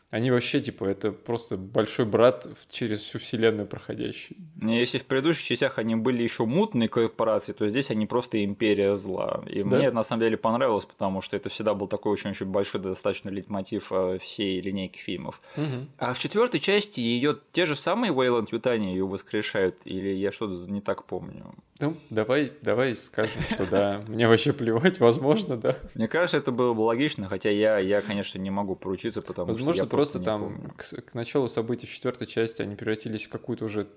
Они 0.09 0.31
вообще, 0.31 0.61
типа, 0.61 0.85
это 0.85 1.11
просто 1.11 1.57
большой 1.57 2.05
брат 2.05 2.47
через 2.69 3.01
всю 3.01 3.19
вселенную 3.19 3.67
проходящий. 3.67 4.37
Если 4.61 4.99
в 4.99 5.05
предыдущих 5.05 5.45
частях 5.45 5.79
они 5.79 5.95
были 5.95 6.23
еще 6.23 6.45
мутные 6.45 6.87
корпорации, 6.87 7.51
то 7.51 7.67
здесь 7.67 7.91
они 7.91 8.05
просто 8.05 8.43
империя 8.43 8.95
зла. 8.95 9.43
И 9.47 9.63
да? 9.63 9.69
мне 9.69 9.85
это 9.87 9.95
на 9.95 10.03
самом 10.03 10.21
деле 10.21 10.37
понравилось, 10.37 10.85
потому 10.85 11.19
что 11.21 11.35
это 11.35 11.49
всегда 11.49 11.73
был 11.73 11.87
такой 11.87 12.13
очень-очень 12.13 12.45
большой 12.45 12.79
достаточно 12.79 13.29
лейтмотив 13.29 13.91
э, 13.91 14.17
всей 14.21 14.61
линейки 14.61 14.97
фильмов. 14.97 15.41
Угу. 15.57 15.87
А 15.97 16.13
в 16.13 16.19
четвертой 16.19 16.61
части 16.61 17.01
ее 17.01 17.37
те 17.51 17.65
же 17.65 17.75
самые 17.75 18.13
Вейланд 18.13 18.53
Ютани 18.53 18.91
ее 18.91 19.05
воскрешают, 19.05 19.75
или 19.83 20.09
я 20.09 20.31
что-то 20.31 20.71
не 20.71 20.79
так 20.79 21.03
помню? 21.03 21.53
Ну, 21.79 21.95
давай, 22.09 22.53
давай 22.61 22.95
скажем, 22.95 23.41
что 23.43 23.65
да. 23.65 24.03
Мне 24.07 24.27
вообще 24.27 24.53
плевать, 24.53 24.99
возможно, 24.99 25.57
да. 25.57 25.77
Мне 25.93 26.07
кажется, 26.07 26.37
это 26.37 26.51
было 26.51 26.73
бы 26.73 26.81
логично, 26.81 27.29
хотя 27.29 27.49
я, 27.49 27.77
я 27.77 28.01
конечно, 28.01 28.39
не 28.39 28.49
могу 28.49 28.75
поручиться, 28.75 29.21
потому 29.21 29.47
возможно, 29.47 29.73
что 29.73 29.83
я 29.83 29.89
просто, 29.89 30.19
там 30.19 30.73
к, 30.75 31.01
к 31.01 31.13
началу 31.13 31.47
событий 31.47 31.85
в 31.85 31.91
четвертой 31.91 32.27
части 32.27 32.61
они 32.61 32.75
превратились 32.75 33.25
в 33.25 33.29
какую-то 33.29 33.65
уже 33.65 33.87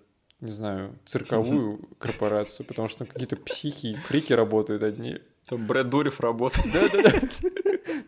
не 0.40 0.50
знаю, 0.50 0.98
цирковую 1.04 1.80
корпорацию, 1.98 2.64
потому 2.64 2.88
что 2.88 3.04
какие-то 3.04 3.36
психи 3.36 3.88
и 3.88 3.94
фрики 3.94 4.32
работают 4.32 4.82
одни. 4.82 5.18
Там 5.46 5.66
Брэд 5.66 5.90
Дурев 5.90 6.20
работает. 6.20 6.72
Да-да-да. 6.72 7.20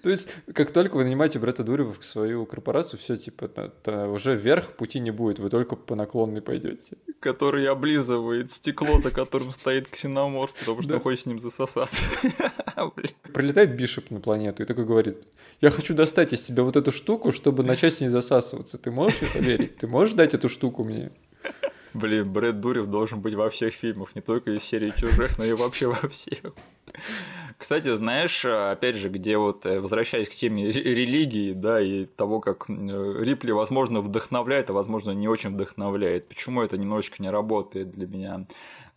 То 0.02 0.10
есть, 0.10 0.28
как 0.54 0.70
только 0.70 0.96
вы 0.96 1.04
нанимаете 1.04 1.38
Брэда 1.38 1.64
Дурева 1.64 1.92
в 1.92 2.04
свою 2.04 2.46
корпорацию, 2.46 2.98
все, 2.98 3.16
типа, 3.16 3.48
то 3.48 4.08
уже 4.08 4.34
вверх 4.34 4.72
пути 4.72 5.00
не 5.00 5.10
будет, 5.10 5.38
вы 5.38 5.50
только 5.50 5.76
по 5.76 5.94
наклонной 5.94 6.42
пойдете. 6.42 6.96
Который 7.20 7.66
облизывает 7.68 8.50
стекло, 8.50 8.98
за 8.98 9.10
которым 9.10 9.52
стоит 9.52 9.88
ксеноморф, 9.88 10.52
потому 10.58 10.82
что 10.82 11.00
хочет 11.00 11.22
с 11.22 11.26
ним 11.26 11.38
засосаться. 11.38 12.02
Прилетает 13.32 13.76
Бишоп 13.76 14.10
на 14.10 14.20
планету 14.20 14.62
и 14.62 14.66
такой 14.66 14.84
говорит, 14.84 15.18
я 15.60 15.70
хочу 15.70 15.94
достать 15.94 16.32
из 16.32 16.42
тебя 16.42 16.62
вот 16.62 16.76
эту 16.76 16.90
штуку, 16.90 17.32
чтобы 17.32 17.62
начать 17.62 17.94
с 17.94 18.00
ней 18.00 18.08
засасываться. 18.08 18.78
Ты 18.78 18.90
можешь 18.90 19.20
мне 19.20 19.30
поверить? 19.30 19.76
Ты 19.76 19.86
можешь 19.86 20.14
дать 20.14 20.34
эту 20.34 20.48
штуку 20.48 20.84
мне? 20.84 21.12
Блин, 21.94 22.32
Брэд 22.32 22.60
Дурев 22.60 22.86
должен 22.86 23.20
быть 23.20 23.34
во 23.34 23.50
всех 23.50 23.74
фильмах, 23.74 24.14
не 24.14 24.22
только 24.22 24.52
из 24.52 24.62
серии 24.62 24.92
«Чужих», 24.96 25.38
но 25.38 25.44
и 25.44 25.52
вообще 25.52 25.88
во 25.88 26.08
всех. 26.08 26.40
Кстати, 27.62 27.94
знаешь, 27.94 28.44
опять 28.44 28.96
же, 28.96 29.08
где 29.08 29.38
вот, 29.38 29.66
э, 29.66 29.78
возвращаясь 29.78 30.28
к 30.28 30.32
теме 30.32 30.72
религии, 30.72 31.52
да, 31.52 31.80
и 31.80 32.06
того, 32.06 32.40
как 32.40 32.68
Рипли, 32.68 33.52
возможно, 33.52 34.00
вдохновляет, 34.00 34.68
а, 34.70 34.72
возможно, 34.72 35.12
не 35.12 35.28
очень 35.28 35.50
вдохновляет. 35.50 36.26
Почему 36.26 36.62
это 36.62 36.76
немножечко 36.76 37.22
не 37.22 37.30
работает 37.30 37.92
для 37.92 38.08
меня? 38.08 38.46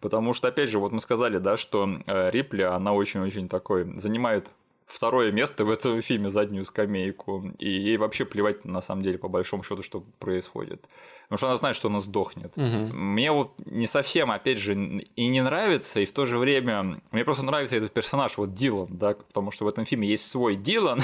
Потому 0.02 0.34
что, 0.34 0.48
опять 0.48 0.70
же, 0.70 0.80
вот 0.80 0.92
мы 0.92 1.00
сказали, 1.00 1.38
да, 1.38 1.58
что 1.58 1.88
э, 2.08 2.32
Рипли, 2.32 2.64
она 2.64 2.94
очень-очень 2.94 3.50
такой, 3.50 3.86
занимает 4.00 4.50
второе 4.88 5.32
место 5.32 5.64
в 5.64 5.70
этом 5.70 6.02
фильме 6.02 6.32
заднюю 6.32 6.66
скамейку. 6.66 7.52
И 7.60 7.70
ей 7.70 7.98
вообще 7.98 8.26
плевать, 8.26 8.66
на 8.66 8.82
самом 8.82 9.04
деле, 9.04 9.20
по 9.20 9.28
большому 9.28 9.62
счету, 9.62 9.84
что 9.84 10.04
происходит 10.18 10.84
потому 11.30 11.38
что 11.38 11.48
она 11.48 11.58
знает, 11.58 11.76
что 11.76 11.90
она 11.90 12.00
сдохнет. 12.00 12.54
Угу. 12.56 12.96
Мне 12.96 13.32
вот 13.32 13.54
не 13.66 13.88
совсем, 13.88 14.32
опять 14.32 14.58
же, 14.58 14.74
и 14.74 15.28
не 15.28 15.42
нравится, 15.42 16.00
и 16.00 16.06
в 16.06 16.12
то 16.12 16.26
же 16.26 16.38
время 16.38 17.02
мне 17.12 17.24
просто 17.24 17.44
нравится 17.44 17.76
этот 17.76 17.92
персонаж, 17.92 18.38
вот 18.38 18.54
Дилан, 18.54 18.88
да, 18.90 19.14
потому 19.14 19.52
что 19.52 19.66
в 19.66 19.68
этом 19.68 19.86
фильме 19.86 20.08
есть 20.08 20.28
свой 20.30 20.56
Дилан, 20.56 21.02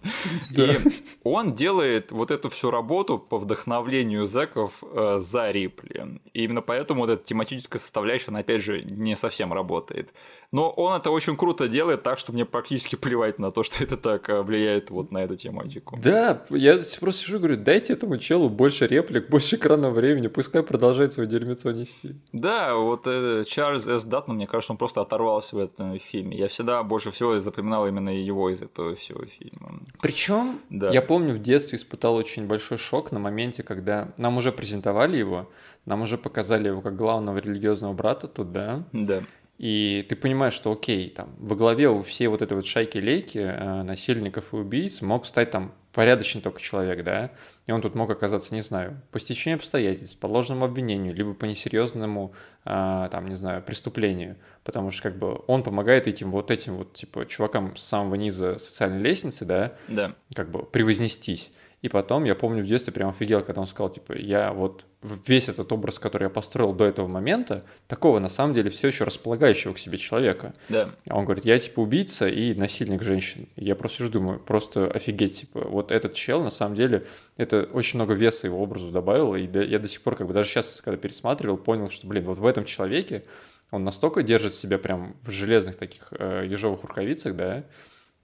и 0.56 0.78
он 1.24 1.54
делает 1.54 2.12
вот 2.12 2.30
эту 2.30 2.48
всю 2.48 2.70
работу 2.70 3.18
по 3.18 3.38
вдохновлению 3.38 4.26
зэков 4.26 4.72
э, 4.82 5.18
за 5.20 5.50
Рипли. 5.50 6.20
И 6.32 6.44
именно 6.44 6.62
поэтому 6.62 7.00
вот 7.00 7.10
эта 7.10 7.24
тематическая 7.24 7.78
составляющая, 7.78 8.28
она, 8.28 8.40
опять 8.40 8.62
же, 8.62 8.80
не 8.82 9.16
совсем 9.16 9.52
работает. 9.52 10.12
Но 10.52 10.68
он 10.70 10.96
это 10.96 11.10
очень 11.10 11.36
круто 11.36 11.68
делает 11.68 12.02
так, 12.02 12.18
что 12.18 12.32
мне 12.32 12.44
практически 12.44 12.96
плевать 13.00 13.38
на 13.38 13.52
то, 13.52 13.62
что 13.62 13.82
это 13.84 13.96
так 13.96 14.28
э, 14.28 14.42
влияет 14.42 14.90
вот 14.90 15.12
на 15.12 15.18
эту 15.18 15.36
тематику. 15.36 15.96
Да, 16.02 16.44
я 16.50 16.80
просто 17.00 17.24
сижу 17.24 17.36
и 17.36 17.38
говорю, 17.38 17.56
дайте 17.56 17.92
этому 17.92 18.18
челу 18.18 18.48
больше 18.48 18.86
реплик, 18.86 19.28
больше 19.28 19.56
экранного 19.60 19.92
времени, 19.92 20.26
пускай 20.26 20.62
продолжает 20.62 21.12
свое 21.12 21.28
дерьмецо 21.28 21.70
нести. 21.70 22.16
Да, 22.32 22.74
вот 22.74 23.02
э, 23.06 23.44
Чарльз 23.46 23.86
С. 23.86 24.04
Даттон, 24.04 24.36
мне 24.36 24.46
кажется, 24.46 24.72
он 24.72 24.78
просто 24.78 25.00
оторвался 25.00 25.56
в 25.56 25.58
этом 25.58 25.98
фильме. 25.98 26.36
Я 26.36 26.48
всегда 26.48 26.82
больше 26.82 27.10
всего 27.10 27.38
запоминал 27.38 27.86
именно 27.86 28.10
его 28.10 28.50
из 28.50 28.62
этого 28.62 28.96
всего 28.96 29.24
фильма. 29.24 29.80
Причем, 30.00 30.60
да. 30.70 30.88
я 30.90 31.02
помню, 31.02 31.34
в 31.34 31.38
детстве 31.38 31.76
испытал 31.76 32.16
очень 32.16 32.46
большой 32.46 32.78
шок 32.78 33.12
на 33.12 33.18
моменте, 33.18 33.62
когда 33.62 34.08
нам 34.16 34.38
уже 34.38 34.50
презентовали 34.50 35.16
его, 35.16 35.48
нам 35.86 36.02
уже 36.02 36.18
показали 36.18 36.68
его 36.68 36.80
как 36.80 36.96
главного 36.96 37.38
религиозного 37.38 37.92
брата 37.92 38.26
тут, 38.26 38.52
да? 38.52 38.84
Да. 38.92 39.22
И 39.60 40.06
ты 40.08 40.16
понимаешь, 40.16 40.54
что 40.54 40.72
окей, 40.72 41.10
там 41.10 41.34
во 41.38 41.54
главе 41.54 41.90
у 41.90 42.02
всей 42.02 42.28
вот 42.28 42.40
этой 42.40 42.54
вот 42.54 42.64
шайки-лейки 42.64 43.38
э, 43.38 43.82
насильников 43.82 44.54
и 44.54 44.56
убийц 44.56 45.02
мог 45.02 45.26
стать 45.26 45.50
там 45.50 45.74
порядочный 45.92 46.40
только 46.40 46.62
человек, 46.62 47.04
да, 47.04 47.32
и 47.70 47.72
он 47.72 47.82
тут 47.82 47.94
мог 47.94 48.10
оказаться, 48.10 48.52
не 48.52 48.62
знаю, 48.62 49.00
по 49.12 49.20
стечению 49.20 49.58
обстоятельств, 49.58 50.18
по 50.18 50.26
ложному 50.26 50.64
обвинению, 50.64 51.14
либо 51.14 51.34
по 51.34 51.44
несерьезному, 51.44 52.32
э, 52.64 53.08
там, 53.12 53.28
не 53.28 53.36
знаю, 53.36 53.62
преступлению, 53.62 54.34
потому 54.64 54.90
что 54.90 55.04
как 55.04 55.16
бы 55.16 55.40
он 55.46 55.62
помогает 55.62 56.08
этим 56.08 56.32
вот 56.32 56.50
этим 56.50 56.78
вот, 56.78 56.94
типа, 56.94 57.26
чувакам 57.26 57.76
с 57.76 57.84
самого 57.84 58.16
низа 58.16 58.58
социальной 58.58 59.00
лестницы, 59.00 59.44
да, 59.44 59.74
да. 59.86 60.16
как 60.34 60.50
бы 60.50 60.64
превознестись. 60.64 61.52
И 61.82 61.88
потом, 61.88 62.24
я 62.24 62.34
помню, 62.34 62.62
в 62.62 62.66
детстве 62.66 62.92
прям 62.92 63.08
офигел, 63.08 63.42
когда 63.42 63.62
он 63.62 63.66
сказал, 63.66 63.90
типа, 63.90 64.12
я 64.12 64.52
вот 64.52 64.84
весь 65.02 65.48
этот 65.48 65.72
образ, 65.72 65.98
который 65.98 66.24
я 66.24 66.30
построил 66.30 66.74
до 66.74 66.84
этого 66.84 67.06
момента, 67.06 67.64
такого 67.86 68.18
на 68.18 68.28
самом 68.28 68.52
деле 68.52 68.68
все 68.68 68.88
еще 68.88 69.04
располагающего 69.04 69.72
к 69.72 69.78
себе 69.78 69.96
человека. 69.96 70.52
Да. 70.68 70.90
А 71.08 71.16
он 71.16 71.24
говорит, 71.24 71.46
я 71.46 71.58
типа 71.58 71.80
убийца 71.80 72.28
и 72.28 72.52
насильник 72.54 73.02
женщин. 73.02 73.48
И 73.56 73.64
я 73.64 73.76
просто 73.76 73.98
сижу, 73.98 74.10
думаю, 74.10 74.40
просто 74.40 74.88
офигеть, 74.88 75.40
типа, 75.40 75.66
вот 75.68 75.90
этот 75.90 76.12
чел 76.12 76.42
на 76.42 76.50
самом 76.50 76.74
деле, 76.76 77.06
это 77.38 77.66
очень 77.72 77.96
много 77.96 78.12
веса 78.12 78.46
его 78.46 78.62
образу 78.62 78.90
добавило, 78.90 79.36
и 79.36 79.48
я 79.66 79.78
до 79.78 79.88
сих 79.88 80.02
пор, 80.02 80.16
как 80.16 80.26
бы 80.26 80.34
даже 80.34 80.50
сейчас, 80.50 80.82
когда 80.82 80.98
пересматривал, 80.98 81.56
понял, 81.56 81.88
что, 81.88 82.06
блин, 82.06 82.24
вот 82.24 82.36
в 82.36 82.46
этом 82.46 82.66
человеке 82.66 83.22
он 83.70 83.84
настолько 83.84 84.22
держит 84.22 84.54
себя 84.54 84.78
прям 84.78 85.16
в 85.22 85.30
железных 85.30 85.76
таких 85.76 86.08
э, 86.10 86.44
ежовых 86.46 86.82
рукавицах, 86.82 87.36
да, 87.36 87.64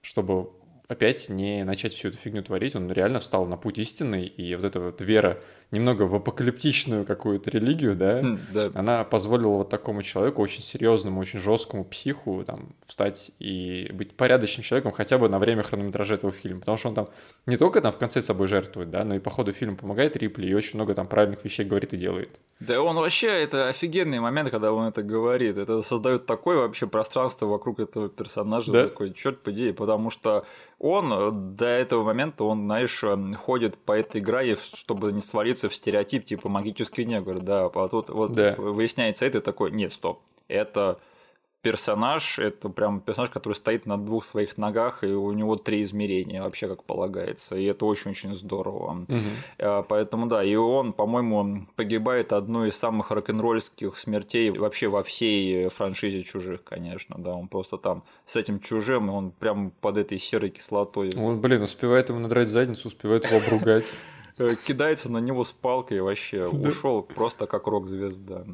чтобы 0.01 0.51
опять 0.87 1.29
не 1.29 1.63
начать 1.63 1.93
всю 1.93 2.09
эту 2.09 2.17
фигню 2.17 2.43
творить, 2.43 2.75
он 2.75 2.91
реально 2.91 3.19
встал 3.19 3.45
на 3.45 3.57
путь 3.57 3.77
истинный, 3.77 4.25
и 4.25 4.55
вот 4.55 4.65
эта 4.65 4.79
вот 4.79 5.01
вера 5.01 5.39
немного 5.71 6.03
в 6.03 6.15
апокалиптичную 6.15 7.05
какую-то 7.05 7.49
религию, 7.49 7.93
да, 7.93 8.19
хм, 8.19 8.39
да, 8.53 8.71
она 8.73 9.03
позволила 9.03 9.55
вот 9.55 9.69
такому 9.69 10.01
человеку, 10.01 10.41
очень 10.41 10.63
серьезному, 10.63 11.19
очень 11.19 11.39
жесткому 11.39 11.83
психу, 11.83 12.43
там, 12.45 12.69
встать 12.85 13.31
и 13.39 13.89
быть 13.93 14.15
порядочным 14.15 14.63
человеком 14.63 14.93
хотя 14.93 15.17
бы 15.17 15.27
на 15.27 15.39
время 15.39 15.63
хронометража 15.63 16.15
этого 16.15 16.31
фильма, 16.31 16.61
потому 16.61 16.77
что 16.77 16.89
он 16.89 16.95
там 16.95 17.09
не 17.45 17.57
только 17.57 17.81
там 17.81 17.91
в 17.91 17.97
конце 17.97 18.21
собой 18.21 18.47
жертвует, 18.47 18.89
да, 18.89 19.03
но 19.03 19.15
и 19.15 19.19
по 19.19 19.29
ходу 19.29 19.51
фильма 19.51 19.75
помогает 19.75 20.15
Рипли 20.15 20.47
и 20.47 20.53
очень 20.53 20.75
много 20.75 20.95
там 20.95 21.07
правильных 21.07 21.43
вещей 21.43 21.65
говорит 21.65 21.93
и 21.93 21.97
делает. 21.97 22.29
Да 22.61 22.81
он 22.81 22.95
вообще, 22.95 23.27
это 23.27 23.67
офигенный 23.67 24.19
момент, 24.19 24.49
когда 24.49 24.71
он 24.71 24.87
это 24.87 25.03
говорит, 25.03 25.57
это 25.57 25.81
создает 25.81 26.25
такое 26.25 26.57
вообще 26.57 26.87
пространство 26.87 27.45
вокруг 27.45 27.79
этого 27.81 28.07
персонажа, 28.07 28.71
да? 28.71 28.87
такой, 28.87 29.13
черт 29.13 29.41
подери, 29.41 29.73
потому 29.73 30.09
что 30.09 30.45
он 30.79 31.11
э, 31.11 31.31
до 31.31 31.65
этого 31.65 32.03
момента, 32.03 32.43
он, 32.43 32.65
знаешь, 32.65 33.03
э, 33.03 33.33
ходит 33.33 33.77
по 33.77 33.93
этой 33.93 34.21
игре, 34.21 34.55
чтобы 34.55 35.11
не 35.11 35.21
свалиться 35.21 35.69
в 35.69 35.75
стереотип 35.75 36.25
типа 36.25 36.49
магический 36.49 37.05
негр, 37.05 37.39
да, 37.39 37.65
а 37.65 37.87
тут 37.87 38.09
вот 38.09 38.33
да. 38.33 38.55
выясняется 38.57 39.25
это 39.25 39.41
такой, 39.41 39.71
нет, 39.71 39.91
стоп, 39.91 40.21
это 40.47 40.99
персонаж, 41.61 42.39
это 42.39 42.69
прям 42.69 43.01
персонаж, 43.01 43.29
который 43.29 43.53
стоит 43.53 43.85
на 43.85 43.97
двух 43.97 44.23
своих 44.23 44.57
ногах, 44.57 45.03
и 45.03 45.07
у 45.07 45.31
него 45.33 45.55
три 45.55 45.81
измерения, 45.81 46.41
вообще 46.41 46.67
как 46.67 46.83
полагается. 46.83 47.55
И 47.55 47.65
это 47.65 47.85
очень-очень 47.85 48.33
здорово. 48.33 49.05
Угу. 49.07 49.85
Поэтому 49.89 50.27
да, 50.27 50.43
и 50.43 50.55
он, 50.55 50.93
по-моему, 50.93 51.67
погибает 51.75 52.31
одной 52.31 52.69
из 52.69 52.77
самых 52.77 53.11
рок-н-ролльских 53.11 53.97
смертей 53.97 54.51
вообще 54.51 54.87
во 54.87 55.03
всей 55.03 55.69
франшизе 55.69 56.23
чужих, 56.23 56.63
конечно. 56.63 57.15
Да, 57.17 57.33
он 57.33 57.47
просто 57.47 57.77
там 57.77 58.03
с 58.25 58.35
этим 58.35 58.59
чужим, 58.59 59.09
он 59.09 59.31
прям 59.31 59.71
под 59.81 59.97
этой 59.97 60.19
серой 60.19 60.49
кислотой. 60.49 61.11
Он, 61.17 61.41
блин, 61.41 61.63
успевает 61.63 62.09
ему 62.09 62.19
надрать 62.19 62.47
задницу, 62.47 62.87
успевает 62.87 63.25
его 63.25 63.37
обругать. 63.37 63.85
Э, 64.37 64.53
кидается 64.55 65.11
на 65.11 65.17
него 65.17 65.43
с 65.43 65.51
палкой 65.51 66.01
вообще. 66.01 66.45
Ушел 66.45 67.01
просто 67.01 67.47
как 67.47 67.67
рок-звезда. 67.67 68.45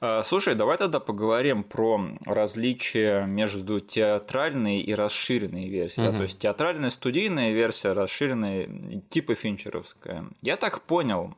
А, 0.00 0.22
слушай, 0.22 0.54
давай 0.54 0.76
тогда 0.76 1.00
поговорим 1.00 1.64
про 1.64 2.00
различия 2.24 3.24
между 3.24 3.80
театральной 3.80 4.80
и 4.80 4.94
расширенной 4.94 5.68
версией. 5.68 6.08
Угу. 6.08 6.12
Да? 6.12 6.18
То 6.18 6.22
есть 6.22 6.38
театральная 6.38 6.90
студийная 6.90 7.52
версия, 7.52 7.92
расширенная 7.92 8.68
типа 9.08 9.34
финчеровская. 9.34 10.26
Я 10.42 10.56
так 10.56 10.82
понял, 10.82 11.34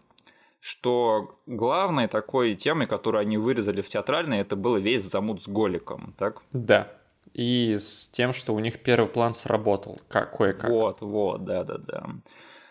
что 0.61 1.38
главной 1.46 2.06
такой 2.06 2.54
темой, 2.54 2.86
которую 2.86 3.22
они 3.22 3.38
вырезали 3.38 3.80
в 3.80 3.88
театральной, 3.88 4.38
это 4.38 4.56
был 4.56 4.76
весь 4.76 5.02
замут 5.02 5.42
с 5.42 5.48
Голиком, 5.48 6.14
так? 6.18 6.42
Да. 6.52 6.88
И 7.32 7.76
с 7.78 8.08
тем, 8.08 8.32
что 8.32 8.54
у 8.54 8.58
них 8.58 8.80
первый 8.80 9.08
план 9.08 9.34
сработал, 9.34 10.00
как 10.08 10.36
кое-как. 10.36 10.68
Вот, 10.68 11.00
вот, 11.00 11.44
да-да-да. 11.44 12.06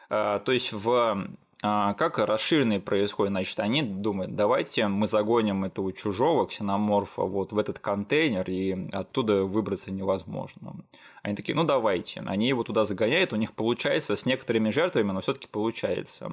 А, 0.10 0.40
то 0.40 0.52
есть 0.52 0.74
в 0.74 1.28
как 1.62 2.18
расширенный 2.20 2.80
происходит, 2.80 3.32
значит, 3.32 3.60
они 3.60 3.82
думают, 3.82 4.36
давайте 4.36 4.88
мы 4.88 5.08
загоним 5.08 5.66
этого 5.66 5.92
чужого 5.92 6.48
ксеноморфа 6.48 7.24
вот 7.24 7.52
в 7.52 7.58
этот 7.58 7.80
контейнер, 7.80 8.50
и 8.50 8.90
оттуда 8.92 9.44
выбраться 9.44 9.92
невозможно. 9.92 10.76
Они 11.22 11.36
такие, 11.36 11.56
ну 11.56 11.66
давайте. 11.66 12.22
Они 12.22 12.48
его 12.48 12.64
туда 12.64 12.86
загоняют, 12.86 13.34
у 13.34 13.36
них 13.36 13.52
получается 13.54 14.16
с 14.16 14.26
некоторыми 14.26 14.70
жертвами, 14.70 15.12
но 15.12 15.20
все-таки 15.20 15.48
получается. 15.48 16.32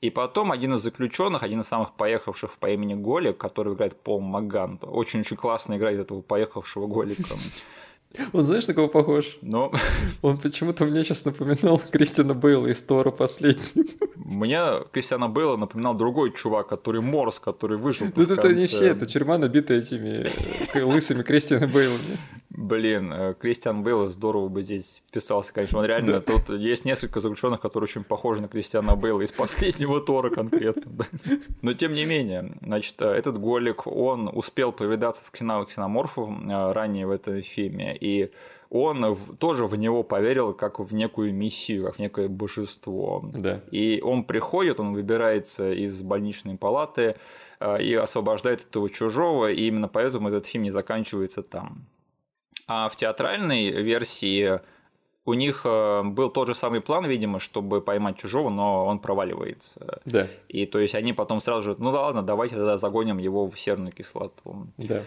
И 0.00 0.08
потом 0.08 0.52
один 0.52 0.74
из 0.74 0.82
заключенных, 0.82 1.42
один 1.42 1.60
из 1.60 1.66
самых 1.66 1.92
поехавших 1.92 2.56
по 2.58 2.70
имени 2.70 2.94
Голик, 2.94 3.36
который 3.36 3.74
играет 3.74 4.00
Пол 4.00 4.20
Маган, 4.20 4.78
очень-очень 4.80 5.36
классно 5.36 5.76
играет 5.76 6.00
этого 6.00 6.22
поехавшего 6.22 6.86
Голика, 6.86 7.34
Он 8.32 8.44
знаешь, 8.44 8.66
на 8.66 8.74
кого 8.74 8.88
похож? 8.88 9.38
Но 9.42 9.72
Он 10.22 10.38
почему-то 10.38 10.84
мне 10.84 11.02
сейчас 11.02 11.24
напоминал 11.24 11.78
Кристиана 11.78 12.34
Бейла 12.34 12.66
из 12.66 12.82
Тора 12.82 13.10
последнего. 13.10 13.86
мне 14.16 14.60
Кристиана 14.92 15.28
Бейла 15.28 15.56
напоминал 15.56 15.94
другой 15.94 16.32
чувак, 16.32 16.68
который 16.68 17.00
Морс, 17.00 17.40
который 17.40 17.78
выжил. 17.78 18.06
Ну 18.14 18.22
они 18.22 18.36
конце. 18.36 18.66
все, 18.66 18.86
это 18.86 19.06
тюрьма 19.06 19.38
набита 19.38 19.74
этими 19.74 20.30
э, 20.74 20.82
лысыми 20.82 21.22
Кристиана 21.22 21.66
Бейлами. 21.66 22.18
Блин, 22.54 23.12
э, 23.12 23.34
Кристиан 23.40 23.82
Бейл 23.82 24.08
здорово 24.08 24.48
бы 24.48 24.62
здесь 24.62 25.02
вписался, 25.08 25.54
конечно. 25.54 25.78
Он 25.78 25.86
реально, 25.86 26.20
тут 26.20 26.50
есть 26.50 26.84
несколько 26.84 27.20
заключенных, 27.20 27.60
которые 27.62 27.84
очень 27.88 28.04
похожи 28.04 28.42
на 28.42 28.48
Кристиана 28.48 28.94
Бейла 28.94 29.22
из 29.22 29.32
последнего 29.32 30.00
Тора 30.00 30.28
конкретно. 30.28 30.82
да. 30.86 31.04
Но 31.62 31.72
тем 31.72 31.94
не 31.94 32.04
менее, 32.04 32.52
значит, 32.60 33.00
э, 33.00 33.06
этот 33.06 33.38
Голик, 33.38 33.86
он 33.86 34.28
успел 34.32 34.70
повидаться 34.72 35.24
с 35.24 35.30
ксено- 35.32 35.64
ксеноморфом 35.64 36.50
э, 36.50 36.72
ранее 36.72 37.06
в 37.06 37.10
этом 37.10 37.40
фильме, 37.42 37.96
и 37.96 38.30
он 38.68 39.12
в- 39.14 39.36
тоже 39.36 39.66
в 39.66 39.74
него 39.76 40.02
поверил 40.02 40.52
как 40.52 40.78
в 40.78 40.92
некую 40.92 41.32
миссию, 41.34 41.84
как 41.86 41.96
в 41.96 41.98
некое 42.00 42.28
божество. 42.28 43.22
Да. 43.32 43.60
И 43.70 44.00
он 44.02 44.24
приходит, 44.24 44.78
он 44.78 44.92
выбирается 44.92 45.72
из 45.72 46.02
больничной 46.02 46.56
палаты 46.58 47.16
и 47.80 47.94
освобождает 47.94 48.66
этого 48.68 48.90
чужого, 48.90 49.50
и 49.52 49.66
именно 49.68 49.88
поэтому 49.88 50.28
этот 50.28 50.46
фильм 50.46 50.64
не 50.64 50.70
заканчивается 50.70 51.42
там. 51.42 51.84
А 52.66 52.88
в 52.88 52.96
театральной 52.96 53.70
версии 53.70 54.60
у 55.24 55.34
них 55.34 55.62
э, 55.64 56.02
был 56.04 56.30
тот 56.30 56.48
же 56.48 56.54
самый 56.54 56.80
план, 56.80 57.06
видимо, 57.06 57.38
чтобы 57.38 57.80
поймать 57.80 58.16
чужого, 58.18 58.50
но 58.50 58.86
он 58.86 58.98
проваливается. 58.98 60.00
Да, 60.04 60.26
И 60.48 60.66
то 60.66 60.78
есть 60.78 60.94
они 60.94 61.12
потом 61.12 61.40
сразу 61.40 61.62
же, 61.62 61.76
ну 61.78 61.92
да 61.92 62.02
ладно, 62.02 62.22
давайте 62.22 62.56
тогда 62.56 62.76
загоним 62.76 63.18
его 63.18 63.48
в 63.48 63.58
серную 63.58 63.92
кислоту. 63.92 64.68
да. 64.78 65.02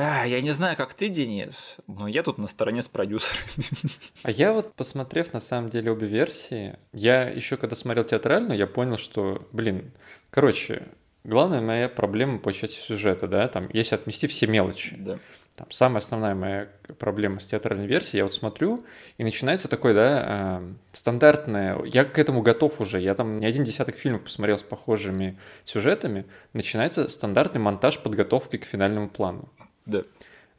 А, 0.00 0.24
я 0.24 0.40
не 0.40 0.52
знаю, 0.52 0.76
как 0.76 0.94
ты, 0.94 1.08
Денис, 1.08 1.76
но 1.88 2.06
я 2.06 2.22
тут 2.22 2.38
на 2.38 2.46
стороне 2.46 2.82
с 2.82 2.88
продюсерами. 2.88 3.64
А 4.22 4.30
я 4.30 4.52
вот, 4.52 4.72
посмотрев 4.74 5.32
на 5.32 5.40
самом 5.40 5.70
деле 5.70 5.90
обе 5.90 6.06
версии, 6.06 6.78
я 6.92 7.28
еще 7.28 7.56
когда 7.56 7.74
смотрел 7.74 8.04
театральную, 8.04 8.56
я 8.56 8.68
понял, 8.68 8.96
что, 8.96 9.44
блин, 9.50 9.90
короче, 10.30 10.86
главная 11.24 11.60
моя 11.60 11.88
проблема 11.88 12.38
по 12.38 12.52
части 12.52 12.76
сюжета, 12.76 13.26
да, 13.26 13.48
там, 13.48 13.68
если 13.72 13.96
отмести 13.96 14.28
все 14.28 14.46
мелочи, 14.46 14.94
Да. 14.96 15.18
Там, 15.58 15.68
самая 15.72 15.98
основная 15.98 16.36
моя 16.36 16.68
проблема 17.00 17.40
с 17.40 17.46
театральной 17.46 17.88
версией, 17.88 18.18
я 18.18 18.24
вот 18.24 18.32
смотрю, 18.32 18.84
и 19.16 19.24
начинается 19.24 19.66
такой, 19.66 19.92
да, 19.92 20.60
э, 20.62 20.72
стандартное, 20.92 21.82
я 21.84 22.04
к 22.04 22.16
этому 22.16 22.42
готов 22.42 22.80
уже, 22.80 23.00
я 23.00 23.16
там 23.16 23.40
не 23.40 23.46
один 23.46 23.64
десяток 23.64 23.96
фильмов 23.96 24.22
посмотрел 24.22 24.56
с 24.56 24.62
похожими 24.62 25.36
сюжетами, 25.64 26.26
начинается 26.52 27.08
стандартный 27.08 27.60
монтаж 27.60 27.98
подготовки 27.98 28.56
к 28.56 28.64
финальному 28.64 29.08
плану. 29.08 29.48
Да. 29.84 30.04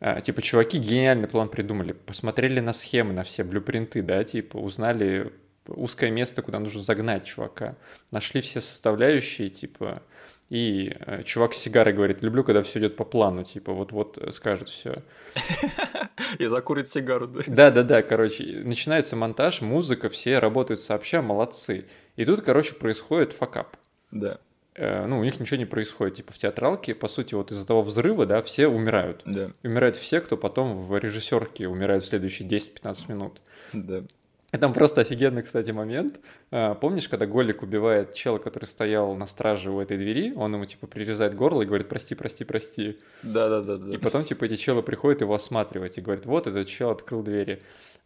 А, 0.01 0.19
типа, 0.19 0.41
чуваки 0.41 0.77
гениальный 0.77 1.29
план 1.29 1.47
придумали, 1.47 1.93
посмотрели 1.93 2.59
на 2.59 2.73
схемы, 2.73 3.13
на 3.13 3.23
все 3.23 3.45
блюпринты, 3.45 4.01
да, 4.01 4.21
типа, 4.25 4.57
узнали 4.57 5.31
узкое 5.65 6.11
место, 6.11 6.41
куда 6.41 6.59
нужно 6.59 6.81
загнать 6.81 7.25
чувака, 7.25 7.77
нашли 8.11 8.41
все 8.41 8.59
составляющие, 8.59 9.49
типа, 9.49 10.03
и 10.49 10.95
э, 11.05 11.23
чувак 11.23 11.53
с 11.53 11.57
сигарой 11.57 11.93
говорит, 11.93 12.21
люблю, 12.21 12.43
когда 12.43 12.63
все 12.63 12.79
идет 12.79 12.95
по 12.95 13.03
плану, 13.05 13.43
типа, 13.43 13.71
вот-вот 13.73 14.17
э, 14.17 14.31
скажет 14.31 14.69
все. 14.69 15.03
И 16.39 16.45
закурит 16.47 16.89
сигару, 16.89 17.27
да. 17.27 17.41
Да-да-да, 17.47 18.01
короче, 18.01 18.61
начинается 18.63 19.15
монтаж, 19.15 19.61
музыка, 19.61 20.09
все 20.09 20.39
работают 20.39 20.81
сообща, 20.81 21.21
молодцы. 21.21 21.85
И 22.15 22.25
тут, 22.25 22.41
короче, 22.41 22.75
происходит 22.75 23.33
факап. 23.33 23.77
Да, 24.11 24.39
Э, 24.75 25.05
Ну, 25.05 25.19
у 25.19 25.23
них 25.23 25.39
ничего 25.39 25.57
не 25.57 25.65
происходит. 25.65 26.15
Типа 26.15 26.31
в 26.33 26.37
театралке, 26.37 26.95
по 26.95 27.07
сути, 27.07 27.35
вот 27.35 27.51
из-за 27.51 27.65
того 27.67 27.81
взрыва, 27.81 28.25
да, 28.25 28.41
все 28.41 28.67
умирают. 28.67 29.21
да, 29.25 29.51
Умирают 29.63 29.97
все, 29.97 30.21
кто 30.21 30.37
потом 30.37 30.77
в 30.77 30.97
режиссерке 30.97 31.67
умирают 31.67 32.03
в 32.03 32.07
следующие 32.07 32.47
10-15 32.47 32.97
минут. 33.09 33.41
да. 33.73 34.03
Там 34.51 34.73
просто 34.73 35.01
офигенный, 35.01 35.43
кстати, 35.43 35.71
момент. 35.71 36.19
А, 36.51 36.73
Помнишь, 36.75 37.07
когда 37.07 37.25
Голик 37.25 37.61
убивает 37.61 38.13
чела, 38.13 38.39
который 38.39 38.65
стоял 38.65 39.13
на 39.15 39.25
страже 39.25 39.71
у 39.71 39.79
этой 39.79 39.97
двери, 39.97 40.33
он 40.35 40.53
ему, 40.53 40.65
типа, 40.65 40.87
прирезает 40.87 41.35
горло 41.35 41.61
и 41.61 41.65
говорит 41.65 41.87
«прости, 41.87 42.15
прости, 42.15 42.43
прости». 42.43 42.97
Да, 43.21 43.49
да, 43.49 43.61
да, 43.61 43.77
да. 43.77 43.93
И 43.93 43.97
потом, 43.97 44.23
типа, 44.23 44.45
эти 44.45 44.55
челы 44.55 44.81
приходят 44.81 45.21
его 45.21 45.33
осматривать 45.33 45.97
и 45.97 46.01
говорят 46.01 46.25
«вот, 46.25 46.47
этот 46.47 46.67
чел 46.67 46.89
открыл 46.89 47.21
двери». 47.21 47.61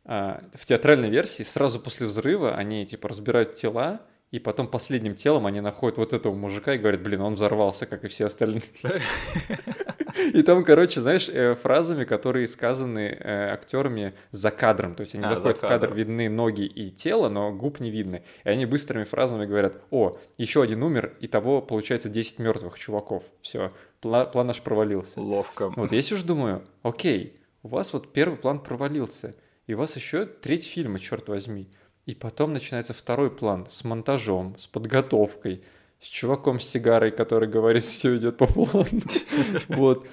А, 0.06 0.44
В 0.54 0.66
театральной 0.66 1.10
версии 1.10 1.44
сразу 1.44 1.80
после 1.80 2.08
взрыва 2.08 2.56
они, 2.56 2.86
типа, 2.86 3.08
разбирают 3.08 3.54
тела, 3.54 4.02
и 4.32 4.40
потом 4.40 4.68
последним 4.68 5.14
телом 5.16 5.46
они 5.46 5.62
находят 5.62 5.98
вот 5.98 6.12
этого 6.12 6.34
мужика 6.34 6.74
и 6.74 6.80
говорят, 6.80 7.04
блин, 7.04 7.22
он 7.22 7.36
взорвался, 7.36 7.86
как 7.86 8.04
и 8.04 8.08
все 8.08 8.26
остальные. 8.26 8.64
И 10.34 10.44
там, 10.44 10.64
короче, 10.64 11.02
знаешь, 11.02 11.30
э, 11.30 11.56
фразами, 11.56 12.06
которые 12.06 12.48
сказаны 12.48 13.18
э, 13.20 13.52
актерами 13.52 14.14
за 14.32 14.52
кадром. 14.52 14.96
То 14.96 15.02
есть 15.02 15.16
они 15.16 15.24
А, 15.24 15.28
за 15.28 15.36
заходят 15.36 15.58
в 15.58 15.62
кадр, 15.62 15.94
видны 15.94 16.30
ноги 16.30 16.66
и 16.66 16.92
тело, 16.92 17.30
но 17.30 17.52
губ 17.52 17.80
не 17.80 17.90
видно. 17.90 18.22
И 18.44 18.50
они 18.50 18.66
быстрыми 18.66 19.04
фразами 19.04 19.46
говорят, 19.46 19.82
о, 19.92 20.18
еще 20.38 20.64
один 20.64 20.84
умер, 20.84 21.14
и 21.20 21.28
того 21.28 21.62
получается 21.62 22.10
10 22.10 22.40
мертвых 22.40 22.78
чуваков. 22.80 23.24
Все, 23.42 23.72
план 24.02 24.48
наш 24.48 24.62
провалился. 24.62 25.20
Ловко. 25.20 25.70
Вот 25.76 25.92
я 25.92 26.02
сижу 26.02 26.26
думаю, 26.26 26.64
окей, 26.82 27.40
у 27.64 27.70
вас 27.70 27.94
вот 27.94 28.12
первый 28.14 28.38
план 28.38 28.60
провалился, 28.60 29.36
и 29.68 29.74
у 29.74 29.78
вас 29.78 29.96
еще 29.96 30.26
треть 30.26 30.68
фильма, 30.68 31.00
черт 31.00 31.30
возьми. 31.30 31.70
И 32.06 32.16
потом 32.16 32.52
начинается 32.52 32.94
второй 32.94 33.32
план 33.32 33.68
с 33.70 33.84
монтажом, 33.86 34.58
с 34.58 34.68
подготовкой, 34.68 35.64
с 36.04 36.08
чуваком 36.08 36.60
с 36.60 36.68
сигарой, 36.70 37.12
который 37.12 37.48
говорит, 37.48 37.84
все 37.84 38.18
идет 38.18 38.38
по 38.38 38.46
плану. 38.46 38.88
Вот. 39.70 40.08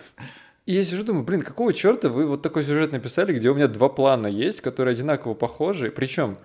И 0.66 0.74
я 0.74 0.84
сижу, 0.84 1.02
думаю, 1.02 1.24
блин, 1.24 1.42
какого 1.42 1.74
черта 1.74 2.08
вы 2.08 2.26
вот 2.26 2.42
такой 2.42 2.62
сюжет 2.62 2.92
написали, 2.92 3.32
где 3.32 3.50
у 3.50 3.54
меня 3.54 3.66
два 3.66 3.88
плана 3.88 4.28
есть, 4.28 4.60
которые 4.60 4.92
одинаково 4.92 5.34
похожи. 5.34 5.90
Причем 5.90 6.38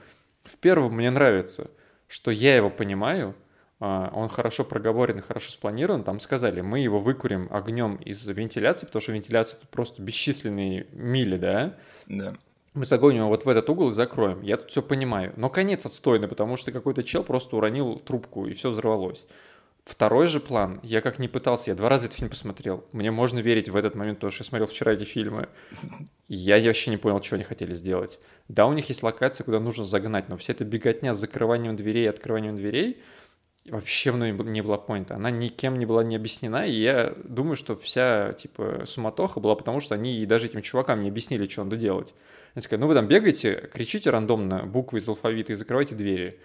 в 0.43 0.57
первом 0.57 0.95
мне 0.95 1.11
нравится, 1.11 1.69
что 2.07 2.31
я 2.31 2.55
его 2.55 2.72
понимаю, 2.72 3.35
а, 3.80 4.09
он 4.15 4.30
хорошо 4.30 4.63
проговорен 4.63 5.22
хорошо 5.22 5.51
спланирован. 5.51 6.03
Там 6.03 6.19
сказали, 6.19 6.61
мы 6.61 6.80
его 6.80 6.99
выкурим 6.99 7.47
огнем 7.51 7.97
из 7.97 8.26
вентиляции, 8.26 8.88
потому 8.88 9.01
что 9.01 9.11
вентиляция 9.11 9.57
это 9.57 9.67
просто 9.67 10.01
бесчисленные 10.01 10.88
мили, 10.91 11.38
да? 11.38 11.76
Да. 12.07 12.35
Мы 12.76 12.85
загоним 12.85 13.22
его 13.22 13.30
вот 13.30 13.45
в 13.45 13.49
этот 13.49 13.69
угол 13.69 13.89
и 13.89 13.93
закроем. 13.93 14.41
Я 14.41 14.57
тут 14.57 14.69
все 14.69 14.81
понимаю. 14.81 15.34
Но 15.38 15.49
конец 15.49 15.85
отстойный, 15.85 16.27
потому 16.27 16.57
что 16.57 16.72
какой-то 16.72 17.03
чел 17.03 17.23
просто 17.23 17.56
уронил 17.56 17.99
трубку, 17.99 18.45
и 18.45 18.53
все 18.53 18.69
взорвалось. 18.69 19.26
Второй 19.85 20.27
же 20.27 20.39
план, 20.39 20.80
я 20.84 20.99
как 20.99 21.19
не 21.19 21.27
пытался, 21.27 21.72
я 21.72 21.76
два 21.76 21.89
раза 21.89 22.07
этот 22.07 22.18
фильм 22.18 22.30
посмотрел. 22.30 22.84
Мне 22.91 23.11
можно 23.11 23.39
верить 23.39 23.69
в 23.69 23.76
этот 23.76 23.95
момент, 23.95 24.18
потому 24.18 24.31
что 24.31 24.43
я 24.43 24.47
смотрел 24.47 24.68
вчера 24.68 24.93
эти 24.93 25.03
фильмы. 25.03 25.47
Я 26.27 26.60
вообще 26.61 26.89
не 26.89 26.97
понял, 26.97 27.22
что 27.22 27.35
они 27.35 27.43
хотели 27.43 27.73
сделать. 27.76 28.19
Да, 28.47 28.65
у 28.65 28.73
них 28.73 28.89
есть 28.89 29.03
локация, 29.03 29.45
куда 29.45 29.60
нужно 29.60 29.85
загнать, 29.85 30.27
но 30.27 30.38
вся 30.38 30.53
эта 30.53 30.65
беготня 30.65 31.14
с 31.14 31.19
закрыванием 31.19 31.76
дверей 31.76 32.06
и 32.06 32.10
открыванием 32.10 32.56
дверей 32.56 32.99
вообще 33.69 34.11
мной 34.11 34.31
не 34.31 34.61
была 34.61 34.77
понята. 34.77 35.15
Она 35.15 35.31
никем 35.31 35.77
не 35.77 35.85
была 35.85 36.03
не 36.03 36.15
объяснена, 36.15 36.65
и 36.65 36.73
я 36.73 37.14
думаю, 37.23 37.56
что 37.56 37.76
вся, 37.76 38.34
типа, 38.34 38.84
суматоха 38.85 39.39
была 39.39 39.56
потому, 39.56 39.80
что 39.80 39.95
они 39.95 40.26
даже 40.26 40.47
этим 40.47 40.61
чувакам 40.61 41.02
не 41.02 41.10
объяснили, 41.10 41.47
что 41.47 41.64
надо 41.64 41.77
делать. 41.77 42.14
Они 42.56 42.64
сказали, 42.64 42.82
ну 42.82 42.88
вы 42.88 42.94
там 42.95 43.07
бегаете, 43.07 43.69
кричите 43.73 44.10
рандомно 44.10 44.65
буквы 44.65 44.99
из 44.99 45.07
алфавита 45.07 45.52
и 45.52 45.56
закрывайте 45.56 45.94
двери. 45.94 46.40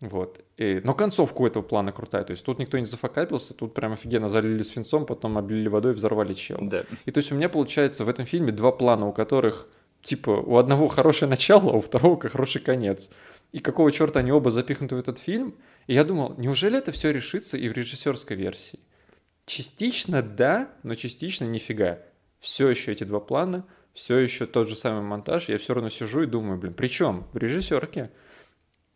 Вот. 0.00 0.44
И- 0.58 0.80
но 0.84 0.94
концовка 0.94 1.40
у 1.40 1.46
этого 1.46 1.62
плана 1.62 1.90
крутая. 1.90 2.22
То 2.22 2.32
есть 2.32 2.44
тут 2.44 2.58
никто 2.58 2.78
не 2.78 2.84
зафакапился, 2.84 3.54
тут 3.54 3.74
прям 3.74 3.94
офигенно 3.94 4.28
залили 4.28 4.62
свинцом, 4.62 5.06
потом 5.06 5.38
облили 5.38 5.68
водой 5.68 5.92
и 5.92 5.94
взорвали 5.94 6.34
чел. 6.34 6.58
Да. 6.60 6.84
И 7.06 7.10
то 7.10 7.18
есть 7.18 7.32
у 7.32 7.34
меня 7.34 7.48
получается 7.48 8.04
в 8.04 8.08
этом 8.08 8.26
фильме 8.26 8.52
два 8.52 8.70
плана, 8.70 9.08
у 9.08 9.12
которых 9.12 9.68
типа 10.02 10.30
у 10.30 10.56
одного 10.56 10.86
хорошее 10.88 11.28
начало, 11.30 11.72
а 11.72 11.76
у 11.76 11.80
второго 11.80 12.20
хороший 12.28 12.60
конец. 12.60 13.08
И 13.50 13.60
какого 13.60 13.90
черта 13.90 14.20
они 14.20 14.30
оба 14.30 14.50
запихнуты 14.50 14.94
в 14.94 14.98
этот 14.98 15.18
фильм? 15.18 15.54
И 15.86 15.94
я 15.94 16.04
думал, 16.04 16.34
неужели 16.36 16.76
это 16.76 16.92
все 16.92 17.10
решится 17.10 17.56
и 17.56 17.68
в 17.68 17.72
режиссерской 17.72 18.36
версии? 18.36 18.78
Частично 19.46 20.20
да, 20.22 20.70
но 20.82 20.94
частично 20.94 21.46
нифига. 21.46 22.00
Все 22.38 22.68
еще 22.68 22.92
эти 22.92 23.04
два 23.04 23.18
плана, 23.20 23.64
все 23.98 24.18
еще 24.18 24.46
тот 24.46 24.68
же 24.68 24.76
самый 24.76 25.02
монтаж. 25.02 25.48
Я 25.48 25.58
все 25.58 25.74
равно 25.74 25.90
сижу 25.90 26.22
и 26.22 26.26
думаю, 26.26 26.56
блин, 26.56 26.72
причем 26.72 27.24
в 27.32 27.36
режиссерке 27.36 28.12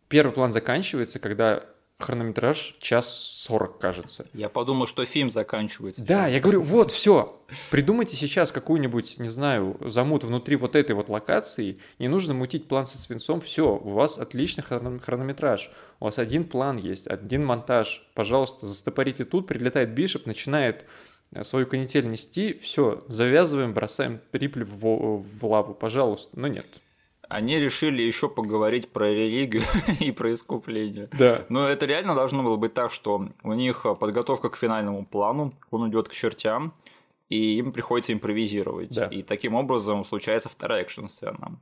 первый 0.07 0.31
план 0.31 0.53
заканчивается, 0.53 1.19
когда 1.19 1.65
хронометраж 1.99 2.77
час 2.79 3.13
сорок, 3.13 3.79
кажется. 3.79 4.25
Я 4.33 4.47
подумал, 4.47 4.87
что 4.87 5.05
фильм 5.05 5.29
заканчивается. 5.29 6.03
Да, 6.03 6.27
я 6.27 6.39
говорю, 6.39 6.61
вот, 6.61 6.91
все. 6.91 7.41
Придумайте 7.69 8.15
сейчас 8.15 8.53
какую-нибудь, 8.53 9.19
не 9.19 9.27
знаю, 9.27 9.77
замут 9.81 10.23
внутри 10.23 10.55
вот 10.55 10.77
этой 10.77 10.95
вот 10.95 11.09
локации. 11.09 11.79
Не 11.99 12.07
нужно 12.07 12.33
мутить 12.33 12.69
план 12.69 12.85
со 12.85 12.97
свинцом. 12.97 13.41
Все, 13.41 13.75
у 13.75 13.89
вас 13.89 14.17
отличный 14.17 14.63
хрон- 14.63 15.01
хронометраж. 15.01 15.69
У 15.99 16.05
вас 16.05 16.17
один 16.17 16.45
план 16.45 16.77
есть, 16.77 17.07
один 17.07 17.45
монтаж. 17.45 18.09
Пожалуйста, 18.15 18.67
застопорите 18.67 19.25
тут. 19.25 19.47
Прилетает 19.47 19.89
Бишоп, 19.93 20.25
начинает 20.25 20.85
свою 21.41 21.65
канитель 21.65 22.07
нести. 22.07 22.53
Все, 22.53 23.03
завязываем, 23.07 23.73
бросаем 23.73 24.21
Рипли 24.31 24.63
в, 24.63 25.23
в 25.23 25.45
лаву. 25.45 25.73
Пожалуйста. 25.73 26.39
Но 26.39 26.47
нет. 26.47 26.67
Они 27.29 27.57
решили 27.57 28.03
еще 28.03 28.29
поговорить 28.29 28.89
про 28.89 29.09
религию 29.09 29.63
и 29.99 30.11
про 30.11 30.33
искупление. 30.33 31.09
Да. 31.17 31.45
Но 31.49 31.67
это 31.67 31.87
реально 31.87 32.13
должно 32.13 32.43
было 32.43 32.57
быть 32.57 32.75
так, 32.75 32.91
что 32.91 33.29
у 33.41 33.53
них 33.53 33.85
подготовка 33.99 34.49
к 34.49 34.57
финальному 34.57 35.05
плану, 35.05 35.53
он 35.71 35.89
идет 35.89 36.09
к 36.09 36.11
чертям, 36.11 36.73
и 37.29 37.57
им 37.57 37.71
приходится 37.71 38.13
импровизировать. 38.13 38.93
Да. 38.93 39.07
И 39.07 39.23
таким 39.23 39.55
образом 39.55 40.05
случается 40.05 40.49
вторая 40.49 40.83
экшн-сцена. 40.83 41.57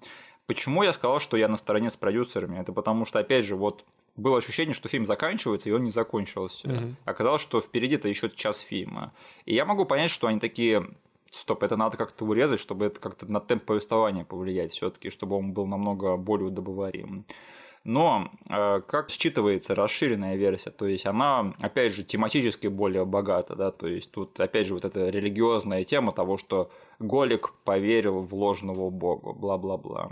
Почему 0.46 0.84
я 0.84 0.92
сказал, 0.92 1.20
что 1.20 1.38
я 1.38 1.48
на 1.48 1.56
стороне 1.56 1.90
с 1.90 1.96
продюсерами? 1.96 2.60
Это 2.60 2.74
потому 2.74 3.06
что, 3.06 3.20
опять 3.20 3.46
же, 3.46 3.56
вот 3.56 3.86
было 4.16 4.38
ощущение, 4.38 4.74
что 4.74 4.90
фильм 4.90 5.06
заканчивается, 5.06 5.70
и 5.70 5.72
он 5.72 5.84
не 5.84 5.92
закончился. 5.92 6.70
Мгм. 6.70 6.98
Оказалось, 7.06 7.42
что 7.42 7.62
впереди-то 7.62 8.08
еще 8.08 8.30
час 8.30 8.60
фильма. 8.60 9.14
И 9.46 9.54
я 9.54 9.66
могу 9.66 9.86
понять, 9.86 10.12
что 10.12 10.28
они 10.28 10.40
такие, 10.40 10.88
стоп, 11.32 11.64
это 11.64 11.78
надо 11.78 11.98
как-то 11.98 12.26
урезать, 12.26 12.60
чтобы 12.60 12.86
это 12.86 13.00
как-то 13.00 13.32
на 13.32 13.40
темп 13.40 13.64
повествования 13.64 14.26
повлиять 14.26 14.74
все-таки, 14.74 15.10
чтобы 15.10 15.38
он 15.38 15.54
был 15.54 15.66
намного 15.66 16.18
более 16.18 16.48
удобоварим. 16.48 17.26
Но 17.84 18.32
э, 18.48 18.82
как 18.88 19.10
считывается 19.10 19.74
расширенная 19.74 20.36
версия, 20.36 20.70
то 20.70 20.86
есть 20.86 21.08
она, 21.08 21.56
опять 21.60 21.94
же, 21.94 22.04
тематически 22.04 22.68
более 22.68 23.06
богата, 23.06 23.56
да, 23.56 23.72
то 23.72 23.88
есть 23.88 24.12
тут, 24.12 24.40
опять 24.40 24.68
же, 24.68 24.76
вот 24.76 24.86
эта 24.86 25.10
религиозная 25.10 25.84
тема 25.84 26.12
того, 26.12 26.38
что 26.38 26.70
Голик 27.00 27.54
поверил 27.64 28.22
в 28.22 28.36
ложного 28.36 28.92
бога, 28.92 29.34
бла-бла-бла. 29.34 30.12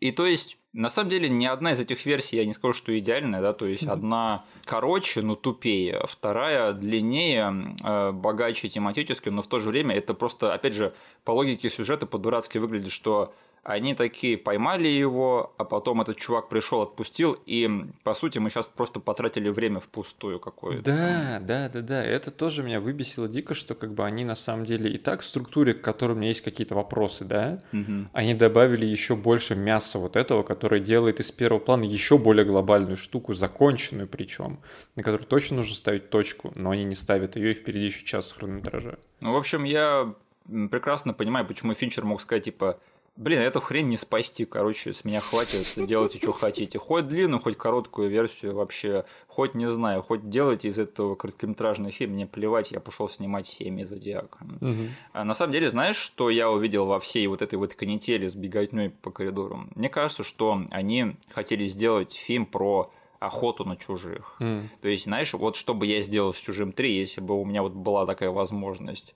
И 0.00 0.10
то 0.12 0.26
есть, 0.26 0.58
на 0.72 0.90
самом 0.90 1.10
деле, 1.10 1.28
ни 1.28 1.46
одна 1.46 1.72
из 1.72 1.80
этих 1.80 2.04
версий, 2.06 2.36
я 2.36 2.44
не 2.44 2.52
скажу, 2.52 2.72
что 2.74 2.96
идеальная, 2.98 3.40
да, 3.40 3.52
то 3.52 3.66
есть 3.66 3.84
одна 3.84 4.44
короче, 4.64 5.22
но 5.22 5.34
тупее, 5.34 6.04
вторая 6.08 6.72
длиннее, 6.72 7.76
э, 7.82 8.12
богаче 8.12 8.68
тематически, 8.68 9.28
но 9.28 9.42
в 9.42 9.46
то 9.46 9.58
же 9.58 9.70
время 9.70 9.96
это 9.96 10.14
просто, 10.14 10.54
опять 10.54 10.74
же, 10.74 10.94
по 11.24 11.32
логике 11.32 11.70
сюжета 11.70 12.06
по-дурацки 12.06 12.58
выглядит, 12.58 12.90
что 12.90 13.34
они 13.64 13.94
такие 13.94 14.36
поймали 14.36 14.88
его, 14.88 15.54
а 15.56 15.64
потом 15.64 16.02
этот 16.02 16.18
чувак 16.18 16.48
пришел, 16.48 16.82
отпустил, 16.82 17.32
и 17.46 17.68
по 18.02 18.12
сути 18.14 18.38
мы 18.38 18.50
сейчас 18.50 18.68
просто 18.68 19.00
потратили 19.00 19.48
время 19.48 19.80
впустую 19.80 20.38
какое-то. 20.38 20.82
Да, 20.82 21.40
да, 21.40 21.68
да, 21.70 21.80
да. 21.80 22.04
Это 22.04 22.30
тоже 22.30 22.62
меня 22.62 22.78
выбесило 22.80 23.26
дико, 23.26 23.54
что 23.54 23.74
как 23.74 23.94
бы 23.94 24.04
они 24.04 24.24
на 24.24 24.34
самом 24.34 24.66
деле 24.66 24.90
и 24.92 24.98
так 24.98 25.22
в 25.22 25.24
структуре, 25.24 25.72
к 25.72 25.80
которой 25.80 26.12
у 26.12 26.16
меня 26.16 26.28
есть 26.28 26.42
какие-то 26.42 26.74
вопросы, 26.74 27.24
да, 27.24 27.58
Мгм. 27.72 28.10
они 28.12 28.34
добавили 28.34 28.84
еще 28.84 29.16
больше 29.16 29.54
мяса 29.54 29.98
вот 29.98 30.16
этого, 30.16 30.42
которое 30.42 30.80
делает 30.80 31.20
из 31.20 31.32
первого 31.32 31.58
плана 31.58 31.84
еще 31.84 32.18
более 32.18 32.44
глобальную 32.44 32.96
штуку, 32.96 33.32
законченную 33.32 34.06
причем, 34.08 34.58
на 34.94 35.02
которую 35.02 35.26
точно 35.26 35.56
нужно 35.56 35.74
ставить 35.74 36.10
точку, 36.10 36.52
но 36.54 36.70
они 36.70 36.84
не 36.84 36.94
ставят 36.94 37.36
ее, 37.36 37.52
и 37.52 37.54
впереди 37.54 37.86
еще 37.86 38.04
час 38.04 38.30
хронометража. 38.32 38.98
Ну, 39.22 39.32
в 39.32 39.36
общем, 39.36 39.64
я 39.64 40.14
прекрасно 40.70 41.14
понимаю, 41.14 41.46
почему 41.46 41.72
Финчер 41.74 42.04
мог 42.04 42.20
сказать, 42.20 42.44
типа, 42.44 42.78
блин, 43.16 43.40
эту 43.40 43.60
хрень 43.60 43.88
не 43.88 43.96
спасти, 43.96 44.44
короче, 44.44 44.92
с 44.92 45.04
меня 45.04 45.20
хватит, 45.20 45.72
делайте, 45.76 46.18
что 46.18 46.32
хотите. 46.32 46.78
Хоть 46.78 47.06
длинную, 47.06 47.40
хоть 47.40 47.56
короткую 47.56 48.10
версию 48.10 48.54
вообще, 48.54 49.04
хоть, 49.28 49.54
не 49.54 49.70
знаю, 49.70 50.02
хоть 50.02 50.28
делайте 50.28 50.68
из 50.68 50.78
этого 50.78 51.14
короткометражный 51.14 51.90
фильм, 51.90 52.12
мне 52.12 52.26
плевать, 52.26 52.72
я 52.72 52.80
пошел 52.80 53.08
снимать 53.08 53.46
«Семьи 53.46 53.84
Зодиака». 53.84 54.38
А 55.12 55.24
на 55.24 55.34
самом 55.34 55.52
деле, 55.52 55.70
знаешь, 55.70 55.96
что 55.96 56.30
я 56.30 56.50
увидел 56.50 56.86
во 56.86 57.00
всей 57.00 57.26
вот 57.26 57.42
этой 57.42 57.56
вот 57.56 57.74
канители 57.74 58.26
с 58.26 58.34
беготней 58.34 58.90
по 58.90 59.10
коридорам? 59.10 59.70
Мне 59.74 59.88
кажется, 59.88 60.24
что 60.24 60.62
они 60.70 61.16
хотели 61.30 61.66
сделать 61.66 62.14
фильм 62.14 62.46
про 62.46 62.90
охоту 63.20 63.64
на 63.64 63.76
чужих. 63.76 64.36
М. 64.40 64.68
То 64.82 64.88
есть, 64.88 65.04
знаешь, 65.04 65.32
вот 65.32 65.56
что 65.56 65.74
бы 65.74 65.86
я 65.86 66.02
сделал 66.02 66.34
с 66.34 66.36
«Чужим 66.36 66.70
3», 66.70 66.98
если 66.98 67.20
бы 67.20 67.40
у 67.40 67.44
меня 67.44 67.62
вот 67.62 67.72
была 67.72 68.06
такая 68.06 68.30
возможность. 68.30 69.14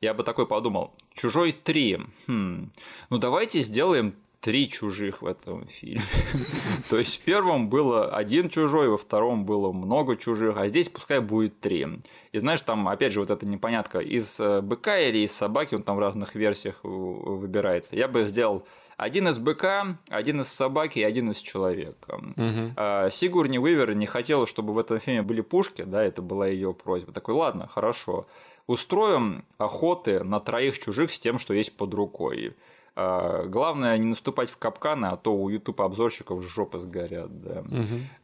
Я 0.00 0.14
бы 0.14 0.22
такой 0.22 0.46
подумал, 0.46 0.94
«Чужой 1.14 1.56
3», 1.64 2.06
хм, 2.26 2.70
ну 3.10 3.18
давайте 3.18 3.62
сделаем 3.62 4.14
три 4.40 4.68
чужих 4.68 5.22
в 5.22 5.26
этом 5.26 5.66
фильме. 5.66 6.00
То 6.90 6.98
есть 6.98 7.20
в 7.20 7.24
первом 7.24 7.68
было 7.68 8.14
один 8.14 8.48
чужой, 8.48 8.88
во 8.88 8.96
втором 8.96 9.44
было 9.44 9.72
много 9.72 10.16
чужих, 10.16 10.56
а 10.56 10.68
здесь 10.68 10.88
пускай 10.88 11.20
будет 11.20 11.58
три. 11.60 11.86
И 12.30 12.38
знаешь, 12.38 12.60
там 12.60 12.88
опять 12.88 13.12
же 13.12 13.20
вот 13.20 13.30
эта 13.30 13.46
непонятка, 13.46 13.98
из 13.98 14.38
э, 14.38 14.60
быка 14.60 14.98
или 15.00 15.18
из 15.18 15.32
собаки, 15.32 15.74
он 15.74 15.82
там 15.82 15.96
в 15.96 15.98
разных 15.98 16.36
версиях 16.36 16.78
выбирается. 16.84 17.96
Я 17.96 18.06
бы 18.06 18.28
сделал 18.28 18.64
один 18.96 19.28
из 19.28 19.38
быка, 19.38 19.98
один 20.08 20.40
из 20.40 20.48
собаки 20.48 20.98
и 20.98 21.04
один 21.04 21.30
из 21.30 21.38
человека. 21.38 22.18
Мгм. 22.36 22.74
А, 22.76 23.10
Сигурни 23.10 23.58
Уивер 23.58 23.94
не 23.94 24.06
хотела, 24.06 24.46
чтобы 24.46 24.72
в 24.72 24.78
этом 24.78 25.00
фильме 25.00 25.22
были 25.22 25.40
пушки, 25.40 25.82
да, 25.82 26.02
это 26.02 26.20
была 26.20 26.46
ее 26.48 26.74
просьба. 26.74 27.12
Такой, 27.12 27.34
ладно, 27.34 27.68
хорошо, 27.68 28.26
устроим 28.68 29.44
охоты 29.56 30.22
на 30.22 30.38
троих 30.38 30.78
чужих 30.78 31.10
с 31.10 31.18
тем, 31.18 31.38
что 31.40 31.54
есть 31.54 31.76
под 31.76 31.92
рукой. 31.94 32.54
А, 32.94 33.44
Главное 33.46 33.96
не 33.98 34.06
наступать 34.06 34.50
в 34.50 34.56
капканы, 34.58 35.06
а 35.06 35.16
то 35.16 35.34
у 35.34 35.48
YouTube 35.48 35.80
обзорщиков 35.80 36.42
жопы 36.42 36.78
сгорят, 36.78 37.40
да. 37.40 37.64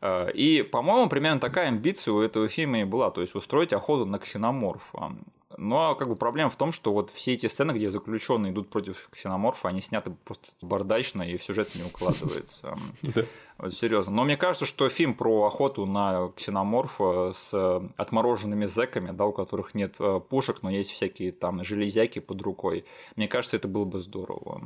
А, 0.01 0.29
И, 0.29 0.63
по-моему, 0.63 1.09
примерно 1.09 1.41
такая 1.41 1.69
амбиция 1.69 2.13
у 2.13 2.21
этого 2.21 2.49
фильма 2.49 2.81
и 2.81 2.85
была, 2.85 3.11
то 3.11 3.21
есть 3.21 3.35
устроить 3.35 3.73
охоту 3.73 4.05
на 4.05 4.19
ксеноморфа. 4.19 5.13
Но 5.57 5.95
как 5.95 6.09
бы 6.09 6.17
проблема 6.17 6.51
в 6.51 6.57
том, 6.57 6.73
что 6.73 6.93
вот 6.93 7.11
все 7.11 7.33
эти 7.33 7.47
сцены, 7.47 7.73
где 7.73 7.91
заключенные 7.91 8.53
идут 8.53 8.69
против 8.71 9.09
ксеноморфа, 9.11 9.69
они 9.69 9.81
сняты 9.81 10.11
просто 10.25 10.47
бардачно 10.63 11.23
и 11.23 11.37
в 11.37 11.45
сюжет 11.45 11.75
не 11.75 11.83
укладывается. 11.83 12.77
Вот 13.57 13.73
серьезно. 13.73 14.13
Но 14.13 14.25
мне 14.25 14.37
кажется, 14.37 14.67
что 14.67 14.89
фильм 14.89 15.15
про 15.15 15.45
охоту 15.45 15.87
на 15.87 16.33
ксеноморфа 16.37 17.33
с 17.33 17.51
э, 17.53 17.89
отмороженными 17.97 18.67
зэками, 18.67 19.13
да, 19.13 19.27
у 19.27 19.33
которых 19.33 19.75
нет 19.75 19.95
э, 20.01 20.21
пушек, 20.29 20.63
но 20.63 20.71
есть 20.71 20.91
всякие 20.91 21.31
там 21.31 21.63
железяки 21.63 22.19
под 22.19 22.43
рукой, 22.43 22.85
мне 23.15 23.29
кажется, 23.29 23.57
это 23.57 23.69
было 23.69 23.85
бы 23.85 24.01
здорово. 24.01 24.61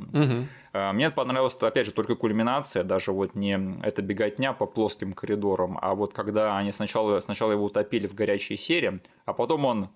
Э, 0.73 0.91
Мне 0.91 1.11
понравилась, 1.11 1.53
опять 1.61 1.85
же, 1.85 1.91
только 1.91 2.15
кульминация, 2.15 2.83
даже 2.83 3.11
вот 3.11 3.35
не 3.35 3.79
эта 3.83 4.01
беготня 4.01 4.53
по 4.53 4.65
плоским 4.65 5.13
коридорам, 5.13 5.77
а 5.79 5.93
вот 5.93 6.13
когда 6.13 6.57
они 6.57 6.71
сначала, 6.71 7.19
сначала 7.19 7.51
его 7.51 7.65
утопили 7.65 8.07
в 8.07 8.15
горячей 8.15 8.57
сере, 8.57 9.01
а 9.25 9.33
потом 9.33 9.65
он 9.65 9.89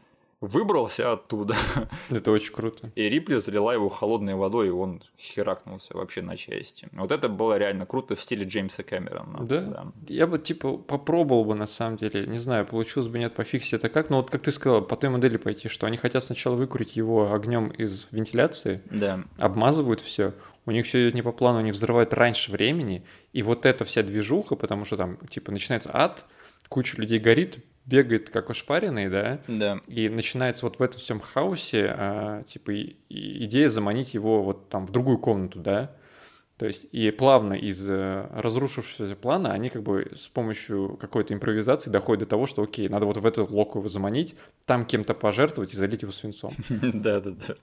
выбрался 0.47 1.13
оттуда, 1.13 1.55
Это 2.09 2.31
очень 2.31 2.53
круто. 2.53 2.91
и 2.95 3.09
Рипли 3.09 3.37
залила 3.37 3.71
его 3.71 3.89
холодной 3.89 4.35
водой, 4.35 4.67
и 4.67 4.71
он 4.71 5.01
херакнулся 5.19 5.95
вообще 5.95 6.21
на 6.21 6.35
части. 6.37 6.87
Вот 6.91 7.11
это 7.11 7.29
было 7.29 7.57
реально 7.57 7.85
круто 7.85 8.15
в 8.15 8.21
стиле 8.21 8.45
Джеймса 8.45 8.83
Кэмерона. 8.83 9.45
Да? 9.45 9.85
Я 10.07 10.27
бы, 10.27 10.39
типа, 10.39 10.77
попробовал 10.77 11.45
бы, 11.45 11.55
на 11.55 11.65
самом 11.67 11.97
деле, 11.97 12.25
не 12.27 12.37
знаю, 12.37 12.65
получилось 12.65 13.07
бы, 13.07 13.19
нет, 13.19 13.33
пофиксить 13.33 13.73
это 13.73 13.89
как, 13.89 14.09
но 14.09 14.17
вот 14.17 14.29
как 14.29 14.41
ты 14.41 14.51
сказал, 14.51 14.81
по 14.81 14.95
той 14.95 15.09
модели 15.09 15.37
пойти, 15.37 15.67
что 15.69 15.87
они 15.87 15.97
хотят 15.97 16.23
сначала 16.23 16.55
выкурить 16.55 16.95
его 16.95 17.31
огнем 17.33 17.69
из 17.69 18.07
вентиляции, 18.11 18.81
Да. 18.91 19.23
обмазывают 19.37 20.01
все, 20.01 20.33
у 20.65 20.71
них 20.71 20.85
все 20.85 21.03
идет 21.03 21.13
не 21.15 21.21
по 21.21 21.31
плану, 21.31 21.59
они 21.59 21.71
взрывают 21.71 22.13
раньше 22.13 22.51
времени, 22.51 23.05
и 23.31 23.41
вот 23.43 23.65
эта 23.65 23.85
вся 23.85 24.03
движуха, 24.03 24.55
потому 24.55 24.85
что 24.85 24.97
там, 24.97 25.17
типа, 25.29 25.51
начинается 25.51 25.89
ад, 25.93 26.25
куча 26.69 26.97
людей 26.99 27.19
горит, 27.19 27.59
бегает 27.85 28.29
как 28.29 28.49
ошпаренные, 28.49 29.09
да, 29.09 29.39
Да. 29.47 29.79
и 29.87 30.07
начинается 30.09 30.65
вот 30.65 30.79
в 30.79 30.81
этом 30.81 30.99
всем 30.99 31.19
хаосе, 31.19 31.87
а, 31.97 32.43
типа, 32.43 32.71
и- 32.71 32.95
и 33.09 33.43
идея 33.45 33.69
заманить 33.69 34.13
его 34.13 34.41
вот 34.43 34.69
там 34.69 34.85
в 34.87 34.91
другую 34.91 35.17
комнату, 35.17 35.59
да, 35.59 35.91
то 36.57 36.67
есть 36.67 36.85
и 36.93 37.09
плавно 37.11 37.55
из 37.55 37.83
э, 37.89 38.27
разрушившегося 38.31 39.15
плана 39.15 39.51
они 39.51 39.69
как 39.69 39.81
бы 39.83 40.11
с 40.15 40.29
помощью 40.29 40.95
какой-то 40.97 41.33
импровизации 41.33 41.89
доходят 41.89 42.21
до 42.21 42.25
того, 42.29 42.45
что 42.45 42.61
окей, 42.61 42.87
надо 42.87 43.05
вот 43.05 43.17
в 43.17 43.25
эту 43.25 43.45
локу 43.51 43.79
его 43.79 43.89
заманить, 43.89 44.35
там 44.65 44.85
кем-то 44.85 45.13
пожертвовать 45.15 45.73
и 45.73 45.77
залить 45.77 46.03
его 46.03 46.11
свинцом. 46.13 46.51
Да, 46.69 47.19
да, 47.19 47.31
да. 47.31 47.55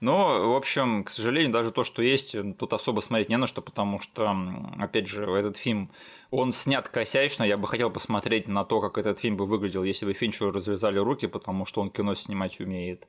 Но, 0.00 0.52
в 0.52 0.56
общем, 0.56 1.04
к 1.04 1.10
сожалению, 1.10 1.52
даже 1.52 1.72
то, 1.72 1.82
что 1.84 2.00
есть, 2.00 2.34
тут 2.58 2.72
особо 2.72 3.00
смотреть 3.00 3.28
не 3.28 3.36
на 3.36 3.46
что, 3.48 3.60
потому 3.60 3.98
что, 4.00 4.32
опять 4.78 5.08
же, 5.08 5.24
этот 5.24 5.56
фильм, 5.56 5.90
он 6.30 6.52
снят 6.52 6.88
косячно. 6.88 7.44
Я 7.44 7.56
бы 7.56 7.66
хотел 7.68 7.90
посмотреть 7.90 8.48
на 8.48 8.64
то, 8.64 8.80
как 8.80 8.98
этот 8.98 9.18
фильм 9.18 9.36
бы 9.36 9.46
выглядел, 9.46 9.82
если 9.84 10.06
бы 10.06 10.12
Финчеру 10.12 10.52
развязали 10.52 10.98
руки, 10.98 11.26
потому 11.26 11.64
что 11.64 11.80
он 11.80 11.90
кино 11.90 12.14
снимать 12.14 12.60
умеет. 12.60 13.06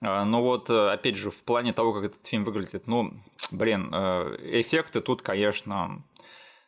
А, 0.00 0.24
Но 0.24 0.42
вот, 0.42 0.70
э, 0.70 0.90
опять 0.90 1.16
же, 1.16 1.30
в 1.30 1.42
плане 1.42 1.72
того, 1.72 1.92
как 1.92 2.04
этот 2.04 2.26
фильм 2.26 2.44
выглядит, 2.44 2.86
ну, 2.86 3.12
блин, 3.50 3.90
э, 3.92 4.60
эффекты 4.60 5.00
тут, 5.00 5.22
конечно, 5.22 6.02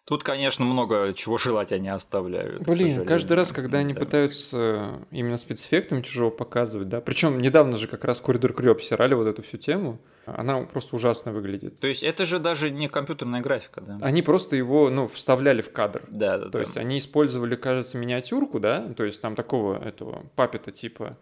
Тут, 0.04 0.24
конечно, 0.24 0.64
много 0.64 1.12
чего 1.14 1.38
желать 1.38 1.70
они 1.72 1.88
оставляют. 1.88 2.62
Блин, 2.66 3.06
каждый 3.06 3.34
раз, 3.34 3.52
когда 3.52 3.78
они 3.78 3.94
Да. 3.94 4.00
пытаются 4.00 5.06
именно 5.12 5.36
спецэффектами 5.36 6.02
чужого 6.02 6.30
показывать, 6.30 6.88
да, 6.88 7.00
причем 7.00 7.40
недавно 7.40 7.76
же 7.76 7.86
как 7.86 8.04
раз 8.04 8.20
Коридор 8.20 8.52
Крю 8.52 8.72
обсирали 8.72 9.14
вот 9.14 9.28
эту 9.28 9.42
всю 9.42 9.58
тему, 9.58 10.00
она 10.26 10.62
просто 10.62 10.96
ужасно 10.96 11.32
выглядит. 11.32 11.78
То 11.78 11.86
есть 11.86 12.02
это 12.02 12.24
же 12.26 12.40
даже 12.40 12.70
не 12.70 12.88
компьютерная 12.88 13.40
графика, 13.40 13.80
да? 13.80 13.98
Они 14.02 14.22
просто 14.22 14.56
его, 14.56 14.90
ну, 14.90 15.06
вставляли 15.06 15.62
в 15.62 15.70
кадр. 15.72 16.02
Да, 16.08 16.38
да, 16.38 16.48
То 16.50 16.58
есть 16.58 16.76
они 16.76 16.98
использовали, 16.98 17.54
кажется, 17.54 17.96
миниатюрку, 17.96 18.58
да, 18.58 18.92
то 18.96 19.04
есть 19.04 19.22
там 19.22 19.36
такого 19.36 19.82
этого 19.82 20.26
папета 20.34 20.72
типа, 20.72 21.16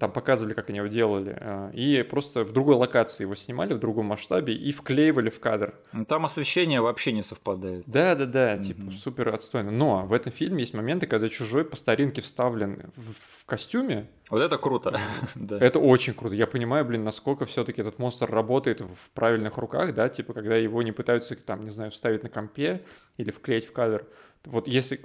там 0.00 0.10
показывали, 0.10 0.52
как 0.52 0.68
они 0.68 0.78
его 0.78 0.88
делали, 0.88 1.36
а, 1.40 1.70
и 1.72 2.02
просто 2.02 2.42
в 2.42 2.52
другой 2.52 2.74
локации 2.74 3.22
его 3.22 3.36
снимали, 3.36 3.72
в 3.72 3.78
другом 3.78 4.06
масштабе 4.06 4.52
и 4.52 4.72
вклеивали 4.72 5.30
в 5.30 5.38
кадр. 5.38 5.74
Ну, 5.92 6.04
Там 6.04 6.24
освещение 6.24 6.80
вообще 6.80 7.12
не 7.12 7.22
совпадает. 7.22 7.84
Да, 7.86 8.16
да, 8.16 8.26
да, 8.26 8.54
Мгм. 8.54 8.62
типа 8.64 8.90
супер 8.90 9.28
отстойно. 9.28 9.70
Но 9.70 10.04
в 10.06 10.12
этом 10.12 10.32
фильме 10.32 10.60
есть 10.60 10.74
моменты, 10.74 11.06
когда 11.06 11.28
чужой 11.28 11.64
по 11.64 11.76
старинке 11.76 12.20
вставлен 12.20 12.90
в, 12.96 13.12
в 13.42 13.46
костюме. 13.46 14.08
Вот 14.28 14.42
это 14.42 14.58
круто. 14.58 14.98
Это 15.50 15.78
очень 15.78 16.14
круто. 16.14 16.34
Я 16.34 16.48
понимаю, 16.48 16.84
блин, 16.84 17.04
насколько 17.04 17.46
все-таки 17.46 17.80
этот 17.80 18.00
монстр 18.00 18.28
работает 18.28 18.80
в 18.80 19.10
правильных 19.14 19.56
руках, 19.56 19.94
да, 19.94 20.08
типа, 20.08 20.32
когда 20.34 20.56
его 20.56 20.82
не 20.82 20.90
пытаются, 20.90 21.36
там, 21.36 21.62
не 21.62 21.70
знаю, 21.70 21.92
вставить 21.92 22.24
на 22.24 22.28
компе 22.28 22.82
или 23.18 23.30
вклеить 23.30 23.66
в 23.66 23.72
кадр. 23.72 24.04
Вот 24.44 24.66
если, 24.66 25.00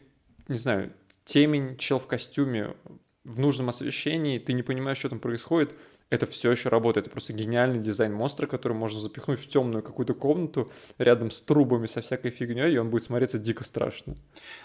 не 0.48 0.58
знаю, 0.58 0.91
темень, 1.24 1.78
чел 1.78 1.99
в 1.99 2.08
костюме 2.08 2.74
в 3.23 3.39
нужном 3.39 3.69
освещении, 3.69 4.39
ты 4.39 4.53
не 4.53 4.64
понимаешь, 4.64 4.98
что 4.98 5.10
там 5.10 5.19
происходит, 5.19 5.76
это 6.11 6.25
все 6.25 6.51
еще 6.51 6.69
работает. 6.69 7.07
Это 7.07 7.13
просто 7.13 7.31
гениальный 7.31 7.79
дизайн 7.79 8.13
монстра, 8.13 8.45
который 8.45 8.73
можно 8.73 8.99
запихнуть 8.99 9.39
в 9.39 9.47
темную 9.47 9.81
какую-то 9.81 10.13
комнату 10.13 10.69
рядом 10.97 11.31
с 11.31 11.41
трубами 11.41 11.88
со 11.88 12.01
всякой 12.01 12.31
фигней, 12.31 12.73
и 12.73 12.77
он 12.77 12.89
будет 12.89 13.03
смотреться 13.03 13.39
дико 13.39 13.63
страшно. 13.63 14.15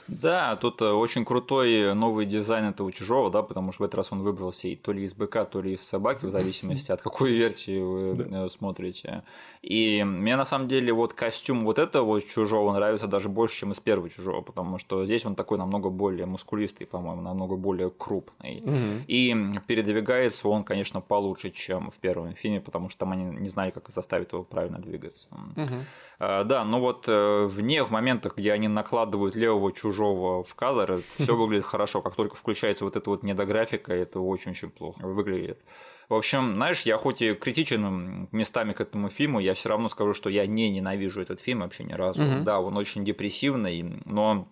Да, 0.08 0.56
тут 0.56 0.82
э, 0.82 0.90
очень 0.90 1.24
крутой 1.24 1.94
новый 1.94 2.26
дизайн 2.26 2.66
этого 2.66 2.90
чужого, 2.92 3.30
да, 3.30 3.42
потому 3.42 3.70
что 3.70 3.84
в 3.84 3.86
этот 3.86 3.94
раз 3.94 4.08
он 4.10 4.22
выбрался 4.22 4.66
и 4.66 4.74
то 4.74 4.90
ли 4.90 5.04
из 5.04 5.14
быка, 5.14 5.44
то 5.44 5.62
ли 5.62 5.74
из 5.74 5.82
собаки, 5.82 6.26
в 6.26 6.30
зависимости 6.30 6.90
от 6.90 7.00
какой 7.00 7.32
версии 7.32 7.78
вы. 7.78 8.26
Э, 8.28 8.48
смотрите. 8.48 9.22
И 9.62 10.02
мне 10.02 10.36
на 10.36 10.44
самом 10.44 10.66
деле 10.66 10.92
вот 10.92 11.12
костюм 11.12 11.60
вот 11.60 11.78
этого 11.78 12.20
чужого 12.20 12.72
нравится 12.72 13.06
даже 13.06 13.28
больше, 13.28 13.60
чем 13.60 13.70
из 13.70 13.78
первого 13.78 14.10
чужого, 14.10 14.40
потому 14.42 14.78
что 14.78 15.04
здесь 15.04 15.24
он 15.24 15.36
такой 15.36 15.58
намного 15.58 15.90
более 15.90 16.26
мускулистый, 16.26 16.88
по-моему, 16.88 17.22
намного 17.22 17.54
более 17.54 17.90
крупный. 17.90 18.64
И 19.06 19.32
передвигается 19.68 20.48
он, 20.48 20.64
конечно, 20.64 21.00
получше 21.00 21.35
лучше, 21.36 21.50
чем 21.50 21.90
в 21.90 21.96
первом 21.96 22.34
фильме, 22.34 22.60
потому 22.60 22.88
что 22.88 23.00
там 23.00 23.12
они 23.12 23.24
не 23.24 23.48
знали, 23.48 23.70
как 23.70 23.88
заставить 23.90 24.32
его 24.32 24.42
правильно 24.42 24.78
двигаться. 24.78 25.28
Угу. 25.56 25.76
Да, 26.18 26.64
но 26.64 26.80
вот 26.80 27.04
э, 27.08 27.44
вне, 27.46 27.84
в 27.84 27.90
моментах, 27.90 28.36
где 28.36 28.52
они 28.52 28.68
накладывают 28.68 29.36
левого 29.36 29.72
чужого 29.72 30.42
в 30.42 30.54
кадр, 30.54 30.98
все 31.18 31.36
выглядит 31.36 31.66
хорошо. 31.66 32.02
Как 32.02 32.14
только 32.14 32.36
включается 32.36 32.84
вот 32.84 32.96
эта 32.96 33.10
вот 33.10 33.22
недографика, 33.22 33.92
это 33.92 34.20
очень-очень 34.20 34.70
плохо 34.70 35.06
выглядит. 35.06 35.60
В 36.08 36.14
общем, 36.14 36.54
знаешь, 36.54 36.82
я 36.82 36.98
хоть 36.98 37.20
и 37.20 37.34
критичен 37.34 38.28
местами 38.30 38.72
к 38.72 38.80
этому 38.80 39.08
фильму, 39.10 39.40
я 39.40 39.54
все 39.54 39.68
равно 39.68 39.88
скажу, 39.88 40.14
что 40.14 40.30
я 40.30 40.46
не 40.46 40.70
ненавижу 40.70 41.20
этот 41.20 41.40
фильм 41.40 41.60
вообще 41.60 41.84
ни 41.84 41.92
разу. 41.92 42.24
Угу. 42.24 42.44
Да, 42.44 42.60
он 42.60 42.76
очень 42.76 43.04
депрессивный, 43.04 44.02
но 44.04 44.48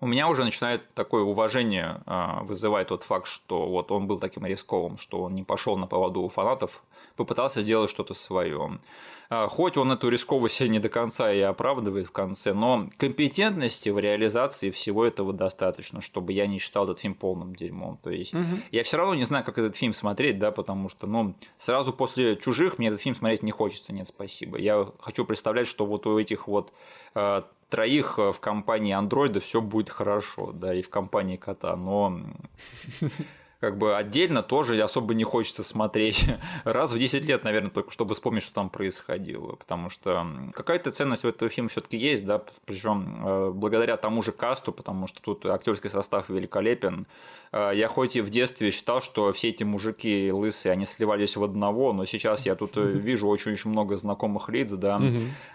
у 0.00 0.06
меня 0.06 0.28
уже 0.28 0.44
начинает 0.44 0.92
такое 0.94 1.22
уважение 1.22 2.00
а, 2.06 2.42
вызывать 2.42 2.88
тот 2.88 3.02
факт, 3.02 3.26
что 3.26 3.66
вот 3.68 3.90
он 3.92 4.06
был 4.06 4.18
таким 4.18 4.46
рисковым, 4.46 4.96
что 4.96 5.22
он 5.22 5.34
не 5.34 5.42
пошел 5.42 5.76
на 5.76 5.86
поводу 5.86 6.22
у 6.22 6.28
фанатов, 6.28 6.82
попытался 7.16 7.62
сделать 7.62 7.90
что-то 7.90 8.14
свое. 8.14 8.78
А, 9.32 9.48
хоть 9.48 9.76
он 9.76 9.92
эту 9.92 10.08
рисковость 10.08 10.60
не 10.60 10.80
до 10.80 10.88
конца 10.88 11.32
и 11.32 11.40
оправдывает 11.40 12.08
в 12.08 12.10
конце, 12.10 12.52
но 12.52 12.88
компетентности 12.96 13.88
в 13.88 13.98
реализации 13.98 14.70
всего 14.70 15.06
этого 15.06 15.32
достаточно, 15.32 16.00
чтобы 16.00 16.32
я 16.32 16.48
не 16.48 16.58
считал 16.58 16.84
этот 16.84 16.98
фильм 16.98 17.14
полным 17.14 17.54
дерьмом. 17.54 17.96
То 18.02 18.10
есть 18.10 18.34
угу. 18.34 18.58
я 18.72 18.82
все 18.82 18.96
равно 18.96 19.14
не 19.14 19.24
знаю, 19.24 19.44
как 19.44 19.58
этот 19.58 19.76
фильм 19.76 19.94
смотреть, 19.94 20.40
да, 20.40 20.50
потому 20.50 20.88
что, 20.88 21.06
ну, 21.06 21.34
сразу 21.58 21.92
после 21.92 22.36
чужих 22.36 22.78
мне 22.78 22.88
этот 22.88 23.00
фильм 23.00 23.14
смотреть 23.14 23.44
не 23.44 23.52
хочется, 23.52 23.92
нет, 23.92 24.08
спасибо. 24.08 24.58
Я 24.58 24.88
хочу 24.98 25.24
представлять, 25.24 25.68
что 25.68 25.86
вот 25.86 26.06
у 26.08 26.18
этих 26.18 26.48
вот 26.48 26.72
а, 27.14 27.46
троих 27.70 28.18
э, 28.18 28.32
в 28.32 28.40
компании 28.40 28.92
андроида 28.92 29.40
все 29.40 29.60
будет 29.60 29.88
хорошо, 29.88 30.50
да, 30.52 30.74
и 30.74 30.82
в 30.82 30.90
компании 30.90 31.36
кота, 31.36 31.76
но 31.76 32.20
как 33.60 33.76
бы 33.76 33.94
отдельно 33.94 34.42
тоже 34.42 34.80
особо 34.80 35.14
не 35.14 35.24
хочется 35.24 35.62
смотреть. 35.62 36.24
Раз 36.64 36.92
в 36.92 36.98
10 36.98 37.24
лет, 37.26 37.44
наверное, 37.44 37.70
только 37.70 37.90
чтобы 37.90 38.14
вспомнить, 38.14 38.42
что 38.42 38.54
там 38.54 38.70
происходило. 38.70 39.54
Потому 39.56 39.90
что 39.90 40.26
какая-то 40.54 40.90
ценность 40.90 41.24
у 41.26 41.28
этого 41.28 41.50
фильма 41.50 41.68
все-таки 41.68 41.98
есть, 41.98 42.24
да, 42.24 42.42
причем 42.64 43.22
э, 43.22 43.50
благодаря 43.50 43.98
тому 43.98 44.22
же 44.22 44.32
касту, 44.32 44.72
потому 44.72 45.06
что 45.06 45.20
тут 45.20 45.44
актерский 45.44 45.90
состав 45.90 46.30
великолепен. 46.30 47.06
Э, 47.52 47.72
я 47.74 47.88
хоть 47.88 48.16
и 48.16 48.22
в 48.22 48.30
детстве 48.30 48.70
считал, 48.70 49.02
что 49.02 49.30
все 49.32 49.50
эти 49.50 49.62
мужики 49.62 50.32
лысые, 50.32 50.72
они 50.72 50.86
сливались 50.86 51.36
в 51.36 51.44
одного, 51.44 51.92
но 51.92 52.06
сейчас 52.06 52.46
я 52.46 52.54
тут 52.54 52.78
э, 52.78 52.82
вижу 52.82 53.28
очень-очень 53.28 53.70
много 53.70 53.96
знакомых 53.96 54.48
лиц, 54.48 54.72
да. 54.72 55.02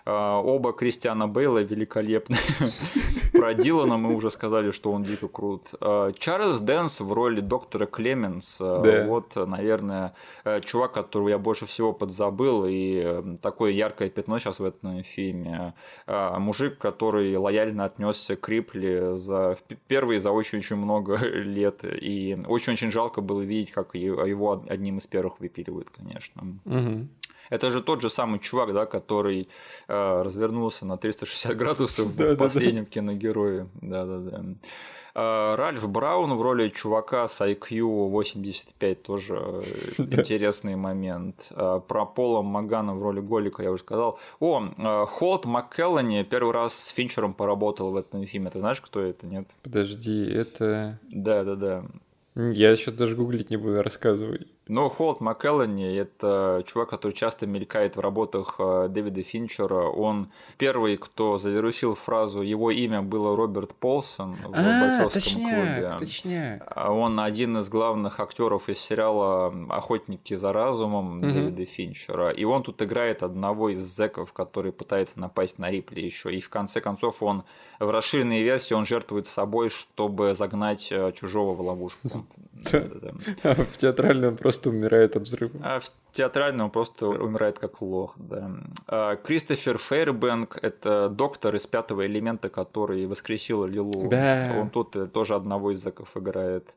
Оба 0.05 0.73
Кристиана 0.73 1.27
Бейла 1.27 1.59
великолепны. 1.59 2.37
Про 3.33 3.55
Дилана 3.55 3.97
мы 3.97 4.13
уже 4.13 4.29
сказали, 4.29 4.69
что 4.69 4.91
он 4.91 5.03
дико 5.03 5.27
крут. 5.27 5.73
Чарльз 6.19 6.59
Дэнс 6.59 6.99
в 6.99 7.11
роли 7.11 7.39
доктора 7.39 7.87
Клеменс, 7.95 8.57
э, 8.59 8.81
да. 8.83 9.05
вот, 9.07 9.35
наверное, 9.35 10.13
э, 10.43 10.59
чувак, 10.59 10.91
которого 10.91 11.29
я 11.29 11.37
больше 11.37 11.65
всего 11.65 11.93
подзабыл, 11.93 12.65
и 12.65 13.01
э, 13.03 13.23
такое 13.41 13.71
яркое 13.71 14.09
пятно 14.09 14.37
сейчас 14.37 14.59
в 14.59 14.65
этом 14.65 15.03
фильме. 15.03 15.73
Мужик, 16.07 16.77
который 16.77 17.35
лояльно 17.37 17.85
отнесся 17.85 18.35
к 18.35 18.49
Рипли 18.49 19.15
за 19.15 19.57
первые 19.87 20.19
за 20.19 20.31
очень-очень 20.31 20.75
много 20.75 21.15
лет, 21.25 21.83
и 21.83 22.37
очень-очень 22.45 22.91
жалко 22.91 23.21
было 23.21 23.41
видеть, 23.41 23.71
как 23.71 23.95
его 23.95 24.63
одним 24.67 24.97
из 24.97 25.07
первых 25.07 25.39
выпиливают, 25.39 25.89
конечно. 25.89 26.43
Угу. 26.65 27.07
Это 27.49 27.71
же 27.71 27.81
тот 27.81 28.01
же 28.01 28.09
самый 28.09 28.39
чувак, 28.39 28.73
да, 28.73 28.85
который 28.85 29.49
э, 29.87 30.21
развернулся 30.21 30.85
на 30.85 30.97
360 30.97 31.55
градусов 31.57 32.07
в 32.07 32.35
последнем 32.35 32.85
киногерое. 32.85 33.67
Да-да-да. 33.81 34.43
А, 35.17 35.55
Ральф 35.55 35.89
Браун 35.89 36.33
в 36.35 36.41
роли 36.41 36.67
чувака 36.69 37.27
с 37.29 37.39
IQ 37.39 38.09
85 38.09 39.01
тоже 39.01 39.63
э, 39.97 40.03
интересный 40.03 40.75
момент. 40.75 41.47
А, 41.51 41.79
про 41.79 42.05
Пола 42.05 42.41
Магана 42.41 42.95
в 42.95 43.01
роли 43.01 43.21
Голика 43.21 43.63
я 43.63 43.71
уже 43.71 43.83
сказал. 43.83 44.19
О, 44.41 45.05
Холт 45.05 45.45
МакКеллани 45.45 46.23
первый 46.23 46.51
раз 46.51 46.73
с 46.77 46.87
Финчером 46.89 47.33
поработал 47.33 47.91
в 47.91 47.95
этом 47.95 48.25
фильме. 48.25 48.49
Ты 48.49 48.59
знаешь, 48.59 48.81
кто 48.81 48.99
это, 48.99 49.25
нет? 49.25 49.47
Подожди, 49.63 50.29
это... 50.29 50.99
Да-да-да. 51.09 51.85
Я 52.35 52.75
сейчас 52.75 52.95
даже 52.95 53.15
гуглить 53.15 53.49
не 53.49 53.55
буду, 53.55 53.81
рассказывай. 53.81 54.47
Но 54.67 54.89
Холт 54.89 55.21
МакКеллани– 55.21 55.95
это 55.97 56.63
чувак, 56.65 56.89
который 56.89 57.11
часто 57.11 57.45
мелькает 57.45 57.95
в 57.95 57.99
работах 57.99 58.55
э, 58.57 58.87
Дэвида 58.89 59.21
Финчера. 59.21 59.89
Он 59.89 60.31
первый, 60.57 60.97
кто 60.97 61.37
завирусил 61.37 61.93
фразу 61.93 62.41
«Его 62.41 62.71
имя 62.71 63.03
было 63.03 63.35
Роберт 63.35 63.75
Полсон» 63.75 64.35
в 64.43 64.53
а, 64.55 64.97
бойцовском 64.97 65.43
клубе. 65.43 65.95
Точняк. 65.99 66.63
А 66.65 66.91
он 66.91 67.19
один 67.19 67.59
из 67.59 67.69
главных 67.69 68.19
актеров 68.19 68.67
из 68.67 68.79
сериала 68.79 69.53
«Охотники 69.69 70.33
за 70.33 70.51
разумом» 70.51 71.19
угу. 71.19 71.27
Дэвида 71.27 71.65
Финчера. 71.65 72.31
И 72.31 72.43
он 72.43 72.63
тут 72.63 72.81
играет 72.81 73.21
одного 73.21 73.69
из 73.69 73.81
зэков, 73.81 74.33
который 74.33 74.71
пытается 74.71 75.19
напасть 75.19 75.59
на 75.59 75.69
Рипли 75.69 76.01
еще. 76.01 76.33
И 76.33 76.41
в 76.41 76.49
конце 76.49 76.81
концов 76.81 77.21
он 77.21 77.43
в 77.79 77.87
расширенной 77.87 78.41
версии 78.41 78.73
он 78.73 78.87
жертвует 78.87 79.27
собой, 79.27 79.69
чтобы 79.69 80.33
загнать 80.33 80.87
э, 80.91 81.11
чужого 81.11 81.53
в 81.53 81.61
ловушку. 81.61 82.09
В 83.43 83.77
театральном 83.77 84.37
просто 84.37 84.54
умирает 84.65 85.15
от 85.15 85.23
взрыва. 85.23 85.59
А 85.63 85.79
в 85.79 85.91
театральном 86.11 86.69
просто 86.71 87.07
умирает 87.07 87.59
как 87.59 87.81
лох, 87.81 88.15
да. 88.17 88.51
А 88.87 89.15
Кристофер 89.15 89.77
Фейрбэнк– 89.77 90.57
это 90.61 91.09
доктор 91.09 91.55
из 91.55 91.65
пятого 91.67 92.05
элемента, 92.05 92.49
который 92.49 93.05
воскресил 93.05 93.65
Лилу. 93.65 94.07
Да. 94.09 94.55
Он 94.57 94.69
тут 94.69 94.95
э, 94.95 95.05
тоже 95.07 95.35
одного 95.35 95.71
из 95.71 95.79
заков 95.79 96.15
играет. 96.15 96.73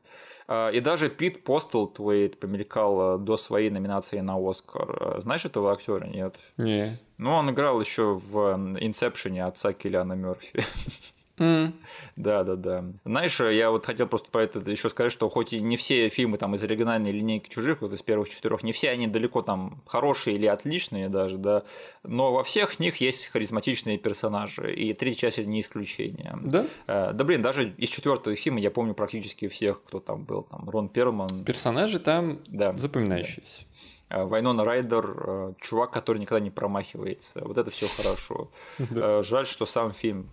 А, 0.47 0.69
и 0.69 0.79
даже 0.79 1.09
Пит 1.09 1.43
Постлтвейт 1.43 2.39
помелькал 2.39 3.17
до 3.19 3.37
своей 3.37 3.69
номинации 3.69 4.19
на 4.19 4.37
Оскар. 4.37 5.21
Знаешь 5.21 5.45
этого 5.45 5.71
актера, 5.71 6.05
нет? 6.05 6.35
Не. 6.57 6.99
Ну, 7.17 7.31
он 7.31 7.51
играл 7.51 7.79
еще 7.79 8.15
в 8.15 8.55
«Инсепшене» 8.79 9.45
отца 9.45 9.73
Киллиана 9.73 10.13
Мерфи. 10.13 10.63
Mm. 11.39 11.73
Да, 12.17 12.43
да, 12.43 12.55
да. 12.55 12.85
Знаешь, 13.05 13.39
я 13.39 13.71
вот 13.71 13.85
хотел 13.85 14.07
просто 14.07 14.29
про 14.29 14.43
это 14.43 14.59
еще 14.69 14.89
сказать, 14.89 15.11
что 15.11 15.29
хоть 15.29 15.53
и 15.53 15.61
не 15.61 15.77
все 15.77 16.09
фильмы 16.09 16.37
там 16.37 16.53
из 16.55 16.63
оригинальной 16.63 17.11
линейки 17.11 17.49
чужих, 17.49 17.81
вот 17.81 17.93
из 17.93 18.01
первых 18.01 18.29
четырех, 18.29 18.61
не 18.63 18.73
все 18.73 18.89
они 18.89 19.07
далеко 19.07 19.41
там 19.41 19.81
хорошие 19.87 20.35
или 20.35 20.45
отличные 20.45 21.09
даже, 21.09 21.37
да, 21.37 21.63
но 22.03 22.33
во 22.33 22.43
всех 22.43 22.79
них 22.79 22.97
есть 22.97 23.27
харизматичные 23.27 23.97
персонажи, 23.97 24.73
и 24.73 24.93
третья 24.93 25.21
часть 25.21 25.39
это 25.39 25.49
не 25.49 25.61
исключение. 25.61 26.37
Да? 26.43 26.65
Э, 26.87 27.13
да, 27.13 27.23
блин, 27.23 27.41
даже 27.41 27.69
из 27.77 27.89
четвертого 27.89 28.35
фильма 28.35 28.59
я 28.59 28.71
помню 28.71 28.93
практически 28.93 29.47
всех, 29.47 29.81
кто 29.83 29.99
там 29.99 30.25
был, 30.25 30.43
там 30.43 30.69
Рон 30.69 30.89
Перлман. 30.89 31.45
Персонажи 31.45 31.99
там 31.99 32.39
да. 32.47 32.73
запоминающиеся. 32.73 33.65
Да. 34.09 34.17
Э, 34.17 34.23
Вайнона 34.25 34.65
Райдер, 34.65 35.23
э, 35.25 35.53
чувак, 35.61 35.91
который 35.91 36.17
никогда 36.17 36.43
не 36.43 36.51
промахивается. 36.51 37.41
Вот 37.43 37.57
это 37.57 37.71
все 37.71 37.87
хорошо. 37.87 38.49
Жаль, 39.23 39.45
что 39.45 39.65
сам 39.65 39.93
фильм 39.93 40.29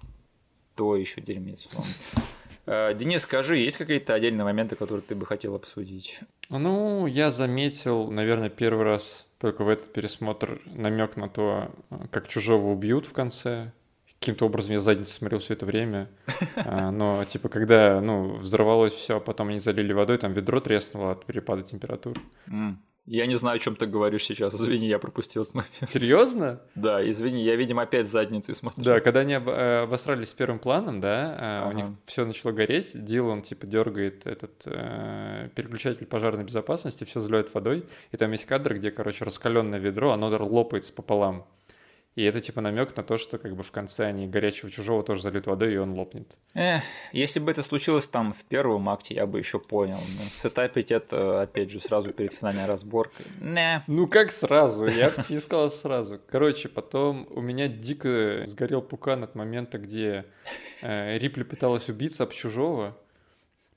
то 0.77 0.97
еще 0.97 1.21
дерьмец. 1.21 1.69
Э, 2.67 2.95
Денис, 2.95 3.23
скажи, 3.23 3.59
есть 3.59 3.77
какие-то 3.77 4.15
отдельные 4.15 4.45
моменты, 4.45 4.77
которые 4.77 5.03
ты 5.03 5.15
бы 5.15 5.27
хотел 5.27 5.55
обсудить? 5.55 6.21
Ну, 6.51 7.07
я 7.07 7.31
заметил, 7.31 8.11
наверное, 8.11 8.51
первый 8.51 8.85
раз 8.85 9.27
только 9.39 9.65
в 9.65 9.69
этот 9.69 9.93
пересмотр 9.93 10.61
намек 10.67 11.17
на 11.17 11.29
то, 11.29 11.71
как 12.11 12.29
чужого 12.29 12.73
убьют 12.73 13.07
в 13.07 13.13
конце. 13.13 13.73
Каким-то 14.19 14.47
образом 14.47 14.73
я 14.73 14.81
задницу 14.81 15.13
смотрел 15.13 15.41
все 15.41 15.55
это 15.55 15.67
время. 15.67 16.09
А, 16.57 16.91
но, 16.91 17.23
типа, 17.25 17.49
когда, 17.49 18.01
ну, 18.01 18.37
взорвалось 18.37 18.95
все, 18.95 19.19
а 19.19 19.21
потом 19.21 19.49
они 19.49 19.59
залили 19.59 19.93
водой, 19.93 20.19
там 20.19 20.33
ведро 20.33 20.61
треснуло 20.61 21.13
от 21.13 21.25
перепада 21.25 21.63
температур. 21.63 22.19
Я 23.07 23.27
не 23.27 23.37
знаю, 23.37 23.57
о 23.57 23.59
чем 23.59 23.77
ты 23.77 23.87
говоришь 23.87 24.25
сейчас. 24.25 24.55
Извини, 24.55 24.89
я 24.89 24.99
пропустил 24.99 25.43
этот 25.43 25.55
момент. 25.55 25.73
Серьезно? 25.89 26.61
Да, 26.75 27.09
извини, 27.09 27.45
я, 27.45 27.55
видимо, 27.55 27.83
опять 27.83 28.09
задницу 28.09 28.53
смотрю. 28.53 28.83
Да, 28.83 29.01
когда 29.01 29.21
они 29.21 29.35
э, 29.35 29.83
обосрались 29.85 30.31
с 30.31 30.35
первым 30.35 30.59
планом, 30.59 31.01
да, 31.01 31.35
ага. 31.39 31.67
Э, 31.67 31.71
у 31.71 31.73
них 31.73 31.87
все 32.07 32.25
начало 32.25 32.51
гореть. 32.51 32.91
Дилан, 32.95 33.43
типа, 33.43 33.67
дергает 33.67 34.27
этот 34.27 34.65
э, 34.67 35.51
переключатель 35.55 36.07
пожарной 36.07 36.45
безопасности, 36.45 37.05
все 37.05 37.21
заливает 37.21 37.55
водой. 37.55 37.87
И 38.11 38.17
там 38.17 38.33
есть 38.33 38.45
кадр, 38.45 38.75
где, 38.75 38.91
короче, 38.91 39.25
раскаленное 39.25 39.79
ведро, 39.79 40.11
оно 40.11 40.29
лопается 40.29 40.93
пополам. 40.93 41.47
И 42.17 42.23
это 42.23 42.41
типа 42.41 42.63
намек 42.63 42.97
на 42.97 43.03
то, 43.03 43.19
что 43.19 43.37
как 43.37 43.55
бы 43.55 43.63
в 43.63 43.71
конце 43.71 44.07
они 44.07 44.27
горячего 44.27 44.71
чужого 44.71 45.03
тоже 45.03 45.21
зальют 45.21 45.47
водой, 45.47 45.75
и 45.75 45.77
он 45.77 45.93
лопнет. 45.93 46.39
Эх, 46.55 46.83
если 47.13 47.41
бы 47.41 47.51
это 47.51 47.63
случилось 47.63 48.07
там 48.07 48.33
в 48.33 48.43
первом 48.45 48.89
акте, 48.89 49.15
я 49.15 49.27
бы 49.27 49.39
еще 49.39 49.59
понял. 49.59 49.99
Но 49.99 50.25
сетапить 50.31 50.91
это, 50.91 51.43
опять 51.43 51.71
же, 51.71 51.79
сразу 51.79 52.15
перед 52.15 52.33
финальной 52.33 52.65
разборкой. 52.65 53.27
Не. 53.39 53.83
Ну 53.87 54.07
как 54.07 54.33
сразу? 54.33 54.87
Я 54.87 55.11
бы 55.11 55.23
не 55.29 55.39
сказал 55.41 55.69
сразу. 55.69 56.19
Короче, 56.27 56.71
потом 56.71 57.29
у 57.31 57.43
меня 57.43 57.69
дико 57.69 58.45
сгорел 58.47 58.81
пукан 58.81 59.23
от 59.23 59.35
момента, 59.35 59.77
где 59.77 60.25
э, 60.81 61.19
Рипли 61.19 61.43
пыталась 61.43 61.91
убиться 61.91 62.23
об 62.23 62.33
чужого. 62.33 62.97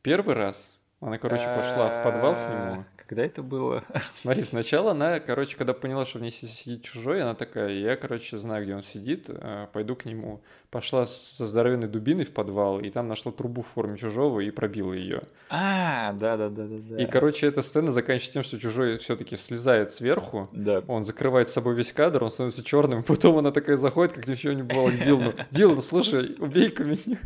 Первый 0.01 0.35
раз. 0.35 0.73
Она, 1.01 1.17
короче, 1.17 1.43
пошла 1.43 1.87
в 1.89 2.03
подвал 2.05 2.35
к 2.35 2.49
нему. 2.49 2.85
Когда 3.09 3.25
это 3.25 3.41
было? 3.41 3.83
Смотри, 4.11 4.43
сначала 4.43 4.91
она, 4.91 5.19
короче, 5.19 5.57
когда 5.57 5.73
поняла, 5.73 6.05
что 6.05 6.19
в 6.19 6.21
ней 6.21 6.29
сидит 6.29 6.83
чужой, 6.83 7.23
она 7.23 7.33
такая, 7.33 7.71
я, 7.71 7.95
короче, 7.95 8.37
знаю, 8.37 8.63
где 8.63 8.75
он 8.75 8.83
сидит, 8.83 9.25
э, 9.29 9.65
пойду 9.73 9.95
к 9.95 10.05
нему. 10.05 10.41
Пошла 10.69 11.07
со 11.07 11.47
здоровенной 11.47 11.87
дубиной 11.87 12.25
в 12.25 12.31
подвал, 12.31 12.79
и 12.79 12.91
там 12.91 13.07
нашла 13.07 13.31
трубу 13.31 13.63
в 13.63 13.67
форме 13.73 13.97
чужого 13.97 14.41
и 14.41 14.51
пробила 14.51 14.93
ее. 14.93 15.23
А, 15.49 16.13
да, 16.13 16.37
да, 16.37 16.49
да, 16.49 16.67
да, 16.67 16.75
да. 16.87 17.01
И, 17.01 17.07
короче, 17.07 17.47
эта 17.47 17.63
сцена 17.63 17.91
заканчивается 17.91 18.33
тем, 18.33 18.43
что 18.43 18.59
чужой 18.59 18.99
все-таки 18.99 19.35
слезает 19.37 19.91
сверху, 19.91 20.47
Да. 20.51 20.83
он 20.87 21.03
закрывает 21.03 21.49
с 21.49 21.53
собой 21.53 21.73
весь 21.73 21.91
кадр, 21.91 22.23
он 22.23 22.29
становится 22.29 22.63
черным, 22.63 23.01
потом 23.07 23.39
она 23.39 23.51
такая 23.51 23.77
заходит, 23.77 24.13
как 24.13 24.27
ничего 24.27 24.53
не 24.53 24.61
бывало, 24.61 24.91
к. 24.91 25.33
Дилан, 25.49 25.81
слушай, 25.81 26.35
убей-ка 26.37 26.83
меня. 26.83 27.17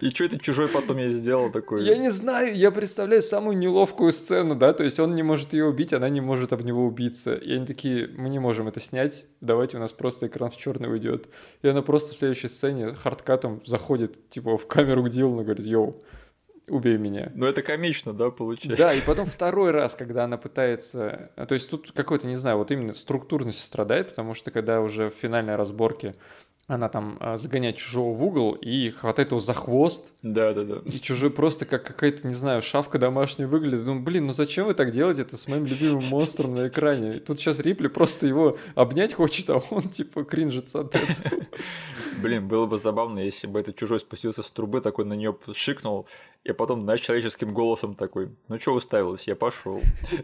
И 0.00 0.10
что 0.10 0.24
это 0.24 0.38
чужой 0.38 0.68
потом 0.68 0.96
я 0.96 1.10
сделал 1.10 1.50
такой? 1.50 1.84
Я 1.84 1.96
не 1.96 2.10
знаю, 2.10 2.56
я 2.56 2.70
представляю 2.70 3.22
самую 3.22 3.58
неловкую 3.58 4.12
сцену, 4.12 4.54
да, 4.54 4.72
то 4.72 4.82
есть 4.82 4.98
он 4.98 5.14
не 5.14 5.22
может 5.22 5.52
ее 5.52 5.66
убить, 5.66 5.92
она 5.92 6.08
не 6.08 6.20
может 6.20 6.52
об 6.52 6.62
него 6.62 6.86
убиться. 6.86 7.34
И 7.34 7.52
они 7.52 7.66
такие, 7.66 8.08
мы 8.08 8.28
не 8.28 8.38
можем 8.38 8.68
это 8.68 8.80
снять, 8.80 9.26
давайте 9.40 9.76
у 9.76 9.80
нас 9.80 9.92
просто 9.92 10.26
экран 10.26 10.50
в 10.50 10.56
черный 10.56 10.90
уйдет. 10.90 11.28
И 11.62 11.68
она 11.68 11.82
просто 11.82 12.14
в 12.14 12.16
следующей 12.16 12.48
сцене 12.48 12.94
хардкатом 12.94 13.62
заходит, 13.66 14.30
типа, 14.30 14.56
в 14.56 14.66
камеру 14.66 15.04
к 15.04 15.10
Дилану, 15.10 15.42
говорит, 15.42 15.66
йоу, 15.66 16.02
убей 16.70 16.96
меня. 16.96 17.30
Ну 17.34 17.46
это 17.46 17.62
комично, 17.62 18.12
да, 18.12 18.30
получается? 18.30 18.86
Да, 18.86 18.94
и 18.94 19.00
потом 19.00 19.26
второй 19.26 19.70
раз, 19.70 19.94
когда 19.94 20.24
она 20.24 20.38
пытается... 20.38 21.30
То 21.36 21.54
есть 21.54 21.68
тут 21.68 21.92
какой-то, 21.92 22.26
не 22.26 22.36
знаю, 22.36 22.58
вот 22.58 22.70
именно 22.70 22.94
структурность 22.94 23.62
страдает, 23.62 24.10
потому 24.10 24.34
что 24.34 24.50
когда 24.50 24.80
уже 24.80 25.10
в 25.10 25.14
финальной 25.14 25.56
разборке 25.56 26.14
она 26.70 26.88
там 26.88 27.16
а, 27.20 27.36
загоняет 27.36 27.76
чужого 27.76 28.14
в 28.14 28.22
угол 28.24 28.52
и 28.52 28.90
хватает 28.90 29.32
его 29.32 29.40
за 29.40 29.54
хвост, 29.54 30.12
Да, 30.22 30.52
да, 30.54 30.62
да. 30.62 30.76
и 30.84 31.00
чужой 31.00 31.30
просто 31.30 31.66
как 31.66 31.82
какая-то, 31.84 32.26
не 32.28 32.34
знаю, 32.34 32.62
шавка 32.62 32.98
домашняя 32.98 33.48
выглядит. 33.48 33.84
Ну, 33.84 33.98
блин, 34.00 34.26
ну 34.26 34.32
зачем 34.32 34.66
вы 34.66 34.74
так 34.74 34.92
делаете 34.92 35.22
это 35.22 35.36
с 35.36 35.48
моим 35.48 35.64
любимым 35.66 36.02
монстром 36.10 36.54
на 36.54 36.68
экране? 36.68 37.10
И 37.10 37.18
тут 37.18 37.38
сейчас 37.38 37.58
Рипли 37.58 37.88
просто 37.88 38.26
его 38.28 38.56
обнять 38.76 39.12
хочет, 39.14 39.50
а 39.50 39.60
он 39.70 39.82
типа 39.88 40.24
кринжится 40.24 40.80
от 40.80 40.94
этого. 40.94 41.40
Блин, 42.22 42.48
было 42.48 42.66
бы 42.66 42.76
забавно, 42.76 43.20
если 43.20 43.46
бы 43.46 43.58
этот 43.60 43.76
чужой 43.76 43.98
спустился 43.98 44.42
с 44.42 44.50
трубы, 44.50 44.80
такой 44.80 45.04
на 45.06 45.14
нее 45.14 45.34
шикнул, 45.54 46.06
и 46.44 46.52
потом, 46.52 46.82
знаешь, 46.82 47.00
человеческим 47.00 47.52
голосом 47.54 47.94
такой, 47.94 48.30
ну 48.48 48.58
что 48.58 48.74
уставилась, 48.74 49.24
я 49.26 49.36
пошел. 49.36 49.80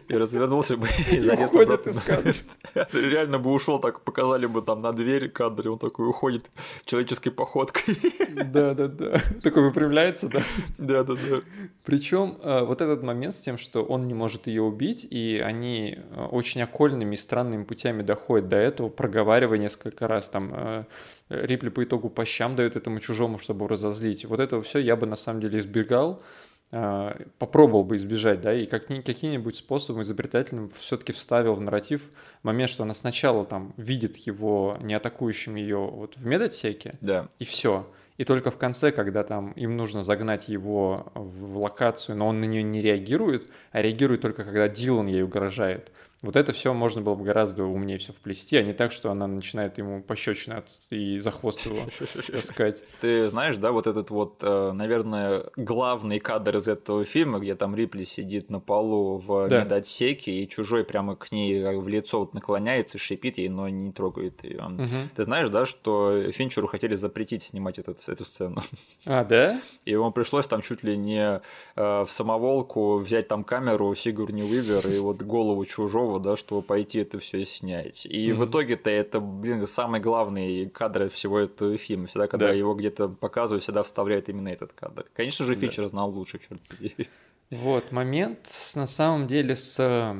И 0.07 0.13
развернулся 0.15 0.75
бы 0.77 0.87
и 1.11 1.19
залез 1.19 1.49
Уходит 1.49 1.69
обратно. 1.69 1.89
из 1.89 1.99
кадра. 2.01 2.33
Реально 2.93 3.39
бы 3.39 3.51
ушел, 3.51 3.79
так 3.79 4.01
показали 4.01 4.45
бы 4.47 4.61
там 4.61 4.79
на 4.79 4.91
дверь 4.93 5.29
кадр, 5.29 5.67
и 5.67 5.69
он 5.69 5.79
такой 5.79 6.07
уходит 6.07 6.36
человеческой 6.85 7.31
походкой. 7.31 7.95
Да-да-да. 8.29 9.21
Такой 9.41 9.63
выпрямляется, 9.63 10.29
да. 10.29 10.41
Да, 10.77 11.03
да, 11.03 11.13
да. 11.13 11.37
Причем 11.85 12.37
э, 12.41 12.63
вот 12.63 12.81
этот 12.81 13.03
момент 13.03 13.35
с 13.35 13.41
тем, 13.41 13.57
что 13.57 13.83
он 13.83 14.07
не 14.07 14.13
может 14.13 14.47
ее 14.47 14.61
убить, 14.61 15.07
и 15.09 15.41
они 15.43 15.97
э, 15.97 16.25
очень 16.31 16.61
окольными 16.61 17.15
и 17.15 17.17
странными 17.17 17.63
путями 17.63 18.01
доходят 18.01 18.49
до 18.49 18.57
этого, 18.57 18.89
проговаривая 18.89 19.57
несколько 19.57 20.07
раз, 20.07 20.29
там 20.29 20.53
э, 20.53 20.83
Рипли 21.29 21.69
по 21.69 21.83
итогу 21.83 22.09
по 22.09 22.25
щам 22.25 22.55
дает 22.55 22.75
этому 22.75 22.99
чужому, 22.99 23.37
чтобы 23.37 23.67
разозлить. 23.67 24.25
Вот 24.25 24.39
этого 24.39 24.61
все 24.61 24.79
я 24.79 24.95
бы 24.95 25.05
на 25.07 25.15
самом 25.15 25.41
деле 25.41 25.59
избегал, 25.59 26.21
попробовал 26.69 27.83
бы 27.83 27.95
избежать, 27.95 28.41
да, 28.41 28.53
и 28.53 28.65
как 28.65 28.89
ни- 28.89 29.01
каким-нибудь 29.01 29.55
способом 29.57 30.01
изобретательным 30.01 30.69
все-таки 30.79 31.13
вставил 31.13 31.55
в 31.55 31.61
нарратив 31.61 32.01
момент, 32.43 32.69
что 32.69 32.83
она 32.83 32.93
сначала 32.93 33.45
там 33.45 33.73
видит 33.77 34.17
его 34.17 34.77
не 34.81 34.93
атакующим 34.93 35.55
ее 35.55 35.77
вот 35.77 36.17
в 36.17 36.25
медотсеке, 36.25 36.95
Да. 37.01 37.29
и 37.39 37.45
все. 37.45 37.87
И 38.17 38.25
только 38.25 38.49
в 38.49 38.57
конце, 38.57 38.91
когда 38.91 39.23
там 39.23 39.51
им 39.51 39.77
нужно 39.77 40.03
загнать 40.03 40.49
его 40.49 41.05
в 41.13 41.57
локацию, 41.59 42.17
но 42.17 42.27
он 42.27 42.41
на 42.41 42.45
нее 42.45 42.63
не 42.63 42.81
реагирует, 42.81 43.47
а 43.71 43.81
реагирует 43.81 44.21
только 44.21 44.43
когда 44.43 44.67
Дилан 44.67 45.05
ей 45.07 45.21
угрожает. 45.23 45.91
Вот 46.23 46.35
это 46.35 46.51
все 46.51 46.73
можно 46.73 47.01
было 47.01 47.13
бы 47.13 47.23
гораздо 47.23 47.63
умнее 47.63 47.99
все 47.99 48.11
вплести, 48.11 48.57
а 48.57 48.63
не 48.63 48.73
так, 48.73 48.91
что 48.91 49.11
она 49.11 49.27
начинает 49.27 49.77
ему 49.77 50.01
пощечины 50.01 50.55
от- 50.55 50.71
и 50.89 51.19
за 51.19 51.29
хвост 51.29 51.65
его 51.67 51.77
таскать. 52.31 52.83
Ты 53.01 53.29
знаешь, 53.29 53.57
да, 53.57 53.71
вот 53.71 53.85
этот 53.85 54.09
вот, 54.09 54.39
э, 54.41 54.71
наверное, 54.71 55.45
главный 55.55 56.17
кадр 56.19 56.57
из 56.57 56.67
этого 56.67 57.05
фильма, 57.05 57.37
где 57.39 57.53
там 57.53 57.75
Рипли 57.75 58.03
сидит 58.03 58.49
на 58.49 58.59
полу 58.59 59.17
в 59.19 59.47
Да. 59.47 59.63
медотсеке, 59.63 60.31
и 60.31 60.47
чужой 60.49 60.83
прямо 60.83 61.15
к 61.15 61.31
ней 61.31 61.61
э, 61.61 61.77
в 61.77 61.87
лицо 61.87 62.19
вот 62.21 62.33
наклоняется, 62.33 62.97
шипит 62.97 63.37
ей, 63.37 63.49
но 63.49 63.69
не 63.69 63.91
трогает 63.91 64.43
ее. 64.43 64.63
Мгм. 64.63 65.09
Ты 65.15 65.23
знаешь, 65.23 65.49
да, 65.49 65.65
что 65.65 66.31
Финчеру 66.31 66.67
хотели 66.67 66.95
запретить 66.95 67.43
снимать 67.43 67.77
этот, 67.77 67.99
эту 68.09 68.25
сцену. 68.25 68.61
А, 69.05 69.23
да? 69.23 69.61
И 69.85 69.91
ему 69.91 70.11
пришлось 70.11 70.47
там 70.47 70.61
чуть 70.63 70.83
ли 70.83 70.97
не 70.97 71.41
э, 71.41 71.41
в 71.75 72.07
самоволку 72.09 72.97
взять 72.97 73.27
там 73.27 73.43
камеру 73.43 73.93
Сигурни 73.95 74.41
Уивер 74.41 74.87
и 74.89 74.97
вот 74.99 75.21
голову 75.21 75.63
чужого, 75.65 76.06
да, 76.19 76.35
чтобы 76.37 76.61
пойти 76.61 76.99
это 76.99 77.19
все 77.19 77.45
снять. 77.45 78.05
И 78.05 78.31
в 78.31 78.39
Мгм. 78.41 78.49
итоге-то 78.49 78.89
это, 78.89 79.19
блин, 79.19 79.65
самый 79.67 79.99
главный 79.99 80.67
кадр 80.69 81.09
всего 81.09 81.39
этого 81.39 81.77
фильма. 81.77 82.07
Всегда, 82.07 82.27
когда 82.27 82.47
Да. 82.47 82.53
его 82.53 82.73
где-то 82.73 83.09
показывают, 83.09 83.63
всегда 83.63 83.83
вставляют 83.83 84.29
именно 84.29 84.49
этот 84.49 84.73
кадр. 84.73 85.05
Конечно 85.13 85.45
же, 85.45 85.53
Да. 85.55 85.59
Финчер 85.61 85.87
знал 85.87 86.09
лучше, 86.09 86.39
черт 86.39 86.61
побери. 86.67 87.07
Вот, 87.49 87.91
момент 87.91 88.49
на 88.75 88.87
самом 88.87 89.27
деле 89.27 89.55
с 89.55 89.77
э, 89.79 90.15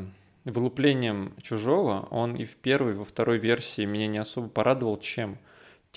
вылуплением 0.46 1.34
чужого, 1.42 2.08
он 2.12 2.36
и 2.36 2.46
в 2.46 2.56
первой, 2.56 2.92
и 2.94 2.96
во 2.96 3.04
второй 3.06 3.38
версии 3.38 3.86
меня 3.86 4.08
не 4.08 4.18
особо 4.18 4.48
порадовал 4.48 4.98
чем? 5.00 5.38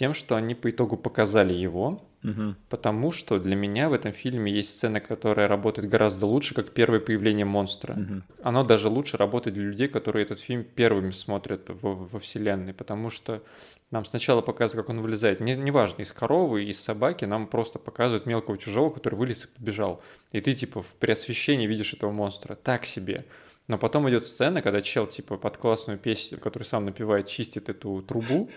Тем, 0.01 0.15
что 0.15 0.35
они 0.37 0.55
по 0.55 0.71
итогу 0.71 0.97
показали 0.97 1.53
его, 1.53 2.01
Мгм. 2.23 2.57
потому 2.71 3.13
что 3.13 3.39
для 3.39 3.55
меня 3.55 3.91
в 3.91 3.93
этом 3.93 4.13
фильме 4.13 4.51
есть 4.51 4.71
сцена, 4.71 4.99
которая 4.99 5.47
работает 5.47 5.91
гораздо 5.91 6.25
лучше, 6.25 6.55
как 6.55 6.71
первое 6.71 7.01
появление 7.01 7.45
монстра. 7.45 7.93
Мгм. 7.93 8.23
Оно 8.43 8.65
даже 8.65 8.89
лучше 8.89 9.19
работает 9.19 9.55
для 9.57 9.65
людей, 9.65 9.89
которые 9.89 10.23
этот 10.25 10.41
фильм 10.41 10.65
первыми 10.65 11.11
смотрят 11.11 11.69
во, 11.83 11.95
во 11.95 12.19
вселенной, 12.19 12.73
потому 12.73 13.11
что 13.11 13.43
нам 13.91 14.07
сначала 14.07 14.41
показывают, 14.41 14.87
как 14.87 14.97
он 14.97 15.03
вылезает, 15.03 15.41
не- 15.41 15.55
неважно, 15.55 16.01
из 16.01 16.13
коровы, 16.13 16.65
из 16.65 16.81
собаки, 16.81 17.27
нам 17.27 17.47
просто 17.47 17.79
показывают 17.79 18.25
мелкого 18.25 18.57
чужого, 18.57 18.89
который 18.89 19.17
вылез 19.17 19.45
и 19.45 19.49
побежал. 19.59 20.01
И 20.33 20.41
ты 20.41 20.55
типа 20.55 20.81
в 20.81 20.87
преосвещении 20.99 21.67
видишь 21.67 21.93
этого 21.93 22.11
монстра. 22.11 22.55
Так 22.55 22.87
себе. 22.87 23.27
Но 23.69 23.77
потом 23.77 24.09
идет 24.09 24.25
сцена, 24.25 24.63
когда 24.63 24.81
чел 24.81 25.07
типа 25.07 25.37
под 25.37 25.59
классную 25.59 25.99
песню, 25.99 26.39
который 26.39 26.63
сам 26.65 26.87
напевает, 26.87 27.27
чистит 27.29 27.69
эту 27.69 28.01
трубу. 28.03 28.49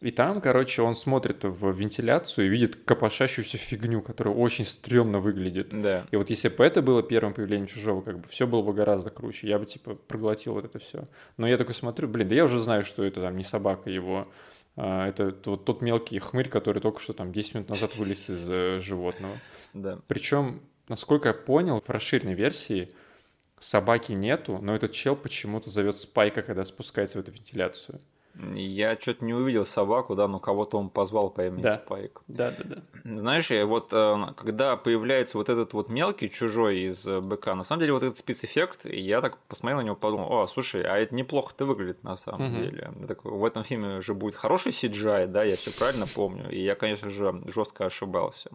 И 0.00 0.10
там, 0.10 0.40
короче, 0.40 0.80
он 0.80 0.94
смотрит 0.94 1.44
в 1.44 1.70
вентиляцию 1.72 2.46
и 2.46 2.48
видит 2.48 2.76
копошащуюся 2.86 3.58
фигню, 3.58 4.00
которая 4.00 4.34
очень 4.34 4.64
стрёмно 4.64 5.20
выглядит. 5.20 5.68
Да. 5.70 6.06
И 6.10 6.16
вот 6.16 6.30
если 6.30 6.48
бы 6.48 6.64
это 6.64 6.80
было 6.80 7.02
первым 7.02 7.34
появлением 7.34 7.66
чужого, 7.66 8.00
как 8.00 8.18
бы 8.18 8.28
все 8.28 8.46
было 8.46 8.62
бы 8.62 8.72
гораздо 8.72 9.10
круче. 9.10 9.46
Я 9.46 9.58
бы 9.58 9.66
типа 9.66 9.96
проглотил 9.96 10.54
вот 10.54 10.64
это 10.64 10.78
все. 10.78 11.06
Но 11.36 11.46
я 11.46 11.58
такой 11.58 11.74
смотрю, 11.74 12.08
блин, 12.08 12.28
да 12.28 12.34
я 12.34 12.44
уже 12.46 12.58
знаю, 12.60 12.82
что 12.82 13.04
это 13.04 13.20
там 13.20 13.36
не 13.36 13.44
собака 13.44 13.90
его. 13.90 14.26
а, 14.74 15.06
это 15.06 15.34
вот 15.44 15.66
тот 15.66 15.82
мелкий 15.82 16.18
хмырь, 16.18 16.48
который 16.48 16.80
только 16.80 17.00
что 17.00 17.12
там 17.12 17.30
10 17.30 17.54
минут 17.56 17.68
назад 17.68 17.94
вылез 17.96 18.30
из 18.30 18.48
э, 18.48 18.80
животного. 18.80 19.36
Да. 19.74 19.98
Причем, 20.06 20.62
насколько 20.88 21.28
я 21.28 21.34
понял, 21.34 21.82
в 21.86 21.90
расширенной 21.90 22.34
версии 22.34 22.88
собаки 23.58 24.12
нету, 24.12 24.60
но 24.62 24.74
этот 24.74 24.92
чел 24.92 25.14
почему-то 25.14 25.68
зовет 25.68 25.98
Спайка, 25.98 26.40
когда 26.40 26.64
спускается 26.64 27.18
в 27.18 27.20
эту 27.20 27.32
вентиляцию. 27.32 28.00
Я 28.54 28.96
что-то 28.96 29.24
не 29.24 29.34
увидел 29.34 29.66
собаку, 29.66 30.14
да, 30.14 30.28
но 30.28 30.38
кого-то 30.38 30.78
он 30.78 30.90
позвал 30.90 31.30
по 31.30 31.46
имени 31.46 31.62
Да. 31.62 31.80
Спайк. 31.84 32.22
Да, 32.28 32.50
да, 32.50 32.64
да. 32.64 32.76
Знаешь, 33.04 33.50
я 33.50 33.64
вот 33.66 33.92
э, 33.92 34.16
когда 34.36 34.76
появляется 34.76 35.38
вот 35.38 35.48
этот 35.48 35.72
вот 35.72 35.88
мелкий 35.88 36.28
чужой 36.30 36.80
из 36.80 37.06
э, 37.06 37.20
БК, 37.20 37.54
на 37.54 37.64
самом 37.64 37.80
деле 37.80 37.92
вот 37.92 38.02
этот 38.02 38.18
спецэффект, 38.18 38.84
я 38.84 39.20
так 39.20 39.38
посмотрел 39.48 39.80
на 39.80 39.84
него, 39.86 39.96
подумал, 39.96 40.32
о, 40.32 40.46
слушай, 40.46 40.82
а 40.82 40.98
это 40.98 41.14
неплохо-то 41.14 41.64
выглядит 41.64 42.02
на 42.04 42.16
самом 42.16 42.50
Мгм. 42.52 42.60
деле. 42.62 42.90
Я 43.00 43.06
такой, 43.06 43.32
в 43.32 43.44
этом 43.44 43.64
фильме 43.64 44.00
же 44.00 44.14
будет 44.14 44.34
хороший 44.34 44.72
CGI, 44.72 45.26
да, 45.26 45.44
я 45.44 45.56
все 45.56 45.70
правильно 45.70 46.06
помню, 46.06 46.50
и 46.50 46.62
я, 46.62 46.74
конечно 46.74 47.10
же, 47.10 47.42
жестко 47.46 47.86
ошибался. 47.86 48.50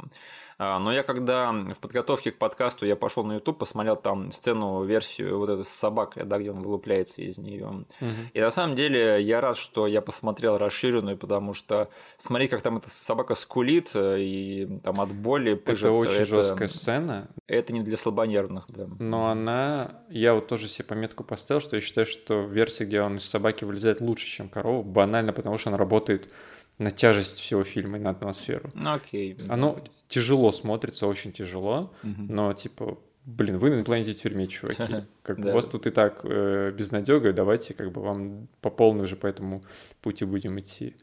А, 0.57 0.79
но 0.79 0.93
я 0.93 1.03
когда 1.03 1.51
в 1.51 1.79
подготовке 1.79 2.31
к 2.31 2.37
подкасту 2.37 2.85
я 2.85 2.95
пошел 2.95 3.23
на 3.23 3.33
YouTube, 3.33 3.57
посмотрел 3.57 3.95
там 3.95 4.31
сцену, 4.31 4.83
версию 4.83 5.37
вот 5.39 5.49
эту 5.49 5.63
с 5.63 5.69
собакой, 5.69 6.23
да, 6.25 6.37
где 6.37 6.51
он 6.51 6.61
вылупляется 6.61 7.21
из 7.21 7.37
нее. 7.37 7.85
Мгм. 7.99 8.29
И 8.33 8.39
на 8.39 8.51
самом 8.51 8.75
деле 8.75 9.21
я 9.21 9.41
рад, 9.41 9.57
что 9.57 9.87
я 9.87 10.01
посмотрел 10.01 10.57
расширенную, 10.57 11.17
потому 11.17 11.53
что 11.53 11.89
смотри, 12.17 12.47
как 12.47 12.61
там 12.61 12.77
эта 12.77 12.89
собака 12.89 13.35
скулит 13.35 13.91
э, 13.93 14.19
и 14.19 14.79
там 14.83 15.01
от 15.01 15.11
боли 15.13 15.53
Это 15.53 15.61
пыжится. 15.63 15.91
очень 15.91 16.25
жесткая 16.25 16.67
сцена, 16.67 17.29
Это 17.47 17.73
не 17.73 17.81
для 17.81 17.97
слабонервных, 17.97 18.65
да. 18.69 18.87
но 18.99 19.27
она... 19.27 20.01
Я 20.09 20.33
вот 20.33 20.47
тоже 20.47 20.67
себе 20.67 20.85
пометку 20.85 21.23
поставил, 21.23 21.59
что 21.59 21.75
я 21.75 21.81
считаю, 21.81 22.05
что 22.05 22.41
версия, 22.43 22.85
где 22.85 23.01
он 23.01 23.17
из 23.17 23.25
собаки 23.25 23.65
вылезает 23.65 23.99
лучше, 24.01 24.25
чем 24.25 24.49
корова, 24.49 24.83
банально, 24.83 25.33
потому 25.33 25.57
что 25.57 25.69
она 25.69 25.77
работает 25.77 26.29
на 26.77 26.91
тяжесть 26.91 27.39
всего 27.39 27.63
фильма 27.63 27.97
и 27.97 28.01
на 28.01 28.09
атмосферу. 28.11 28.71
Ну 28.73 28.93
окей. 28.93 29.37
Оно 29.47 29.79
тяжело 30.07 30.51
смотрится, 30.51 31.07
очень 31.07 31.31
тяжело, 31.31 31.93
Мгм. 32.03 32.27
но 32.29 32.53
типа, 32.53 32.99
блин, 33.25 33.57
вы 33.57 33.69
на 33.69 33.83
планете 33.83 34.13
тюрьме, 34.13 34.47
чуваки. 34.47 35.05
Как 35.23 35.39
бы 35.39 35.49
у 35.51 35.53
вас 35.53 35.67
тут 35.67 35.87
и 35.87 35.89
так 35.89 36.21
э, 36.23 36.71
безнадега, 36.71 37.33
давайте 37.33 37.73
как 37.73 37.91
бы 37.91 38.01
вам 38.01 38.47
по 38.61 38.69
полной 38.69 39.03
уже 39.05 39.15
по 39.15 39.27
этому 39.27 39.63
пути 40.01 40.25
будем 40.25 40.59
идти. 40.59 40.95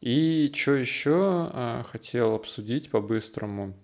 И 0.00 0.52
что 0.54 0.72
еще 0.74 1.14
а, 1.52 1.82
хотел 1.90 2.34
обсудить 2.34 2.90
по-быстрому? 2.90 3.74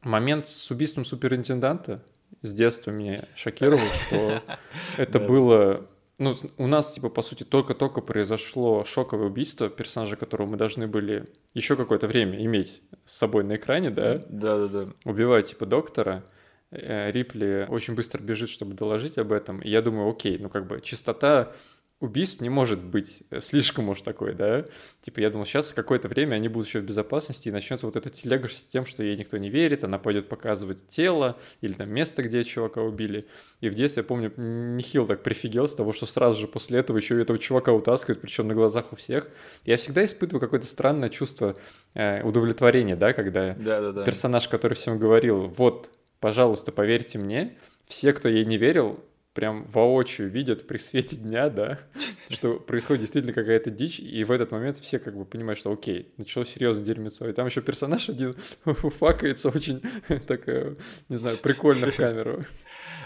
Момент 0.00 0.48
с 0.48 0.70
убийством 0.70 1.04
суперинтенданта 1.04 2.02
с 2.42 2.52
детства 2.52 2.90
меня 2.90 3.26
шокировал, 3.34 3.84
что 4.06 4.42
это 4.96 5.20
было... 5.20 5.86
Ну, 6.18 6.34
у 6.56 6.66
нас, 6.66 6.94
типа, 6.94 7.10
по 7.10 7.20
сути, 7.20 7.44
только-только 7.44 8.00
произошло 8.00 8.84
шоковое 8.84 9.26
убийство 9.26 9.68
персонажа, 9.68 10.16
которого 10.16 10.46
мы 10.46 10.56
должны 10.56 10.86
были 10.86 11.28
еще 11.52 11.76
какое-то 11.76 12.06
время 12.06 12.42
иметь 12.42 12.82
с 13.04 13.18
собой 13.18 13.44
на 13.44 13.56
экране, 13.56 13.90
да? 13.90 14.24
Да-да-да. 14.28 14.92
убивает 15.04 15.46
типа 15.46 15.66
доктора, 15.66 16.24
э, 16.70 17.10
Рипли 17.10 17.66
очень 17.68 17.94
быстро 17.94 18.22
бежит, 18.22 18.48
чтобы 18.48 18.74
доложить 18.74 19.18
об 19.18 19.30
этом. 19.30 19.60
И 19.60 19.68
я 19.68 19.82
думаю, 19.82 20.08
окей, 20.08 20.38
ну 20.38 20.48
как 20.48 20.66
бы 20.66 20.80
чистота 20.80 21.52
убийств 21.98 22.42
не 22.42 22.50
может 22.50 22.82
быть 22.82 23.22
э, 23.30 23.40
слишком 23.40 23.88
уж 23.88 24.02
такой, 24.02 24.34
да? 24.34 24.64
Типа 25.00 25.20
я 25.20 25.30
думал, 25.30 25.46
сейчас 25.46 25.72
какое-то 25.72 26.08
время 26.08 26.34
они 26.34 26.48
будут 26.48 26.68
еще 26.68 26.80
в 26.80 26.84
безопасности, 26.84 27.48
и 27.48 27.52
начнется 27.52 27.86
вот 27.86 27.96
эта 27.96 28.10
телега 28.10 28.48
с 28.48 28.62
тем, 28.64 28.84
что 28.84 29.02
ей 29.02 29.16
никто 29.16 29.38
не 29.38 29.48
верит, 29.48 29.82
она 29.82 29.98
пойдет 29.98 30.28
показывать 30.28 30.86
тело 30.88 31.38
или 31.62 31.72
там 31.72 31.88
место, 31.90 32.22
где 32.22 32.44
чувака 32.44 32.82
убили. 32.82 33.26
И 33.60 33.70
в 33.70 33.74
детстве, 33.74 34.02
я 34.02 34.04
помню, 34.04 34.32
Нихил 34.36 35.06
так 35.06 35.22
прифигел 35.22 35.68
с 35.68 35.74
того, 35.74 35.92
что 35.92 36.04
сразу 36.04 36.40
же 36.40 36.48
после 36.48 36.80
этого 36.80 36.98
еще 36.98 37.16
и 37.16 37.22
этого 37.22 37.38
чувака 37.38 37.72
утаскивают, 37.72 38.20
причем 38.20 38.48
на 38.48 38.54
глазах 38.54 38.92
у 38.92 38.96
всех. 38.96 39.28
Я 39.64 39.76
всегда 39.76 40.04
испытываю 40.04 40.40
какое-то 40.40 40.66
странное 40.66 41.08
чувство 41.08 41.56
э, 41.94 42.22
удовлетворения, 42.22 42.96
да, 42.96 43.14
когда 43.14 43.54
Да-да-да. 43.54 44.04
персонаж, 44.04 44.48
который 44.48 44.74
всем 44.74 44.98
говорил, 44.98 45.48
вот, 45.48 45.90
пожалуйста, 46.20 46.72
поверьте 46.72 47.18
мне, 47.18 47.56
все, 47.86 48.12
кто 48.12 48.28
ей 48.28 48.44
не 48.44 48.58
верил, 48.58 49.02
прям 49.36 49.64
воочию 49.66 50.30
видят 50.30 50.66
при 50.66 50.78
свете 50.78 51.16
дня, 51.16 51.50
да, 51.50 51.78
что 52.30 52.54
происходит 52.54 53.02
действительно 53.02 53.34
какая-то 53.34 53.70
дичь, 53.70 54.00
и 54.00 54.24
в 54.24 54.32
этот 54.32 54.50
момент 54.50 54.78
все 54.78 54.98
как 54.98 55.16
бы 55.16 55.26
понимают, 55.26 55.58
что 55.58 55.70
окей, 55.70 56.08
началось 56.16 56.48
серьезное 56.48 56.84
дерьмецо, 56.84 57.28
и 57.28 57.32
там 57.32 57.46
еще 57.46 57.60
персонаж 57.60 58.08
один 58.08 58.34
факается 58.64 59.50
очень 59.50 59.82
так, 60.26 60.46
не 61.08 61.16
знаю, 61.16 61.36
прикольно 61.42 61.90
в 61.90 61.96
камеру. 61.96 62.42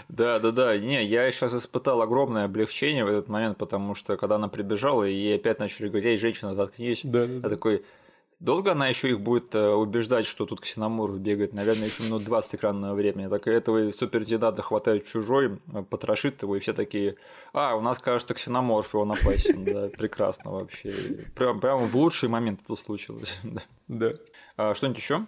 Да, 0.09 0.39
да, 0.39 0.51
да. 0.51 0.77
Не, 0.77 1.05
я 1.05 1.29
сейчас 1.31 1.53
испытал 1.53 2.01
огромное 2.01 2.45
облегчение 2.45 3.05
в 3.05 3.07
этот 3.07 3.29
момент, 3.29 3.57
потому 3.57 3.95
что 3.95 4.17
когда 4.17 4.35
она 4.35 4.47
прибежала, 4.47 5.03
и 5.03 5.13
ей 5.13 5.35
опять 5.35 5.59
начали 5.59 5.87
говорить, 5.87 6.05
эй, 6.05 6.17
женщина, 6.17 6.53
заткнись. 6.53 7.01
Да, 7.03 7.23
Я 7.23 7.49
такой, 7.49 7.85
долго 8.41 8.71
она 8.71 8.87
еще 8.87 9.09
их 9.09 9.21
будет 9.21 9.55
э, 9.55 9.69
убеждать, 9.69 10.25
что 10.25 10.45
тут 10.45 10.59
ксеноморф 10.61 11.17
бегает? 11.17 11.53
Наверное, 11.53 11.87
еще 11.87 12.03
минут 12.03 12.23
20 12.23 12.55
экранного 12.55 12.95
времени. 12.95 13.29
Так 13.29 13.47
и 13.47 13.51
этого 13.51 13.91
суперинтенданта 13.91 14.61
хватает 14.63 15.05
чужой, 15.05 15.59
э, 15.73 15.83
потрошит 15.83 16.41
его, 16.41 16.55
и 16.55 16.59
все 16.59 16.73
такие, 16.73 17.15
а, 17.53 17.75
у 17.75 17.81
нас, 17.81 17.99
кажется, 17.99 18.33
ксеноморф, 18.33 18.93
и 18.93 18.97
он 18.97 19.11
опасен. 19.11 19.63
Да, 19.63 19.87
прекрасно 19.89 20.51
вообще. 20.51 20.91
Прям, 21.35 21.59
прям 21.59 21.87
в 21.87 21.95
лучший 21.95 22.27
момент 22.27 22.59
это 22.63 22.75
случилось. 22.75 23.39
Да. 23.87 24.11
А, 24.57 24.73
Что-нибудь 24.73 24.99
еще? 24.99 25.25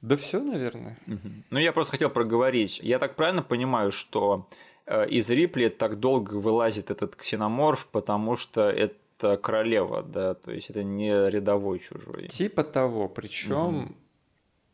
Да 0.00 0.16
все, 0.16 0.40
наверное. 0.40 0.96
Мгм. 1.06 1.44
Ну, 1.50 1.58
я 1.58 1.72
просто 1.72 1.92
хотел 1.92 2.10
проговорить. 2.10 2.80
Я 2.82 2.98
так 2.98 3.16
правильно 3.16 3.42
понимаю, 3.42 3.90
что 3.90 4.48
э, 4.86 5.08
из 5.08 5.28
Рипли 5.28 5.68
так 5.68 6.00
долго 6.00 6.34
вылазит 6.34 6.90
этот 6.90 7.16
ксеноморф, 7.16 7.86
потому 7.86 8.36
что 8.36 8.70
это 8.70 8.94
королева, 9.18 10.02
да, 10.02 10.34
то 10.34 10.52
есть 10.52 10.70
это 10.70 10.82
не 10.82 11.10
рядовой 11.30 11.78
чужой. 11.80 12.28
Типа 12.28 12.62
того, 12.64 13.08
причем 13.08 13.74
Мгм. 13.74 13.96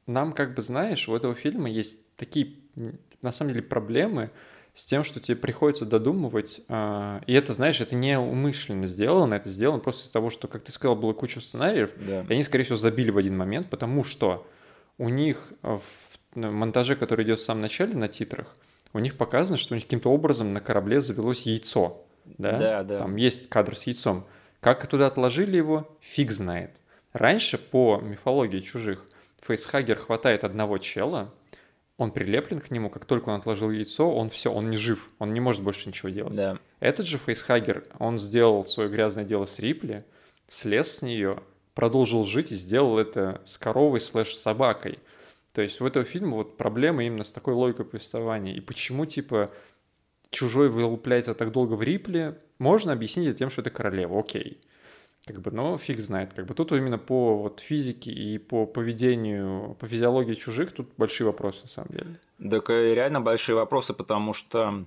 нам 0.07 0.33
как 0.33 0.55
бы 0.55 0.63
знаешь, 0.63 1.09
у 1.09 1.15
этого 1.17 1.35
фильма 1.35 1.71
есть 1.71 1.99
такие 2.17 2.57
на 3.23 3.33
самом 3.33 3.53
деле 3.53 3.63
проблемы 3.63 4.31
с 4.75 4.85
тем, 4.87 5.05
что 5.05 5.21
тебе 5.21 5.37
приходится 5.37 5.87
додумывать, 5.87 6.61
а, 6.69 7.23
и 7.29 7.33
это, 7.33 7.53
знаешь, 7.55 7.81
это 7.81 7.95
не 7.95 8.19
умышленно 8.19 8.87
сделано, 8.87 9.35
это 9.35 9.49
сделано 9.49 9.79
просто 9.79 10.05
из 10.07 10.11
того, 10.11 10.31
что, 10.31 10.49
как 10.49 10.65
ты 10.65 10.73
сказал, 10.73 10.97
было 10.97 11.13
куча 11.13 11.41
сценариев, 11.41 11.93
Да. 11.97 12.23
и 12.29 12.33
они, 12.33 12.43
скорее 12.43 12.65
всего, 12.65 12.77
забили 12.77 13.11
в 13.13 13.17
один 13.19 13.37
момент, 13.37 13.71
потому 13.71 14.03
что 14.03 14.47
у 14.99 15.09
них 15.09 15.53
э, 15.63 15.79
в 15.79 16.37
монтаже, 16.37 16.97
который 16.97 17.25
идет 17.25 17.39
в 17.39 17.45
самом 17.45 17.61
начале 17.61 17.95
на 17.97 18.09
титрах, 18.09 18.55
у 18.93 18.99
них 18.99 19.17
показано, 19.17 19.57
что 19.57 19.75
у 19.75 19.77
них 19.77 19.85
каким-то 19.85 20.11
образом 20.11 20.53
на 20.53 20.61
корабле 20.61 21.01
завелось 21.01 21.43
яйцо. 21.43 22.05
Да? 22.39 22.59
Да, 22.59 22.83
да. 22.83 22.99
Там 22.99 23.17
есть 23.17 23.49
кадр 23.49 23.77
с 23.77 23.85
яйцом. 23.87 24.27
Как 24.65 24.87
туда 24.87 25.09
отложили 25.09 25.59
его, 25.59 25.95
фиг 26.01 26.31
знает. 26.31 26.71
Раньше 27.13 27.59
по 27.59 28.01
мифологии 28.01 28.61
чужих 28.61 29.05
Фейсхагер 29.43 29.99
хватает 29.99 30.43
одного 30.43 30.79
чела, 30.79 31.35
он 31.99 32.11
прилеплен 32.11 32.61
к 32.61 32.71
нему, 32.71 32.89
как 32.89 33.05
только 33.05 33.29
он 33.29 33.35
отложил 33.35 33.71
яйцо, 33.71 34.11
он 34.11 34.31
все, 34.31 34.51
он 34.51 34.71
не 34.71 34.79
жив, 34.79 35.11
он 35.19 35.35
не 35.35 35.41
может 35.41 35.63
больше 35.63 35.87
ничего 35.91 36.09
делать. 36.09 36.35
Да. 36.35 36.59
Этот 36.81 37.05
же 37.05 37.19
Фейсхагер, 37.19 37.85
он 37.99 38.19
сделал 38.19 38.65
свое 38.65 38.89
грязное 38.89 39.27
дело 39.27 39.45
с 39.45 39.59
Рипли, 39.59 40.03
слез 40.49 40.97
с 40.97 41.03
нее, 41.03 41.43
продолжил 41.75 42.25
жить 42.25 42.51
и 42.51 42.55
сделал 42.55 42.99
это 42.99 43.43
с 43.45 43.59
коровой 43.59 44.01
слэш 44.01 44.35
собакой. 44.35 44.99
То 45.53 45.61
есть 45.61 45.79
у 45.83 45.87
этого 45.87 46.07
фильма 46.07 46.37
вот 46.37 46.57
проблема 46.57 47.05
именно 47.05 47.25
с 47.25 47.33
такой 47.33 47.53
логикой 47.53 47.85
повествования. 47.85 48.55
И 48.55 48.61
почему, 48.61 49.05
типа, 49.05 49.51
чужой 50.31 50.71
вылупляется 50.71 51.35
так 51.35 51.53
долго 51.53 51.75
в 51.75 51.83
Рипле, 51.83 52.39
можно 52.59 52.93
объяснить 52.93 53.29
это 53.29 53.39
тем, 53.39 53.51
что 53.51 53.61
это 53.61 53.71
королева, 53.71 54.19
окей. 54.19 54.59
Как 55.27 55.41
бы, 55.41 55.51
но 55.51 55.79
фиг 55.79 56.01
знает. 56.01 56.35
Как 56.35 56.47
бы 56.47 56.55
тут 56.55 56.73
именно 56.73 56.99
по 56.99 57.37
вот 57.39 57.61
физике 57.61 58.13
и 58.13 58.37
по 58.39 58.67
поведению, 58.67 59.75
по 59.81 59.89
физиологии 59.89 60.35
чужих 60.35 60.73
тут 60.73 60.91
большие 60.99 61.27
вопросы 61.27 61.63
на 61.63 61.69
самом 61.69 61.89
деле. 61.89 62.21
Так 62.51 62.69
э, 62.69 62.95
реально 62.95 63.23
большие 63.23 63.57
вопросы, 63.57 63.95
потому 63.95 64.35
что 64.35 64.85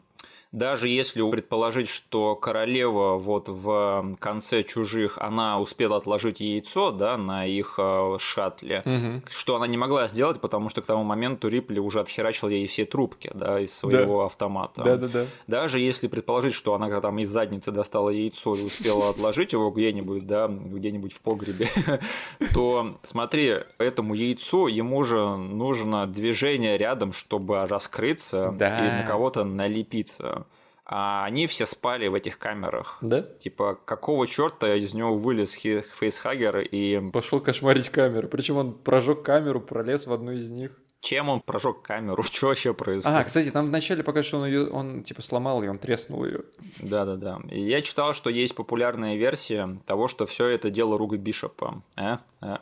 даже 0.52 0.88
если 0.88 1.22
предположить, 1.30 1.90
что 1.90 2.36
королева 2.36 3.18
вот 3.18 3.49
в 3.49 4.15
конце 4.19 4.64
чужих, 4.64 5.18
она 5.18 5.60
успела 5.60 5.98
отложить 5.98 6.40
яйцо, 6.40 6.91
да, 6.91 7.18
на 7.18 7.45
их 7.45 7.76
э, 7.78 8.18
шаттле, 8.19 8.82
Мгм. 8.86 9.24
что 9.30 9.56
она 9.56 9.68
не 9.68 9.78
могла 9.78 10.07
сделать, 10.07 10.40
потому 10.41 10.69
что 10.69 10.82
к 10.82 10.86
тому 10.86 11.03
моменту 11.03 11.48
Рипли 11.48 11.80
уже 11.80 11.99
отхерачил 11.99 12.49
ей 12.49 12.68
все 12.68 12.86
трубки, 12.86 13.32
да, 13.34 13.60
из 13.60 13.74
своего 13.74 14.26
автомата. 14.26 14.84
Да-да-да. 14.84 15.26
Даже 15.48 15.80
если 15.80 16.07
предположить, 16.07 16.53
что 16.53 16.74
она 16.74 17.02
там 17.02 17.19
из 17.19 17.30
задницы 17.30 17.72
достала 17.72 18.10
яйцо 18.10 18.56
и 18.56 18.64
успела 18.64 19.10
отложить 19.10 19.53
его 19.53 19.69
где-нибудь, 19.72 20.26
да, 20.28 20.48
где-нибудь 20.48 21.14
в 21.14 21.19
погребе, 21.22 21.68
то 22.53 22.98
смотри, 23.03 23.60
этому 23.78 24.14
яйцу 24.14 24.68
ему 24.68 25.03
же 25.03 25.36
нужно 25.38 26.07
движение 26.07 26.78
рядом, 26.78 27.11
чтобы 27.14 27.65
раскрыться 27.68 28.53
Да. 28.57 28.86
и 28.88 29.02
на 29.02 29.07
кого-то 29.07 29.44
налепиться. 29.44 30.45
А 30.89 31.26
они 31.26 31.47
все 31.47 31.65
спали 31.65 32.07
в 32.07 32.14
этих 32.14 32.39
камерах. 32.39 32.97
Да? 33.01 33.22
Типа, 33.22 33.77
какого 33.84 34.26
черта 34.26 34.73
из 34.73 34.93
него 34.93 35.18
вылез 35.18 35.51
Фейсхагер 35.51 36.59
и 36.59 37.11
Пошел 37.11 37.41
кошмарить 37.41 37.89
камеру. 37.89 38.30
Причем 38.30 38.55
он 38.55 38.73
прожег 38.73 39.22
камеру, 39.22 39.59
пролез 39.59 40.07
в 40.07 40.14
одну 40.14 40.31
из 40.31 40.49
них. 40.49 40.80
Чем 41.07 41.29
он 41.29 41.39
прожег 41.39 41.81
камеру? 41.81 42.21
Что 42.31 42.47
вообще 42.47 42.73
происходит? 42.73 43.17
А, 43.17 43.23
кстати, 43.23 43.49
там 43.49 43.67
вначале 43.67 44.03
пока 44.03 44.23
что 44.23 44.39
он 44.39 44.47
ее, 44.47 44.67
он 44.67 45.03
типа 45.03 45.21
сломал 45.21 45.63
ее, 45.63 45.69
он 45.69 45.77
треснул 45.77 46.25
ее. 46.25 46.41
Да-да-да. 46.81 47.39
И 47.49 47.61
я 47.61 47.81
читал, 47.81 48.13
что 48.13 48.29
есть 48.29 48.55
популярная 48.55 49.15
версия 49.15 49.77
того, 49.85 50.09
что 50.09 50.25
все 50.25 50.47
это 50.47 50.69
дело 50.69 50.97
Руга 50.97 51.17
Бишопа. 51.17 51.81
А? 51.95 52.19
А? 52.41 52.61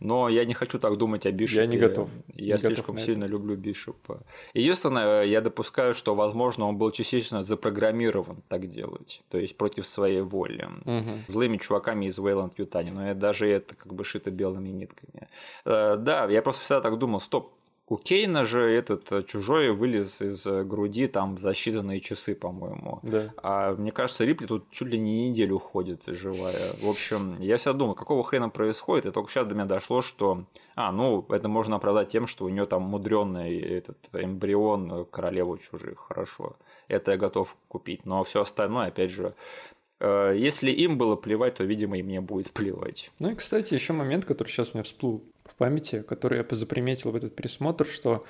Но 0.00 0.28
я 0.28 0.44
не 0.44 0.54
хочу 0.54 0.80
так 0.80 0.96
думать 0.96 1.26
о 1.26 1.32
Бишопе. 1.32 1.62
Я 1.62 1.66
не 1.68 1.78
готов. 1.78 2.10
Я 2.34 2.54
Не 2.54 2.58
слишком 2.58 2.96
готов 2.96 3.06
сильно 3.06 3.24
люблю 3.24 3.56
Бишопа. 3.56 4.20
Единственное, 4.54 5.22
я 5.22 5.40
допускаю, 5.40 5.94
что, 5.94 6.16
возможно, 6.16 6.66
он 6.66 6.76
был 6.76 6.90
частично 6.90 7.44
запрограммирован 7.44 8.42
так 8.48 8.66
делать. 8.66 9.22
То 9.30 9.38
есть 9.38 9.56
против 9.56 9.86
своей 9.86 10.22
воли. 10.22 10.68
Злыми 11.28 11.58
чуваками 11.58 12.06
из 12.06 12.18
Вейланд 12.18 12.58
Ютани. 12.58 12.90
Но 12.90 13.10
это, 13.10 13.20
даже 13.20 13.48
это 13.48 13.76
как 13.76 13.94
бы 13.94 14.02
шито 14.02 14.30
белыми 14.32 14.70
нитками. 14.70 15.28
Э, 15.64 15.96
Да, 15.98 16.26
я 16.26 16.42
просто 16.42 16.62
всегда 16.62 16.80
так 16.80 16.98
думал, 16.98 17.20
стоп, 17.28 17.52
у 17.90 17.96
Кейна 17.96 18.44
же 18.44 18.60
этот 18.60 19.10
э, 19.12 19.22
чужой 19.22 19.72
вылез 19.72 20.20
из 20.20 20.46
э, 20.46 20.62
груди 20.62 21.06
там 21.06 21.38
за 21.38 21.50
считанные 21.50 22.00
часы, 22.00 22.34
по-моему. 22.34 23.00
Да. 23.02 23.32
А 23.42 23.74
мне 23.74 23.92
кажется, 23.92 24.24
Рипли 24.24 24.46
тут 24.46 24.70
чуть 24.70 24.88
ли 24.88 24.98
не 24.98 25.28
неделю 25.30 25.56
уходит 25.56 26.02
живая. 26.06 26.74
В 26.82 26.88
общем, 26.88 27.34
я 27.38 27.56
всегда 27.56 27.72
думал, 27.72 27.94
какого 27.94 28.22
хрена 28.22 28.50
происходит, 28.50 29.06
и 29.06 29.10
только 29.10 29.30
сейчас 29.30 29.46
до 29.46 29.54
меня 29.54 29.64
дошло, 29.64 30.02
что... 30.02 30.44
А, 30.74 30.92
ну, 30.92 31.24
это 31.30 31.48
можно 31.48 31.76
оправдать 31.76 32.08
тем, 32.08 32.26
что 32.26 32.44
у 32.44 32.50
нее 32.50 32.66
там 32.66 32.82
мудренный 32.82 33.58
этот 33.58 33.96
эмбрион 34.12 35.06
королевы 35.06 35.58
чужих. 35.58 35.98
Хорошо. 36.08 36.56
Это 36.88 37.12
я 37.12 37.16
готов 37.16 37.56
купить. 37.68 38.04
Но 38.04 38.22
все 38.22 38.42
остальное, 38.42 38.88
опять 38.88 39.10
же, 39.10 39.28
э, 39.28 39.32
если 40.00 40.70
им 40.70 40.96
было 40.96 41.16
плевать, 41.16 41.56
то, 41.56 41.64
видимо, 41.64 41.98
и 41.98 42.02
мне 42.02 42.20
будет 42.20 42.50
плевать. 42.52 43.10
Ну 43.18 43.30
и, 43.30 43.34
кстати, 43.34 43.74
еще 43.74 43.92
момент, 43.92 44.24
который 44.24 44.48
сейчас 44.48 44.68
у 44.68 44.74
меня 44.74 44.84
всплыл 44.84 45.24
в 45.44 45.54
памяти, 45.56 46.02
который 46.02 46.38
я 46.38 46.56
заприметил 46.56 47.10
в 47.10 47.16
этот 47.16 47.34
пересмотр, 47.34 47.86
что 47.86 48.24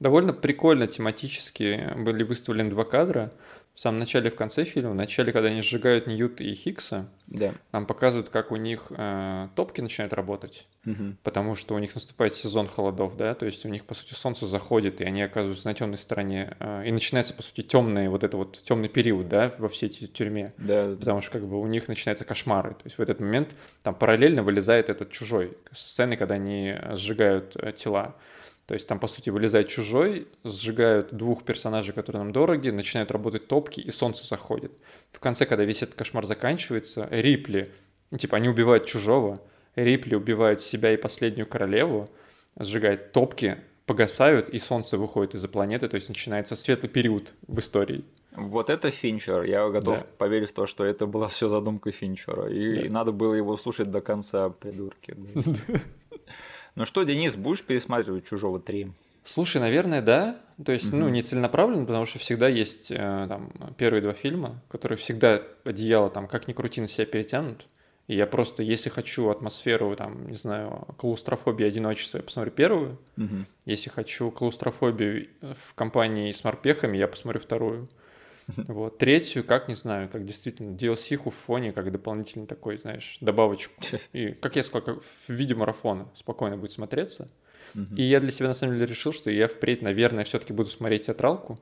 довольно 0.00 0.32
прикольно 0.32 0.86
тематически 0.86 1.94
были 1.96 2.24
выставлены 2.24 2.70
два 2.70 2.84
кадра 2.84 3.32
в 3.74 3.80
самом 3.80 3.98
начале 3.98 4.28
и 4.28 4.30
в 4.30 4.36
конце 4.36 4.64
фильма. 4.64 4.90
В 4.90 4.94
начале, 4.94 5.32
когда 5.32 5.48
они 5.48 5.60
сжигают 5.60 6.06
Ньюта 6.06 6.44
и 6.44 6.54
Хиггса, 6.54 7.08
Да. 7.26 7.54
нам 7.72 7.86
показывают, 7.86 8.28
как 8.28 8.52
у 8.52 8.56
них 8.56 8.86
э, 8.90 9.48
топки 9.56 9.80
начинают 9.80 10.12
работать, 10.12 10.66
Мгм. 10.84 11.16
потому 11.24 11.56
что 11.56 11.74
у 11.74 11.78
них 11.80 11.92
наступает 11.94 12.34
сезон 12.34 12.68
холодов, 12.68 13.16
да, 13.16 13.34
то 13.34 13.46
есть 13.46 13.66
у 13.66 13.68
них, 13.68 13.84
по 13.84 13.94
сути, 13.94 14.14
солнце 14.14 14.46
заходит, 14.46 15.00
и 15.00 15.04
они 15.04 15.22
оказываются 15.22 15.66
на 15.66 15.74
темной 15.74 15.98
стороне, 15.98 16.56
э, 16.60 16.84
и 16.86 16.92
начинается, 16.92 17.34
по 17.34 17.42
сути, 17.42 17.62
темный 17.62 18.08
вот 18.08 18.22
это 18.22 18.36
вот 18.36 18.62
темный 18.62 18.88
период, 18.88 19.28
да, 19.28 19.52
во 19.58 19.68
всей 19.68 19.88
этой 19.88 20.06
тюрьме. 20.06 20.52
Да, 20.56 20.88
да. 20.90 20.96
Потому 20.96 21.20
что 21.20 21.32
как 21.32 21.48
бы 21.48 21.60
у 21.60 21.66
них 21.66 21.88
начинаются 21.88 22.24
кошмары. 22.24 22.70
То 22.74 22.82
есть 22.84 22.96
в 22.98 23.00
этот 23.02 23.18
момент 23.18 23.56
там 23.82 23.94
параллельно 23.96 24.44
вылезает 24.44 24.88
этот 24.88 25.10
чужой. 25.10 25.56
Сцены, 25.72 26.16
когда 26.16 26.34
они 26.36 26.76
сжигают 26.92 27.56
э, 27.56 27.72
тела. 27.72 28.14
То 28.66 28.74
есть 28.74 28.86
там, 28.86 28.98
по 28.98 29.06
сути, 29.06 29.28
вылезает 29.30 29.68
чужой, 29.68 30.26
сжигают 30.42 31.12
двух 31.12 31.44
персонажей, 31.44 31.92
которые 31.92 32.22
нам 32.22 32.32
дороги, 32.32 32.70
начинают 32.70 33.10
работать 33.10 33.46
топки, 33.46 33.80
и 33.80 33.90
солнце 33.90 34.26
заходит. 34.26 34.72
В 35.12 35.20
конце, 35.20 35.44
когда 35.44 35.64
весь 35.64 35.82
этот 35.82 35.96
кошмар 35.96 36.24
заканчивается, 36.24 37.06
Рипли, 37.10 37.70
ну, 38.10 38.16
типа, 38.18 38.38
они 38.38 38.48
убивают 38.48 38.86
чужого, 38.86 39.42
Рипли 39.76 40.14
убивают 40.14 40.62
себя 40.62 40.92
и 40.92 40.96
последнюю 40.96 41.46
королеву, 41.46 42.08
сжигает 42.58 43.12
топки, 43.12 43.58
погасают, 43.84 44.48
и 44.48 44.58
солнце 44.58 44.96
выходит 44.96 45.34
из-за 45.34 45.48
планеты, 45.48 45.88
то 45.88 45.96
есть 45.96 46.08
начинается 46.08 46.56
светлый 46.56 46.88
период 46.88 47.34
в 47.46 47.58
истории. 47.58 48.04
Вот 48.32 48.70
это 48.70 48.90
Финчер. 48.90 49.42
Я 49.42 49.68
готов 49.68 49.98
Да. 49.98 50.06
поверить 50.16 50.50
в 50.50 50.54
то, 50.54 50.64
что 50.66 50.84
это 50.84 51.06
была 51.06 51.28
все 51.28 51.48
задумка 51.48 51.92
Финчера. 51.92 52.48
И 52.48 52.88
Да. 52.88 52.92
надо 52.92 53.12
было 53.12 53.34
его 53.34 53.56
слушать 53.58 53.90
до 53.90 54.00
конца, 54.00 54.48
придурки. 54.48 55.14
Ну 56.74 56.84
что, 56.84 57.02
Денис, 57.04 57.36
будешь 57.36 57.62
пересматривать 57.62 58.26
«Чужого 58.26 58.58
3»? 58.58 58.92
Слушай, 59.22 59.60
наверное, 59.60 60.02
да. 60.02 60.36
То 60.64 60.72
есть, 60.72 60.92
ну, 60.92 61.04
Мгм. 61.06 61.12
не 61.12 61.22
целенаправленно, 61.22 61.86
потому 61.86 62.04
что 62.04 62.18
всегда 62.18 62.48
есть 62.48 62.90
э, 62.90 63.26
там 63.28 63.52
первые 63.78 64.02
два 64.02 64.12
фильма, 64.12 64.60
которые 64.68 64.98
всегда 64.98 65.40
одеяло 65.64 66.10
там 66.10 66.28
как 66.28 66.46
ни 66.46 66.52
крути 66.52 66.80
на 66.80 66.88
себя 66.88 67.06
перетянут. 67.06 67.66
И 68.06 68.14
я 68.16 68.26
просто, 68.26 68.62
если 68.62 68.90
хочу 68.90 69.30
атмосферу, 69.30 69.96
там, 69.96 70.28
не 70.28 70.36
знаю, 70.36 70.86
клаустрофобии, 70.98 71.64
одиночества, 71.64 72.18
я 72.18 72.22
посмотрю 72.22 72.52
первую. 72.52 72.98
Мгм. 73.16 73.46
Если 73.64 73.88
хочу 73.88 74.30
клаустрофобию 74.30 75.28
в 75.40 75.74
компании 75.74 76.30
с 76.30 76.44
морпехами, 76.44 76.98
я 76.98 77.08
посмотрю 77.08 77.40
вторую. 77.40 77.88
Вот. 78.68 78.98
Третью, 78.98 79.44
как 79.44 79.68
не 79.68 79.74
знаю, 79.74 80.08
как 80.08 80.24
действительно 80.24 80.76
DLC-ху 80.76 81.30
в 81.30 81.34
фоне, 81.34 81.72
как 81.72 81.90
дополнительный 81.90 82.46
такой, 82.46 82.78
знаешь, 82.78 83.18
добавочку. 83.20 83.74
И, 84.12 84.32
как 84.32 84.56
я 84.56 84.62
сказал, 84.62 84.82
как 84.82 85.02
в 85.02 85.32
виде 85.32 85.54
марафона 85.54 86.08
спокойно 86.14 86.56
будет 86.56 86.72
смотреться. 86.72 87.28
И 87.96 88.04
я 88.04 88.20
для 88.20 88.30
себя 88.30 88.48
на 88.48 88.54
самом 88.54 88.74
деле 88.74 88.86
решил, 88.86 89.12
что 89.12 89.30
я 89.30 89.48
впредь, 89.48 89.82
наверное, 89.82 90.24
все-таки 90.24 90.52
буду 90.52 90.70
смотреть 90.70 91.06
театралку. 91.06 91.58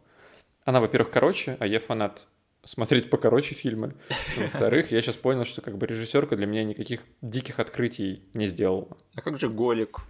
Она, 0.64 0.80
во-первых, 0.80 1.10
короче, 1.10 1.56
а 1.58 1.66
я 1.66 1.80
фанат 1.80 2.26
смотреть 2.64 3.10
покороче 3.10 3.54
фильмы. 3.54 3.94
Во-вторых, 4.36 4.92
я 4.92 5.00
сейчас 5.00 5.16
понял, 5.16 5.44
что 5.44 5.62
как 5.62 5.78
бы 5.78 5.86
режиссерка 5.86 6.36
для 6.36 6.46
меня 6.46 6.64
никаких 6.64 7.00
диких 7.20 7.58
открытий 7.58 8.22
не 8.34 8.46
сделала. 8.46 8.96
А 9.14 9.22
как 9.22 9.40
же 9.40 9.48
Голик? 9.48 10.00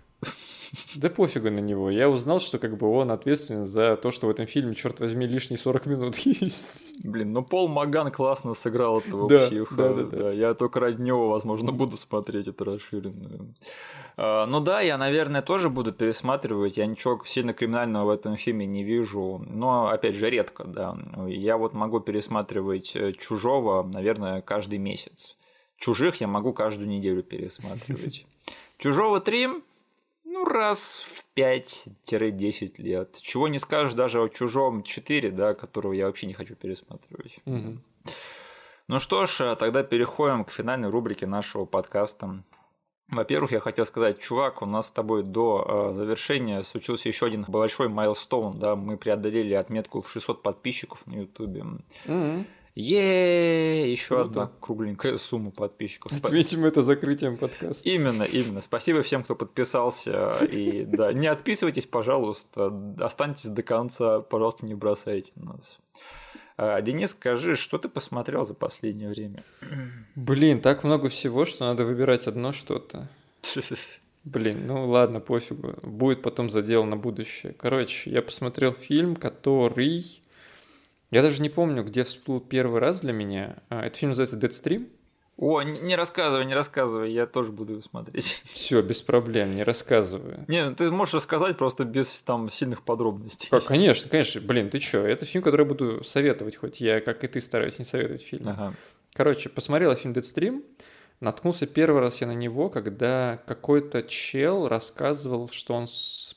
Да 0.97 1.11
пофигу 1.11 1.51
на 1.51 1.59
него. 1.59 1.91
Я 1.91 2.09
узнал, 2.09 2.41
что 2.41 2.59
как 2.59 2.79
бы 2.79 2.89
он 2.91 3.11
ответственен 3.13 3.67
за 3.67 3.97
то, 3.97 4.11
что 4.11 4.27
в 4.27 4.31
этом 4.31 4.47
фильме, 4.47 4.75
черт 4.75 5.01
возьми, 5.01 5.27
лишние 5.27 5.59
40 5.59 5.85
минут 5.87 6.17
есть. 6.19 6.95
Блин, 7.05 7.33
ну 7.33 7.43
Пол 7.43 7.69
Маган 7.69 8.11
классно 8.11 8.55
сыграл 8.55 9.01
этого 9.01 9.29
Да, 9.29 9.47
психа. 9.47 9.75
да, 9.75 9.93
да, 9.93 10.03
да. 10.05 10.31
Я 10.33 10.55
только 10.55 10.81
ради 10.81 11.03
него, 11.03 11.29
возможно, 11.29 11.73
буду 11.73 11.97
смотреть 11.99 12.49
это 12.49 12.65
расширенную. 12.65 13.55
А, 14.17 14.47
ну 14.47 14.61
да, 14.61 14.81
я, 14.81 14.97
наверное, 14.97 15.43
тоже 15.43 15.69
буду 15.69 15.93
пересматривать. 15.93 16.79
Я 16.79 16.87
ничего 16.87 17.21
сильно 17.27 17.53
криминального 17.53 18.07
в 18.07 18.11
этом 18.11 18.37
фильме 18.37 18.65
не 18.65 18.83
вижу. 18.83 19.45
Но, 19.47 19.89
опять 19.89 20.15
же, 20.15 20.31
редко, 20.31 20.65
да. 20.65 20.97
Я 21.27 21.59
вот 21.59 21.75
могу 21.75 22.01
пересматривать 22.01 22.97
э, 22.97 23.13
«Чужого», 23.13 23.83
наверное, 23.83 24.41
каждый 24.41 24.79
месяц. 24.79 25.37
«Чужих» 25.77 26.21
я 26.23 26.29
могу 26.29 26.55
каждую 26.55 26.89
неделю 26.89 27.23
пересматривать. 27.23 28.25
«Чужого 28.79 29.19
3» 29.19 29.63
ну, 30.43 30.49
раз 30.49 31.05
в 31.07 31.25
5-10 31.37 32.83
лет. 32.83 33.19
Чего 33.21 33.49
не 33.49 33.59
скажешь 33.59 33.95
даже 33.95 34.21
о 34.21 34.29
«Чужом 34.29 34.81
4», 34.81 35.31
да, 35.31 35.55
которого 35.55 35.93
я 35.93 36.07
вообще 36.07 36.27
не 36.27 36.35
хочу 36.35 36.55
пересматривать. 36.55 37.39
Мгм. 37.45 37.83
Ну 38.89 38.99
что 38.99 39.27
ж, 39.27 39.41
а 39.41 39.57
тогда 39.57 39.83
переходим 39.83 40.45
к 40.45 40.51
финальной 40.51 40.91
рубрике 40.91 41.27
нашего 41.27 41.65
подкаста. 41.65 42.43
Во-первых, 43.09 43.53
я 43.53 43.61
хотел 43.61 43.85
сказать, 43.85 44.21
чувак, 44.21 44.63
у 44.63 44.67
нас 44.67 44.89
с 44.89 44.91
тобой 44.91 45.23
до 45.23 45.91
э, 45.91 45.95
завершения 45.95 46.63
случился 46.63 47.09
еще 47.09 47.27
один 47.27 47.45
большой 47.47 47.89
майлстоун, 47.89 48.59
да, 48.59 48.75
мы 48.75 48.97
преодолели 48.97 49.53
отметку 49.53 50.01
в 50.01 50.11
600 50.11 50.43
подписчиков 50.43 51.07
на 51.07 51.21
ютубе. 51.21 51.65
Мгм. 52.07 52.47
Е, 52.75 53.91
еще 53.93 54.15
Круто. 54.17 54.43
одна 54.43 54.53
кругленькая 54.61 55.19
сумма 55.19 55.51
подписчиков. 55.51 56.13
Отметим 56.25 56.65
это 56.65 56.81
закрытием 56.83 57.37
подкаста. 57.37 57.87
Именно, 57.87 58.23
именно. 58.23 58.63
Спасибо 58.63 59.03
всем, 59.03 59.23
кто 59.25 59.35
подписался. 59.35 60.39
И 60.45 60.85
да, 60.87 61.13
не 61.13 61.27
отписывайтесь, 61.27 61.87
пожалуйста. 61.87 62.73
Останьтесь 62.99 63.51
до 63.51 63.63
конца, 63.63 64.21
пожалуйста, 64.21 64.65
не 64.65 64.75
бросайте 64.75 65.33
нас. 65.37 65.81
А, 66.57 66.81
Денис, 66.81 67.11
скажи, 67.11 67.57
что 67.57 67.77
ты 67.77 67.91
посмотрел 67.91 68.45
за 68.45 68.55
последнее 68.55 69.11
время? 69.11 69.45
Блин, 70.15 70.61
так 70.61 70.83
много 70.83 71.11
всего, 71.11 71.45
что 71.45 71.67
надо 71.67 71.85
выбирать 71.85 72.27
одно 72.27 72.53
что-то. 72.53 73.09
Блин, 74.25 74.67
ну 74.67 74.89
ладно, 74.89 75.21
пофигу. 75.21 75.75
Будет 75.83 76.23
потом 76.23 76.49
задел 76.49 76.85
на 76.85 76.97
будущее. 76.97 77.53
Короче, 77.53 78.11
я 78.11 78.23
посмотрел 78.23 78.73
фильм, 78.73 79.17
который... 79.17 80.05
Я 81.13 81.21
даже 81.21 81.43
не 81.43 81.51
помню, 81.51 81.85
где 81.85 82.05
всплыл 82.05 82.41
первый 82.41 82.81
раз 82.81 83.03
для 83.03 83.13
меня. 83.13 83.59
А, 83.69 83.85
Этот 83.85 83.99
фильм 83.99 84.11
называется 84.13 84.37
Deadstream. 84.39 84.89
О, 85.37 85.61
не 85.63 85.95
рассказывай, 85.95 86.47
не 86.47 86.55
рассказывай, 86.55 87.13
я 87.13 87.27
тоже 87.27 87.53
буду 87.53 87.75
его 87.75 87.83
смотреть. 87.83 88.41
Все, 88.53 88.81
без 88.81 89.03
проблем, 89.03 89.55
не 89.55 89.63
рассказываю. 89.63 90.43
Не, 90.49 90.65
ну 90.65 90.75
ты 90.75 90.91
можешь 90.91 91.15
рассказать 91.15 91.59
просто 91.59 91.85
без 91.85 92.23
там 92.23 92.51
сильных 92.51 92.83
подробностей. 92.83 93.51
Как, 93.51 93.65
конечно, 93.65 94.09
конечно. 94.09 94.41
Блин, 94.41 94.71
ты 94.71 94.79
чё? 94.79 95.07
Это 95.07 95.27
фильм, 95.27 95.45
который 95.45 95.63
я 95.63 95.69
буду 95.69 96.03
советовать, 96.03 96.57
хоть 96.57 96.81
я, 96.81 97.01
как 97.03 97.25
и 97.25 97.29
ты, 97.29 97.41
стараюсь 97.43 97.79
не 97.79 97.85
советовать 97.85 98.23
фильм. 98.23 98.49
Ага. 98.49 98.75
Короче, 99.13 99.51
посмотрел 99.51 99.91
я 99.91 99.97
фильм 99.97 100.15
Deadstream. 100.15 100.65
Наткнулся 101.21 101.67
первый 101.67 102.01
раз 102.01 102.23
я 102.23 102.27
на 102.27 102.33
него, 102.35 102.71
когда 102.71 103.39
какой-то 103.47 104.03
чел 104.03 104.67
рассказывал, 104.67 105.51
что 105.53 105.75
он 105.75 105.89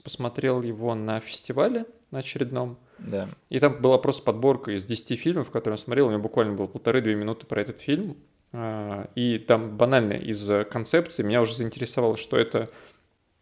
посмотрел 0.04 0.62
его 0.62 0.96
на 0.96 1.22
фестивале 1.22 1.86
на 2.12 2.20
очередном. 2.20 2.78
Да. 3.00 3.30
И 3.50 3.60
там 3.60 3.82
была 3.82 3.98
просто 3.98 4.24
подборка 4.24 4.72
из 4.72 4.86
10 4.86 5.20
фильмов, 5.20 5.52
которые 5.52 5.78
он 5.78 5.84
смотрел. 5.84 6.08
У 6.08 6.12
него 6.12 6.22
буквально 6.22 6.54
было 6.54 6.68
полторы-две 6.68 7.16
минуты 7.16 7.46
про 7.46 7.62
этот 7.62 7.82
фильм. 7.82 8.18
А, 8.52 9.10
И 9.16 9.38
там 9.38 9.78
банально 9.78 10.14
из 10.14 10.50
э, 10.50 10.64
концепции 10.64 11.24
меня 11.24 11.42
уже 11.42 11.56
заинтересовало, 11.56 12.18
что 12.18 12.38
это... 12.38 12.70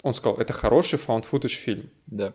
Он 0.02 0.14
сказал, 0.14 0.38
это 0.38 0.54
хороший 0.54 1.00
found 1.00 1.26
footage 1.32 1.50
фильм. 1.50 1.90
Да. 2.08 2.34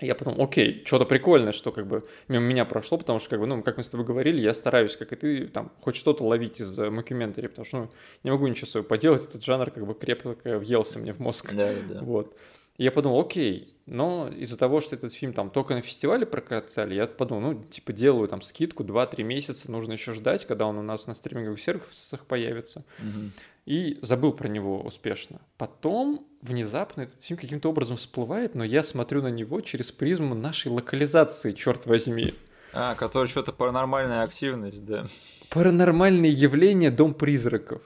Я 0.00 0.14
подумал, 0.14 0.42
окей, 0.42 0.82
что-то 0.86 1.04
прикольное, 1.04 1.52
что 1.52 1.72
как 1.72 1.86
бы 1.86 2.04
мимо 2.28 2.44
меня 2.44 2.64
прошло, 2.64 2.96
потому 2.96 3.18
что, 3.18 3.30
как 3.30 3.40
бы, 3.40 3.46
ну, 3.46 3.62
как 3.62 3.76
мы 3.76 3.84
с 3.84 3.90
тобой 3.90 4.06
говорили, 4.06 4.40
я 4.40 4.54
стараюсь, 4.54 4.96
как 4.96 5.12
и 5.12 5.16
ты, 5.16 5.46
там, 5.46 5.72
хоть 5.80 5.96
что-то 5.96 6.24
ловить 6.24 6.60
из 6.60 6.78
мокюментари, 6.78 7.48
потому 7.48 7.66
что, 7.66 7.78
ну, 7.78 7.90
не 8.24 8.30
могу 8.30 8.46
ничего 8.46 8.66
своего 8.66 8.88
поделать, 8.88 9.24
этот 9.24 9.44
жанр 9.44 9.70
как 9.70 9.86
бы 9.86 9.94
крепко 9.94 10.36
въелся 10.58 10.98
мне 10.98 11.12
в 11.12 11.18
мозг. 11.18 11.52
Да, 11.52 11.72
да, 11.72 11.94
да. 11.94 12.00
Вот. 12.00 12.34
И 12.76 12.84
я 12.84 12.92
подумал, 12.92 13.20
окей, 13.20 13.76
но 13.86 14.28
из-за 14.28 14.56
того, 14.56 14.80
что 14.80 14.94
этот 14.94 15.12
фильм 15.12 15.32
там 15.32 15.50
только 15.50 15.74
на 15.74 15.82
фестивале 15.82 16.24
прокатали, 16.24 16.94
я 16.94 17.06
подумал, 17.06 17.52
ну, 17.52 17.64
типа, 17.64 17.92
делаю 17.92 18.28
там 18.28 18.40
скидку 18.40 18.84
2-3 18.84 19.22
месяца, 19.22 19.70
нужно 19.70 19.92
еще 19.92 20.12
ждать, 20.12 20.46
когда 20.46 20.66
он 20.66 20.78
у 20.78 20.82
нас 20.82 21.06
на 21.06 21.14
стриминговых 21.14 21.60
сервисах 21.60 22.24
появится. 22.26 22.84
Мгм. 22.98 23.32
И 23.66 23.98
забыл 24.02 24.32
про 24.32 24.48
него 24.48 24.80
успешно. 24.80 25.40
Потом 25.58 26.26
внезапно 26.40 27.02
этот 27.02 27.22
фильм 27.22 27.38
каким-то 27.38 27.68
образом 27.68 27.96
всплывает, 27.96 28.54
но 28.54 28.64
я 28.64 28.82
смотрю 28.82 29.22
на 29.22 29.28
него 29.28 29.60
через 29.60 29.92
призму 29.92 30.34
нашей 30.34 30.68
локализации, 30.68 31.52
черт 31.52 31.86
возьми. 31.86 32.34
А, 32.72 32.94
который 32.94 33.26
что-то 33.26 33.52
паранормальная 33.52 34.22
активность, 34.22 34.84
да. 34.84 35.06
Паранормальные 35.50 36.30
явления 36.30 36.90
Дом 36.90 37.14
призраков. 37.14 37.82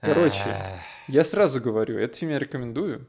Короче, 0.00 0.82
я 1.08 1.24
сразу 1.24 1.60
говорю, 1.60 1.98
этот 1.98 2.16
фильм 2.16 2.32
я 2.32 2.38
рекомендую. 2.38 3.06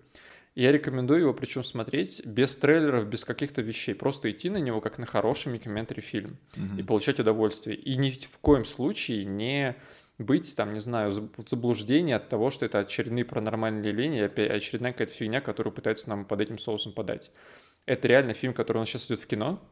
Я 0.60 0.74
рекомендую 0.74 1.22
его 1.22 1.34
причем 1.34 1.64
смотреть 1.64 2.26
без 2.26 2.54
трейлеров, 2.58 3.08
без 3.08 3.24
каких-то 3.24 3.62
вещей. 3.62 3.96
Просто 3.96 4.30
идти 4.30 4.50
на 4.50 4.58
него 4.58 4.82
как 4.82 4.98
на 4.98 5.06
хороший 5.06 5.54
микроментри 5.54 6.02
фильм 6.02 6.36
mm-hmm. 6.56 6.80
и 6.80 6.84
получать 6.84 7.18
удовольствие. 7.18 7.78
И 7.78 7.96
ни 7.96 8.10
в 8.10 8.38
коем 8.42 8.66
случае 8.66 9.24
не 9.24 9.78
быть, 10.18 10.54
там, 10.58 10.74
не 10.74 10.82
знаю, 10.82 11.12
в 11.12 11.48
заблуждении 11.48 12.14
от 12.14 12.28
того, 12.28 12.50
что 12.50 12.66
это 12.66 12.80
очередные 12.80 13.24
паранормальные 13.24 13.90
явления, 13.90 14.26
очередная 14.26 14.92
какая-то 14.92 15.14
фигня, 15.14 15.40
которую 15.40 15.74
пытаются 15.74 16.10
нам 16.10 16.26
под 16.26 16.42
этим 16.42 16.58
соусом 16.58 16.92
подать. 16.92 17.32
Это 17.86 18.10
реально 18.10 18.34
фильм, 18.34 18.54
который 18.54 18.80
у 18.80 18.82
нас 18.82 18.90
сейчас 18.90 19.06
идет 19.06 19.22
в 19.22 19.28
кино, 19.28 19.64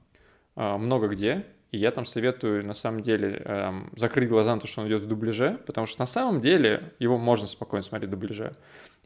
а, 0.55 0.77
много 0.77 1.09
где, 1.09 1.45
и 1.71 1.77
я 1.77 1.91
там 1.91 2.05
советую, 2.05 2.65
на 2.65 2.73
самом 2.73 3.01
деле, 3.01 3.41
эм, 3.43 3.91
закрыть 3.97 4.29
глаза 4.29 4.55
на 4.55 4.61
то, 4.61 4.67
что 4.67 4.81
он 4.81 4.87
идет 4.87 5.01
в 5.01 5.07
дубляже, 5.07 5.59
потому 5.65 5.85
что 5.85 5.99
на 5.99 6.07
самом 6.07 6.39
деле 6.39 6.93
его 6.97 7.17
можно 7.17 7.45
спокойно 7.45 7.83
смотреть 7.83 8.09
в 8.09 8.11
дубляже. 8.11 8.55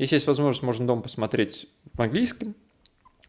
Если 0.02 0.16
есть 0.16 0.26
возможность, 0.26 0.64
можно 0.64 0.88
дома 0.88 1.04
посмотреть 1.04 1.68
в 1.94 2.02
английском, 2.02 2.56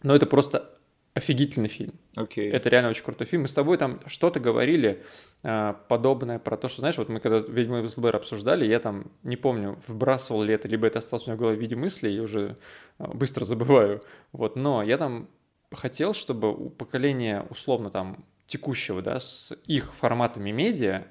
но 0.02 0.14
это 0.14 0.24
просто 0.24 0.70
офигительный 1.12 1.68
фильм. 1.68 1.92
Okay. 2.16 2.50
Это 2.50 2.70
реально 2.70 2.88
очень 2.88 3.04
крутой 3.04 3.26
фильм. 3.26 3.42
Мы 3.42 3.48
с 3.48 3.52
тобой 3.52 3.76
там 3.76 4.00
что-то 4.06 4.40
говорили 4.40 5.04
э, 5.42 5.74
подобное 5.88 6.38
про 6.38 6.56
то, 6.56 6.68
что, 6.68 6.80
знаешь, 6.80 6.96
вот 6.96 7.10
мы 7.10 7.20
когда 7.20 7.40
«Ведьму 7.40 7.84
из 7.84 7.94
Блэр» 7.94 8.16
обсуждали, 8.16 8.64
я 8.64 8.80
там, 8.80 9.10
не 9.22 9.36
помню, 9.36 9.78
вбрасывал 9.86 10.42
ли 10.44 10.54
это, 10.54 10.66
либо 10.66 10.86
это 10.86 11.00
осталось 11.00 11.26
у 11.26 11.30
меня 11.30 11.36
в 11.36 11.40
голове 11.40 11.58
в 11.58 11.60
виде 11.60 11.76
мысли, 11.76 12.10
и 12.10 12.18
уже 12.18 12.56
э, 12.98 13.06
быстро 13.06 13.44
забываю. 13.44 14.02
Вот, 14.32 14.56
но 14.56 14.82
я 14.82 14.96
там 14.96 15.28
хотел, 15.72 16.14
чтобы 16.14 16.50
у 16.50 16.70
поколения, 16.70 17.44
условно, 17.50 17.90
там, 17.90 18.24
текущего, 18.46 19.02
да, 19.02 19.20
с 19.20 19.52
их 19.66 19.92
форматами 19.92 20.50
медиа, 20.52 21.06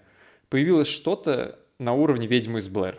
появилось 0.50 0.88
что-то 0.88 1.60
на 1.78 1.94
уровне 1.94 2.26
«Ведьмы 2.26 2.58
из 2.58 2.68
Блэр». 2.68 2.98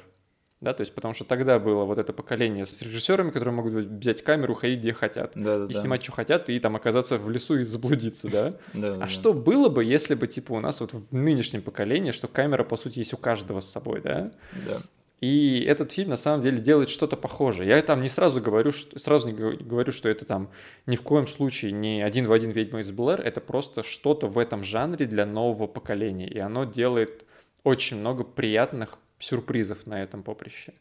Да, 0.62 0.72
то 0.72 0.82
есть 0.82 0.94
потому 0.94 1.12
что 1.12 1.24
тогда 1.24 1.58
было 1.58 1.84
вот 1.84 1.98
это 1.98 2.12
поколение 2.12 2.66
с 2.66 2.80
режиссерами, 2.82 3.30
которые 3.30 3.52
могут 3.52 3.72
взять 3.72 4.22
камеру, 4.22 4.54
ходить 4.54 4.78
где 4.78 4.92
хотят, 4.92 5.32
да, 5.34 5.58
да, 5.58 5.64
и 5.64 5.72
да. 5.72 5.80
снимать, 5.80 6.04
что 6.04 6.12
хотят, 6.12 6.48
и 6.48 6.60
там 6.60 6.76
оказаться 6.76 7.18
в 7.18 7.28
лесу 7.28 7.58
и 7.58 7.64
заблудиться, 7.64 8.28
да? 8.28 8.54
Да, 8.72 8.96
а 9.00 9.08
что 9.08 9.34
было 9.34 9.68
бы, 9.68 9.84
если 9.84 10.14
бы, 10.14 10.28
типа, 10.28 10.52
у 10.52 10.60
нас 10.60 10.78
вот 10.78 10.92
в 10.92 11.12
нынешнем 11.12 11.62
поколении, 11.62 12.12
что 12.12 12.28
камера, 12.28 12.62
по 12.62 12.76
сути, 12.76 13.00
есть 13.00 13.12
у 13.12 13.16
каждого 13.16 13.58
с 13.58 13.68
собой, 13.68 14.00
да? 14.02 14.30
Да. 14.66 14.78
И 15.20 15.64
этот 15.66 15.90
фильм 15.90 16.10
на 16.10 16.16
самом 16.16 16.42
деле 16.42 16.58
делает 16.58 16.90
что-то 16.90 17.16
похожее. 17.16 17.68
Я 17.68 17.82
там 17.82 18.00
не 18.00 18.08
сразу 18.08 18.40
говорю, 18.40 18.70
что, 18.70 18.96
сразу 19.00 19.30
не 19.30 19.34
говорю, 19.34 19.90
что 19.90 20.08
это 20.08 20.24
там 20.24 20.50
ни 20.86 20.94
в 20.94 21.02
коем 21.02 21.26
случае 21.26 21.72
не 21.72 22.02
один 22.02 22.26
в 22.26 22.32
один 22.32 22.50
«Ведьма 22.50 22.80
из 22.80 22.90
Блэр», 22.92 23.20
это 23.20 23.40
просто 23.40 23.82
что-то 23.82 24.28
в 24.28 24.38
этом 24.38 24.62
жанре 24.62 25.06
для 25.06 25.26
нового 25.26 25.66
поколения. 25.66 26.28
И 26.28 26.38
оно 26.38 26.64
делает 26.64 27.24
очень 27.64 27.98
много 27.98 28.22
приятных 28.22 28.98
сюрпризов 29.22 29.86
на 29.86 30.02
этом 30.02 30.22
поприще. 30.22 30.74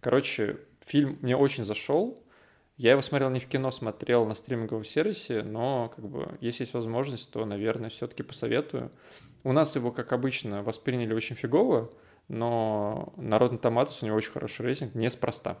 Короче, 0.00 0.58
фильм 0.86 1.18
мне 1.22 1.36
очень 1.36 1.64
зашел. 1.64 2.22
Я 2.76 2.92
его 2.92 3.02
смотрел 3.02 3.30
не 3.30 3.40
в 3.40 3.46
кино, 3.46 3.72
смотрел 3.72 4.24
на 4.24 4.34
стриминговом 4.34 4.84
сервисе, 4.84 5.42
но 5.42 5.92
как 5.94 6.08
бы 6.08 6.38
если 6.40 6.62
есть 6.62 6.74
возможность, 6.74 7.30
то, 7.32 7.44
наверное, 7.44 7.90
все-таки 7.90 8.22
посоветую. 8.22 8.92
У 9.42 9.52
нас 9.52 9.74
его, 9.74 9.90
как 9.90 10.12
обычно, 10.12 10.62
восприняли 10.62 11.12
очень 11.12 11.34
фигово, 11.34 11.90
но 12.28 13.12
Народный 13.16 13.58
Томатус 13.58 14.02
у 14.02 14.06
него 14.06 14.16
очень 14.16 14.30
хороший 14.30 14.64
рейтинг, 14.64 14.94
неспроста. 14.94 15.58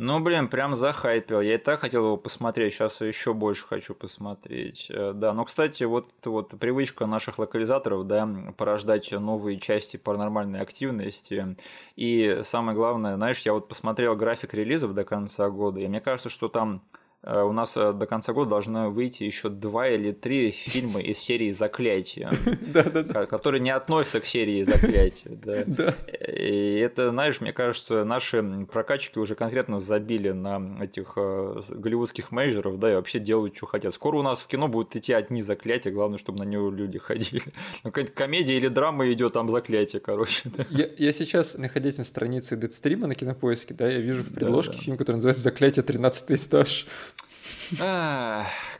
Ну, 0.00 0.20
блин, 0.20 0.46
прям 0.46 0.76
захайпил. 0.76 1.40
Я 1.40 1.56
и 1.56 1.58
так 1.58 1.80
хотел 1.80 2.04
его 2.04 2.16
посмотреть, 2.16 2.72
сейчас 2.72 3.00
еще 3.00 3.34
больше 3.34 3.66
хочу 3.66 3.96
посмотреть. 3.96 4.86
Э, 4.90 5.12
да, 5.12 5.32
но, 5.32 5.44
кстати, 5.44 5.82
вот 5.82 6.08
вот 6.24 6.50
привычка 6.60 7.06
наших 7.06 7.40
локализаторов, 7.40 8.06
да, 8.06 8.28
порождать 8.56 9.10
новые 9.10 9.58
части 9.58 9.96
паранормальной 9.96 10.60
активности. 10.60 11.56
И 11.96 12.42
самое 12.44 12.76
главное, 12.76 13.16
знаешь, 13.16 13.40
я 13.40 13.52
вот 13.52 13.66
посмотрел 13.66 14.14
график 14.14 14.54
релизов 14.54 14.94
до 14.94 15.02
конца 15.02 15.50
года, 15.50 15.80
и 15.80 15.88
мне 15.88 16.00
кажется, 16.00 16.28
что 16.28 16.46
там 16.46 16.80
у 17.24 17.52
нас 17.52 17.76
э, 17.76 17.92
до 17.92 18.06
конца 18.06 18.32
года 18.32 18.50
должно 18.50 18.90
выйти 18.90 19.24
еще 19.24 19.48
два 19.48 19.88
или 19.88 20.12
три 20.12 20.52
фильма 20.52 21.00
из 21.00 21.18
серии 21.18 21.50
«Заклятие», 21.50 22.30
которые 23.28 23.60
не 23.60 23.70
относятся 23.70 24.20
к 24.20 24.24
серии 24.24 24.62
«Заклятие». 24.62 25.36
И 26.38 26.78
это, 26.78 27.10
знаешь, 27.10 27.40
мне 27.40 27.52
кажется, 27.52 28.04
наши 28.04 28.40
прокачки 28.70 29.18
уже 29.18 29.34
конкретно 29.34 29.80
забили 29.80 30.30
на 30.30 30.78
этих 30.80 31.14
э, 31.16 31.60
голливудских 31.70 32.30
мейджеров, 32.30 32.78
да, 32.78 32.92
и 32.92 32.94
вообще 32.94 33.18
делают, 33.18 33.56
что 33.56 33.66
хотят. 33.66 33.92
Скоро 33.94 34.18
у 34.18 34.22
нас 34.22 34.38
в 34.38 34.46
кино 34.46 34.68
будут 34.68 34.94
идти 34.94 35.12
одни 35.12 35.42
«Заклятия», 35.42 35.92
главное, 35.92 36.18
чтобы 36.18 36.38
на 36.38 36.48
него 36.48 36.70
люди 36.70 36.98
ходили. 37.00 37.42
Ну, 37.82 37.90
какая-нибудь 37.90 38.14
комедия 38.14 38.56
или 38.56 38.68
драма 38.68 39.12
идет, 39.12 39.32
там 39.32 39.50
«Заклятие», 39.50 40.00
короче. 40.00 40.50
Я, 40.70 41.12
сейчас, 41.12 41.54
находясь 41.54 41.98
на 41.98 42.04
странице 42.04 42.56
Дедстрима 42.56 43.08
на 43.08 43.16
Кинопоиске, 43.16 43.74
да, 43.74 43.88
я 43.88 43.98
вижу 43.98 44.22
в 44.22 44.32
предложке 44.32 44.78
фильм, 44.78 44.96
который 44.96 45.16
называется 45.16 45.42
«Заклятие. 45.42 45.82
13 45.82 46.46
этаж». 46.46 46.86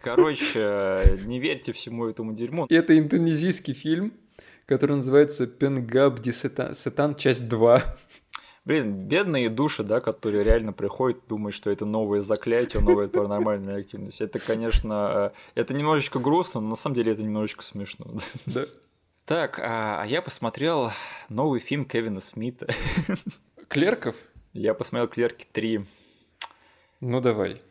Короче, 0.03 1.19
не 1.25 1.39
верьте 1.39 1.73
всему 1.73 2.07
этому 2.07 2.33
дерьму. 2.33 2.67
Это 2.69 2.99
индонезийский 2.99 3.75
фильм, 3.75 4.13
который 4.67 4.97
называется 4.97 5.47
«Пенгаб 5.47 6.21
Сетан. 6.25 7.15
Часть 7.15 7.45
2». 7.45 7.83
Блин, 8.69 9.09
бедные 9.09 9.49
души, 9.49 9.83
да, 9.83 10.01
которые 10.01 10.45
реально 10.45 10.75
приходят, 10.75 11.27
думают, 11.27 11.55
что 11.55 11.71
это 11.71 11.87
новое 11.87 12.21
заклятие, 12.21 12.83
новая 12.83 13.09
паранормальная 13.09 13.79
активность. 13.79 14.21
Это, 14.21 14.39
конечно, 14.39 15.33
э, 15.55 15.61
это 15.61 15.73
немножечко 15.73 16.19
грустно, 16.19 16.61
но 16.61 16.69
на 16.69 16.77
самом 16.77 16.95
деле 16.95 17.13
это 17.13 17.23
немножечко 17.23 17.65
смешно. 17.65 18.19
Да. 18.45 18.67
Так, 19.25 19.59
а, 19.59 20.03
а 20.03 20.07
я 20.07 20.21
посмотрел 20.21 20.91
новый 21.31 21.61
фильм 21.61 21.87
Кевина 21.87 22.21
Смита. 22.21 22.67
Клерков? 23.69 24.17
Я 24.53 24.75
посмотрел 24.75 25.09
Клерки 25.09 25.47
3. 25.51 25.87
Ну 27.01 27.21
давай. 27.23 27.63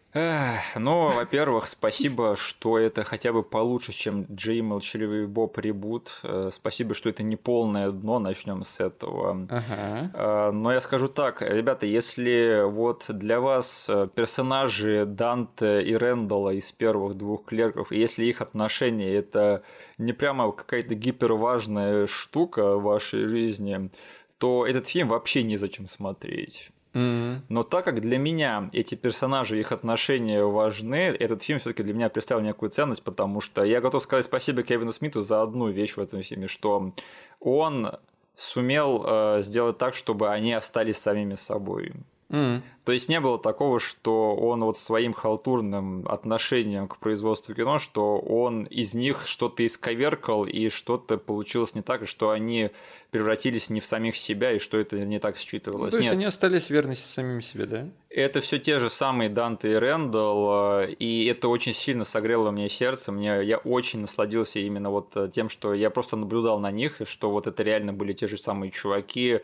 Ну, 0.76 1.11
во-первых, 1.11 1.68
спасибо, 1.68 2.35
что 2.35 2.77
это 2.77 3.03
хотя 3.03 3.34
бы 3.34 3.44
получше, 3.44 3.91
чем 3.91 4.26
Джей 4.31 4.61
Молчаливый 4.61 5.27
Боб 5.27 5.57
ребут. 5.57 6.19
Э, 6.23 6.49
спасибо, 6.52 6.94
что 6.94 7.10
это 7.10 7.23
не 7.23 7.35
полное 7.35 7.91
дно, 7.91 8.19
начнем 8.19 8.64
с 8.64 8.80
этого. 8.80 9.48
Ага. 9.49 10.11
Э, 10.14 10.52
но 10.52 10.73
я 10.73 10.81
скажу 10.81 11.07
так, 11.07 11.41
ребята, 11.41 11.85
если 11.85 12.64
вот 12.65 13.06
для 13.10 13.39
вас 13.39 13.88
э, 13.89 14.07
персонажи 14.14 15.06
Данте 15.06 15.81
и 15.81 15.95
Рэндалла 15.95 16.52
из 16.52 16.72
первых 16.72 17.18
двух 17.18 17.45
клерков, 17.45 17.91
если 17.91 18.26
их 18.26 18.41
отношения 18.41 19.14
это 19.14 19.64
не 19.98 20.14
прямо 20.14 20.52
какая-то 20.52 20.95
гиперважная 20.95 22.07
штука 22.07 22.77
в 22.77 22.84
вашей 22.84 23.26
жизни, 23.26 23.89
то 24.38 24.65
этот 24.65 24.88
фильм 24.88 25.10
вообще 25.10 25.44
незачем 25.44 25.88
смотреть. 25.88 26.72
Mm-hmm. 26.98 27.41
Но 27.49 27.61
так 27.61 27.86
как 27.86 28.02
для 28.02 28.18
меня 28.18 28.69
эти 28.74 28.95
персонажи, 28.95 29.60
их 29.60 29.72
отношения 29.72 30.44
важны, 30.44 31.15
этот 31.19 31.44
фильм 31.44 31.60
все-таки 31.60 31.84
для 31.84 31.94
меня 31.94 32.10
представил 32.10 32.41
некую 32.41 32.72
ценность, 32.72 33.03
потому 33.03 33.40
что 33.40 33.64
я 33.64 33.82
готов 33.82 34.02
сказать 34.02 34.26
спасибо 34.26 34.64
Кевину 34.64 34.91
Смиту 34.91 35.22
за 35.22 35.44
одну 35.44 35.69
вещь 35.69 35.95
в 35.95 35.99
этом 35.99 36.24
фильме, 36.24 36.48
что 36.48 36.91
он 37.40 37.91
сумел 38.36 39.03
э, 39.06 39.41
сделать 39.44 39.78
так, 39.78 39.94
чтобы 39.94 40.30
они 40.30 40.53
остались 40.53 40.98
самими 40.98 41.36
собой. 41.36 41.94
Mm. 42.29 42.61
То 42.83 42.91
есть 42.91 43.07
не 43.09 43.19
было 43.19 43.39
такого, 43.39 43.79
что 43.79 44.35
он 44.35 44.63
вот 44.63 44.77
своим 44.77 45.13
халтурным 45.13 46.05
отношением 46.07 46.87
к 46.87 46.97
производству 46.97 47.53
кино, 47.53 47.79
что 47.79 48.17
он 48.17 48.63
из 48.65 48.93
них 48.93 49.27
что-то 49.27 49.65
исковеркал 49.65 50.45
и 50.45 50.69
что-то 50.69 51.17
получилось 51.17 51.73
не 51.75 51.81
так, 51.81 52.03
и 52.03 52.05
что 52.05 52.31
они 52.31 52.71
превратились 53.11 53.69
не 53.69 53.79
в 53.79 53.85
самих 53.85 54.17
себя, 54.17 54.51
и 54.51 54.59
что 54.59 54.77
это 54.77 54.97
не 54.99 55.19
так 55.19 55.37
считывалось. 55.37 55.91
Ну, 55.91 55.91
то 55.91 55.97
есть 55.97 56.09
Нет. 56.09 56.13
они 56.13 56.25
остались 56.25 56.69
верны 56.69 56.95
самим 56.95 57.41
себе, 57.41 57.65
да? 57.65 57.89
Это 58.09 58.41
все 58.41 58.59
те 58.59 58.79
же 58.79 58.89
самые 58.89 59.29
Данте 59.29 59.71
и 59.71 59.75
Рэндалл, 59.75 60.81
э, 60.81 60.91
и 60.93 61.25
это 61.25 61.47
очень 61.47 61.73
сильно 61.73 62.03
согрело 62.03 62.51
мне 62.51 62.67
сердце. 62.67 63.11
Мне, 63.11 63.43
я 63.43 63.57
очень 63.57 64.01
насладился 64.01 64.59
именно 64.59 64.89
вот 64.89 65.15
э, 65.15 65.29
тем, 65.33 65.49
что 65.49 65.73
я 65.73 65.89
просто 65.89 66.17
наблюдал 66.17 66.59
на 66.59 66.71
них, 66.71 67.01
что 67.05 67.29
вот 67.31 67.47
это 67.47 67.63
реально 67.63 67.93
были 67.93 68.13
те 68.13 68.27
же 68.27 68.37
самые 68.37 68.71
чуваки, 68.71 69.41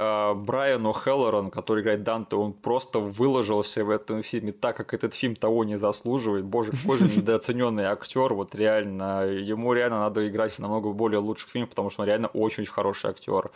Брайан 0.00 0.86
О'Хеллоран, 0.86 1.50
который 1.50 1.82
играет 1.82 2.02
Данте, 2.02 2.36
он 2.36 2.54
просто 2.54 3.00
выложился 3.00 3.84
в 3.84 3.90
этом 3.90 4.22
фильме 4.22 4.52
так, 4.52 4.76
как 4.76 4.94
этот 4.94 5.12
фильм 5.12 5.36
того 5.36 5.62
не 5.64 5.76
заслуживает. 5.76 6.46
Боже, 6.46 6.72
какой 6.72 6.96
же 6.96 7.04
недооцененный 7.04 7.84
актер, 7.84 8.32
вот 8.32 8.54
реально. 8.54 9.26
Ему 9.26 9.74
реально 9.74 10.00
надо 10.00 10.26
играть 10.26 10.52
в 10.52 10.58
намного 10.58 10.92
более 10.92 11.20
лучших 11.20 11.50
фильмах, 11.50 11.68
потому 11.68 11.90
что 11.90 12.00
он 12.00 12.08
реально 12.08 12.28
очень-очень 12.28 12.72
хороший 12.72 13.10
актер. 13.10 13.50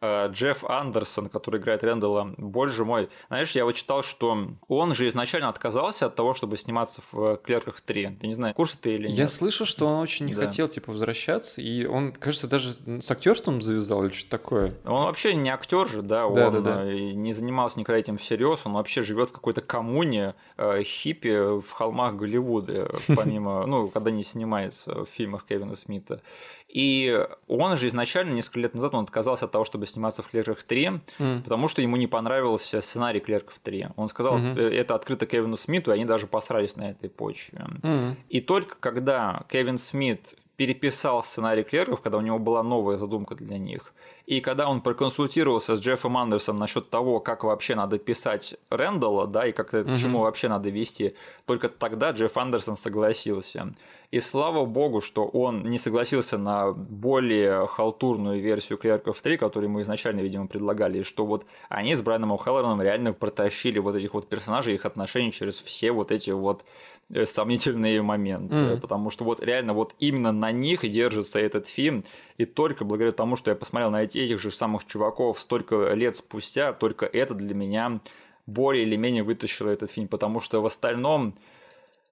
Э, 0.00 0.28
Джефф 0.30 0.64
Андерсон, 0.64 1.28
который 1.28 1.60
играет 1.60 1.82
Рэндалла, 1.82 2.34
боже 2.36 2.84
мой. 2.84 3.08
Знаешь, 3.28 3.52
я 3.52 3.64
вот 3.64 3.72
читал, 3.74 4.02
что 4.02 4.36
он 4.68 4.94
же 4.94 5.08
изначально 5.08 5.48
отказался 5.48 6.06
от 6.06 6.14
того, 6.14 6.34
чтобы 6.34 6.56
сниматься 6.56 7.02
в 7.10 7.36
«Клерках 7.38 7.82
3». 7.86 8.16
Ты 8.20 8.26
не 8.26 8.32
знаю, 8.34 8.54
курс 8.54 8.76
ты 8.80 8.94
или 8.94 9.08
нет? 9.08 9.16
Я 9.16 9.28
слышал, 9.28 9.66
что 9.66 9.86
он 9.86 10.00
очень 10.00 10.26
не 10.26 10.34
Да. 10.34 10.46
хотел, 10.46 10.68
типа, 10.68 10.92
возвращаться, 10.92 11.60
и 11.60 11.84
он, 11.84 12.12
кажется, 12.12 12.46
даже 12.46 12.72
с 13.00 13.10
актерством 13.10 13.60
завязал 13.62 14.04
или 14.04 14.12
что-то 14.12 14.30
такое. 14.30 14.74
Он 14.84 15.04
вообще 15.04 15.34
не 15.34 15.50
актер 15.50 15.86
же, 15.86 16.02
да, 16.02 16.28
Да, 16.28 16.46
он 16.46 16.52
да, 16.52 16.60
да. 16.60 16.84
э, 16.84 16.94
не 17.12 17.32
занимался 17.32 17.78
никогда 17.80 17.98
этим 17.98 18.18
всерьез, 18.18 18.60
он 18.64 18.74
вообще 18.74 19.02
живет 19.02 19.30
в 19.30 19.32
какой-то 19.32 19.60
коммуне 19.60 20.34
э, 20.56 20.82
хиппи 20.84 21.60
в 21.60 21.70
холмах 21.72 22.14
Голливуда, 22.16 22.90
помимо, 23.16 23.66
ну, 23.66 23.88
когда 23.88 24.10
не 24.10 24.22
снимается 24.22 25.04
в 25.04 25.06
фильмах 25.06 25.44
Кевина 25.46 25.74
Смита. 25.76 26.22
И 26.68 27.26
он 27.46 27.76
же 27.76 27.86
изначально, 27.86 28.34
несколько 28.34 28.60
лет 28.60 28.74
назад, 28.74 28.94
он 28.94 29.04
отказался 29.04 29.46
от 29.46 29.52
того, 29.52 29.64
чтобы 29.64 29.86
сниматься 29.86 30.22
в 30.22 30.26
«Клерках 30.26 30.58
3», 30.58 31.00
mm. 31.18 31.42
потому 31.42 31.66
что 31.66 31.80
ему 31.80 31.96
не 31.96 32.06
понравился 32.06 32.82
сценарий 32.82 33.20
«Клерков 33.20 33.58
3». 33.64 33.92
Он 33.96 34.08
сказал, 34.08 34.38
mm-hmm. 34.38 34.68
это 34.68 34.94
открыто 34.94 35.26
Кевину 35.26 35.56
Смиту, 35.56 35.90
и 35.90 35.94
они 35.94 36.04
даже 36.04 36.26
посрались 36.26 36.76
на 36.76 36.90
этой 36.90 37.08
почве. 37.08 37.64
Mm-hmm. 37.82 38.16
И 38.28 38.40
только 38.40 38.76
когда 38.78 39.44
Кевин 39.48 39.78
Смит 39.78 40.34
переписал 40.56 41.22
сценарий 41.22 41.62
«Клерков», 41.62 42.02
когда 42.02 42.18
у 42.18 42.20
него 42.20 42.38
была 42.38 42.62
новая 42.62 42.96
задумка 42.96 43.34
для 43.34 43.56
них, 43.56 43.94
и 44.26 44.40
когда 44.40 44.68
он 44.68 44.82
проконсультировался 44.82 45.74
с 45.74 45.80
Джеффом 45.80 46.18
Андерсом 46.18 46.58
насчет 46.58 46.90
того, 46.90 47.18
как 47.18 47.44
вообще 47.44 47.76
надо 47.76 47.98
писать 47.98 48.56
Рэндалла, 48.68 49.26
да, 49.26 49.46
и 49.46 49.52
как 49.52 49.72
mm-hmm. 49.72 49.94
к 49.94 49.98
чему 49.98 50.18
вообще 50.18 50.48
надо 50.48 50.68
вести, 50.68 51.14
только 51.46 51.68
тогда 51.68 52.10
Джефф 52.10 52.36
Андерсон 52.36 52.76
согласился. 52.76 53.72
И 54.10 54.20
слава 54.20 54.64
богу, 54.64 55.02
что 55.02 55.26
он 55.26 55.64
не 55.64 55.76
согласился 55.76 56.38
на 56.38 56.72
более 56.72 57.66
халтурную 57.66 58.40
версию 58.40 58.78
Клерков 58.78 59.20
3, 59.20 59.36
которую 59.36 59.68
мы 59.68 59.82
изначально, 59.82 60.20
видимо, 60.20 60.46
предлагали, 60.46 61.00
и 61.00 61.02
что 61.02 61.26
вот 61.26 61.44
они 61.68 61.94
с 61.94 62.00
Брайаном 62.00 62.32
О'Хеллораном 62.32 62.82
реально 62.82 63.12
протащили 63.12 63.78
вот 63.78 63.96
этих 63.96 64.14
вот 64.14 64.26
персонажей, 64.26 64.74
их 64.74 64.86
отношения 64.86 65.30
через 65.30 65.58
все 65.58 65.92
вот 65.92 66.10
эти 66.10 66.30
вот 66.30 66.64
э, 67.10 67.26
сомнительные 67.26 68.00
моменты, 68.00 68.54
mm. 68.54 68.80
потому 68.80 69.10
что 69.10 69.24
вот 69.24 69.44
реально 69.44 69.74
вот 69.74 69.94
именно 69.98 70.32
на 70.32 70.52
них 70.52 70.84
и 70.84 70.88
держится 70.88 71.38
этот 71.38 71.66
фильм, 71.66 72.02
и 72.38 72.46
только 72.46 72.86
благодаря 72.86 73.12
тому, 73.12 73.36
что 73.36 73.50
я 73.50 73.56
посмотрел 73.56 73.90
на 73.90 74.04
эти, 74.04 74.16
этих 74.16 74.38
же 74.38 74.50
самых 74.50 74.86
чуваков 74.86 75.38
столько 75.38 75.92
лет 75.92 76.16
спустя, 76.16 76.72
только 76.72 77.04
это 77.04 77.34
для 77.34 77.54
меня 77.54 78.00
более 78.46 78.84
или 78.84 78.96
менее 78.96 79.22
вытащило 79.22 79.68
этот 79.68 79.90
фильм, 79.90 80.08
потому 80.08 80.40
что 80.40 80.62
в 80.62 80.66
остальном 80.66 81.34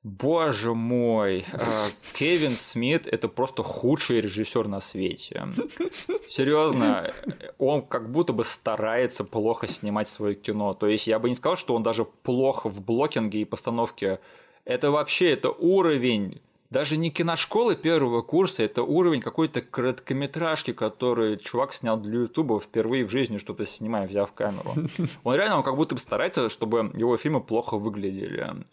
Боже 0.06 0.72
мой, 0.72 1.44
э, 1.52 1.88
Кевин 2.14 2.52
Смит 2.52 3.08
это 3.08 3.26
просто 3.26 3.64
худший 3.64 4.20
режиссер 4.20 4.68
на 4.68 4.78
свете. 4.78 5.48
Серьезно, 6.28 7.12
он 7.58 7.82
как 7.82 8.12
будто 8.12 8.32
бы 8.32 8.44
старается 8.44 9.24
плохо 9.24 9.66
снимать 9.66 10.08
свое 10.08 10.36
кино. 10.36 10.74
То 10.74 10.86
есть 10.86 11.08
я 11.08 11.18
бы 11.18 11.28
не 11.28 11.34
сказал, 11.34 11.56
что 11.56 11.74
он 11.74 11.82
даже 11.82 12.04
плохо 12.04 12.68
в 12.68 12.84
блокинге 12.84 13.40
и 13.40 13.44
постановке. 13.44 14.20
Это 14.64 14.92
вообще 14.92 15.32
это 15.32 15.50
уровень 15.50 16.40
даже 16.70 16.96
не 16.96 17.10
киношколы 17.10 17.76
первого 17.76 18.22
курса, 18.22 18.62
это 18.62 18.82
уровень 18.82 19.20
какой-то 19.20 19.60
короткометражки, 19.60 20.72
который 20.72 21.36
чувак 21.36 21.72
снял 21.72 21.96
для 21.96 22.20
Ютуба 22.20 22.60
впервые 22.60 23.04
в 23.04 23.10
жизни, 23.10 23.38
что-то 23.38 23.66
снимая, 23.66 24.06
взяв 24.06 24.32
камеру. 24.32 24.74
Он 25.24 25.34
реально 25.34 25.58
он 25.58 25.62
как 25.62 25.76
будто 25.76 25.94
бы 25.94 26.00
старается, 26.00 26.48
чтобы 26.48 26.90
его 26.94 27.16
фильмы 27.16 27.40
плохо 27.40 27.76
выглядели. 27.76 28.64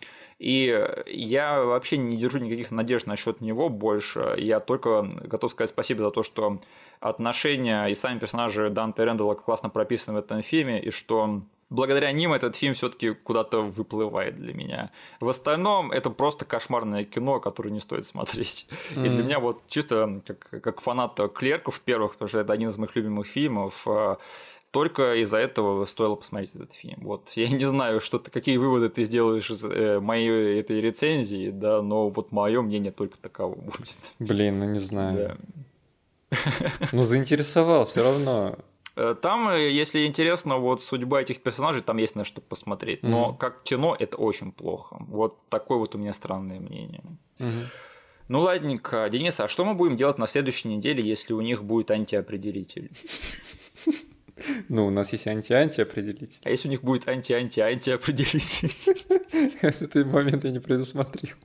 И 0.43 0.77
я 1.07 1.63
вообще 1.63 1.95
не 1.95 2.17
держу 2.17 2.39
никаких 2.39 2.69
надежд 2.69 3.07
насчет 3.07 3.39
него 3.39 3.69
больше. 3.69 4.35
Я 4.37 4.59
только 4.59 5.07
готов 5.23 5.51
сказать 5.51 5.69
спасибо 5.69 6.03
за 6.03 6.11
то, 6.11 6.21
что 6.21 6.59
отношения 6.99 7.85
и 7.85 7.95
сами 7.95 8.19
персонажи 8.19 8.69
Данте 8.69 9.05
Рэндалла 9.05 9.35
классно 9.35 9.69
прописаны 9.69 10.19
в 10.19 10.19
этом 10.19 10.41
фильме, 10.41 10.81
и 10.81 10.89
что 10.89 11.43
благодаря 11.69 12.11
ним 12.11 12.33
этот 12.33 12.57
фильм 12.57 12.73
все-таки 12.73 13.11
куда-то 13.11 13.61
выплывает 13.61 14.35
для 14.35 14.53
меня. 14.53 14.91
В 15.21 15.29
остальном 15.29 15.93
это 15.93 16.09
просто 16.09 16.43
кошмарное 16.43 17.05
кино, 17.05 17.39
которое 17.39 17.69
не 17.69 17.79
стоит 17.79 18.05
смотреть. 18.05 18.67
Mm-hmm. 18.91 19.05
И 19.05 19.09
для 19.09 19.23
меня 19.23 19.39
вот 19.39 19.61
чисто 19.69 20.21
как, 20.27 20.61
как 20.61 20.81
фанат 20.81 21.17
клерков 21.33 21.79
первых, 21.79 22.13
потому 22.13 22.27
что 22.27 22.39
это 22.39 22.51
один 22.51 22.67
из 22.67 22.77
моих 22.77 22.95
любимых 22.97 23.27
фильмов, 23.27 23.81
э, 23.85 24.17
только 24.73 25.21
из-за 25.21 25.37
этого 25.37 25.85
стоило 25.85 26.15
посмотреть 26.15 26.55
этот 26.55 26.73
фильм. 26.73 26.97
Вот 27.01 27.29
я 27.35 27.47
не 27.47 27.65
знаю, 27.65 28.01
что 28.01 28.17
ты, 28.17 28.31
какие 28.31 28.57
выводы 28.57 28.89
ты 28.89 29.03
сделаешь 29.03 29.51
из 29.51 29.63
э, 29.63 29.99
моей 29.99 30.59
этой 30.59 30.81
рецензии, 30.81 31.51
да, 31.51 31.83
но 31.83 32.09
вот 32.09 32.31
мое 32.31 32.59
мнение 32.63 32.91
только 32.91 33.19
таково 33.19 33.53
будет. 33.53 33.97
Блин, 34.17 34.59
ну 34.59 34.65
не 34.65 34.79
знаю. 34.79 35.37
Да. 36.31 36.37
Ну 36.91 37.03
заинтересовал 37.03 37.85
все 37.85 38.03
равно. 38.03 38.57
Э, 38.95 39.13
там, 39.21 39.49
э, 39.49 39.69
если 39.69 40.07
интересно, 40.07 40.57
вот 40.57 40.81
судьба 40.81 41.21
этих 41.21 41.43
персонажей, 41.43 41.83
там 41.83 41.97
есть 41.97 42.15
на 42.15 42.23
что 42.23 42.41
посмотреть. 42.41 43.03
Но 43.03 43.29
mm-hmm. 43.29 43.37
как 43.37 43.61
кино 43.61 43.95
это 43.99 44.17
очень 44.17 44.51
плохо. 44.51 44.97
Вот 45.01 45.37
такое 45.49 45.77
вот 45.77 45.93
у 45.93 45.99
меня 45.99 46.13
странное 46.13 46.59
мнение. 46.59 47.03
Mm-hmm. 47.37 47.65
Ну 48.27 48.39
ладненько, 48.39 49.07
Денис, 49.11 49.39
а 49.39 49.47
что 49.47 49.65
мы 49.65 49.75
будем 49.75 49.97
делать 49.97 50.17
на 50.17 50.25
следующей 50.25 50.69
неделе, 50.69 51.07
если 51.07 51.33
у 51.33 51.41
них 51.41 51.63
будет 51.63 51.91
антиопределитель? 51.91 52.89
Ну, 54.69 54.87
у 54.87 54.89
нас 54.89 55.11
есть 55.11 55.27
анти-анти 55.27 55.81
определить. 55.81 56.39
А 56.43 56.49
если 56.49 56.67
у 56.67 56.71
них 56.71 56.83
будет 56.83 57.07
анти-анти-анти 57.07 57.91
определить? 57.91 58.63
Этот 59.61 59.95
момент 60.05 60.43
я 60.43 60.51
не 60.51 60.59
предусмотрел. 60.59 61.35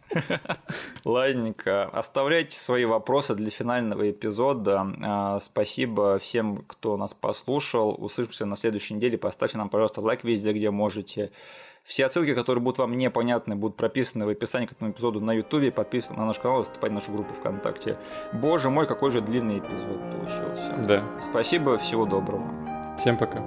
Ладненько. 1.04 1.84
Оставляйте 1.84 2.58
свои 2.58 2.84
вопросы 2.84 3.34
для 3.34 3.50
финального 3.50 4.10
эпизода. 4.10 4.86
А, 5.02 5.38
спасибо 5.40 6.18
всем, 6.18 6.64
кто 6.66 6.96
нас 6.96 7.14
послушал. 7.14 7.94
Услышимся 7.98 8.46
на 8.46 8.56
следующей 8.56 8.94
неделе. 8.94 9.18
Поставьте 9.18 9.58
нам, 9.58 9.68
пожалуйста, 9.68 10.00
лайк 10.00 10.24
везде, 10.24 10.52
где 10.52 10.70
можете. 10.70 11.30
Все 11.84 12.06
ссылки, 12.10 12.34
которые 12.34 12.62
будут 12.62 12.78
вам 12.78 12.96
непонятны, 12.98 13.56
будут 13.56 13.76
прописаны 13.76 14.26
в 14.26 14.28
описании 14.28 14.66
к 14.66 14.72
этому 14.72 14.90
эпизоду 14.90 15.20
на 15.20 15.32
YouTube. 15.32 15.74
Подписывайтесь 15.74 16.18
на 16.18 16.26
наш 16.26 16.38
канал, 16.38 16.62
вступайте 16.62 16.92
в 16.92 16.94
нашу 16.94 17.12
группу 17.12 17.32
ВКонтакте. 17.32 17.96
Боже 18.34 18.68
мой, 18.68 18.86
какой 18.86 19.10
же 19.10 19.22
длинный 19.22 19.58
эпизод 19.58 19.98
получился. 20.10 20.84
Да. 20.86 21.02
Спасибо, 21.22 21.78
всего 21.78 22.04
доброго. 22.04 22.77
Всем 22.98 23.16
пока. 23.16 23.40